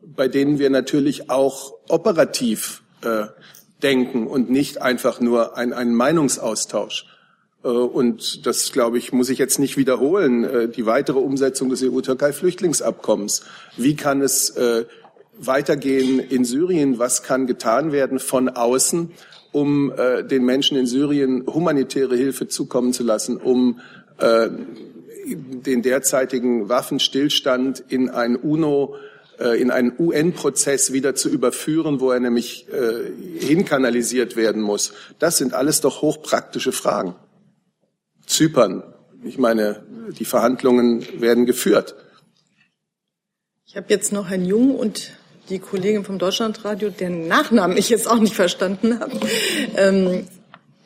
bei 0.00 0.28
denen 0.28 0.58
wir 0.58 0.70
natürlich 0.70 1.30
auch 1.30 1.74
operativ 1.88 2.82
äh, 3.02 3.26
denken 3.82 4.26
und 4.26 4.50
nicht 4.50 4.80
einfach 4.80 5.20
nur 5.20 5.56
ein, 5.56 5.72
einen 5.72 5.94
Meinungsaustausch. 5.94 7.06
Äh, 7.64 7.68
und 7.68 8.46
das, 8.46 8.70
glaube 8.72 8.98
ich, 8.98 9.12
muss 9.12 9.30
ich 9.30 9.38
jetzt 9.38 9.58
nicht 9.58 9.76
wiederholen, 9.76 10.44
äh, 10.44 10.68
die 10.68 10.86
weitere 10.86 11.18
Umsetzung 11.18 11.70
des 11.70 11.82
EU-Türkei-Flüchtlingsabkommens. 11.82 13.42
Wie 13.76 13.96
kann 13.96 14.20
es 14.20 14.50
äh, 14.50 14.84
weitergehen 15.38 16.20
in 16.20 16.44
Syrien? 16.44 16.98
Was 16.98 17.22
kann 17.22 17.46
getan 17.46 17.90
werden 17.90 18.18
von 18.18 18.48
außen, 18.48 19.10
um 19.50 19.92
den 20.30 20.44
Menschen 20.44 20.76
in 20.76 20.86
Syrien 20.86 21.44
humanitäre 21.46 22.16
Hilfe 22.16 22.48
zukommen 22.48 22.92
zu 22.92 23.04
lassen, 23.04 23.36
um 23.36 23.78
den 24.18 25.82
derzeitigen 25.82 26.68
Waffenstillstand 26.68 27.84
in 27.88 28.10
ein 28.10 28.34
UNO 28.34 28.96
in 29.56 29.70
einen 29.70 29.92
UN-Prozess 29.96 30.92
wieder 30.92 31.14
zu 31.14 31.28
überführen, 31.28 32.00
wo 32.00 32.10
er 32.10 32.18
nämlich 32.18 32.66
hinkanalisiert 33.38 34.34
werden 34.34 34.60
muss. 34.60 34.92
Das 35.20 35.36
sind 35.38 35.54
alles 35.54 35.80
doch 35.80 36.02
hochpraktische 36.02 36.72
Fragen. 36.72 37.14
Zypern. 38.26 38.82
Ich 39.22 39.38
meine, 39.38 39.84
die 40.18 40.24
Verhandlungen 40.24 41.20
werden 41.20 41.46
geführt. 41.46 41.94
Ich 43.66 43.76
habe 43.76 43.86
jetzt 43.88 44.12
noch 44.12 44.28
Herrn 44.28 44.44
Jung 44.44 44.76
und 44.76 45.12
die 45.48 45.58
Kollegin 45.58 46.04
vom 46.04 46.18
Deutschlandradio, 46.18 46.90
deren 46.90 47.28
Nachnamen 47.28 47.76
ich 47.76 47.88
jetzt 47.88 48.08
auch 48.08 48.18
nicht 48.18 48.34
verstanden 48.34 49.00
habe. 49.00 49.18
Ähm, 49.76 50.26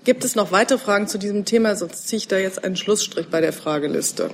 gibt 0.04 0.24
es 0.24 0.34
noch 0.36 0.52
weitere 0.52 0.78
Fragen 0.78 1.06
zu 1.06 1.18
diesem 1.18 1.44
Thema? 1.44 1.76
Sonst 1.76 2.08
ziehe 2.08 2.18
ich 2.18 2.28
da 2.28 2.38
jetzt 2.38 2.64
einen 2.64 2.76
Schlussstrich 2.76 3.28
bei 3.28 3.40
der 3.40 3.52
Frageliste. 3.52 4.30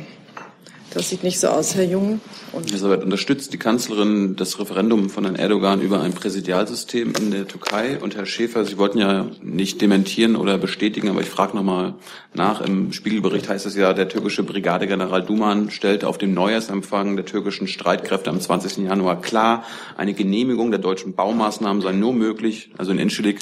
Das 0.94 1.08
sieht 1.10 1.24
nicht 1.24 1.40
so 1.40 1.48
aus, 1.48 1.74
Herr 1.74 1.82
Jung. 1.82 2.20
Und 2.52 2.68
Elisabeth, 2.68 3.02
unterstützt 3.02 3.52
die 3.52 3.58
Kanzlerin 3.58 4.36
das 4.36 4.60
Referendum 4.60 5.10
von 5.10 5.24
Herrn 5.24 5.34
Erdogan 5.34 5.80
über 5.80 6.00
ein 6.00 6.12
Präsidialsystem 6.12 7.14
in 7.18 7.32
der 7.32 7.48
Türkei? 7.48 7.98
Und 8.00 8.14
Herr 8.14 8.26
Schäfer, 8.26 8.64
Sie 8.64 8.78
wollten 8.78 8.98
ja 8.98 9.26
nicht 9.42 9.80
dementieren 9.80 10.36
oder 10.36 10.56
bestätigen, 10.56 11.08
aber 11.08 11.20
ich 11.20 11.28
frage 11.28 11.56
nochmal 11.56 11.94
nach. 12.32 12.60
Im 12.60 12.92
Spiegelbericht 12.92 13.48
heißt 13.48 13.66
es 13.66 13.74
ja, 13.74 13.92
der 13.92 14.08
türkische 14.08 14.44
Brigadegeneral 14.44 15.24
Duman 15.24 15.72
stellte 15.72 16.06
auf 16.06 16.16
dem 16.16 16.32
Neujahrsempfang 16.32 17.16
der 17.16 17.24
türkischen 17.24 17.66
Streitkräfte 17.66 18.30
am 18.30 18.40
20. 18.40 18.76
Januar 18.84 19.20
klar, 19.20 19.64
eine 19.96 20.14
Genehmigung 20.14 20.70
der 20.70 20.78
deutschen 20.78 21.14
Baumaßnahmen 21.14 21.82
sei 21.82 21.90
nur 21.90 22.12
möglich, 22.12 22.70
also 22.78 22.92
in 22.92 23.00
Inschlik, 23.00 23.40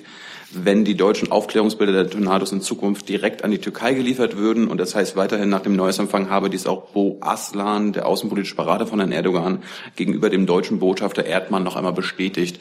wenn 0.55 0.84
die 0.84 0.96
deutschen 0.96 1.30
Aufklärungsbilder 1.30 1.92
der 1.92 2.11
Tornados 2.11 2.53
in 2.53 2.61
Zukunft 2.61 3.09
direkt 3.09 3.44
an 3.44 3.50
die 3.50 3.59
Türkei 3.59 3.94
geliefert 3.94 4.36
würden. 4.36 4.68
Und 4.68 4.78
das 4.78 4.94
heißt 4.94 5.16
weiterhin 5.16 5.48
nach 5.48 5.62
dem 5.62 5.76
Neujahrsempfang 5.76 6.30
habe 6.30 6.50
dies 6.50 6.66
auch 6.66 6.90
Bo 6.90 7.18
Aslan, 7.20 7.92
der 7.92 8.07
außenpolitische 8.07 8.57
Berater 8.57 8.86
von 8.86 8.98
Herrn 8.98 9.12
Erdogan, 9.12 9.62
gegenüber 9.96 10.30
dem 10.30 10.46
deutschen 10.46 10.78
Botschafter 10.78 11.24
Erdmann 11.24 11.62
noch 11.62 11.76
einmal 11.76 11.92
bestätigt. 11.92 12.61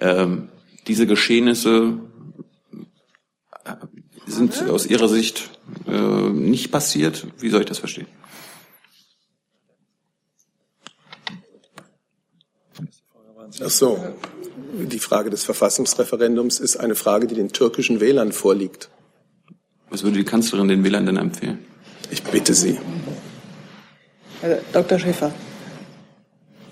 Ähm, 0.00 0.48
diese 0.86 1.06
Geschehnisse 1.06 1.98
äh, 3.64 3.74
sind 4.26 4.68
aus 4.70 4.86
Ihrer 4.86 5.08
Sicht 5.08 5.50
äh, 5.86 5.92
nicht 5.92 6.70
passiert. 6.70 7.26
Wie 7.38 7.48
soll 7.48 7.60
ich 7.60 7.66
das 7.66 7.78
verstehen? 7.78 8.06
Ach 13.62 13.70
so. 13.70 13.98
Die 14.72 14.98
Frage 14.98 15.30
des 15.30 15.44
Verfassungsreferendums 15.44 16.58
ist 16.60 16.76
eine 16.76 16.94
Frage, 16.94 17.26
die 17.26 17.34
den 17.34 17.50
türkischen 17.50 18.00
Wählern 18.00 18.32
vorliegt. 18.32 18.90
Was 19.90 20.02
würde 20.02 20.18
die 20.18 20.24
Kanzlerin 20.24 20.68
den 20.68 20.82
Wählern 20.82 21.06
denn 21.06 21.16
empfehlen? 21.16 21.58
Ich 22.10 22.22
bitte 22.22 22.54
Sie. 22.54 22.78
Herr 24.40 24.58
Dr. 24.72 24.98
Schäfer. 24.98 25.32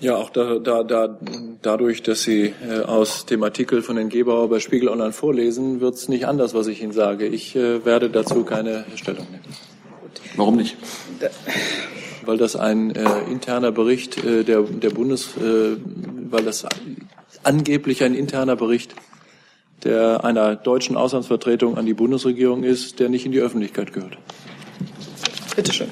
Ja, 0.01 0.17
auch 0.17 0.31
da, 0.31 0.59
da, 0.59 0.83
da, 0.83 1.17
dadurch, 1.61 2.03
dass 2.03 2.23
Sie 2.23 2.53
äh, 2.67 2.81
aus 2.81 3.25
dem 3.25 3.41
Artikel 3.41 3.81
von 3.81 3.95
Herrn 3.95 4.09
Gebauer 4.09 4.49
bei 4.49 4.59
Spiegel 4.59 4.89
Online 4.89 5.13
vorlesen, 5.13 5.79
wird 5.79 5.95
es 5.95 6.09
nicht 6.09 6.27
anders, 6.27 6.53
was 6.53 6.67
ich 6.67 6.81
Ihnen 6.81 6.91
sage. 6.91 7.25
Ich 7.25 7.55
äh, 7.55 7.85
werde 7.85 8.09
dazu 8.09 8.43
keine 8.43 8.83
Stellung 8.95 9.25
nehmen. 9.31 9.43
Warum 10.35 10.57
nicht? 10.57 10.75
Da 11.21 11.29
weil 12.27 12.37
das 12.37 12.55
ein 12.55 12.95
äh, 12.95 13.21
interner 13.31 13.71
Bericht 13.71 14.23
äh, 14.23 14.43
der, 14.43 14.61
der 14.61 14.89
Bundes, 14.89 15.37
äh, 15.37 15.77
weil 16.29 16.43
das 16.43 16.65
angeblich 17.43 18.03
ein 18.03 18.15
interner 18.15 18.55
Bericht 18.55 18.95
der 19.83 20.23
einer 20.23 20.55
deutschen 20.55 20.95
Auslandsvertretung 20.95 21.77
an 21.77 21.85
die 21.85 21.93
Bundesregierung 21.93 22.63
ist, 22.63 22.99
der 22.99 23.09
nicht 23.09 23.25
in 23.25 23.31
die 23.31 23.39
Öffentlichkeit 23.39 23.93
gehört. 23.93 24.17
Bitte 25.55 25.73
schön. 25.73 25.89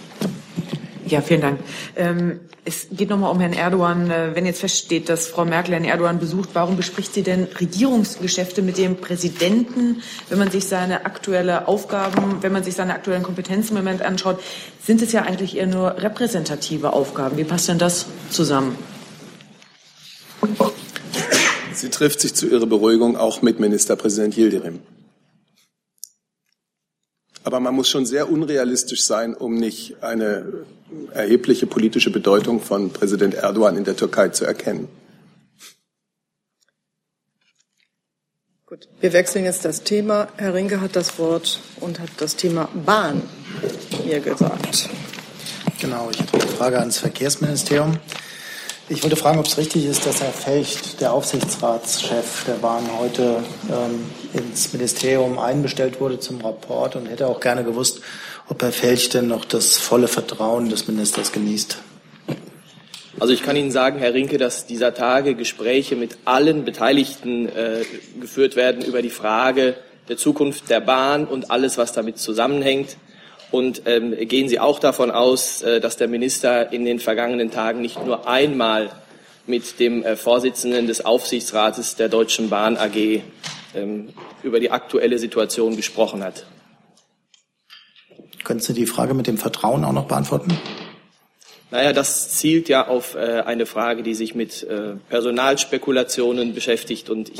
Ja, 1.12 1.20
vielen 1.20 1.42
Dank. 1.42 1.60
Ähm, 1.98 2.40
es 2.64 2.88
geht 2.90 3.10
nochmal 3.10 3.32
um 3.32 3.40
Herrn 3.42 3.52
Erdogan. 3.52 4.10
Äh, 4.10 4.34
wenn 4.34 4.46
jetzt 4.46 4.62
feststeht, 4.62 5.10
dass 5.10 5.28
Frau 5.28 5.44
Merkel 5.44 5.74
Herrn 5.74 5.84
Erdogan 5.84 6.20
besucht, 6.20 6.52
warum 6.54 6.78
bespricht 6.78 7.14
sie 7.14 7.22
denn 7.22 7.50
Regierungsgeschäfte 7.60 8.62
mit 8.62 8.78
dem 8.78 8.96
Präsidenten? 8.96 10.02
Wenn 10.30 10.40
man 10.40 10.50
sich 10.52 10.66
seine 10.66 11.06
aktuelle 11.06 11.68
Aufgaben, 11.68 12.42
wenn 12.42 12.54
man 12.54 12.64
sich 12.64 12.76
seine 12.76 12.94
aktuellen 12.94 13.24
Kompetenzen 13.24 13.76
im 13.76 13.84
Moment 13.84 14.02
anschaut, 14.02 14.40
sind 14.82 15.02
es 15.02 15.12
ja 15.12 15.24
eigentlich 15.24 15.58
eher 15.58 15.68
nur 15.68 15.98
repräsentative 15.98 16.94
Aufgaben. 16.94 17.36
Wie 17.36 17.44
passt 17.44 17.68
denn 17.68 17.78
das 17.78 18.06
zusammen? 18.30 18.78
Sie 21.74 21.90
trifft 21.90 22.22
sich 22.22 22.34
zu 22.36 22.48
ihrer 22.48 22.68
Beruhigung 22.68 23.18
auch 23.18 23.42
mit 23.42 23.60
Ministerpräsident 23.60 24.38
Yildirim. 24.38 24.80
Aber 27.44 27.60
man 27.60 27.76
muss 27.76 27.90
schon 27.90 28.06
sehr 28.06 28.32
unrealistisch 28.32 29.04
sein, 29.04 29.34
um 29.34 29.56
nicht 29.56 30.02
eine 30.02 30.64
erhebliche 31.14 31.68
politische 31.68 32.12
Bedeutung 32.12 32.62
von 32.62 32.92
Präsident 32.92 33.34
Erdogan 33.34 33.78
in 33.78 33.84
der 33.84 33.96
Türkei 33.96 34.30
zu 34.30 34.46
erkennen. 34.46 34.88
Gut, 38.66 38.88
wir 39.02 39.12
wechseln 39.12 39.44
jetzt 39.44 39.66
das 39.66 39.84
Thema. 39.84 40.30
Herr 40.38 40.54
Rinke 40.54 40.80
hat 40.80 40.96
das 40.96 41.20
Wort 41.20 41.60
und 41.82 42.00
hat 42.00 42.10
das 42.18 42.38
Thema 42.38 42.70
Bahn 42.86 43.22
mir 44.06 44.22
gesagt. 44.22 44.90
Genau, 45.82 46.10
ich 46.10 46.20
habe 46.20 46.34
eine 46.34 46.48
Frage 46.48 46.80
ans 46.80 46.98
Verkehrsministerium. 47.00 47.98
Ich 48.88 49.04
wollte 49.04 49.16
fragen, 49.16 49.40
ob 49.40 49.46
es 49.46 49.58
richtig 49.58 49.86
ist, 49.86 50.06
dass 50.06 50.22
Herr 50.22 50.32
Fecht, 50.32 51.02
der 51.02 51.14
Aufsichtsratschef 51.14 52.46
der 52.46 52.56
Bahn, 52.56 52.84
heute 53.00 53.44
ähm, 53.70 54.06
ins 54.34 54.74
Ministerium 54.74 55.40
einbestellt 55.40 56.00
wurde 56.00 56.20
zum 56.20 56.42
Rapport 56.42 56.96
und 56.96 57.08
hätte 57.08 57.28
auch 57.28 57.40
gerne 57.40 57.64
gewusst, 57.64 58.02
ob 58.52 58.62
Herr 58.62 58.74
Fecht 58.74 59.14
denn 59.14 59.28
noch 59.28 59.46
das 59.46 59.78
volle 59.78 60.10
Vertrauen 60.10 60.68
des 60.68 60.86
Ministers 60.86 61.32
genießt. 61.32 61.78
Also 63.18 63.34
ich 63.34 63.44
kann 63.44 63.56
Ihnen 63.56 63.72
sagen, 63.72 63.98
Herr 63.98 64.14
Rinke, 64.14 64.38
dass 64.38 64.66
dieser 64.66 64.94
Tage 64.94 65.36
Gespräche 65.36 65.96
mit 65.96 66.18
allen 66.26 66.66
Beteiligten 66.66 67.48
äh, 67.48 67.86
geführt 68.20 68.58
werden 68.58 68.84
über 68.84 69.02
die 69.02 69.10
Frage 69.10 69.76
der 70.10 70.18
Zukunft 70.18 70.70
der 70.70 70.82
Bahn 70.82 71.26
und 71.28 71.50
alles, 71.50 71.78
was 71.78 71.94
damit 71.94 72.18
zusammenhängt. 72.18 72.98
Und 73.52 73.84
ähm, 73.86 74.14
gehen 74.28 74.50
Sie 74.50 74.60
auch 74.60 74.80
davon 74.80 75.12
aus, 75.12 75.62
äh, 75.62 75.80
dass 75.80 75.96
der 75.96 76.10
Minister 76.10 76.74
in 76.74 76.84
den 76.84 77.00
vergangenen 77.00 77.52
Tagen 77.52 77.80
nicht 77.80 78.06
nur 78.06 78.28
einmal 78.28 78.90
mit 79.48 79.80
dem 79.80 80.04
äh, 80.04 80.18
Vorsitzenden 80.18 80.88
des 80.88 81.06
Aufsichtsrates 81.06 81.96
der 81.96 82.10
Deutschen 82.10 82.50
Bahn 82.50 82.76
AG 82.76 83.22
ähm, 83.76 84.10
über 84.44 84.60
die 84.60 84.72
aktuelle 84.72 85.20
Situation 85.20 85.78
gesprochen 85.78 86.22
hat. 86.22 86.46
Können 88.44 88.60
Sie 88.60 88.74
die 88.74 88.86
Frage 88.86 89.14
mit 89.14 89.28
dem 89.28 89.38
Vertrauen 89.38 89.84
auch 89.84 89.94
noch 89.94 90.06
beantworten? 90.06 90.58
Naja, 91.72 91.94
das 91.94 92.32
zielt 92.32 92.68
ja 92.68 92.88
auf 92.88 93.16
äh, 93.16 93.44
eine 93.46 93.66
Frage, 93.66 94.04
die 94.04 94.14
sich 94.14 94.36
mit 94.36 94.64
äh, 94.64 94.96
Personalspekulationen 95.10 96.54
beschäftigt. 96.54 97.10
Und 97.10 97.30
ich 97.30 97.40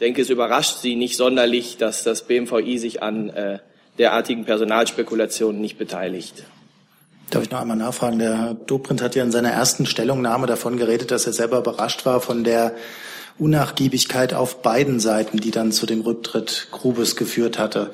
denke, 0.00 0.22
es 0.22 0.30
überrascht 0.30 0.78
Sie 0.78 0.96
nicht 0.96 1.16
sonderlich, 1.16 1.76
dass 1.76 2.02
das 2.02 2.22
BMVI 2.22 2.78
sich 2.78 3.02
an 3.02 3.28
äh, 3.28 3.58
derartigen 3.98 4.44
Personalspekulationen 4.46 5.60
nicht 5.60 5.76
beteiligt. 5.76 6.44
Darf 7.30 7.42
ich 7.42 7.50
noch 7.50 7.60
einmal 7.60 7.76
nachfragen? 7.76 8.18
Der 8.18 8.38
Herr 8.38 8.54
Dobrindt 8.54 9.02
hat 9.02 9.14
ja 9.14 9.22
in 9.22 9.32
seiner 9.32 9.50
ersten 9.50 9.84
Stellungnahme 9.84 10.46
davon 10.46 10.78
geredet, 10.78 11.10
dass 11.10 11.26
er 11.26 11.34
selber 11.34 11.58
überrascht 11.58 12.06
war 12.06 12.22
von 12.22 12.42
der 12.42 12.74
Unnachgiebigkeit 13.38 14.32
auf 14.32 14.62
beiden 14.62 14.98
Seiten, 14.98 15.38
die 15.38 15.50
dann 15.50 15.72
zu 15.72 15.84
dem 15.84 16.00
Rücktritt 16.00 16.68
Grubes 16.70 17.16
geführt 17.16 17.58
hatte. 17.58 17.90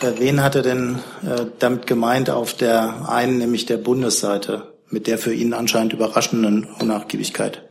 Wen 0.00 0.42
hat 0.42 0.54
er 0.54 0.62
denn 0.62 0.98
äh, 1.26 1.46
damit 1.58 1.86
gemeint 1.86 2.28
auf 2.28 2.54
der 2.54 3.08
einen, 3.08 3.38
nämlich 3.38 3.64
der 3.66 3.78
Bundesseite? 3.78 4.74
mit 4.94 5.06
der 5.06 5.18
für 5.18 5.34
ihn 5.34 5.52
anscheinend 5.52 5.92
überraschenden 5.92 6.66
Unnachgiebigkeit. 6.80 7.62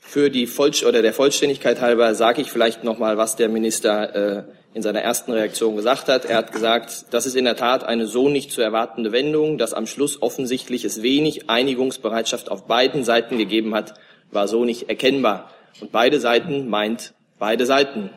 Für 0.00 0.28
die 0.28 0.48
Voll 0.48 0.72
oder 0.86 1.02
der 1.02 1.14
Vollständigkeit 1.14 1.80
halber 1.80 2.14
sage 2.16 2.42
ich 2.42 2.50
vielleicht 2.50 2.82
noch 2.82 2.98
mal, 2.98 3.16
was 3.16 3.36
der 3.36 3.48
Minister 3.48 4.14
äh, 4.14 4.42
in 4.74 4.82
seiner 4.82 5.02
ersten 5.02 5.30
Reaktion 5.30 5.76
gesagt 5.76 6.08
hat. 6.08 6.24
Er 6.24 6.38
hat 6.38 6.52
gesagt, 6.52 7.06
das 7.12 7.26
ist 7.26 7.36
in 7.36 7.44
der 7.44 7.54
Tat 7.54 7.84
eine 7.84 8.06
so 8.06 8.28
nicht 8.28 8.50
zu 8.50 8.60
erwartende 8.60 9.12
Wendung, 9.12 9.56
dass 9.56 9.72
am 9.72 9.86
Schluss 9.86 10.20
offensichtlich 10.20 10.84
es 10.84 11.00
wenig 11.00 11.48
Einigungsbereitschaft 11.48 12.50
auf 12.50 12.66
beiden 12.66 13.04
Seiten 13.04 13.38
gegeben 13.38 13.72
hat, 13.74 13.94
war 14.32 14.48
so 14.48 14.64
nicht 14.64 14.88
erkennbar. 14.88 15.52
Und 15.80 15.92
beide 15.92 16.18
Seiten 16.18 16.68
meint 16.68 17.14
beide 17.38 17.64
Seiten. 17.64 18.10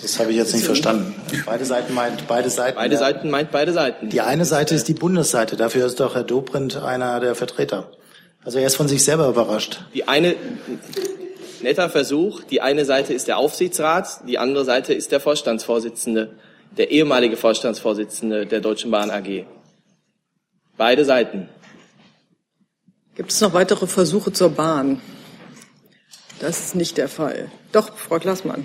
Das 0.00 0.18
habe 0.18 0.30
ich 0.30 0.36
jetzt 0.36 0.54
nicht 0.54 0.64
verstanden. 0.64 1.14
Beide 1.44 1.64
Seiten 1.64 1.94
meint 1.94 2.26
beide 2.26 2.50
Seiten. 2.50 2.76
Beide 2.76 2.96
Seiten 2.96 3.30
meint 3.30 3.50
beide 3.50 3.72
Seiten. 3.72 4.08
Die 4.08 4.20
eine 4.20 4.44
Seite 4.44 4.74
ist 4.74 4.88
die 4.88 4.94
Bundesseite. 4.94 5.56
Dafür 5.56 5.86
ist 5.86 6.00
doch 6.00 6.14
Herr 6.14 6.24
Dobrindt 6.24 6.76
einer 6.76 7.20
der 7.20 7.34
Vertreter. 7.34 7.90
Also 8.44 8.58
er 8.58 8.66
ist 8.66 8.76
von 8.76 8.88
sich 8.88 9.04
selber 9.04 9.28
überrascht. 9.28 9.84
Die 9.94 10.08
eine, 10.08 10.34
netter 11.62 11.88
Versuch. 11.88 12.42
Die 12.44 12.60
eine 12.60 12.84
Seite 12.84 13.14
ist 13.14 13.28
der 13.28 13.38
Aufsichtsrat, 13.38 14.28
die 14.28 14.38
andere 14.38 14.64
Seite 14.64 14.94
ist 14.94 15.12
der 15.12 15.20
Vorstandsvorsitzende, 15.20 16.34
der 16.76 16.90
ehemalige 16.90 17.36
Vorstandsvorsitzende 17.36 18.46
der 18.46 18.60
Deutschen 18.60 18.90
Bahn 18.90 19.10
AG. 19.10 19.44
Beide 20.76 21.04
Seiten. 21.04 21.48
Gibt 23.14 23.30
es 23.30 23.40
noch 23.40 23.52
weitere 23.52 23.86
Versuche 23.86 24.32
zur 24.32 24.50
Bahn? 24.50 25.00
Das 26.40 26.58
ist 26.60 26.74
nicht 26.74 26.96
der 26.96 27.08
Fall. 27.08 27.50
Doch, 27.72 27.96
Frau 27.96 28.18
Klassmann. 28.18 28.64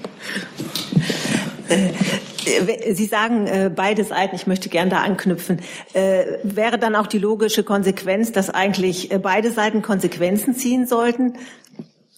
Äh, 1.69 2.93
Sie 2.93 3.05
sagen 3.05 3.47
äh, 3.47 3.69
beide 3.73 4.03
Seiten, 4.03 4.35
ich 4.35 4.47
möchte 4.47 4.69
gern 4.69 4.89
da 4.89 4.97
anknüpfen. 4.99 5.61
Äh, 5.93 6.37
wäre 6.43 6.77
dann 6.77 6.95
auch 6.95 7.07
die 7.07 7.17
logische 7.17 7.63
Konsequenz, 7.63 8.31
dass 8.31 8.49
eigentlich 8.49 9.09
beide 9.21 9.51
Seiten 9.51 9.81
Konsequenzen 9.81 10.55
ziehen 10.55 10.87
sollten? 10.87 11.37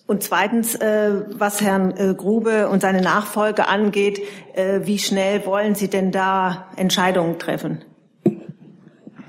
Und 0.05 0.23
zweitens, 0.23 0.73
was 0.73 1.61
Herrn 1.61 2.17
Grube 2.17 2.67
und 2.69 2.81
seine 2.81 2.99
Nachfolge 2.99 3.67
angeht, 3.67 4.19
wie 4.55 4.97
schnell 4.97 5.45
wollen 5.45 5.75
Sie 5.75 5.87
denn 5.87 6.11
da 6.11 6.65
Entscheidungen 6.77 7.37
treffen? 7.37 7.85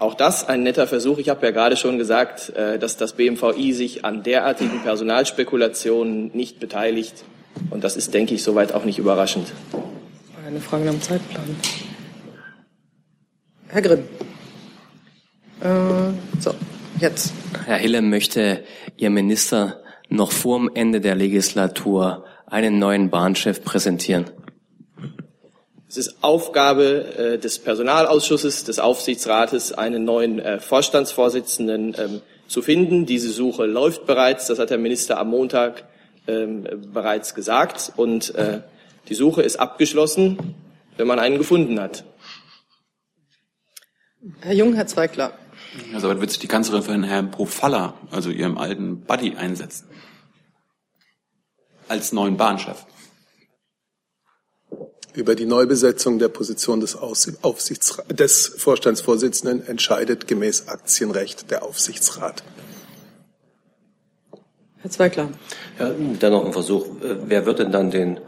Auch 0.00 0.14
das 0.14 0.48
ein 0.48 0.62
netter 0.62 0.86
Versuch. 0.86 1.18
Ich 1.18 1.28
habe 1.28 1.44
ja 1.44 1.52
gerade 1.52 1.76
schon 1.76 1.98
gesagt, 1.98 2.48
äh, 2.56 2.78
dass 2.78 2.96
das 2.96 3.12
BMVI 3.12 3.74
sich 3.74 4.02
an 4.02 4.22
derartigen 4.22 4.80
Personalspekulationen 4.80 6.30
nicht 6.32 6.58
beteiligt. 6.58 7.22
Und 7.70 7.84
das 7.84 7.96
ist, 7.96 8.14
denke 8.14 8.34
ich, 8.34 8.42
soweit 8.42 8.72
auch 8.72 8.84
nicht 8.84 8.98
überraschend. 8.98 9.52
Eine 10.46 10.60
Frage 10.60 10.84
nach 10.84 10.92
dem 10.92 11.02
Zeitplan. 11.02 11.56
Herr 13.68 13.82
Grimm. 13.82 14.04
Äh, 15.60 16.40
so, 16.40 16.54
jetzt. 16.98 17.32
Herr 17.66 17.76
Hille 17.76 18.02
möchte 18.02 18.64
Ihr 18.96 19.10
Minister 19.10 19.80
noch 20.08 20.32
vor 20.32 20.58
dem 20.58 20.70
Ende 20.74 21.00
der 21.00 21.14
Legislatur 21.14 22.24
einen 22.46 22.78
neuen 22.78 23.10
Bahnchef 23.10 23.62
präsentieren. 23.62 24.26
Es 25.88 25.96
ist 25.96 26.22
Aufgabe 26.22 27.04
äh, 27.16 27.38
des 27.38 27.58
Personalausschusses, 27.58 28.64
des 28.64 28.78
Aufsichtsrates, 28.78 29.72
einen 29.72 30.04
neuen 30.04 30.38
äh, 30.38 30.60
Vorstandsvorsitzenden 30.60 31.96
ähm, 31.98 32.20
zu 32.46 32.62
finden. 32.62 33.06
Diese 33.06 33.30
Suche 33.30 33.66
läuft 33.66 34.06
bereits. 34.06 34.46
Das 34.46 34.58
hat 34.58 34.70
der 34.70 34.78
Minister 34.78 35.18
am 35.18 35.30
Montag 35.30 35.84
ähm, 36.30 36.92
bereits 36.92 37.34
gesagt. 37.34 37.92
Und 37.96 38.34
äh, 38.34 38.60
die 39.08 39.14
Suche 39.14 39.42
ist 39.42 39.56
abgeschlossen, 39.56 40.54
wenn 40.96 41.06
man 41.06 41.18
einen 41.18 41.38
gefunden 41.38 41.80
hat. 41.80 42.04
Herr 44.40 44.54
Jung, 44.54 44.74
Herr 44.74 44.86
Zweigler. 44.86 45.32
Also 45.94 46.08
wird 46.08 46.30
sich 46.30 46.38
die 46.38 46.48
Kanzlerin 46.48 46.82
für 46.82 47.06
Herrn 47.06 47.30
Profalla, 47.30 47.94
also 48.10 48.30
ihrem 48.30 48.58
alten 48.58 49.00
Buddy, 49.00 49.36
einsetzen. 49.36 49.86
Als 51.88 52.12
neuen 52.12 52.36
Bahnchef. 52.36 52.86
Über 55.14 55.34
die 55.34 55.46
Neubesetzung 55.46 56.18
der 56.18 56.28
Position 56.28 56.80
des, 56.80 56.96
Aufsichts 56.96 58.00
des 58.08 58.46
Vorstandsvorsitzenden 58.58 59.66
entscheidet 59.66 60.28
gemäß 60.28 60.68
Aktienrecht 60.68 61.50
der 61.50 61.64
Aufsichtsrat. 61.64 62.44
Herr 64.82 64.90
Zweigler. 64.90 65.28
Ja, 65.78 65.90
dennoch 65.90 66.46
ein 66.46 66.52
Versuch. 66.52 66.86
Äh, 67.02 67.16
wer 67.26 67.44
wird 67.46 67.58
denn 67.58 67.72
dann 67.72 67.90
den 67.90 68.20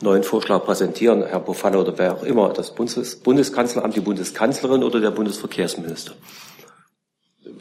neuen 0.00 0.22
Vorschlag 0.22 0.64
präsentieren? 0.64 1.26
Herr 1.26 1.40
Bofalla 1.40 1.78
oder 1.78 1.98
wer 1.98 2.14
auch 2.14 2.22
immer? 2.22 2.52
Das 2.52 2.74
Bundes 2.74 3.16
Bundeskanzleramt, 3.16 3.94
die 3.94 4.00
Bundeskanzlerin 4.00 4.82
oder 4.82 5.00
der 5.00 5.10
Bundesverkehrsminister? 5.10 6.14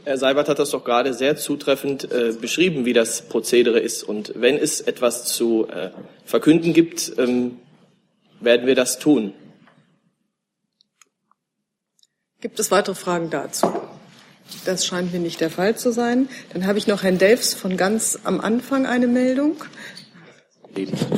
Herr 0.06 0.18
Seibert 0.18 0.48
hat 0.48 0.60
das 0.60 0.70
doch 0.70 0.86
gerade 0.86 1.14
sehr 1.14 1.36
zutreffend 1.36 2.10
äh, 2.10 2.34
beschrieben, 2.40 2.86
wie 2.86 2.94
das 2.94 3.24
Prozedere 3.24 3.80
ist. 3.80 4.04
Und 4.04 4.32
wenn 4.36 4.58
es 4.58 4.80
etwas 4.80 5.26
zu 5.26 5.68
äh, 5.68 5.90
verkünden 6.24 6.72
gibt, 6.72 7.12
ähm, 7.18 7.60
werden 8.40 8.68
wir 8.68 8.76
das 8.76 9.00
tun. 9.00 9.34
Gibt 12.40 12.60
es 12.60 12.72
weitere 12.72 12.96
Fragen 12.96 13.30
dazu? 13.30 13.68
Das 14.66 14.86
scheint 14.86 15.14
mir 15.14 15.20
nicht 15.20 15.42
der 15.42 15.50
Fall 15.50 15.78
zu 15.78 15.92
sein. 15.92 16.30
Dann 16.54 16.68
habe 16.68 16.78
ich 16.78 16.88
noch 16.88 17.04
Herrn 17.04 17.18
Delfs 17.18 17.54
von 17.54 17.78
ganz 17.78 18.20
am 18.24 18.42
Anfang 18.42 18.86
eine 18.86 19.08
Meldung. 19.08 19.56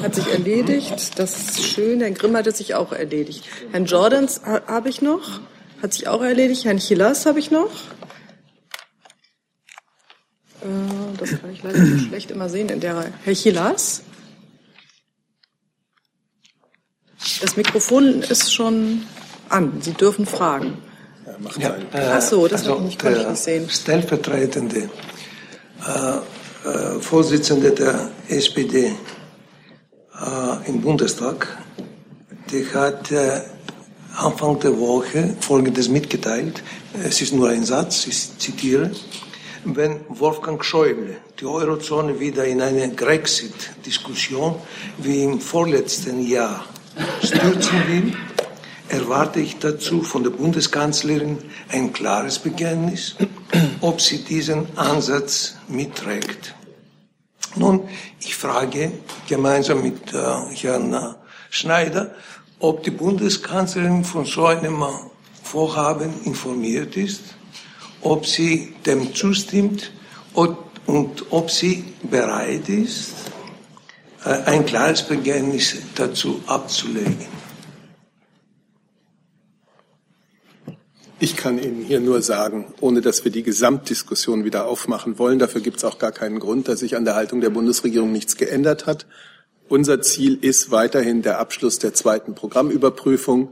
Hat 0.02 0.16
sich 0.16 0.28
erledigt. 0.28 1.20
Das 1.20 1.38
ist 1.38 1.64
schön. 1.64 2.00
Herrn 2.00 2.14
Grimm 2.14 2.36
hat 2.36 2.48
es 2.48 2.58
sich 2.60 2.76
auch 2.76 2.92
erledigt. 2.92 3.44
Herrn 3.72 3.86
Jordans 3.86 4.42
habe 4.46 4.90
ich 4.90 5.02
noch. 5.02 5.42
Hat 5.82 5.94
sich 5.94 6.08
auch 6.08 6.22
erledigt. 6.22 6.66
Herrn 6.66 6.78
Chilas 6.78 7.26
habe 7.26 7.40
ich 7.40 7.52
noch. 7.52 7.72
Äh, 10.62 11.18
das 11.18 11.30
kann 11.30 11.52
ich 11.52 11.64
leider 11.64 12.00
schlecht 12.00 12.32
immer 12.32 12.50
sehen 12.50 12.70
in 12.70 12.80
der 12.80 12.98
Reihe. 12.98 13.14
Herr 13.24 13.34
Chilas? 13.34 14.04
Das 17.42 17.58
Mikrofon 17.58 18.22
ist 18.22 18.54
schon 18.54 19.04
an. 19.50 19.82
Sie 19.82 19.94
dürfen 19.94 20.26
fragen. 20.26 20.78
Ja, 21.58 21.76
äh, 21.94 22.12
Ach 22.14 22.22
so, 22.22 22.48
das 22.48 22.62
also, 22.62 22.86
ich, 22.88 22.98
konnte 22.98 23.22
ich 23.22 23.28
nicht 23.28 23.44
sehen. 23.44 23.70
Stellvertretende 23.70 24.90
äh, 25.88 26.70
äh, 26.70 27.00
Vorsitzende 27.00 27.72
der 27.72 28.10
SPD 28.28 28.88
äh, 28.88 30.70
im 30.70 30.82
Bundestag, 30.82 31.58
die 32.52 32.66
hat 32.74 33.12
äh, 33.12 33.42
Anfang 34.18 34.60
der 34.60 34.78
Woche 34.78 35.36
Folgendes 35.40 35.88
mitgeteilt. 35.88 36.62
Es 37.04 37.22
ist 37.22 37.34
nur 37.34 37.50
ein 37.50 37.64
Satz, 37.64 38.08
ich 38.08 38.38
zitiere. 38.38 38.92
wenn 39.66 40.02
Wolfgang 40.08 40.64
Schäuble 40.64 41.18
die 41.40 41.46
Eurozone 41.46 42.20
wieder 42.20 42.46
in 42.46 42.62
eine 42.62 42.90
Grexit-Diskussion 42.90 44.56
wie 44.98 45.24
im 45.24 45.40
vorletzten 45.40 46.26
Jahr 46.26 46.66
stürzen 47.24 47.88
will, 47.88 48.14
erwarte 48.90 49.40
ich 49.40 49.60
dazu 49.60 50.02
von 50.02 50.24
der 50.24 50.32
Bundeskanzlerin 50.32 51.38
ein 51.70 51.94
klares 51.94 52.40
Bekenntnis, 52.40 53.16
ob 53.82 54.02
sie 54.02 54.24
diesen 54.24 54.68
Ansatz 54.78 55.56
mitträgt. 55.68 56.56
Nun, 57.56 57.88
ich 58.20 58.36
frage 58.36 58.92
gemeinsam 59.28 59.82
mit 59.82 60.14
äh, 60.14 60.56
Herrn 60.56 61.16
Schneider, 61.50 62.14
ob 62.60 62.84
die 62.84 62.92
Bundeskanzlerin 62.92 64.04
von 64.04 64.26
so 64.26 64.46
einem 64.46 64.84
Vorhaben 65.42 66.14
informiert 66.26 66.96
ist, 66.96 67.22
ob 68.02 68.26
sie 68.26 68.76
dem 68.86 69.14
zustimmt 69.16 69.92
und, 70.34 70.58
und 70.86 71.26
ob 71.32 71.50
sie 71.50 71.86
bereit 72.04 72.70
ist, 72.70 73.14
äh, 74.26 74.30
ein 74.46 74.66
klares 74.66 75.02
Bekenntnis 75.02 75.76
dazu 75.96 76.42
abzulegen. 76.46 77.39
Ich 81.22 81.36
kann 81.36 81.62
Ihnen 81.62 81.84
hier 81.84 82.00
nur 82.00 82.22
sagen, 82.22 82.74
ohne 82.80 83.02
dass 83.02 83.26
wir 83.26 83.32
die 83.32 83.44
Gesamtdiskussion 83.44 84.46
wieder 84.46 84.68
aufmachen 84.68 85.20
wollen, 85.20 85.38
dafür 85.38 85.60
gibt 85.60 85.78
es 85.78 85.84
auch 85.84 86.00
gar 86.00 86.14
keinen 86.14 86.40
Grund, 86.40 86.70
dass 86.70 86.80
sich 86.80 86.96
an 86.96 87.04
der 87.04 87.16
Haltung 87.16 87.42
der 87.42 87.50
Bundesregierung 87.50 88.14
nichts 88.14 88.38
geändert 88.38 88.86
hat. 88.86 89.06
Unser 89.68 90.02
Ziel 90.02 90.40
ist 90.40 90.72
weiterhin 90.72 91.22
der 91.22 91.40
Abschluss 91.40 91.78
der 91.78 91.94
zweiten 91.94 92.36
Programmüberprüfung. 92.36 93.50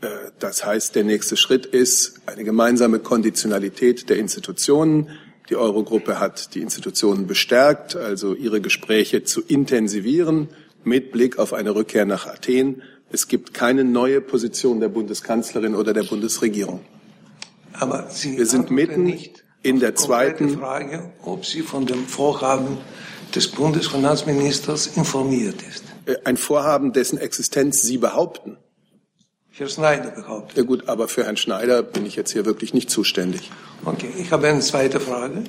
Äh, 0.00 0.06
das 0.38 0.64
heißt, 0.64 0.94
der 0.94 1.02
nächste 1.02 1.36
Schritt 1.36 1.66
ist 1.66 2.20
eine 2.26 2.44
gemeinsame 2.44 3.00
Konditionalität 3.00 4.08
der 4.08 4.18
Institutionen. 4.18 5.10
Die 5.50 5.56
Eurogruppe 5.56 6.20
hat 6.20 6.54
die 6.54 6.60
Institutionen 6.60 7.26
bestärkt, 7.26 7.96
also 7.96 8.32
ihre 8.32 8.60
Gespräche 8.60 9.24
zu 9.24 9.42
intensivieren 9.42 10.50
mit 10.84 11.10
Blick 11.10 11.40
auf 11.40 11.52
eine 11.52 11.74
Rückkehr 11.74 12.06
nach 12.06 12.28
Athen. 12.28 12.82
Es 13.10 13.28
gibt 13.28 13.54
keine 13.54 13.84
neue 13.84 14.20
Position 14.20 14.80
der 14.80 14.88
Bundeskanzlerin 14.88 15.74
oder 15.74 15.92
der 15.92 16.02
Bundesregierung. 16.02 16.80
Aber 17.72 18.08
Sie 18.10 18.36
Wir 18.36 18.46
sind 18.46 18.70
mitten 18.70 19.12
in 19.62 19.80
der 19.80 19.94
zweiten 19.94 20.58
Frage, 20.58 21.12
ob 21.22 21.44
Sie 21.44 21.62
von 21.62 21.86
dem 21.86 22.06
Vorhaben 22.06 22.78
des 23.34 23.48
Bundesfinanzministers 23.48 24.88
informiert 24.96 25.62
ist. 25.62 25.84
Äh, 26.06 26.16
ein 26.24 26.36
Vorhaben, 26.36 26.92
dessen 26.92 27.18
Existenz 27.18 27.82
Sie 27.82 27.98
behaupten. 27.98 28.56
Herr 29.50 29.68
Schneider 29.68 30.10
behauptet. 30.10 30.58
Ja 30.58 30.64
gut, 30.64 30.88
aber 30.88 31.08
für 31.08 31.24
Herrn 31.24 31.36
Schneider 31.36 31.82
bin 31.82 32.04
ich 32.04 32.16
jetzt 32.16 32.32
hier 32.32 32.44
wirklich 32.44 32.74
nicht 32.74 32.90
zuständig. 32.90 33.50
Okay, 33.84 34.10
ich 34.18 34.30
habe 34.30 34.48
eine 34.48 34.60
zweite 34.60 35.00
Frage. 35.00 35.44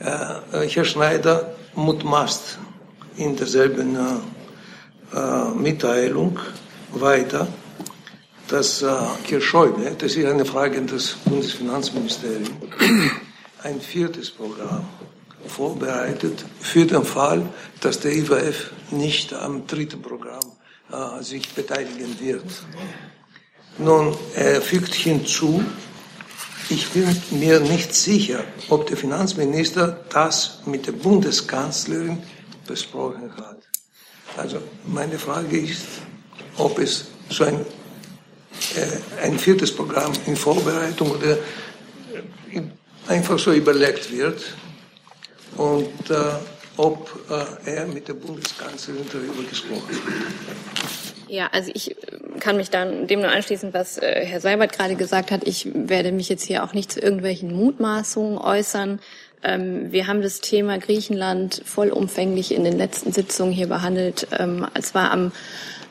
Äh, 0.00 0.66
Herr 0.68 0.84
Schneider 0.84 1.54
mutmaßt 1.74 2.58
in 3.16 3.36
derselben 3.36 3.96
äh, 5.14 5.50
Mitteilung 5.56 6.38
weiter, 6.92 7.48
dass 8.48 8.82
äh, 8.82 9.40
Schäuble, 9.40 9.94
das 9.98 10.16
ist 10.16 10.26
eine 10.26 10.44
Frage 10.44 10.82
des 10.82 11.16
Bundesfinanzministeriums, 11.24 12.50
ein 13.62 13.80
viertes 13.80 14.30
Programm 14.30 14.84
vorbereitet 15.46 16.44
für 16.60 16.84
den 16.84 17.04
Fall, 17.04 17.48
dass 17.80 18.00
der 18.00 18.12
IWF 18.12 18.72
nicht 18.90 19.32
am 19.32 19.66
dritten 19.66 20.02
Programm 20.02 20.40
äh, 20.92 21.22
sich 21.22 21.48
beteiligen 21.50 22.18
wird. 22.20 22.44
Nun, 23.78 24.16
er 24.34 24.60
fügt 24.60 24.94
hinzu, 24.94 25.64
ich 26.68 26.88
bin 26.90 27.08
mir 27.30 27.60
nicht 27.60 27.94
sicher, 27.94 28.44
ob 28.68 28.86
der 28.86 28.96
Finanzminister 28.96 30.04
das 30.10 30.60
mit 30.66 30.86
der 30.86 30.92
Bundeskanzlerin 30.92 32.18
besprochen 32.66 33.32
hat. 33.36 33.59
Also 34.36 34.58
meine 34.86 35.18
Frage 35.18 35.58
ist, 35.58 35.86
ob 36.56 36.78
es 36.78 37.06
so 37.28 37.44
ein, 37.44 37.60
äh, 38.76 39.24
ein 39.24 39.38
viertes 39.38 39.74
Programm 39.74 40.12
in 40.26 40.36
Vorbereitung 40.36 41.10
oder 41.10 41.32
äh, 42.52 42.62
einfach 43.08 43.38
so 43.38 43.52
überlegt 43.52 44.10
wird 44.12 44.42
und 45.56 46.10
äh, 46.10 46.14
ob 46.76 47.10
äh, 47.66 47.70
er 47.70 47.86
mit 47.86 48.08
der 48.08 48.14
Bundeskanzlerin 48.14 49.04
darüber 49.12 49.42
gesprochen 49.48 49.88
hat. 49.88 51.00
Ja, 51.28 51.48
also 51.52 51.70
ich 51.74 51.94
kann 52.40 52.56
mich 52.56 52.70
dann 52.70 53.06
dem 53.06 53.20
nur 53.20 53.30
anschließen, 53.30 53.72
was 53.72 53.98
äh, 53.98 54.24
Herr 54.24 54.40
Seibert 54.40 54.72
gerade 54.72 54.96
gesagt 54.96 55.30
hat. 55.30 55.46
Ich 55.46 55.68
werde 55.72 56.10
mich 56.10 56.28
jetzt 56.28 56.42
hier 56.42 56.64
auch 56.64 56.72
nicht 56.72 56.90
zu 56.90 57.00
irgendwelchen 57.00 57.54
Mutmaßungen 57.54 58.38
äußern. 58.38 59.00
Ähm, 59.42 59.92
wir 59.92 60.06
haben 60.06 60.22
das 60.22 60.40
Thema 60.40 60.78
Griechenland 60.78 61.62
vollumfänglich 61.64 62.54
in 62.54 62.64
den 62.64 62.76
letzten 62.76 63.12
Sitzungen 63.12 63.52
hier 63.52 63.68
behandelt. 63.68 64.28
Ähm, 64.38 64.66
es 64.74 64.94
war 64.94 65.10
am 65.10 65.32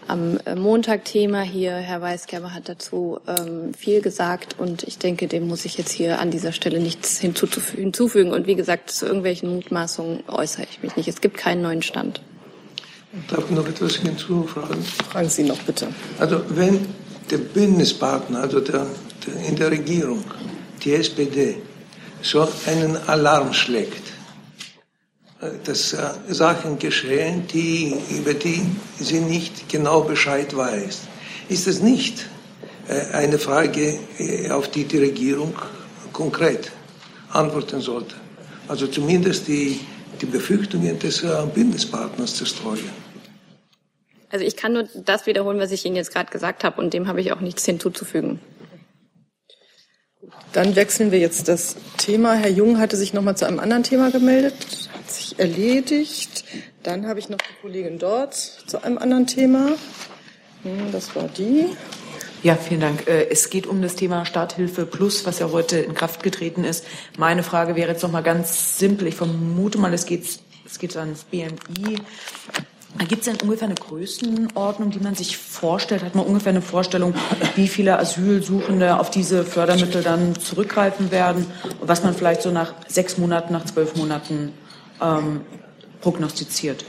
am 0.10 0.40
Montag 0.56 1.06
Thema 1.06 1.42
hier. 1.42 1.74
Herr 1.76 2.02
Weisgerber 2.02 2.54
hat 2.54 2.68
dazu 2.68 3.20
ähm, 3.28 3.76
viel 3.76 4.02
gesagt 4.02 4.56
und 4.58 4.84
ich 4.84 4.98
denke, 4.98 5.28
dem 5.28 5.48
muss 5.48 5.66
ich 5.66 5.78
jetzt 5.78 5.92
hier 5.92 6.20
an 6.20 6.32
dieser 6.32 6.52
Stelle 6.52 6.80
nichts 6.80 7.20
hinzufügen. 7.20 8.32
Und 8.32 8.48
wie 8.48 8.56
gesagt, 8.56 8.90
zu 8.90 9.06
irgendwelchen 9.06 9.54
Mutmaßungen 9.54 10.24
äußere 10.28 10.66
ich 10.70 10.82
mich 10.82 10.96
nicht. 10.96 11.08
Es 11.08 11.22
gibt 11.22 11.38
keinen 11.38 11.62
neuen 11.62 11.84
Stand. 11.84 12.22
Darf 13.30 13.46
ich 13.46 13.56
noch 13.56 13.68
etwas 13.68 13.98
hinzufragen? 13.98 14.84
Fragen 14.84 15.30
Sie 15.30 15.44
noch 15.44 15.60
bitte. 15.60 15.88
Also 16.18 16.42
wenn 16.50 16.88
der 17.30 17.38
Bündnispartner, 17.38 18.42
also 18.42 18.62
der, 18.62 18.88
der 19.28 19.48
in 19.48 19.56
der 19.56 19.70
Regierung, 19.70 20.24
die 20.84 20.94
SPD, 20.94 21.58
so 22.22 22.48
einen 22.66 22.98
Alarm 23.08 23.54
schlägt, 23.54 24.04
dass 25.64 25.94
äh, 25.94 26.10
Sachen 26.28 26.78
geschehen, 26.80 27.48
die, 27.48 27.96
über 28.10 28.34
die 28.34 28.62
sie 29.00 29.22
nicht 29.22 29.70
genau 29.70 30.02
Bescheid 30.02 30.56
weiß. 30.56 31.02
Ist 31.48 31.68
es 31.68 31.82
nicht 31.82 32.26
äh, 32.88 33.16
eine 33.16 33.40
Frage, 33.40 34.00
äh, 34.18 34.50
auf 34.52 34.70
die 34.70 34.84
die 34.84 34.98
Regierung 34.98 35.54
konkret 36.12 36.72
antworten 37.30 37.80
sollte? 37.80 38.16
Also 38.68 38.88
zumindest 38.88 39.48
die, 39.48 39.80
die 40.22 40.26
Befürchtungen 40.26 41.00
des 41.00 41.26
Bündnispartners 41.56 42.36
zerstreuen. 42.36 42.90
Also 44.30 44.46
ich 44.46 44.56
kann 44.56 44.74
nur 44.74 44.88
das 45.06 45.26
wiederholen, 45.26 45.60
was 45.60 45.72
ich 45.72 45.86
Ihnen 45.86 45.96
jetzt 45.96 46.14
gerade 46.14 46.30
gesagt 46.30 46.64
habe, 46.64 46.80
und 46.80 46.94
dem 46.94 47.08
habe 47.08 47.20
ich 47.20 47.32
auch 47.32 47.40
nichts 47.40 47.66
hinzuzufügen. 47.66 48.40
Dann 50.54 50.76
wechseln 50.76 51.12
wir 51.12 51.20
jetzt 51.20 51.48
das 51.48 51.76
Thema. 51.98 52.34
Herr 52.34 52.50
Jung 52.50 52.80
hatte 52.80 52.98
sich 52.98 53.14
noch 53.14 53.22
mal 53.22 53.36
zu 53.36 53.46
einem 53.46 53.60
anderen 53.60 53.84
Thema 53.84 54.12
gemeldet 54.12 54.90
sich 55.12 55.40
erledigt. 55.40 56.44
Dann 56.84 57.08
habe 57.08 57.20
ich 57.20 57.30
noch 57.30 57.38
die 57.38 57.62
Kollegin 57.62 58.00
dort 58.00 58.34
zu 58.34 58.84
einem 58.84 58.98
anderen 58.98 59.28
Thema. 59.28 59.72
Hm, 60.64 60.92
das 60.92 61.16
war 61.16 61.28
die. 61.28 61.66
Ja, 62.42 62.56
vielen 62.56 62.82
Dank. 62.82 63.08
Äh, 63.08 63.30
es 63.30 63.50
geht 63.50 63.68
um 63.68 63.82
das 63.82 63.96
Thema 63.96 64.26
Starthilfe 64.26 64.86
Plus, 64.86 65.26
was 65.26 65.40
ja 65.40 65.52
heute 65.52 65.80
in 65.80 65.94
Kraft 65.94 66.24
getreten 66.24 66.64
ist. 66.64 66.86
Meine 67.18 67.44
Frage 67.44 67.76
wäre 67.76 67.92
jetzt 67.92 68.04
noch 68.04 68.12
mal 68.12 68.24
ganz 68.24 68.78
simpel. 68.78 69.08
Ich 69.08 69.16
vermute 69.16 69.78
mal, 69.78 69.94
es 69.94 70.06
geht, 70.06 70.40
es 70.66 70.80
geht 70.80 70.96
ans 70.96 71.26
BMI. 71.26 71.98
Gibt 73.08 73.22
es 73.22 73.26
denn 73.26 73.38
ungefähr 73.42 73.68
eine 73.68 73.76
Größenordnung, 73.76 74.92
die 74.92 75.00
man 75.00 75.16
sich 75.16 75.38
vorstellt? 75.38 76.04
Hat 76.04 76.16
man 76.16 76.26
ungefähr 76.26 76.52
eine 76.52 76.62
Vorstellung, 76.62 77.14
wie 77.56 77.68
viele 77.68 77.98
Asylsuchende 77.98 79.00
auf 79.00 79.10
diese 79.10 79.46
Fördermittel 79.46 80.04
dann 80.04 80.36
zurückgreifen 80.36 81.10
werden 81.12 81.46
und 81.80 81.88
was 81.88 82.04
man 82.04 82.14
vielleicht 82.14 82.42
so 82.42 82.52
nach 82.52 82.74
sechs 82.88 83.18
Monaten, 83.18 83.54
nach 83.54 83.66
zwölf 83.66 83.96
Monaten 83.96 84.52
ähm, 85.02 85.42
prognostiziert? 86.02 86.84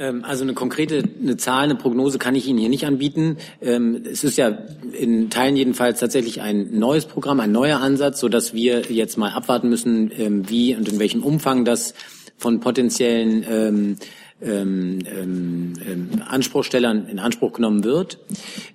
Ähm, 0.00 0.24
also 0.24 0.44
eine 0.44 0.54
konkrete 0.54 1.04
eine 1.20 1.36
Zahl, 1.36 1.64
eine 1.64 1.74
Prognose 1.74 2.18
kann 2.18 2.34
ich 2.34 2.48
Ihnen 2.48 2.58
hier 2.58 2.70
nicht 2.70 2.86
anbieten. 2.86 3.36
Ähm, 3.60 4.02
es 4.10 4.24
ist 4.24 4.38
ja 4.38 4.56
in 4.92 5.30
Teilen 5.30 5.56
jedenfalls 5.56 6.00
tatsächlich 6.00 6.40
ein 6.40 6.78
neues 6.78 7.04
Programm, 7.04 7.38
ein 7.40 7.52
neuer 7.52 7.80
Ansatz, 7.80 8.18
so 8.18 8.28
dass 8.28 8.54
wir 8.54 8.80
jetzt 8.88 9.18
mal 9.18 9.32
abwarten 9.32 9.68
müssen, 9.68 10.10
ähm, 10.16 10.48
wie 10.48 10.74
und 10.74 10.88
in 10.88 10.98
welchem 10.98 11.22
Umfang 11.22 11.64
das 11.64 11.94
von 12.40 12.60
potenziellen 12.60 13.44
ähm, 13.48 13.96
ähm, 14.42 14.98
ähm, 15.06 16.22
Anspruchstellern 16.26 17.06
in 17.08 17.18
Anspruch 17.18 17.52
genommen 17.52 17.84
wird. 17.84 18.18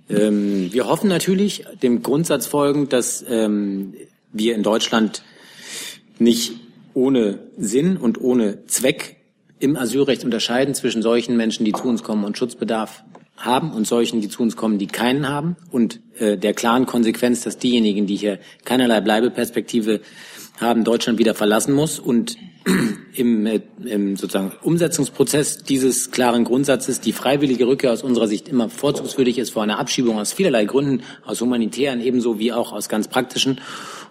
Ähm, 0.10 0.72
wir 0.72 0.88
hoffen 0.88 1.10
natürlich 1.10 1.66
dem 1.82 2.04
Grundsatz 2.04 2.46
folgend, 2.46 2.94
dass 2.94 3.26
ähm, 3.28 3.96
wir 4.32 4.54
in 4.54 4.62
Deutschland 4.62 5.24
nicht 6.20 6.54
ohne 6.94 7.40
Sinn 7.58 7.98
und 7.98 8.22
ohne 8.22 8.66
Zweck 8.68 9.18
im 9.60 9.76
Asylrecht 9.76 10.24
unterscheiden 10.24 10.76
zwischen 10.76 11.02
solchen 11.02 11.36
Menschen, 11.36 11.66
die 11.66 11.74
zu 11.74 11.88
uns 11.88 12.04
kommen 12.04 12.24
und 12.24 12.38
Schutzbedarf 12.38 13.04
haben 13.36 13.72
und 13.72 13.88
solchen, 13.88 14.22
die 14.22 14.30
zu 14.30 14.44
uns 14.44 14.56
kommen, 14.56 14.78
die 14.78 14.88
keinen 14.88 15.28
haben 15.28 15.56
und 15.72 16.00
äh, 16.20 16.38
der 16.38 16.54
klaren 16.54 16.86
Konsequenz, 16.86 17.42
dass 17.42 17.58
diejenigen, 17.58 18.06
die 18.06 18.16
hier 18.16 18.40
keinerlei 18.64 19.02
Bleibeperspektive 19.02 20.02
haben, 20.60 20.84
Deutschland 20.84 21.18
wieder 21.18 21.34
verlassen 21.34 21.74
muss 21.74 22.00
und 22.00 22.38
im, 23.14 23.48
im 23.84 24.16
sozusagen 24.16 24.52
Umsetzungsprozess 24.64 25.60
dieses 25.60 26.12
klaren 26.12 26.44
Grundsatzes 26.44 27.00
die 27.00 27.14
freiwillige 27.14 27.68
Rückkehr 27.68 27.92
aus 27.92 28.02
unserer 28.02 28.28
Sicht 28.28 28.48
immer 28.48 28.70
vorzugswürdig 28.70 29.38
ist 29.38 29.52
vor 29.52 29.64
einer 29.64 29.78
Abschiebung 29.78 30.18
aus 30.18 30.34
vielerlei 30.34 30.66
Gründen, 30.66 31.04
aus 31.26 31.42
humanitären 31.42 32.02
ebenso 32.02 32.40
wie 32.40 32.52
auch 32.52 32.74
aus 32.74 32.90
ganz 32.90 33.08
praktischen. 33.08 33.62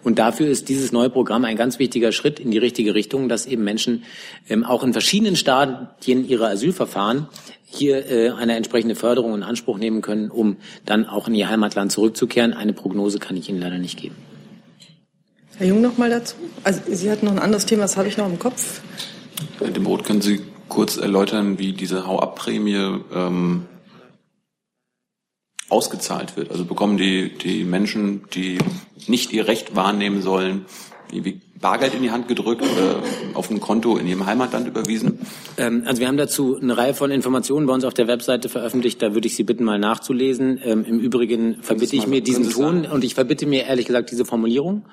Und 0.05 0.19
dafür 0.19 0.49
ist 0.49 0.69
dieses 0.69 0.93
neue 0.93 1.11
Programm 1.11 1.45
ein 1.45 1.57
ganz 1.57 1.79
wichtiger 1.79 2.13
Schritt 2.13 2.39
in 2.39 2.51
die 2.51 2.59
richtige 2.59 2.95
Richtung, 2.95 3.29
dass 3.29 3.47
eben 3.47 3.65
Menschen 3.65 4.05
ähm, 4.49 4.63
auch 4.65 4.85
in 4.85 4.93
verschiedenen 4.93 5.35
Stadien 5.35 6.29
ihrer 6.29 6.49
Asylverfahren 6.49 7.27
hier 7.65 8.09
äh, 8.09 8.31
eine 8.31 8.55
entsprechende 8.55 8.95
Förderung 8.95 9.35
in 9.35 9.43
Anspruch 9.43 9.79
nehmen 9.79 10.03
können, 10.03 10.31
um 10.31 10.59
dann 10.85 11.07
auch 11.07 11.27
in 11.27 11.35
ihr 11.35 11.49
Heimatland 11.49 11.91
zurückzukehren. 11.91 12.53
Eine 12.53 12.73
Prognose 12.73 13.19
kann 13.19 13.37
ich 13.37 13.49
Ihnen 13.49 13.61
leider 13.61 13.79
nicht 13.79 13.99
geben. 13.99 14.34
Herr 15.57 15.67
Jung 15.69 15.81
noch 15.81 15.99
mal 15.99 16.11
dazu. 16.11 16.35
Also 16.65 16.81
Sie 16.89 17.11
hatten 17.11 17.27
noch 17.27 17.33
ein 17.33 17.39
anderes 17.39 17.67
Thema, 17.67 17.83
das 17.83 17.97
habe 17.97 18.09
ich 18.09 18.17
noch 18.17 18.27
im 18.27 18.39
Kopf. 18.39 18.81
Herr 19.61 19.71
Demroth, 19.71 20.05
können 20.05 20.21
Sie 20.21 20.41
kurz 20.69 20.97
erläutern, 20.97 21.59
wie 21.59 21.73
diese 21.73 22.07
Hau-Ab-Prämie 22.07 23.01
ähm, 23.15 23.67
ausgezahlt 25.69 26.37
wird? 26.37 26.51
Also 26.51 26.65
bekommen 26.65 26.97
die, 26.97 27.31
die 27.39 27.65
Menschen, 27.65 28.25
die 28.35 28.59
nicht 29.07 29.33
ihr 29.33 29.47
Recht 29.47 29.77
wahrnehmen 29.77 30.23
sollen, 30.23 30.67
wie 31.13 31.41
Bargeld 31.61 31.95
in 31.95 32.03
die 32.03 32.11
Hand 32.11 32.27
gedrückt 32.27 32.63
oder 32.63 33.03
auf 33.35 33.51
ein 33.51 33.61
Konto 33.61 33.97
in 33.97 34.09
ihrem 34.09 34.27
Heimatland 34.27 34.67
überwiesen? 34.67 35.21
Ähm, 35.57 35.85
also 35.87 36.01
wir 36.01 36.09
haben 36.09 36.17
dazu 36.17 36.59
eine 36.61 36.77
Reihe 36.77 36.95
von 36.95 37.13
Informationen 37.13 37.67
bei 37.67 37.73
uns 37.73 37.85
auf 37.85 37.95
der 37.95 38.09
Webseite 38.09 38.49
veröffentlicht. 38.49 39.01
Da 39.01 39.15
würde 39.15 39.29
ich 39.29 39.37
Sie 39.37 39.45
bitten, 39.45 39.63
mal 39.63 39.79
nachzulesen. 39.79 40.61
Ähm, 40.65 40.85
Im 40.85 40.99
Übrigen 40.99 41.63
verbitte 41.63 41.95
ich 41.95 42.09
mir 42.09 42.23
diesen 42.23 42.51
Ton 42.51 42.87
und 42.87 43.05
ich 43.05 43.15
verbitte 43.15 43.47
mir 43.47 43.65
ehrlich 43.65 43.87
gesagt 43.87 44.11
diese 44.11 44.25
Formulierung. 44.25 44.85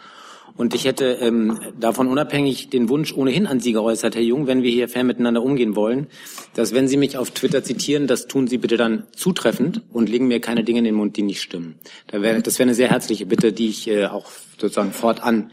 Und 0.62 0.76
ich 0.76 0.86
hätte 0.86 1.14
ähm, 1.14 1.60
davon 1.80 2.06
unabhängig 2.06 2.70
den 2.70 2.88
Wunsch 2.88 3.14
ohnehin 3.14 3.48
an 3.48 3.60
Sie 3.60 3.72
geäußert, 3.72 4.14
Herr 4.14 4.22
Jung, 4.22 4.46
wenn 4.46 4.62
wir 4.62 4.70
hier 4.70 4.88
fair 4.88 5.04
miteinander 5.04 5.42
umgehen 5.42 5.76
wollen, 5.76 6.06
dass 6.54 6.72
wenn 6.72 6.88
Sie 6.88 6.98
mich 6.98 7.18
auf 7.18 7.32
Twitter 7.32 7.64
zitieren, 7.64 8.06
das 8.06 8.28
tun 8.28 8.46
Sie 8.46 8.60
bitte 8.60 8.78
dann 8.78 9.08
zutreffend 9.12 9.82
und 9.92 10.08
legen 10.08 10.28
mir 10.28 10.40
keine 10.40 10.64
Dinge 10.64 10.78
in 10.78 10.86
den 10.86 10.94
Mund, 10.94 11.18
die 11.18 11.24
nicht 11.24 11.42
stimmen. 11.42 11.80
Da 12.06 12.22
wär, 12.22 12.40
das 12.44 12.60
wäre 12.60 12.68
eine 12.68 12.76
sehr 12.76 12.92
herzliche 12.92 13.26
Bitte, 13.26 13.54
die 13.54 13.70
ich 13.70 13.88
äh, 13.88 14.06
auch 14.06 14.28
sozusagen 14.60 14.92
fortan 14.92 15.50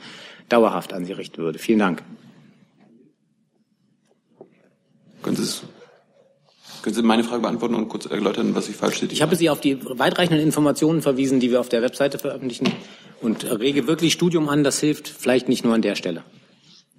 dauerhaft 0.50 0.92
an 0.92 1.06
Sie 1.06 1.12
richten 1.14 1.38
würde. 1.38 1.58
Vielen 1.58 1.78
Dank. 1.78 2.02
Können 5.22 5.36
können 6.88 6.94
Sie 6.94 7.02
meine 7.02 7.22
Frage 7.22 7.42
beantworten 7.42 7.74
und 7.74 7.90
kurz 7.90 8.06
erläutern, 8.06 8.54
was 8.54 8.70
ich 8.70 8.76
falsch 8.76 9.00
sehe? 9.00 9.10
Ich 9.10 9.20
habe 9.20 9.36
Sie 9.36 9.50
auf 9.50 9.60
die 9.60 9.78
weitreichenden 9.84 10.42
Informationen 10.42 11.02
verwiesen, 11.02 11.38
die 11.38 11.50
wir 11.50 11.60
auf 11.60 11.68
der 11.68 11.82
Webseite 11.82 12.18
veröffentlichen 12.18 12.72
und 13.20 13.44
rege 13.44 13.86
wirklich 13.86 14.14
Studium 14.14 14.48
an. 14.48 14.64
Das 14.64 14.80
hilft 14.80 15.06
vielleicht 15.06 15.50
nicht 15.50 15.66
nur 15.66 15.74
an 15.74 15.82
der 15.82 15.96
Stelle. 15.96 16.24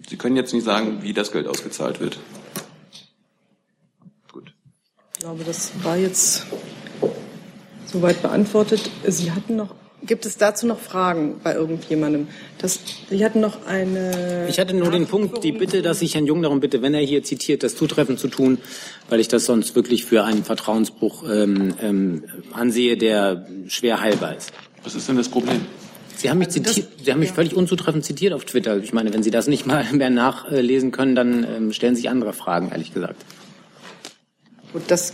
Sie 0.08 0.16
können 0.16 0.36
jetzt 0.36 0.54
nicht 0.54 0.64
sagen, 0.64 1.00
wie 1.02 1.12
das 1.12 1.32
Geld 1.32 1.48
ausgezahlt 1.48 2.00
wird. 2.00 2.20
Gut. 4.32 4.54
Ich 5.14 5.20
glaube, 5.22 5.44
das 5.44 5.72
war 5.82 5.98
jetzt 5.98 6.46
soweit 7.88 8.22
beantwortet. 8.22 8.92
Sie 9.08 9.32
hatten 9.32 9.56
noch 9.56 9.74
Gibt 10.06 10.26
es 10.26 10.38
dazu 10.38 10.66
noch 10.66 10.80
Fragen 10.80 11.42
bei 11.44 11.54
irgendjemandem? 11.54 12.28
Das, 12.58 12.80
Sie 13.10 13.24
hatten 13.24 13.42
noch 13.42 13.66
eine. 13.66 14.48
Ich 14.48 14.58
hatte 14.58 14.74
nur 14.74 14.92
den 14.92 15.08
Punkt, 15.08 15.44
die 15.44 15.52
Bitte, 15.52 15.82
dass 15.82 16.02
ich 16.02 16.16
Herrn 16.16 16.26
Jung 16.26 16.42
darum 16.42 16.62
bitte, 16.62 16.82
wenn 16.82 16.94
er 16.94 17.02
hier 17.02 17.22
zitiert, 17.24 17.64
das 17.64 17.76
zutreffend 17.76 18.18
zu 18.18 18.30
tun, 18.30 18.60
weil 19.10 19.20
ich 19.20 19.28
das 19.28 19.46
sonst 19.46 19.76
wirklich 19.76 20.06
für 20.06 20.24
einen 20.24 20.46
Vertrauensbruch 20.46 21.26
ähm, 21.30 21.74
ähm, 21.82 22.24
ansehe, 22.54 22.96
der 22.98 23.46
schwer 23.68 24.00
heilbar 24.00 24.38
ist. 24.38 24.54
Was 24.84 24.96
ist 24.96 25.10
denn 25.10 25.18
das 25.18 25.28
Problem? 25.28 25.66
Sie 26.16 26.30
haben 26.30 26.38
mich, 26.38 26.50
zitiert, 26.50 26.88
Sie 27.04 27.12
haben 27.12 27.20
mich 27.20 27.32
völlig 27.32 27.56
unzutreffend 27.56 28.06
zitiert 28.06 28.34
auf 28.34 28.46
Twitter. 28.46 28.78
Ich 28.78 28.94
meine, 28.94 29.14
wenn 29.14 29.24
Sie 29.24 29.32
das 29.32 29.48
nicht 29.48 29.66
mal 29.66 29.86
mehr 29.92 30.10
nachlesen 30.10 30.92
können, 30.92 31.16
dann 31.16 31.44
ähm, 31.44 31.74
stellen 31.74 31.96
sich 31.96 32.10
andere 32.10 32.32
Fragen, 32.32 32.72
ehrlich 32.72 32.94
gesagt. 32.94 33.24
Gut, 34.72 34.84
das 34.88 35.14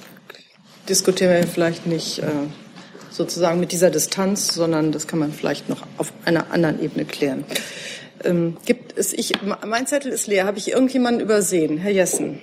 diskutieren 0.88 1.32
wir 1.32 1.48
vielleicht 1.48 1.88
nicht. 1.88 2.20
Äh 2.20 2.26
sozusagen 3.16 3.60
mit 3.60 3.72
dieser 3.72 3.90
Distanz, 3.90 4.54
sondern 4.54 4.92
das 4.92 5.08
kann 5.08 5.20
man 5.20 5.32
vielleicht 5.32 5.70
noch 5.70 5.84
auf 5.98 6.12
einer 6.26 6.52
anderen 6.52 6.82
Ebene 6.82 7.06
klären. 7.06 7.46
Ähm, 8.24 8.58
gibt 8.66 8.98
es, 8.98 9.14
ich, 9.14 9.34
mein 9.66 9.88
Zettel 9.88 10.12
ist 10.12 10.28
leer. 10.28 10.46
Habe 10.46 10.58
ich 10.58 10.72
irgendjemanden 10.72 11.22
übersehen? 11.22 11.78
Herr 11.78 11.92
Jessen. 11.92 12.40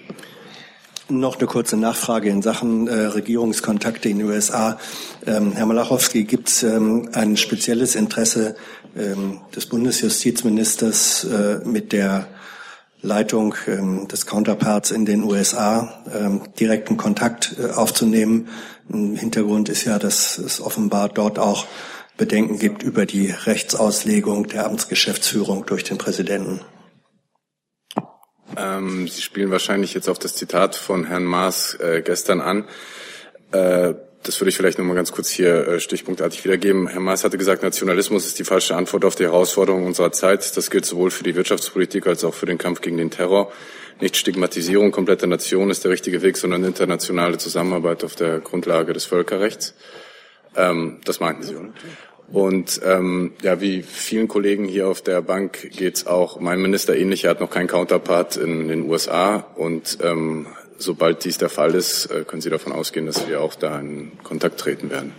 Noch 1.08 1.38
eine 1.38 1.46
kurze 1.46 1.76
Nachfrage 1.76 2.30
in 2.30 2.42
Sachen 2.42 2.88
äh, 2.88 2.94
Regierungskontakte 2.94 4.08
in 4.08 4.18
den 4.18 4.28
USA. 4.28 4.78
Ähm, 5.26 5.52
Herr 5.52 5.66
Malachowski, 5.66 6.24
gibt 6.24 6.48
es 6.48 6.62
ähm, 6.62 7.10
ein 7.12 7.36
spezielles 7.36 7.96
Interesse 7.96 8.56
ähm, 8.96 9.40
des 9.54 9.66
Bundesjustizministers 9.66 11.24
äh, 11.24 11.60
mit 11.64 11.92
der 11.92 12.28
Leitung 13.02 13.54
ähm, 13.66 14.06
des 14.08 14.26
Counterparts 14.26 14.92
in 14.92 15.04
den 15.04 15.24
USA 15.24 16.02
ähm, 16.14 16.42
direkten 16.58 16.96
Kontakt 16.96 17.56
äh, 17.58 17.72
aufzunehmen 17.72 18.48
Hintergrund 18.92 19.68
ist 19.68 19.84
ja, 19.84 19.98
dass 19.98 20.38
es 20.38 20.60
offenbar 20.60 21.08
dort 21.08 21.38
auch 21.38 21.66
Bedenken 22.16 22.58
gibt 22.58 22.82
über 22.82 23.06
die 23.06 23.30
Rechtsauslegung 23.30 24.46
der 24.46 24.66
Amtsgeschäftsführung 24.66 25.66
durch 25.66 25.84
den 25.84 25.98
Präsidenten. 25.98 26.60
Ähm, 28.56 29.08
Sie 29.08 29.22
spielen 29.22 29.50
wahrscheinlich 29.50 29.94
jetzt 29.94 30.08
auf 30.08 30.18
das 30.18 30.34
Zitat 30.34 30.76
von 30.76 31.04
Herrn 31.06 31.24
Maas 31.24 31.74
äh, 31.74 32.02
gestern 32.04 32.40
an. 32.40 32.64
Äh, 33.52 33.94
das 34.22 34.40
würde 34.40 34.50
ich 34.50 34.56
vielleicht 34.56 34.78
noch 34.78 34.84
mal 34.84 34.94
ganz 34.94 35.10
kurz 35.10 35.30
hier 35.30 35.66
äh, 35.66 35.80
stichpunktartig 35.80 36.44
wiedergeben. 36.44 36.86
Herr 36.86 37.00
Maas 37.00 37.24
hatte 37.24 37.38
gesagt, 37.38 37.62
Nationalismus 37.62 38.26
ist 38.26 38.38
die 38.38 38.44
falsche 38.44 38.76
Antwort 38.76 39.04
auf 39.04 39.16
die 39.16 39.24
Herausforderungen 39.24 39.86
unserer 39.86 40.12
Zeit. 40.12 40.56
Das 40.56 40.70
gilt 40.70 40.84
sowohl 40.84 41.10
für 41.10 41.24
die 41.24 41.34
Wirtschaftspolitik 41.34 42.06
als 42.06 42.24
auch 42.24 42.34
für 42.34 42.46
den 42.46 42.58
Kampf 42.58 42.82
gegen 42.82 42.98
den 42.98 43.10
Terror. 43.10 43.52
Nicht 44.00 44.16
Stigmatisierung 44.16 44.90
kompletter 44.90 45.26
Nationen 45.26 45.70
ist 45.70 45.84
der 45.84 45.90
richtige 45.90 46.22
Weg, 46.22 46.36
sondern 46.36 46.64
internationale 46.64 47.38
Zusammenarbeit 47.38 48.04
auf 48.04 48.14
der 48.14 48.40
Grundlage 48.40 48.92
des 48.92 49.04
Völkerrechts. 49.04 49.74
Ähm, 50.56 51.00
das 51.04 51.20
meinten 51.20 51.42
Sie, 51.42 51.54
oder? 51.54 51.72
Und 52.32 52.80
ähm, 52.82 53.32
ja, 53.42 53.60
wie 53.60 53.82
vielen 53.82 54.26
Kollegen 54.26 54.64
hier 54.64 54.88
auf 54.88 55.02
der 55.02 55.20
Bank 55.20 55.70
geht's 55.70 56.06
auch 56.06 56.40
meinem 56.40 56.62
Minister 56.62 56.96
ähnlich. 56.96 57.24
Er 57.24 57.30
hat 57.30 57.40
noch 57.40 57.50
keinen 57.50 57.66
Counterpart 57.66 58.36
in 58.38 58.68
den 58.68 58.88
USA. 58.88 59.36
Und 59.56 59.98
ähm, 60.02 60.46
sobald 60.78 61.24
dies 61.24 61.36
der 61.36 61.50
Fall 61.50 61.74
ist, 61.74 62.06
äh, 62.06 62.24
können 62.24 62.40
Sie 62.40 62.48
davon 62.48 62.72
ausgehen, 62.72 63.04
dass 63.04 63.28
wir 63.28 63.42
auch 63.42 63.54
da 63.54 63.78
in 63.78 64.12
Kontakt 64.22 64.58
treten 64.58 64.90
werden. 64.90 65.12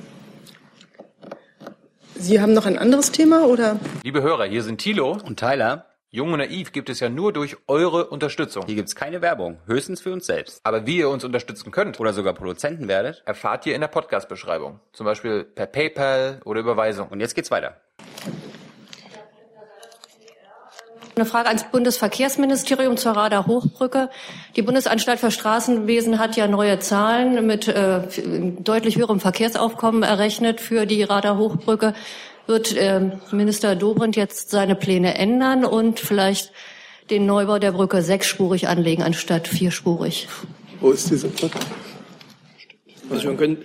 Sie 2.16 2.42
haben 2.42 2.54
noch 2.54 2.66
ein 2.66 2.80
anderes 2.80 3.12
Thema, 3.12 3.46
oder? 3.46 3.80
Liebe 4.04 4.24
Hörer, 4.24 4.46
hier 4.46 4.64
sind 4.64 4.80
Thilo 4.80 5.18
und 5.24 5.40
Tyler. 5.40 5.93
Jung 6.16 6.32
und 6.32 6.38
Naiv 6.38 6.72
gibt 6.74 6.92
es 6.92 7.00
ja 7.00 7.10
nur 7.10 7.34
durch 7.34 7.58
eure 7.68 8.06
Unterstützung. 8.06 8.68
Hier 8.68 8.76
gibt 8.76 8.88
es 8.88 8.94
keine 8.94 9.24
Werbung, 9.24 9.58
höchstens 9.66 10.00
für 10.00 10.14
uns 10.14 10.28
selbst. 10.28 10.60
Aber 10.64 10.86
wie 10.86 10.98
ihr 10.98 11.10
uns 11.10 11.24
unterstützen 11.24 11.72
könnt 11.72 12.00
oder 12.00 12.14
sogar 12.14 12.36
Produzenten 12.36 12.88
werdet, 12.88 13.24
erfahrt 13.26 13.66
ihr 13.66 13.74
in 13.74 13.82
der 13.82 13.88
Podcast-Beschreibung. 13.88 14.80
Zum 14.92 15.08
Beispiel 15.08 15.44
per 15.44 15.66
PayPal 15.66 16.40
oder 16.46 16.60
Überweisung. 16.60 17.08
Und 17.08 17.20
jetzt 17.20 17.34
geht's 17.34 17.50
weiter. 17.50 17.78
Eine 21.16 21.26
Frage 21.26 21.48
ans 21.48 21.64
Bundesverkehrsministerium 21.72 22.96
zur 22.98 23.14
Radar 23.14 23.48
Hochbrücke. 23.48 24.12
Die 24.56 24.62
Bundesanstalt 24.62 25.20
für 25.20 25.32
Straßenwesen 25.32 26.20
hat 26.20 26.36
ja 26.36 26.48
neue 26.48 26.78
Zahlen 26.78 27.44
mit 27.48 27.68
äh, 27.68 28.02
deutlich 28.60 28.98
höherem 28.98 29.20
Verkehrsaufkommen 29.20 30.04
errechnet 30.04 30.62
für 30.62 30.86
die 30.86 31.02
Radar 31.02 31.40
Hochbrücke 31.40 31.96
wird 32.48 32.76
äh, 32.76 33.12
Minister 33.32 33.76
Dobrindt 33.76 34.16
jetzt 34.16 34.50
seine 34.50 34.76
Pläne 34.76 35.18
ändern 35.18 35.66
und 35.66 36.00
vielleicht 36.00 36.52
den 37.10 37.26
Neubau 37.26 37.60
der 37.60 37.72
Brücke 37.72 38.02
sechsspurig 38.02 38.68
anlegen 38.68 39.04
anstatt 39.04 39.48
vierspurig. 39.48 40.28
Wo 40.80 40.92
ist 40.92 41.10
diese 41.10 41.28
Brücke? 41.28 41.60
Also 43.10 43.34
können, 43.36 43.64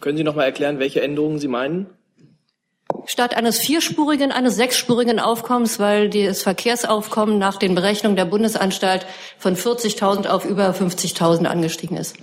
können 0.00 0.16
Sie 0.16 0.24
noch 0.24 0.34
mal 0.34 0.44
erklären, 0.44 0.78
welche 0.78 1.02
Änderungen 1.02 1.38
Sie 1.38 1.48
meinen? 1.48 1.86
Statt 3.04 3.36
eines 3.36 3.58
vierspurigen, 3.58 4.32
eines 4.32 4.56
sechsspurigen 4.56 5.18
Aufkommens, 5.18 5.78
weil 5.78 6.08
das 6.08 6.42
Verkehrsaufkommen 6.42 7.38
nach 7.38 7.56
den 7.56 7.74
Berechnungen 7.74 8.16
der 8.16 8.24
Bundesanstalt 8.24 9.06
von 9.38 9.56
40.000 9.56 10.28
auf 10.28 10.44
über 10.44 10.70
50.000 10.70 11.44
angestiegen 11.44 11.96
ist. 11.96 12.16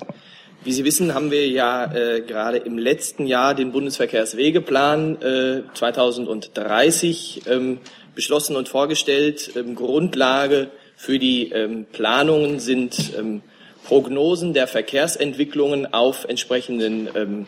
Wie 0.65 0.73
Sie 0.73 0.83
wissen, 0.83 1.13
haben 1.13 1.29
wir 1.29 1.47
ja 1.47 1.93
äh, 1.93 2.21
gerade 2.21 2.57
im 2.57 2.79
letzten 2.79 3.27
Jahr 3.27 3.53
den 3.53 3.71
Bundesverkehrswegeplan 3.71 5.21
äh, 5.21 5.61
2030 5.75 7.43
ähm, 7.45 7.77
beschlossen 8.15 8.55
und 8.55 8.67
vorgestellt. 8.67 9.51
Ähm, 9.55 9.75
Grundlage 9.75 10.71
für 10.95 11.19
die 11.19 11.51
ähm, 11.51 11.85
Planungen 11.91 12.59
sind 12.59 13.13
ähm, 13.15 13.43
Prognosen 13.85 14.55
der 14.55 14.65
Verkehrsentwicklungen 14.65 15.93
auf 15.93 16.25
entsprechenden 16.25 17.09
ähm, 17.13 17.45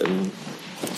ähm, 0.00 0.32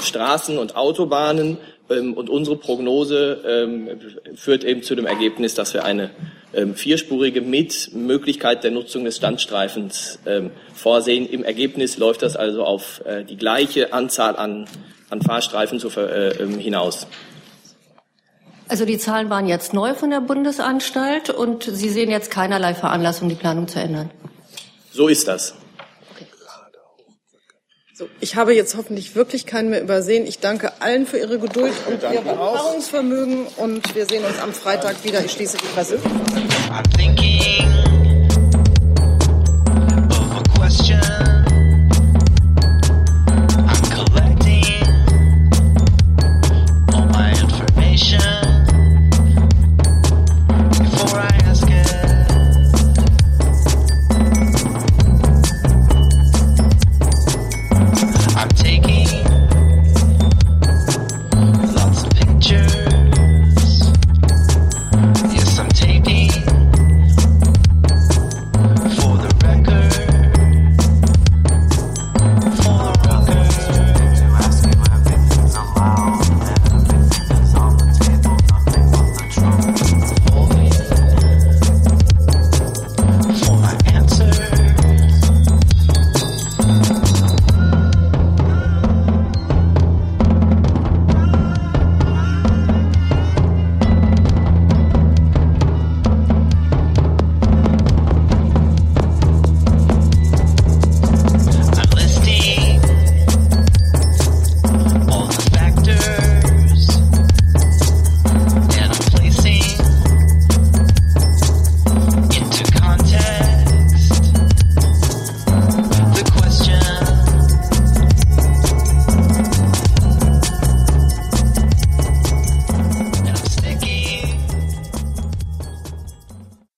Straßen 0.00 0.58
und 0.58 0.76
Autobahnen. 0.76 1.58
Und 1.88 2.28
unsere 2.28 2.56
Prognose 2.56 3.98
führt 4.34 4.62
eben 4.62 4.82
zu 4.82 4.94
dem 4.94 5.06
Ergebnis, 5.06 5.54
dass 5.54 5.72
wir 5.72 5.84
eine 5.84 6.10
ähm, 6.54 6.74
vierspurige 6.74 7.42
mit 7.42 7.90
Möglichkeit 7.94 8.64
der 8.64 8.70
Nutzung 8.70 9.04
des 9.04 9.16
Standstreifens 9.16 10.18
ähm, 10.24 10.50
vorsehen. 10.72 11.28
Im 11.28 11.44
Ergebnis 11.44 11.98
läuft 11.98 12.22
das 12.22 12.36
also 12.36 12.64
auf 12.64 13.02
äh, 13.04 13.22
die 13.24 13.36
gleiche 13.36 13.92
Anzahl 13.92 14.34
an, 14.36 14.66
an 15.10 15.20
Fahrstreifen 15.20 15.78
äh, 15.96 16.28
ähm, 16.42 16.58
hinaus. 16.58 17.06
Also 18.68 18.84
die 18.84 18.98
Zahlen 18.98 19.30
waren 19.30 19.46
jetzt 19.46 19.74
neu 19.74 19.94
von 19.94 20.10
der 20.10 20.20
Bundesanstalt 20.20 21.30
und 21.30 21.64
Sie 21.64 21.88
sehen 21.88 22.10
jetzt 22.10 22.30
keinerlei 22.30 22.74
Veranlassung, 22.74 23.28
die 23.28 23.34
Planung 23.34 23.68
zu 23.68 23.80
ändern. 23.80 24.10
So 24.90 25.08
ist 25.08 25.28
das. 25.28 25.54
So, 27.98 28.08
ich 28.20 28.36
habe 28.36 28.54
jetzt 28.54 28.76
hoffentlich 28.76 29.16
wirklich 29.16 29.44
keinen 29.44 29.70
mehr 29.70 29.82
übersehen. 29.82 30.24
Ich 30.24 30.38
danke 30.38 30.80
allen 30.80 31.04
für 31.04 31.18
Ihre 31.18 31.40
Geduld 31.40 31.72
und 31.88 32.00
Ihr 32.00 32.24
Erfahrungsvermögen 32.24 33.48
und 33.56 33.92
wir 33.96 34.06
sehen 34.06 34.24
uns 34.24 34.38
am 34.38 34.52
Freitag 34.52 35.02
wieder. 35.02 35.24
Ich 35.24 35.32
schließe 35.32 35.56
die 35.56 35.66
Presse. 35.74 35.98